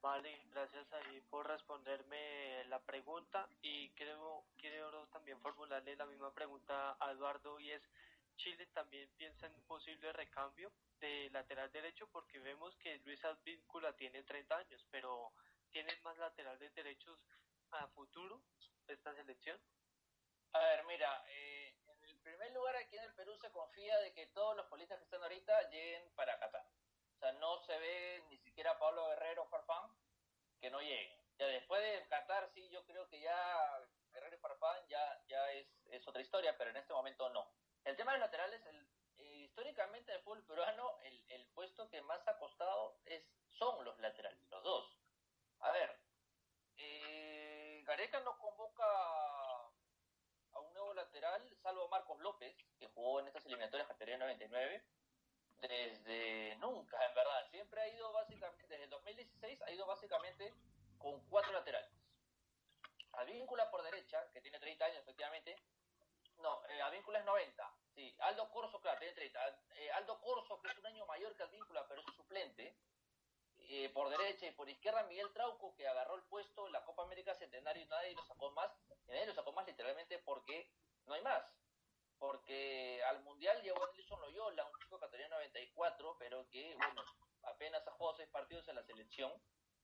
Vale, 0.00 0.40
gracias 0.52 0.92
ahí 0.92 1.20
por 1.22 1.48
responderme 1.48 2.64
la 2.66 2.78
pregunta 2.80 3.48
y 3.60 3.90
creo 3.90 4.44
quiero 4.56 5.08
también 5.08 5.40
formularle 5.40 5.96
la 5.96 6.06
misma 6.06 6.32
pregunta 6.32 6.96
a 7.00 7.10
Eduardo 7.10 7.58
y 7.58 7.72
es 7.72 7.82
Chile 8.36 8.66
también 8.66 9.08
piensa 9.16 9.46
en 9.46 9.54
un 9.54 9.64
posible 9.64 10.12
recambio 10.12 10.72
de 11.00 11.30
lateral 11.30 11.70
derecho 11.72 12.08
porque 12.08 12.38
vemos 12.38 12.76
que 12.76 12.98
Luis 12.98 13.24
Advíncula 13.24 13.94
tiene 13.96 14.22
30 14.22 14.56
años, 14.56 14.84
pero 14.90 15.32
¿tienen 15.70 16.00
más 16.02 16.16
laterales 16.18 16.74
derechos 16.74 17.18
a 17.70 17.86
futuro 17.88 18.42
esta 18.88 19.14
selección? 19.14 19.60
A 20.52 20.58
ver, 20.58 20.84
mira, 20.84 21.24
eh, 21.28 21.74
en 21.86 22.04
el 22.04 22.16
primer 22.20 22.52
lugar 22.52 22.76
aquí 22.76 22.96
en 22.96 23.04
el 23.04 23.14
Perú 23.14 23.36
se 23.38 23.50
confía 23.50 23.98
de 23.98 24.12
que 24.12 24.26
todos 24.28 24.56
los 24.56 24.66
futbolistas 24.66 24.98
que 24.98 25.04
están 25.04 25.22
ahorita 25.22 25.70
lleguen 25.70 26.10
para 26.14 26.38
Qatar. 26.38 26.66
O 27.16 27.18
sea, 27.18 27.32
no 27.32 27.58
se 27.64 27.78
ve 27.78 28.24
ni 28.28 28.38
siquiera 28.38 28.78
Pablo 28.78 29.08
Guerrero 29.08 29.46
Farfán 29.46 29.90
que 30.60 30.70
no 30.70 30.80
lleguen. 30.80 31.20
Ya 31.38 31.46
después 31.46 31.82
de 31.82 32.08
Qatar, 32.08 32.48
sí, 32.54 32.68
yo 32.70 32.84
creo 32.86 33.06
que 33.08 33.20
ya 33.20 33.80
Guerrero 34.12 34.36
y 34.36 34.38
Farfán 34.38 34.86
ya, 34.88 35.22
ya 35.26 35.52
es, 35.52 35.68
es 35.90 36.06
otra 36.08 36.22
historia, 36.22 36.56
pero 36.56 36.70
en 36.70 36.76
este 36.76 36.92
momento 36.94 37.28
no. 37.30 37.46
El 37.86 37.94
tema 37.94 38.12
de 38.12 38.18
los 38.18 38.26
laterales, 38.26 38.66
el, 38.66 38.88
eh, 39.18 39.36
históricamente 39.44 40.10
en 40.10 40.18
el 40.18 40.24
fútbol 40.24 40.42
peruano, 40.42 40.98
el, 41.02 41.46
puesto 41.54 41.88
que 41.88 42.02
más 42.02 42.26
ha 42.26 42.36
costado 42.36 42.98
es, 43.06 43.22
son 43.50 43.84
los 43.84 43.96
laterales, 44.00 44.40
los 44.50 44.62
dos. 44.64 44.98
A 45.60 45.70
ver, 45.70 45.96
eh, 46.78 47.82
Gareca 47.86 48.18
no 48.20 48.36
convoca 48.38 48.84
a 48.84 50.60
un 50.60 50.74
nuevo 50.74 50.94
lateral, 50.94 51.40
salvo 51.62 51.88
Marcos 51.88 52.18
López, 52.18 52.56
que 52.76 52.88
jugó 52.88 53.20
en 53.20 53.28
estas 53.28 53.46
eliminatorias 53.46 53.86
categoría 53.86 54.18
99, 54.18 54.84
desde 55.60 56.56
nunca, 56.56 56.98
en 57.06 57.14
verdad. 57.14 57.48
Siempre 57.50 57.80
ha 57.80 57.88
ido 57.88 58.12
básicamente, 58.12 58.66
desde 58.66 58.84
el 58.84 58.90
2016, 58.90 59.62
ha 59.62 59.70
ido 59.70 59.86
básicamente 59.86 60.52
con 60.98 61.20
cuatro 61.28 61.52
laterales. 61.52 61.92
Advíncula 63.12 63.70
por 63.70 63.84
derecha, 63.84 64.28
que 64.32 64.40
tiene 64.40 64.58
30 64.58 64.84
años 64.84 64.98
efectivamente. 65.02 65.56
No, 66.38 66.62
eh, 66.68 66.82
Advíncula 66.82 67.18
es 67.18 67.24
90. 67.24 67.74
Sí, 67.94 68.14
Aldo 68.20 68.50
Corso, 68.50 68.80
claro, 68.80 68.98
tiene 68.98 69.14
30. 69.14 69.60
Eh, 69.76 69.90
Aldo 69.92 70.20
Corso, 70.20 70.60
que 70.60 70.68
es 70.68 70.78
un 70.78 70.86
año 70.86 71.06
mayor 71.06 71.34
que 71.36 71.42
Advíncula, 71.42 71.86
pero 71.88 72.00
es 72.00 72.14
suplente. 72.14 72.76
Eh, 73.68 73.88
por 73.88 74.08
derecha 74.10 74.46
y 74.46 74.52
por 74.52 74.68
izquierda 74.68 75.02
Miguel 75.04 75.32
Trauco, 75.32 75.74
que 75.74 75.88
agarró 75.88 76.14
el 76.14 76.22
puesto 76.24 76.66
en 76.66 76.72
la 76.72 76.84
Copa 76.84 77.02
América 77.02 77.34
Centenario 77.34 77.82
y 77.82 77.86
nadie 77.86 78.14
lo 78.14 78.24
sacó 78.24 78.50
más. 78.52 78.70
Y 79.06 79.10
nadie 79.10 79.26
lo 79.26 79.34
sacó 79.34 79.52
más 79.52 79.66
literalmente 79.66 80.18
porque 80.18 80.70
no 81.06 81.14
hay 81.14 81.22
más 81.22 81.42
porque 82.18 83.02
al 83.04 83.22
Mundial 83.22 83.62
llegó 83.62 83.86
Nelson 83.92 84.20
Loyola, 84.20 84.64
un 84.64 84.78
chico 84.80 84.98
categoría 84.98 85.28
94, 85.28 86.16
pero 86.18 86.48
que, 86.48 86.74
bueno, 86.74 87.04
apenas 87.42 87.86
ha 87.86 87.92
jugado 87.92 88.16
seis 88.16 88.28
partidos 88.30 88.66
en 88.68 88.76
la 88.76 88.82
selección 88.84 89.32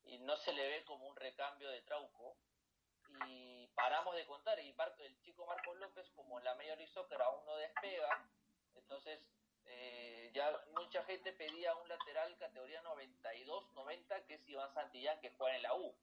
y 0.05 0.19
no 0.19 0.37
se 0.37 0.53
le 0.53 0.67
ve 0.67 0.85
como 0.85 1.07
un 1.07 1.17
recambio 1.17 1.69
de 1.71 1.83
Trauco. 1.83 2.37
Y 3.29 3.67
paramos 3.69 4.15
de 4.15 4.27
contar, 4.27 4.59
y 4.61 4.75
el 4.99 5.21
chico 5.23 5.47
Marcos 5.47 5.77
López, 5.79 6.11
como 6.15 6.39
en 6.39 6.45
la 6.45 6.55
Major 6.55 6.77
League 6.77 6.93
Soccer 6.93 7.21
aún 7.23 7.45
no 7.47 7.57
despega, 7.57 8.29
entonces 8.75 9.21
eh, 9.67 10.31
ya 10.35 10.53
mucha 10.75 11.03
gente 11.05 11.33
pedía 11.33 11.75
un 11.77 11.89
lateral 11.89 12.37
categoría 12.39 12.83
92-90, 12.83 14.27
que 14.27 14.35
es 14.35 14.49
Iván 14.49 14.73
Santillán, 14.75 15.21
que 15.21 15.31
juega 15.31 15.57
en 15.57 15.63
la 15.63 15.75
U. 15.75 15.95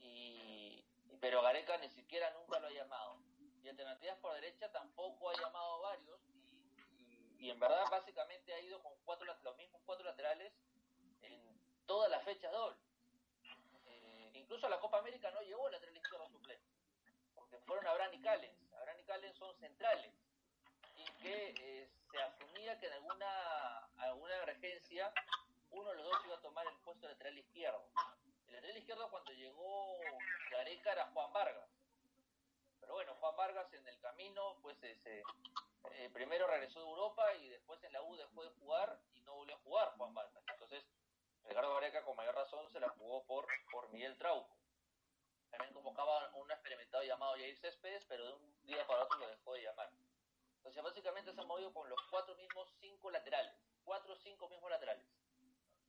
Y, 0.00 0.84
pero 1.20 1.42
Gareca 1.42 1.76
ni 1.78 1.88
siquiera 1.90 2.30
nunca 2.32 2.60
lo 2.60 2.68
ha 2.68 2.70
llamado 2.70 3.18
y 3.62 3.68
alternativas 3.68 4.18
por 4.18 4.34
derecha 4.34 4.70
tampoco 4.70 5.30
ha 5.30 5.34
llamado 5.34 5.80
varios 5.80 6.20
y, 7.38 7.50
en 7.50 7.60
verdad 7.60 7.84
básicamente 7.90 8.52
ha 8.52 8.60
ido 8.60 8.82
con 8.82 8.92
cuatro 9.04 9.26
los 9.26 9.56
mismos 9.56 9.80
cuatro 9.84 10.04
laterales 10.04 10.52
en 11.22 11.60
todas 11.86 12.10
las 12.10 12.24
fechas 12.24 12.50
doble. 12.52 12.87
Eh, 14.48 14.54
incluso 14.54 14.66
a 14.66 14.70
la 14.70 14.80
Copa 14.80 14.98
América 14.98 15.30
no 15.30 15.42
llegó 15.42 15.66
el 15.66 15.72
lateral 15.72 15.96
izquierdo 15.96 16.28
suplente, 16.30 16.64
porque 17.34 17.58
fueron 17.60 17.86
Abraham 17.86 18.14
y 18.14 18.22
Callens. 18.22 18.72
Abraham 18.72 18.98
y 19.00 19.04
Callens 19.04 19.36
son 19.36 19.54
centrales 19.58 20.12
y 20.96 21.04
que 21.22 21.54
eh, 21.58 21.90
se 22.10 22.22
asumía 22.22 22.78
que 22.80 22.86
en 22.86 22.92
alguna, 22.94 23.84
alguna 23.98 24.42
emergencia 24.42 25.12
uno 25.70 25.90
de 25.90 25.96
los 25.96 26.04
dos 26.06 26.24
iba 26.24 26.36
a 26.36 26.40
tomar 26.40 26.66
el 26.66 26.76
puesto 26.78 27.06
de 27.06 27.12
lateral 27.12 27.38
izquierdo. 27.38 27.90
El 28.46 28.54
lateral 28.54 28.78
izquierdo 28.78 29.10
cuando 29.10 29.32
llegó 29.32 29.98
Gareca 30.50 30.92
era 30.92 31.06
Juan 31.12 31.32
Vargas 31.32 31.68
pero 32.80 32.94
bueno, 32.94 33.14
Juan 33.20 33.36
Vargas 33.36 33.70
en 33.74 33.86
el 33.86 34.00
camino, 34.00 34.56
pues 34.62 34.82
ese, 34.82 35.22
eh, 35.92 36.10
primero 36.10 36.46
regresó 36.46 36.80
de 36.80 36.86
Europa 36.86 37.34
y 37.34 37.50
después 37.50 37.84
en 37.84 37.92
la 37.92 38.00
U 38.00 38.16
dejó 38.16 38.42
de 38.44 38.50
jugar 38.60 38.98
y 39.12 39.20
no 39.20 39.34
volvió 39.34 39.56
a 39.56 39.58
jugar 39.58 39.92
Juan 39.98 40.14
Vargas. 40.14 40.42
Entonces, 40.54 40.86
Edgardo 41.48 41.74
Gareca 41.74 42.04
con 42.04 42.14
mayor 42.16 42.34
razón 42.34 42.68
se 42.70 42.78
la 42.78 42.90
jugó 42.90 43.24
por, 43.24 43.46
por 43.72 43.90
Miguel 43.90 44.18
Trauco. 44.18 44.54
También 45.50 45.72
convocaba 45.72 46.30
un 46.34 46.50
experimentado 46.50 47.02
llamado 47.04 47.32
Jair 47.32 47.56
Céspedes, 47.58 48.04
pero 48.06 48.26
de 48.26 48.32
un 48.34 48.66
día 48.66 48.86
para 48.86 49.04
otro 49.04 49.18
lo 49.18 49.28
dejó 49.28 49.54
de 49.54 49.62
llamar. 49.62 49.90
Entonces, 50.58 50.82
básicamente 50.82 51.32
se 51.32 51.40
ha 51.40 51.44
movido 51.44 51.72
con 51.72 51.88
los 51.88 51.98
cuatro 52.10 52.34
mismos 52.34 52.68
cinco 52.80 53.10
laterales, 53.10 53.54
cuatro 53.82 54.12
o 54.12 54.16
cinco 54.16 54.48
mismos 54.50 54.70
laterales. 54.70 55.06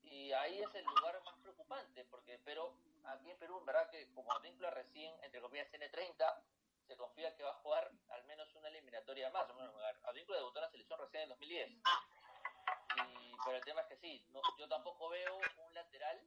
Y 0.04 0.32
ahí 0.32 0.62
es 0.62 0.74
el 0.76 0.86
lugar 0.86 1.22
más 1.26 1.36
preocupante, 1.40 2.06
porque 2.06 2.40
pero 2.46 2.74
aquí 3.04 3.30
en 3.30 3.38
Perú, 3.38 3.60
en 3.60 3.66
verdad 3.66 3.90
que 3.90 4.10
como 4.14 4.32
Advíncula 4.32 4.72
recién, 4.72 5.14
entre 5.24 5.42
comillas, 5.42 5.70
tiene 5.70 5.90
30, 5.90 6.42
se 6.88 6.96
confía 6.96 7.36
que 7.36 7.44
va 7.44 7.52
a 7.52 7.62
jugar 7.62 7.92
al 8.08 8.24
menos 8.24 8.56
una 8.56 8.70
eliminatoria 8.70 9.30
más. 9.32 9.54
Bueno, 9.54 9.74
Advíncula 10.04 10.38
debutó 10.38 10.60
en 10.60 10.66
la 10.66 10.72
selección 10.72 11.00
recién 11.00 11.24
en 11.24 11.30
2010. 11.30 11.70
Pero 13.46 13.58
el 13.58 13.64
tema 13.64 13.82
es 13.82 13.88
que 13.88 13.98
sí, 13.98 14.26
no, 14.30 14.42
yo 14.58 14.68
tampoco 14.68 15.10
veo 15.10 15.38
un 15.38 15.74
lateral, 15.74 16.22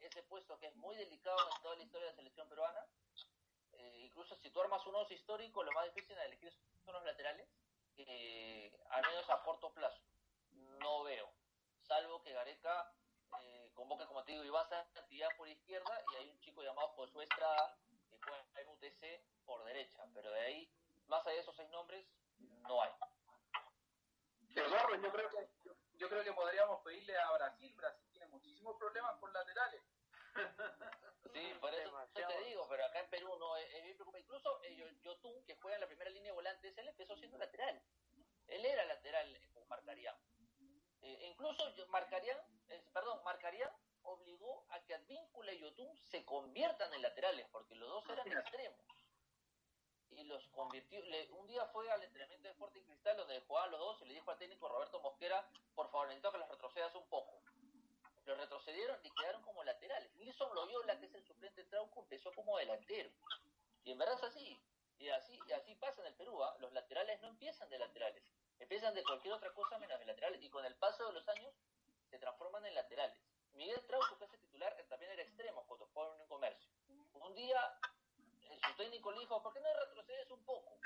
ese 0.00 0.22
puesto 0.24 0.58
que 0.58 0.66
es 0.66 0.76
muy 0.76 0.96
delicado 0.96 1.38
en 1.38 1.62
toda 1.62 1.76
la 1.76 1.82
historia 1.82 2.06
de 2.06 2.12
la 2.12 2.16
selección 2.16 2.48
peruana. 2.48 2.86
Eh, 3.72 4.00
incluso 4.04 4.36
si 4.36 4.50
tú 4.50 4.60
armas 4.60 4.86
un 4.86 4.94
once 4.94 5.14
histórico, 5.14 5.62
lo 5.62 5.72
más 5.72 5.84
difícil 5.86 6.16
de 6.16 6.24
elegir 6.24 6.52
son 6.84 6.94
los 6.94 7.04
laterales, 7.04 7.48
eh, 7.96 8.76
al 8.90 9.02
menos 9.06 9.28
a 9.30 9.42
corto 9.42 9.72
plazo. 9.72 10.00
No 10.80 11.02
veo, 11.02 11.28
salvo 11.82 12.22
que 12.22 12.32
Gareca 12.32 12.92
eh, 13.40 13.70
convoque, 13.74 14.06
como 14.06 14.24
te 14.24 14.32
digo, 14.32 14.44
Iván 14.44 14.68
Santillán 14.68 15.36
por 15.36 15.48
izquierda 15.48 16.02
y 16.12 16.16
hay 16.16 16.30
un 16.30 16.38
chico 16.40 16.62
llamado 16.62 16.88
Josué 16.88 17.24
Estrada 17.24 17.76
que 18.08 18.18
juega 18.18 18.44
en 18.60 18.68
UTC 18.68 19.44
por 19.44 19.64
derecha, 19.64 20.06
pero 20.14 20.30
de 20.30 20.40
ahí, 20.40 20.72
más 21.08 21.26
allá 21.26 21.36
de 21.36 21.40
esos 21.40 21.56
seis 21.56 21.70
nombres, 21.70 22.06
no 22.68 22.82
hay. 22.82 22.90
Pero 24.54 24.68
creo 25.12 25.30
que 25.30 25.48
podríamos 26.34 26.80
pedirle 26.82 27.16
a 27.18 27.32
Brasil. 27.32 27.74
Brasil 27.76 28.08
tiene 28.10 28.26
muchísimos 28.26 28.76
problemas 28.76 29.18
con 29.18 29.32
laterales. 29.32 29.82
Sí, 31.32 31.52
por 31.60 31.74
eso 31.74 31.90
te 32.14 32.44
digo, 32.44 32.64
pero 32.68 32.84
acá 32.84 33.00
en 33.00 33.10
Perú 33.10 33.36
no 33.40 33.56
es, 33.56 33.68
bien 33.82 33.96
preocupante. 33.96 34.20
Incluso 34.20 34.62
eh, 34.62 35.00
Yotun, 35.02 35.44
que 35.44 35.56
juega 35.56 35.74
en 35.76 35.80
la 35.80 35.88
primera 35.88 36.08
línea 36.10 36.30
de 36.30 36.36
volantes, 36.36 36.78
él 36.78 36.86
empezó 36.86 37.16
siendo 37.16 37.38
lateral. 37.38 37.82
Él 38.46 38.64
era 38.64 38.84
lateral 38.84 39.36
con 39.52 39.66
Marcarían. 39.66 40.14
Eh, 41.02 41.26
incluso 41.26 41.64
Marcarían, 41.88 42.38
eh, 42.68 42.84
perdón, 42.92 43.20
Marcarían 43.24 43.70
obligó 44.02 44.64
a 44.70 44.80
que 44.84 44.94
Advíncula 44.94 45.52
y 45.54 45.58
Yotun 45.58 45.98
se 46.04 46.24
conviertan 46.24 46.94
en 46.94 47.02
laterales, 47.02 47.48
porque 47.50 47.74
los 47.74 47.88
dos 47.88 48.08
eran 48.10 48.28
extremos. 48.28 48.78
Y 50.16 50.24
los 50.24 50.46
convirtió. 50.48 51.00
un 51.32 51.46
día 51.46 51.64
fue 51.66 51.90
al 51.90 52.02
entrenamiento 52.02 52.48
de 52.48 52.52
Sporting 52.52 52.82
Cristal, 52.82 53.16
donde 53.16 53.40
jugaban 53.40 53.70
los 53.70 53.80
dos, 53.80 54.02
y 54.02 54.06
le 54.06 54.14
dijo 54.14 54.30
al 54.30 54.38
técnico 54.38 54.68
Roberto 54.68 55.00
Mosquera, 55.00 55.48
por 55.74 55.90
favor, 55.90 56.06
necesito 56.06 56.32
que 56.32 56.38
los 56.38 56.48
retrocedas 56.48 56.94
un 56.94 57.06
poco. 57.08 57.40
Los 58.24 58.38
retrocedieron 58.38 58.98
y 59.02 59.10
quedaron 59.10 59.42
como 59.42 59.64
laterales. 59.64 60.14
Nilson 60.14 60.54
Loyola, 60.54 60.98
que 60.98 61.06
es 61.06 61.14
el 61.14 61.24
suplente 61.24 61.62
de 61.62 61.68
Trauco, 61.68 62.00
empezó 62.00 62.32
como 62.32 62.56
delantero. 62.56 63.10
Y 63.84 63.92
en 63.92 63.98
verdad 63.98 64.16
es 64.16 64.24
así. 64.24 64.58
Y 64.98 65.08
así, 65.10 65.38
y 65.46 65.52
así 65.52 65.74
pasa 65.74 66.00
en 66.00 66.06
el 66.06 66.14
Perú. 66.14 66.42
¿ah? 66.42 66.56
Los 66.60 66.72
laterales 66.72 67.20
no 67.20 67.28
empiezan 67.28 67.68
de 67.68 67.78
laterales. 67.78 68.24
Empiezan 68.58 68.94
de 68.94 69.02
cualquier 69.02 69.34
otra 69.34 69.52
cosa 69.52 69.78
menos 69.78 69.98
de 69.98 70.06
laterales. 70.06 70.42
Y 70.42 70.48
con 70.48 70.64
el 70.64 70.74
paso 70.76 71.06
de 71.06 71.12
los 71.12 71.28
años 71.28 71.52
se 72.08 72.18
transforman 72.18 72.64
en 72.64 72.74
laterales. 72.74 73.18
Miguel 73.52 73.84
Trauco, 73.86 74.18
que 74.18 74.24
es 74.24 74.32
el 74.32 74.40
titular, 74.40 74.74
también 74.88 75.12
era 75.12 75.22
extremo 75.22 75.64
cuando 75.66 75.86
jugaba 75.92 76.14
en 76.14 76.22
un 76.22 76.28
comercio. 76.28 76.70
Un 77.14 77.34
día 77.34 77.78
su 78.66 78.74
técnico 78.74 79.12
le 79.12 79.20
dijo, 79.20 79.42
¿por 79.42 79.52
qué 79.52 79.60
no 79.60 79.68
retrocedes 79.80 80.30
un 80.30 80.44
poco? 80.44 80.78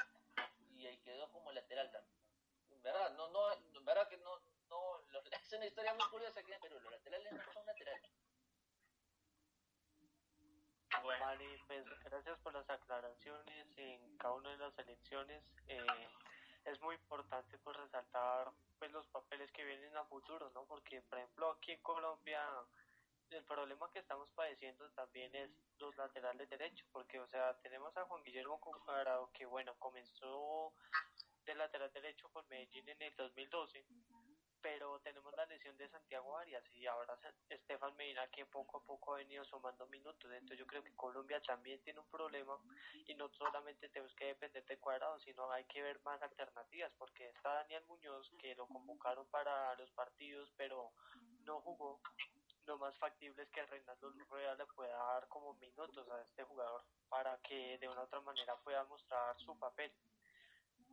Y 0.76 0.86
ahí 0.86 0.98
quedó 0.98 1.30
como 1.32 1.52
lateral 1.52 1.90
también. 1.90 2.18
En 2.70 2.82
verdad, 2.82 3.14
no, 3.16 3.28
no, 3.28 3.48
verdad 3.88 4.08
que 4.08 4.18
no, 4.18 4.38
no, 4.68 5.00
es 5.32 5.52
una 5.52 5.66
historia 5.66 5.94
muy 5.94 6.06
curiosa 6.08 6.40
aquí 6.40 6.52
en 6.52 6.60
Perú, 6.60 6.78
los 6.80 6.92
laterales 6.92 7.32
no 7.32 7.52
son 7.52 7.66
laterales. 7.66 8.10
Bueno. 11.02 11.24
Vale, 11.24 11.62
pues 11.66 11.84
gracias 12.04 12.38
por 12.40 12.52
las 12.52 12.68
aclaraciones 12.68 13.66
en 13.78 14.18
cada 14.18 14.34
una 14.34 14.50
de 14.50 14.58
las 14.58 14.78
elecciones. 14.78 15.42
Eh, 15.68 15.86
es 16.64 16.80
muy 16.80 16.96
importante 16.96 17.56
pues 17.58 17.76
resaltar 17.76 18.50
pues 18.78 18.90
los 18.90 19.06
papeles 19.08 19.50
que 19.52 19.64
vienen 19.64 19.96
a 19.96 20.04
futuro, 20.04 20.50
¿no? 20.54 20.64
Porque 20.64 21.00
por 21.02 21.18
ejemplo 21.18 21.52
aquí 21.52 21.72
en 21.72 21.82
Colombia 21.82 22.42
el 23.30 23.44
problema 23.44 23.90
que 23.92 24.00
estamos 24.00 24.28
padeciendo 24.34 24.88
también 24.90 25.34
es 25.34 25.50
los 25.78 25.96
laterales 25.96 26.48
derechos, 26.48 26.86
porque 26.92 27.20
o 27.20 27.26
sea 27.28 27.54
tenemos 27.62 27.96
a 27.96 28.04
Juan 28.04 28.22
Guillermo 28.22 28.60
Cuadrado 28.60 29.30
que 29.32 29.46
bueno 29.46 29.74
comenzó 29.78 30.72
de 31.44 31.54
lateral 31.54 31.92
derecho 31.92 32.28
con 32.30 32.46
Medellín 32.48 32.88
en 32.88 33.02
el 33.02 33.16
2012 33.16 33.84
pero 34.60 35.00
tenemos 35.00 35.34
la 35.36 35.46
lesión 35.46 35.76
de 35.76 35.88
Santiago 35.88 36.36
Arias 36.36 36.62
y 36.74 36.86
ahora 36.86 37.16
Estefan 37.48 37.96
Medina 37.96 38.26
que 38.28 38.46
poco 38.46 38.78
a 38.78 38.84
poco 38.84 39.14
ha 39.14 39.18
venido 39.18 39.44
sumando 39.44 39.86
minutos. 39.86 40.30
Entonces 40.30 40.58
yo 40.58 40.66
creo 40.66 40.82
que 40.82 40.94
Colombia 40.94 41.40
también 41.42 41.80
tiene 41.82 42.00
un 42.00 42.08
problema 42.08 42.58
y 43.06 43.14
no 43.14 43.28
solamente 43.30 43.88
tenemos 43.88 44.14
que 44.14 44.26
depender 44.26 44.64
de 44.64 44.78
Cuadrado, 44.78 45.18
sino 45.20 45.50
hay 45.50 45.64
que 45.64 45.82
ver 45.82 46.00
más 46.04 46.20
alternativas 46.22 46.92
porque 46.98 47.28
está 47.28 47.54
Daniel 47.54 47.84
Muñoz 47.88 48.30
que 48.38 48.54
lo 48.54 48.66
convocaron 48.66 49.26
para 49.28 49.74
los 49.76 49.90
partidos 49.92 50.50
pero 50.56 50.92
no 51.44 51.60
jugó. 51.60 52.00
Lo 52.68 52.76
más 52.76 52.94
factible 52.98 53.42
es 53.42 53.48
que 53.48 53.64
Reinaldo 53.64 54.12
Rueda 54.28 54.54
le 54.56 54.66
pueda 54.66 54.94
dar 54.94 55.26
como 55.28 55.54
minutos 55.54 56.06
a 56.10 56.20
este 56.20 56.44
jugador 56.44 56.84
para 57.08 57.38
que 57.38 57.78
de 57.78 57.88
una 57.88 58.02
u 58.02 58.04
otra 58.04 58.20
manera 58.20 58.60
pueda 58.60 58.84
mostrar 58.84 59.34
su 59.38 59.58
papel. 59.58 59.90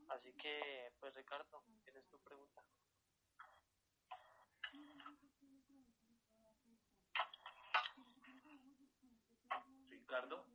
Así 0.07 0.31
que, 0.38 0.93
pues 1.02 1.14
Ricardo, 1.15 1.65
tienes 1.84 2.07
tu 2.07 2.18
pregunta. 2.19 2.64
Ricardo. 9.89 10.45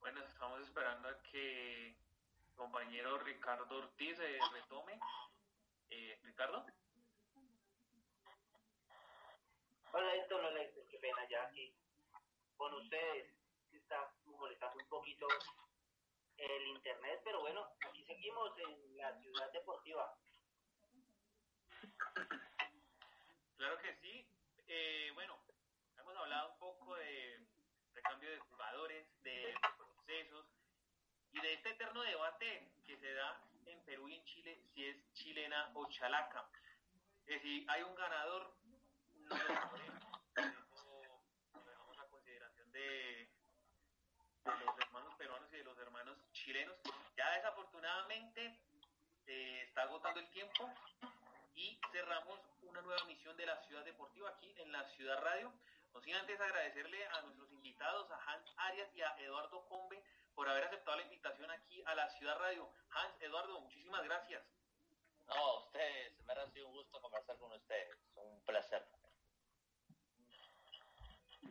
Bueno, 0.00 0.24
estamos 0.24 0.62
esperando 0.62 1.08
a 1.08 1.22
que 1.24 2.05
compañero 2.56 3.18
Ricardo 3.18 3.78
Ortiz 3.78 4.16
se 4.16 4.38
retome. 4.52 4.98
Eh, 5.90 6.18
Ricardo. 6.22 6.66
Hola 9.92 10.14
Héctor, 10.16 10.44
hola 10.44 10.62
Héctor, 10.62 10.86
qué 10.88 10.98
pena 10.98 11.28
ya 11.28 11.44
aquí 11.44 11.72
con 12.56 12.74
ustedes. 12.74 13.32
Está 13.70 14.12
molestando 14.24 14.82
un 14.82 14.88
poquito 14.88 15.28
el 16.38 16.66
internet, 16.68 17.20
pero 17.24 17.40
bueno, 17.40 17.66
aquí 17.88 18.04
seguimos 18.04 18.58
en 18.58 18.96
la 18.96 19.16
ciudad 19.20 19.52
deportiva. 19.52 20.18
Claro 23.56 23.78
que 23.78 23.94
sí. 23.96 24.28
Eh, 24.66 25.10
bueno, 25.14 25.38
hemos 25.98 26.16
hablado 26.16 26.52
un 26.52 26.58
poco 26.58 26.96
de 26.96 27.46
recambio 27.94 28.30
de 28.30 28.38
jugadores, 28.40 29.22
de 29.22 29.54
de 31.46 31.54
este 31.54 31.70
eterno 31.70 32.02
debate 32.02 32.72
que 32.84 32.96
se 32.96 33.14
da 33.14 33.40
en 33.66 33.80
Perú 33.84 34.08
y 34.08 34.16
en 34.16 34.24
Chile 34.24 34.60
si 34.74 34.84
es 34.84 34.96
chilena 35.12 35.70
o 35.74 35.88
chalaca. 35.90 36.44
Es 37.24 37.40
decir, 37.40 37.64
hay 37.68 37.84
un 37.84 37.94
ganador, 37.94 38.52
no 39.14 39.36
lo 39.36 39.46
sabemos. 39.46 40.02
Eso 40.34 41.64
dejamos 41.64 41.98
a 42.00 42.06
consideración 42.08 42.72
de, 42.72 42.80
de 44.44 44.64
los 44.64 44.78
hermanos 44.80 45.14
peruanos 45.14 45.48
y 45.52 45.56
de 45.58 45.62
los 45.62 45.78
hermanos 45.78 46.18
chilenos. 46.32 46.76
Ya 47.16 47.30
desafortunadamente 47.36 48.58
eh, 49.28 49.62
está 49.68 49.82
agotando 49.82 50.18
el 50.18 50.28
tiempo 50.30 50.68
y 51.54 51.78
cerramos 51.92 52.40
una 52.62 52.82
nueva 52.82 53.04
misión 53.04 53.36
de 53.36 53.46
la 53.46 53.56
Ciudad 53.66 53.84
Deportiva 53.84 54.30
aquí 54.30 54.52
en 54.58 54.72
la 54.72 54.82
Ciudad 54.96 55.22
Radio. 55.22 55.52
No 55.94 56.00
sin 56.00 56.16
antes 56.16 56.40
agradecerle 56.40 57.06
a 57.06 57.22
nuestros 57.22 57.52
invitados, 57.52 58.10
a 58.10 58.32
Hans 58.32 58.52
Arias 58.56 58.88
y 58.96 59.02
a 59.02 59.16
Eduardo 59.18 59.64
Combe, 59.68 60.02
por 60.36 60.48
haber 60.50 60.64
aceptado 60.64 60.98
la 60.98 61.02
invitación 61.02 61.50
aquí 61.50 61.82
a 61.86 61.94
la 61.94 62.08
Ciudad 62.10 62.38
Radio. 62.38 62.70
Hans, 62.90 63.20
Eduardo, 63.22 63.58
muchísimas 63.58 64.04
gracias. 64.04 64.44
No, 65.26 65.64
ustedes, 65.64 66.12
me 66.24 66.32
ha 66.34 66.50
sido 66.50 66.68
un 66.68 66.74
gusto 66.74 67.00
conversar 67.00 67.36
con 67.38 67.50
ustedes, 67.52 67.96
un 68.14 68.44
placer. 68.44 68.86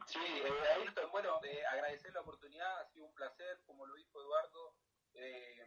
Sí, 0.06 0.20
eh, 0.20 1.06
bueno, 1.12 1.41
eh, 1.44 1.66
agradecer 1.66 2.14
la 2.14 2.22
oportunidad, 2.22 2.80
ha 2.80 2.86
sido 2.91 3.06
un 3.06 3.14
placer, 3.16 3.60
como 3.66 3.88
lo 3.88 3.95
dijo 3.95 4.22
Eduardo. 4.22 4.76
Eh, 5.16 5.66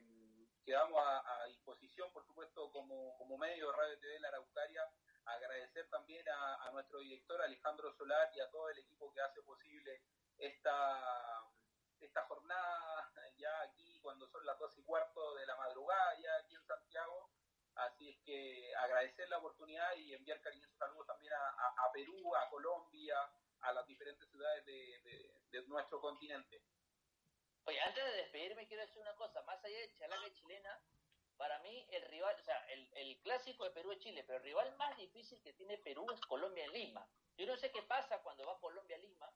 quedamos 0.65 1.03
a, 1.03 1.45
disposición, 1.49 2.13
por 2.13 2.25
supuesto, 2.25 2.71
como, 2.71 3.17
como 3.19 3.37
medio 3.37 3.71
de 3.71 3.77
Radio 3.77 3.99
TV 3.99 4.21
La 4.21 4.29
Araucaria, 4.29 4.83
agradecer 5.25 5.89
también 5.91 6.25
a, 6.29 6.71
nuestro 6.73 7.01
director 7.01 7.43
Alejandro 7.43 7.93
Solar 7.95 8.31
y 8.35 8.41
a 8.41 8.51
todo 8.51 8.69
el 8.71 8.79
equipo 8.79 9.13
que 9.13 9.21
hace 9.23 9.43
posible 9.43 10.03
esta, 10.39 11.43
esta 12.07 12.23
jornada 12.27 13.13
ya 13.37 13.61
aquí 13.63 14.01
cuando 14.01 14.27
son 14.29 14.45
las 14.47 14.59
dos 14.59 14.77
y 14.77 14.83
cuarto 14.83 15.35
de 15.35 15.47
la 15.47 15.57
madrugada 15.57 16.19
ya 16.21 16.37
aquí 16.37 16.55
en 16.55 16.65
Santiago. 16.67 17.31
Así 17.75 18.09
es 18.09 18.19
que 18.25 18.75
agradecer 18.75 19.29
la 19.29 19.39
oportunidad 19.39 19.95
y 19.97 20.13
enviar 20.13 20.41
cariñosos 20.41 20.77
saludos 20.77 21.07
también 21.07 21.33
a, 21.33 21.93
Perú, 21.93 22.35
a 22.35 22.51
Colombia, 22.51 23.17
a 23.61 23.73
las 23.73 23.87
diferentes 23.87 24.29
ciudades 24.29 24.67
de 24.67 25.63
nuestro 25.69 26.01
continente. 26.01 26.61
Oye, 27.69 27.81
antes 27.83 28.03
de 28.03 28.13
despedirme 28.13 28.67
quiero 28.67 28.83
decir 28.83 29.03
una 29.03 29.15
cosa, 29.15 29.43
más 29.43 29.63
allá 29.63 29.79
de 29.79 29.95
Chalaca 29.95 30.33
Chilena, 30.33 30.81
para 31.37 31.59
mí 31.59 31.87
el 31.91 32.03
rival, 32.07 32.35
o 32.35 32.43
sea, 32.43 32.57
el, 32.71 32.89
el 32.95 33.21
clásico 33.21 33.65
de 33.65 33.73
Perú 33.73 33.93
es 33.93 33.99
Chile, 33.99 34.25
pero 34.27 34.39
el 34.39 34.45
rival 34.45 34.75
más 34.79 34.97
difícil 34.97 35.39
que 35.43 35.53
tiene 35.53 35.77
Perú 35.77 36.07
es 36.11 36.21
Colombia 36.23 36.65
en 36.65 36.73
Lima. 36.73 37.07
Yo 37.37 37.47
no 37.47 37.59
sé 37.59 37.71
qué 37.71 37.83
pasa 37.83 38.23
cuando 38.23 38.47
va 38.47 38.59
Colombia 38.59 38.97
a 38.97 39.01
Lima, 39.01 39.31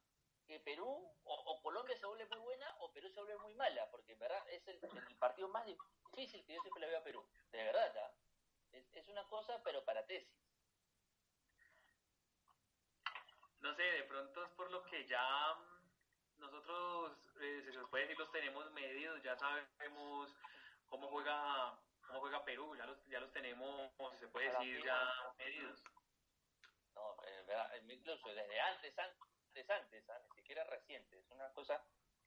que 0.53 0.61
Perú 0.61 1.11
o, 1.25 1.63
Colombia 1.63 1.97
se 1.97 2.05
vuelve 2.05 2.27
muy 2.27 2.41
buena 2.41 2.77
o 2.81 2.93
Perú 2.93 3.09
se 3.09 3.21
vuelve 3.23 3.39
muy 3.39 3.55
mala, 3.55 3.91
porque 3.91 4.13
en 4.13 4.19
verdad 4.19 4.47
es 4.51 4.69
el, 4.69 4.79
partido 5.19 5.49
más 5.49 5.65
difícil 5.65 6.45
que 6.45 6.55
yo 6.55 6.61
siempre 6.61 6.81
le 6.83 6.89
veo 6.89 6.99
a 6.99 7.05
Perú, 7.05 7.27
de 7.51 7.65
verdad, 7.65 7.97
¿ah? 7.97 8.13
es, 8.73 8.85
es 8.93 9.09
una 9.09 9.27
cosa 9.29 9.63
pero 9.65 9.83
para 9.83 10.05
tesis. 10.05 10.29
No 13.61 13.75
sé, 13.75 13.83
de 13.83 14.03
pronto 14.05 14.45
es 14.45 14.51
por 14.51 14.71
lo 14.71 14.83
que 14.85 15.07
ya 15.07 15.57
nosotros, 16.37 17.17
eh, 17.41 17.71
se 17.73 17.79
puede 17.87 18.05
decir, 18.05 18.19
los 18.19 18.33
tenemos 18.33 18.71
medidos, 18.73 19.23
ya 19.23 19.35
sabemos 19.39 20.37
cómo 20.91 21.09
juega 21.09 21.79
cómo 22.03 22.21
juega 22.21 22.45
Perú, 22.45 22.77
ya 22.77 22.85
los, 22.85 23.03
ya 23.07 23.21
los 23.21 23.33
tenemos, 23.33 23.91
se 24.21 24.29
puede 24.29 24.51
decir, 24.51 24.85
ya 24.85 25.33
medidos. 25.39 25.83
No, 26.95 27.17
eh, 27.25 27.43
verdad, 27.47 27.73
incluso 27.89 28.29
desde 28.29 28.61
antes, 28.61 28.99
antes, 28.99 29.32
antes, 29.69 30.09
¿ah? 30.09 30.19
ni 30.25 30.31
siquiera 30.37 30.65
reciente, 30.65 31.19
es 31.19 31.31
una 31.31 31.49
cosa 31.53 31.83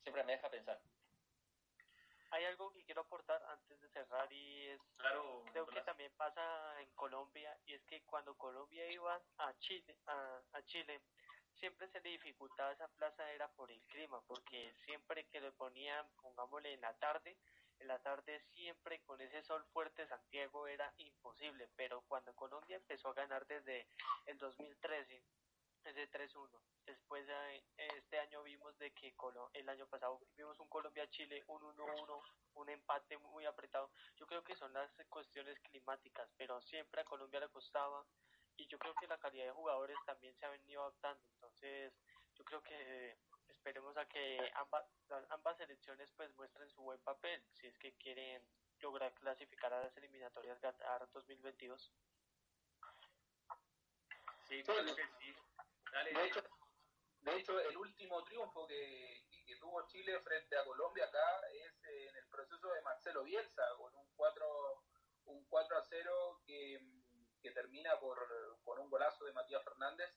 siempre 0.06 0.24
me 0.24 0.34
deja 0.34 0.50
pensar. 0.50 0.80
Hay 2.32 2.46
algo 2.46 2.72
que 2.72 2.84
quiero 2.84 3.02
aportar 3.02 3.42
antes 3.50 3.80
de 3.82 3.90
cerrar 3.90 4.32
y 4.32 4.68
es, 4.68 4.80
claro, 4.98 5.44
creo 5.52 5.66
que 5.66 5.82
también 5.82 6.12
pasa 6.16 6.82
en 6.82 6.92
Colombia 6.94 7.58
y 7.66 7.74
es 7.74 7.84
que 7.86 8.04
cuando 8.04 8.36
Colombia 8.36 8.90
iba 8.92 9.20
a 9.38 9.58
Chile, 9.60 9.98
a, 10.06 10.42
a 10.54 10.62
Chile 10.64 11.02
siempre 11.60 11.88
se 11.88 12.02
le 12.02 12.10
dificultaba 12.10 12.72
esa 12.72 12.88
plaza 12.90 13.32
era 13.32 13.48
por 13.54 13.72
el 13.72 13.82
clima, 13.86 14.22
porque 14.28 14.74
siempre 14.86 15.26
que 15.28 15.40
lo 15.40 15.54
ponían, 15.54 16.06
pongámosle 16.22 16.74
en 16.74 16.82
la 16.82 16.94
tarde, 16.98 17.38
en 17.80 17.88
la 17.88 18.00
tarde 18.00 18.40
siempre 18.54 19.02
con 19.02 19.20
ese 19.22 19.42
sol 19.44 19.66
fuerte 19.72 20.08
Santiago 20.08 20.68
era 20.68 20.94
imposible, 20.98 21.70
pero 21.76 22.02
cuando 22.08 22.36
Colombia 22.36 22.76
empezó 22.76 23.10
a 23.10 23.14
ganar 23.14 23.48
desde 23.48 23.88
el 24.26 24.38
2013, 24.38 25.24
desde 25.86 26.10
3-1, 26.10 26.50
después 26.86 27.26
este 27.78 28.20
año 28.20 28.42
vimos 28.42 28.76
de 28.80 28.92
que 28.92 29.16
el 29.54 29.70
año 29.70 29.88
pasado 29.88 30.20
vimos 30.36 30.60
un 30.60 30.68
Colombia-Chile, 30.68 31.44
un 31.48 31.62
1-1, 31.62 32.22
un 32.56 32.70
empate 32.70 33.18
muy 33.20 33.46
apretado, 33.46 33.92
yo 34.18 34.26
creo 34.26 34.44
que 34.44 34.56
son 34.56 34.74
las 34.74 34.92
cuestiones 35.10 35.60
climáticas, 35.60 36.28
pero 36.38 36.60
siempre 36.64 37.02
a 37.02 37.06
Colombia 37.06 37.40
le 37.40 37.50
costaba 37.50 38.04
y 38.58 38.68
yo 38.68 38.80
creo 38.80 38.96
que 38.96 39.08
la 39.08 39.20
calidad 39.20 39.46
de 39.46 39.52
jugadores 39.52 39.98
también 40.06 40.36
se 40.36 40.46
ha 40.46 40.50
venido 40.50 40.82
adaptando, 40.82 41.24
entonces 41.36 41.94
yo 42.34 42.44
creo 42.44 42.64
que 42.64 43.16
esperemos 43.48 43.96
a 43.98 44.08
que 44.08 44.52
ambas, 44.56 44.86
ambas 45.30 45.58
selecciones 45.58 46.12
pues 46.14 46.36
muestren 46.36 46.70
su 46.72 46.82
buen 46.82 47.00
papel 47.02 47.44
si 47.54 47.68
es 47.68 47.78
que 47.78 47.94
quieren 47.94 48.44
lograr 48.80 49.14
clasificar 49.14 49.72
a 49.72 49.84
las 49.84 49.96
eliminatorias 49.98 50.60
Qatar 50.60 51.08
2022. 51.12 51.94
Sí, 54.48 54.64
claro 54.64 54.96
que 54.96 55.04
sí. 55.20 55.36
De, 56.04 56.26
hecho, 56.26 56.44
de 57.22 57.38
hecho, 57.38 57.60
el 57.60 57.78
último 57.78 58.24
triunfo 58.24 58.68
que, 58.68 59.26
que, 59.46 59.56
tuvo 59.58 59.88
Chile 59.88 60.20
frente 60.22 60.58
a 60.58 60.66
Colombia 60.66 61.06
acá 61.06 61.42
es 61.54 61.84
en 61.84 62.16
el 62.16 62.28
proceso 62.30 62.72
de 62.74 62.82
Marcelo 62.82 63.24
Bielsa, 63.24 63.64
con 63.78 63.96
un 63.96 64.08
4, 64.16 64.84
un 65.26 65.46
4 65.46 65.78
a 65.78 65.82
0 65.84 66.42
que, 66.46 66.80
que 67.42 67.52
termina 67.52 68.00
por, 68.00 68.20
por 68.64 68.80
un 68.80 68.90
golazo 68.90 69.26
de 69.26 69.34
Matías 69.34 69.64
Fernández. 69.64 70.10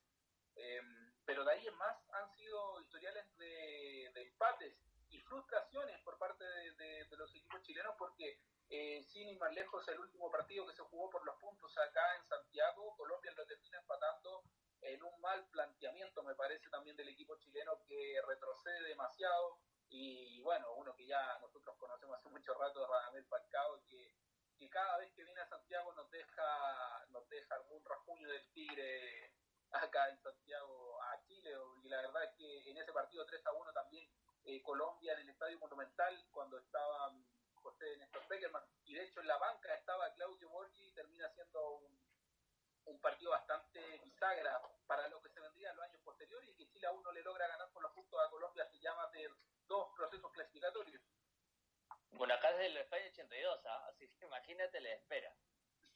Eh, 0.56 0.80
pero 1.28 1.44
de 1.44 1.52
ahí 1.52 1.66
en 1.66 1.76
más 1.76 1.96
han 2.12 2.30
sido 2.32 2.80
historiales 2.80 3.24
de, 3.36 4.06
empates 4.14 4.74
y 5.10 5.20
frustraciones 5.20 6.00
por 6.00 6.18
parte 6.18 6.42
de, 6.44 7.06
los 7.18 7.30
equipos 7.34 7.60
chilenos 7.62 7.94
porque 7.98 8.40
eh, 8.70 9.02
sin 9.02 9.28
ir 9.28 9.38
más 9.38 9.52
lejos 9.52 9.86
el 9.88 9.98
último 9.98 10.30
partido 10.30 10.66
que 10.66 10.74
se 10.74 10.82
jugó 10.82 11.10
por 11.10 11.24
los 11.26 11.36
puntos 11.36 11.76
acá 11.76 12.16
en 12.16 12.26
Santiago, 12.26 12.96
Colombia 12.96 13.32
lo 13.36 13.44
termina 13.44 13.78
empatando 13.78 14.42
en 14.82 15.02
un 15.02 15.20
mal 15.20 15.46
planteamiento 15.50 16.22
me 16.22 16.34
parece 16.34 16.68
también 16.70 16.96
del 16.96 17.08
equipo 17.08 17.36
chileno 17.38 17.82
que 17.86 18.20
retrocede 18.26 18.88
demasiado. 18.88 19.58
Y 19.90 20.40
bueno, 20.42 20.72
uno 20.74 20.94
que 20.94 21.06
ya 21.06 21.38
nosotros 21.40 21.76
conocemos 21.78 22.18
hace 22.18 22.28
mucho 22.28 22.52
rato, 22.54 22.86
Radamel 22.86 23.24
Falcao, 23.24 23.82
que, 23.86 24.14
que 24.58 24.68
cada 24.68 24.98
vez 24.98 25.12
que 25.14 25.24
viene 25.24 25.40
a 25.40 25.48
Santiago 25.48 25.92
nos 25.94 26.10
deja, 26.10 27.06
nos 27.08 27.26
deja 27.28 27.54
algún 27.54 27.82
rasguño 27.84 28.28
del 28.28 28.46
tigre 28.52 29.32
acá 29.72 30.08
en 30.08 30.18
Santiago 30.20 31.02
a 31.02 31.22
Chile, 31.24 31.52
y 31.82 31.88
la 31.88 32.00
verdad 32.02 32.24
es 32.24 32.34
que 32.36 32.70
en 32.70 32.76
ese 32.76 32.92
partido 32.92 33.26
3 33.26 33.46
a 33.46 33.52
1 33.52 33.72
también 33.72 34.10
eh, 34.44 34.62
Colombia 34.62 35.12
en 35.14 35.20
el 35.20 35.28
Estadio 35.30 35.58
Monumental, 35.58 36.26
cuando 36.30 36.58
estaba 36.58 37.12
José 37.54 37.96
Néstor 37.98 38.26
Beckerman, 38.28 38.62
y 38.84 38.94
de 38.94 39.04
hecho 39.04 39.20
en 39.20 39.26
la 39.26 39.36
banca 39.38 39.74
estaba 39.74 40.12
Claudio 40.14 40.48
Borgi, 40.48 40.92
termina 40.92 41.28
siendo 41.34 41.76
un, 41.76 42.07
un 42.88 43.00
partido 43.00 43.30
bastante 43.30 43.80
bisagra 44.04 44.60
para 44.86 45.08
lo 45.08 45.20
que 45.22 45.28
se 45.28 45.40
vendría 45.40 45.70
en 45.70 45.76
los 45.76 45.84
años 45.84 46.00
posteriores 46.02 46.48
y 46.48 46.54
que 46.54 46.68
Chile 46.68 46.86
aún 46.86 47.02
no 47.02 47.12
le 47.12 47.22
logra 47.22 47.46
ganar 47.46 47.70
por 47.70 47.82
los 47.82 47.92
puntos 47.92 48.20
a 48.20 48.30
Colombia 48.30 48.66
se 48.66 48.78
llama 48.80 49.06
de 49.12 49.30
dos 49.66 49.92
procesos 49.94 50.32
clasificatorios. 50.32 51.02
Bueno, 52.10 52.34
acá 52.34 52.50
es 52.50 52.58
del 52.58 52.76
España 52.76 53.06
82, 53.06 53.66
¿ah? 53.66 53.86
así 53.88 54.08
que 54.08 54.24
imagínate 54.24 54.80
la 54.80 54.92
espera. 54.92 55.34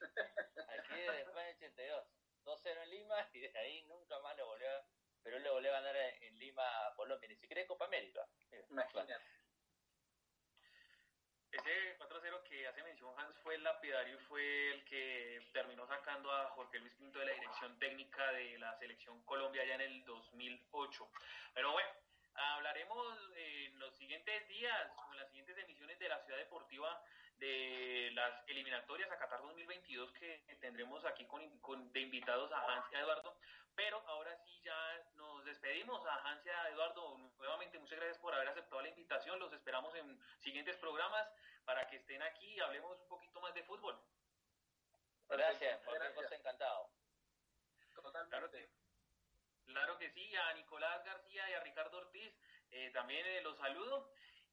Aquí 0.01 1.01
es 1.01 1.07
del 1.07 1.29
España 1.29 1.49
82. 1.57 2.05
2-0 2.45 2.83
en 2.83 2.91
Lima 2.91 3.29
y 3.33 3.41
desde 3.41 3.59
ahí 3.59 3.85
nunca 3.85 4.19
más 4.19 4.37
lo 4.37 4.47
volvió, 4.47 4.69
pero 5.23 5.37
él 5.37 5.43
le 5.43 5.51
volvió 5.51 5.71
a 5.71 5.81
ganar 5.81 5.97
en 5.97 6.39
Lima 6.39 6.87
a 6.87 6.95
Colombia, 6.95 7.29
ni 7.29 7.37
siquiera 7.37 7.63
en 7.63 7.69
Copa 7.69 7.87
América. 7.87 8.29
Imagínate. 8.69 9.25
Ese 11.53 11.99
4-0 11.99 12.43
que 12.45 12.67
hace 12.67 12.83
mención 12.83 13.13
Hans 13.19 13.37
fue 13.43 13.57
el 13.57 13.63
lapidario 13.63 14.17
y 14.17 14.25
fue 14.25 14.71
el 14.73 14.85
que 14.87 15.39
terminó 15.53 15.87
sacando 15.87 16.33
a 16.33 16.49
Jorge 16.51 16.79
Luis 16.79 16.95
Pinto 16.95 17.19
de 17.19 17.27
la 17.27 17.33
dirección 17.35 17.79
técnica 17.79 18.33
de 18.33 18.59
la 18.59 18.75
selección 18.79 19.23
Colombia 19.25 19.63
ya 19.65 19.75
en 19.75 19.83
el 19.83 20.05
2008. 20.07 21.09
Pero 21.53 21.73
bueno, 21.73 21.91
hablaremos 22.35 23.19
en 23.37 23.79
los 23.79 23.95
siguientes 23.97 24.49
días, 24.49 24.91
en 25.11 25.19
las 25.19 25.29
siguientes 25.29 25.59
emisiones 25.59 25.99
de 25.99 26.09
la 26.09 26.25
Ciudad 26.25 26.39
Deportiva 26.39 27.05
de 27.43 28.13
las 28.15 28.49
eliminatorias 28.49 29.11
a 29.11 29.19
Qatar 29.19 29.43
2022 29.43 30.13
que 30.13 30.45
tendremos 30.61 31.05
aquí 31.05 31.27
con, 31.27 31.93
de 31.93 32.01
invitados 32.01 32.53
a 32.53 32.65
Hans 32.65 32.87
y 32.93 32.95
a 32.95 33.01
Eduardo. 33.01 33.37
Pero 33.75 33.99
ahora 34.07 34.37
sí 34.45 34.61
ya 34.63 34.77
nos 35.15 35.45
despedimos 35.45 36.07
a 36.07 36.15
Hans 36.23 36.47
y 36.47 36.51
a 36.51 36.69
Eduardo. 36.69 37.19
Nuevamente 37.39 37.81
muchas 37.81 37.99
gracias 37.99 38.19
por 38.19 38.33
haber 38.33 38.49
aceptado 38.49 38.81
la 38.83 38.91
invitación. 38.91 39.41
Los 39.41 39.53
esperamos 39.53 39.93
en 39.97 40.21
siguientes 40.39 40.77
programas 40.77 41.27
para 41.65 41.89
que 41.89 41.97
estén 41.97 42.23
aquí 42.23 42.47
y 42.47 42.61
hablemos 42.61 43.01
un 43.01 43.09
poquito 43.09 43.41
más 43.41 43.53
de 43.55 43.65
fútbol. 43.65 43.99
Gracias, 45.29 45.85
cosa 46.15 46.37
encantado. 46.37 46.91
Claro 48.31 48.51
que, 48.51 48.71
claro 49.67 49.99
que 49.99 50.11
sí, 50.11 50.37
a 50.37 50.55
Nicolás 50.55 51.05
García 51.05 51.51
y 51.51 51.55
a 51.55 51.61
Ricardo 51.61 51.99
Ortiz 51.99 52.33
eh, 52.71 52.91
también 52.91 53.27
eh, 53.27 53.41
los 53.43 53.59
saludo 53.59 54.13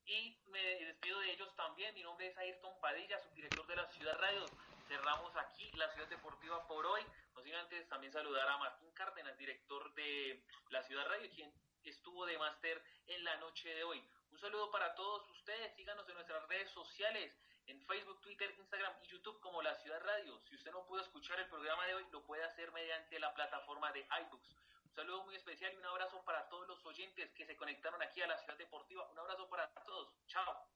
y 0.10 0.36
me 0.48 0.60
despido 0.86 1.20
de 1.20 1.32
ellos 1.32 1.56
también. 1.56 1.94
Mi 1.94 2.02
nombre 2.02 2.28
es 2.28 2.38
Ayrton 2.38 2.74
Padilla, 2.82 3.20
subdirector 3.20 3.68
de 3.68 3.76
la 3.76 3.86
Ciudad 3.92 4.18
Radio. 4.18 4.46
Cerramos 4.88 5.36
aquí 5.36 5.72
la 5.74 5.88
Ciudad 5.92 6.08
Deportiva 6.08 6.68
por 6.68 6.84
hoy. 6.88 7.06
No 7.36 7.42
sin 7.44 7.54
antes 7.54 7.88
también 7.90 8.12
saludar 8.12 8.48
a 8.48 8.58
Martín 8.58 8.92
Cárdenas, 8.94 9.38
director 9.38 9.94
de 9.94 10.44
la 10.72 10.82
Ciudad 10.82 11.08
Radio, 11.08 11.30
quien 11.36 11.54
estuvo 11.84 12.26
de 12.26 12.40
máster 12.40 12.84
en 13.06 13.24
la 13.24 13.38
noche 13.38 13.70
de 13.70 13.84
hoy. 13.84 14.04
Un 14.32 14.40
saludo 14.40 14.72
para 14.72 14.96
todos 14.96 15.30
ustedes. 15.30 15.76
Síganos 15.76 16.10
en 16.10 16.16
nuestras 16.16 16.48
redes 16.48 16.72
sociales, 16.72 17.32
en 17.68 17.80
Facebook, 17.86 18.20
Twitter, 18.22 18.52
Instagram 18.58 18.94
y 19.04 19.10
YouTube 19.10 19.40
como 19.42 19.62
La 19.62 19.76
Ciudad 19.76 20.02
Radio. 20.02 20.40
Si 20.50 20.56
usted 20.56 20.72
no 20.72 20.88
pudo 20.88 21.02
escuchar 21.02 21.40
el 21.40 21.50
programa 21.50 21.86
de 21.86 21.94
hoy, 21.94 22.06
lo 22.12 22.24
puede 22.24 22.44
hacer 22.44 22.72
mediante 22.72 23.20
la 23.20 23.32
plataforma 23.36 23.92
de 23.92 24.08
iBooks 24.22 24.56
saludo 25.00 25.24
muy 25.24 25.36
especial 25.36 25.72
y 25.72 25.78
un 25.78 25.86
abrazo 25.86 26.22
para 26.26 26.50
todos 26.50 26.68
los 26.68 26.86
oyentes 26.86 27.32
que 27.32 27.46
se 27.46 27.56
conectaron 27.56 28.02
aquí 28.02 28.22
a 28.22 28.28
la 28.28 28.38
Ciudad 28.38 28.58
Deportiva. 28.58 29.08
Un 29.14 29.20
abrazo 29.20 29.48
para 29.48 29.72
todos. 29.86 30.12
Chao. 30.28 30.68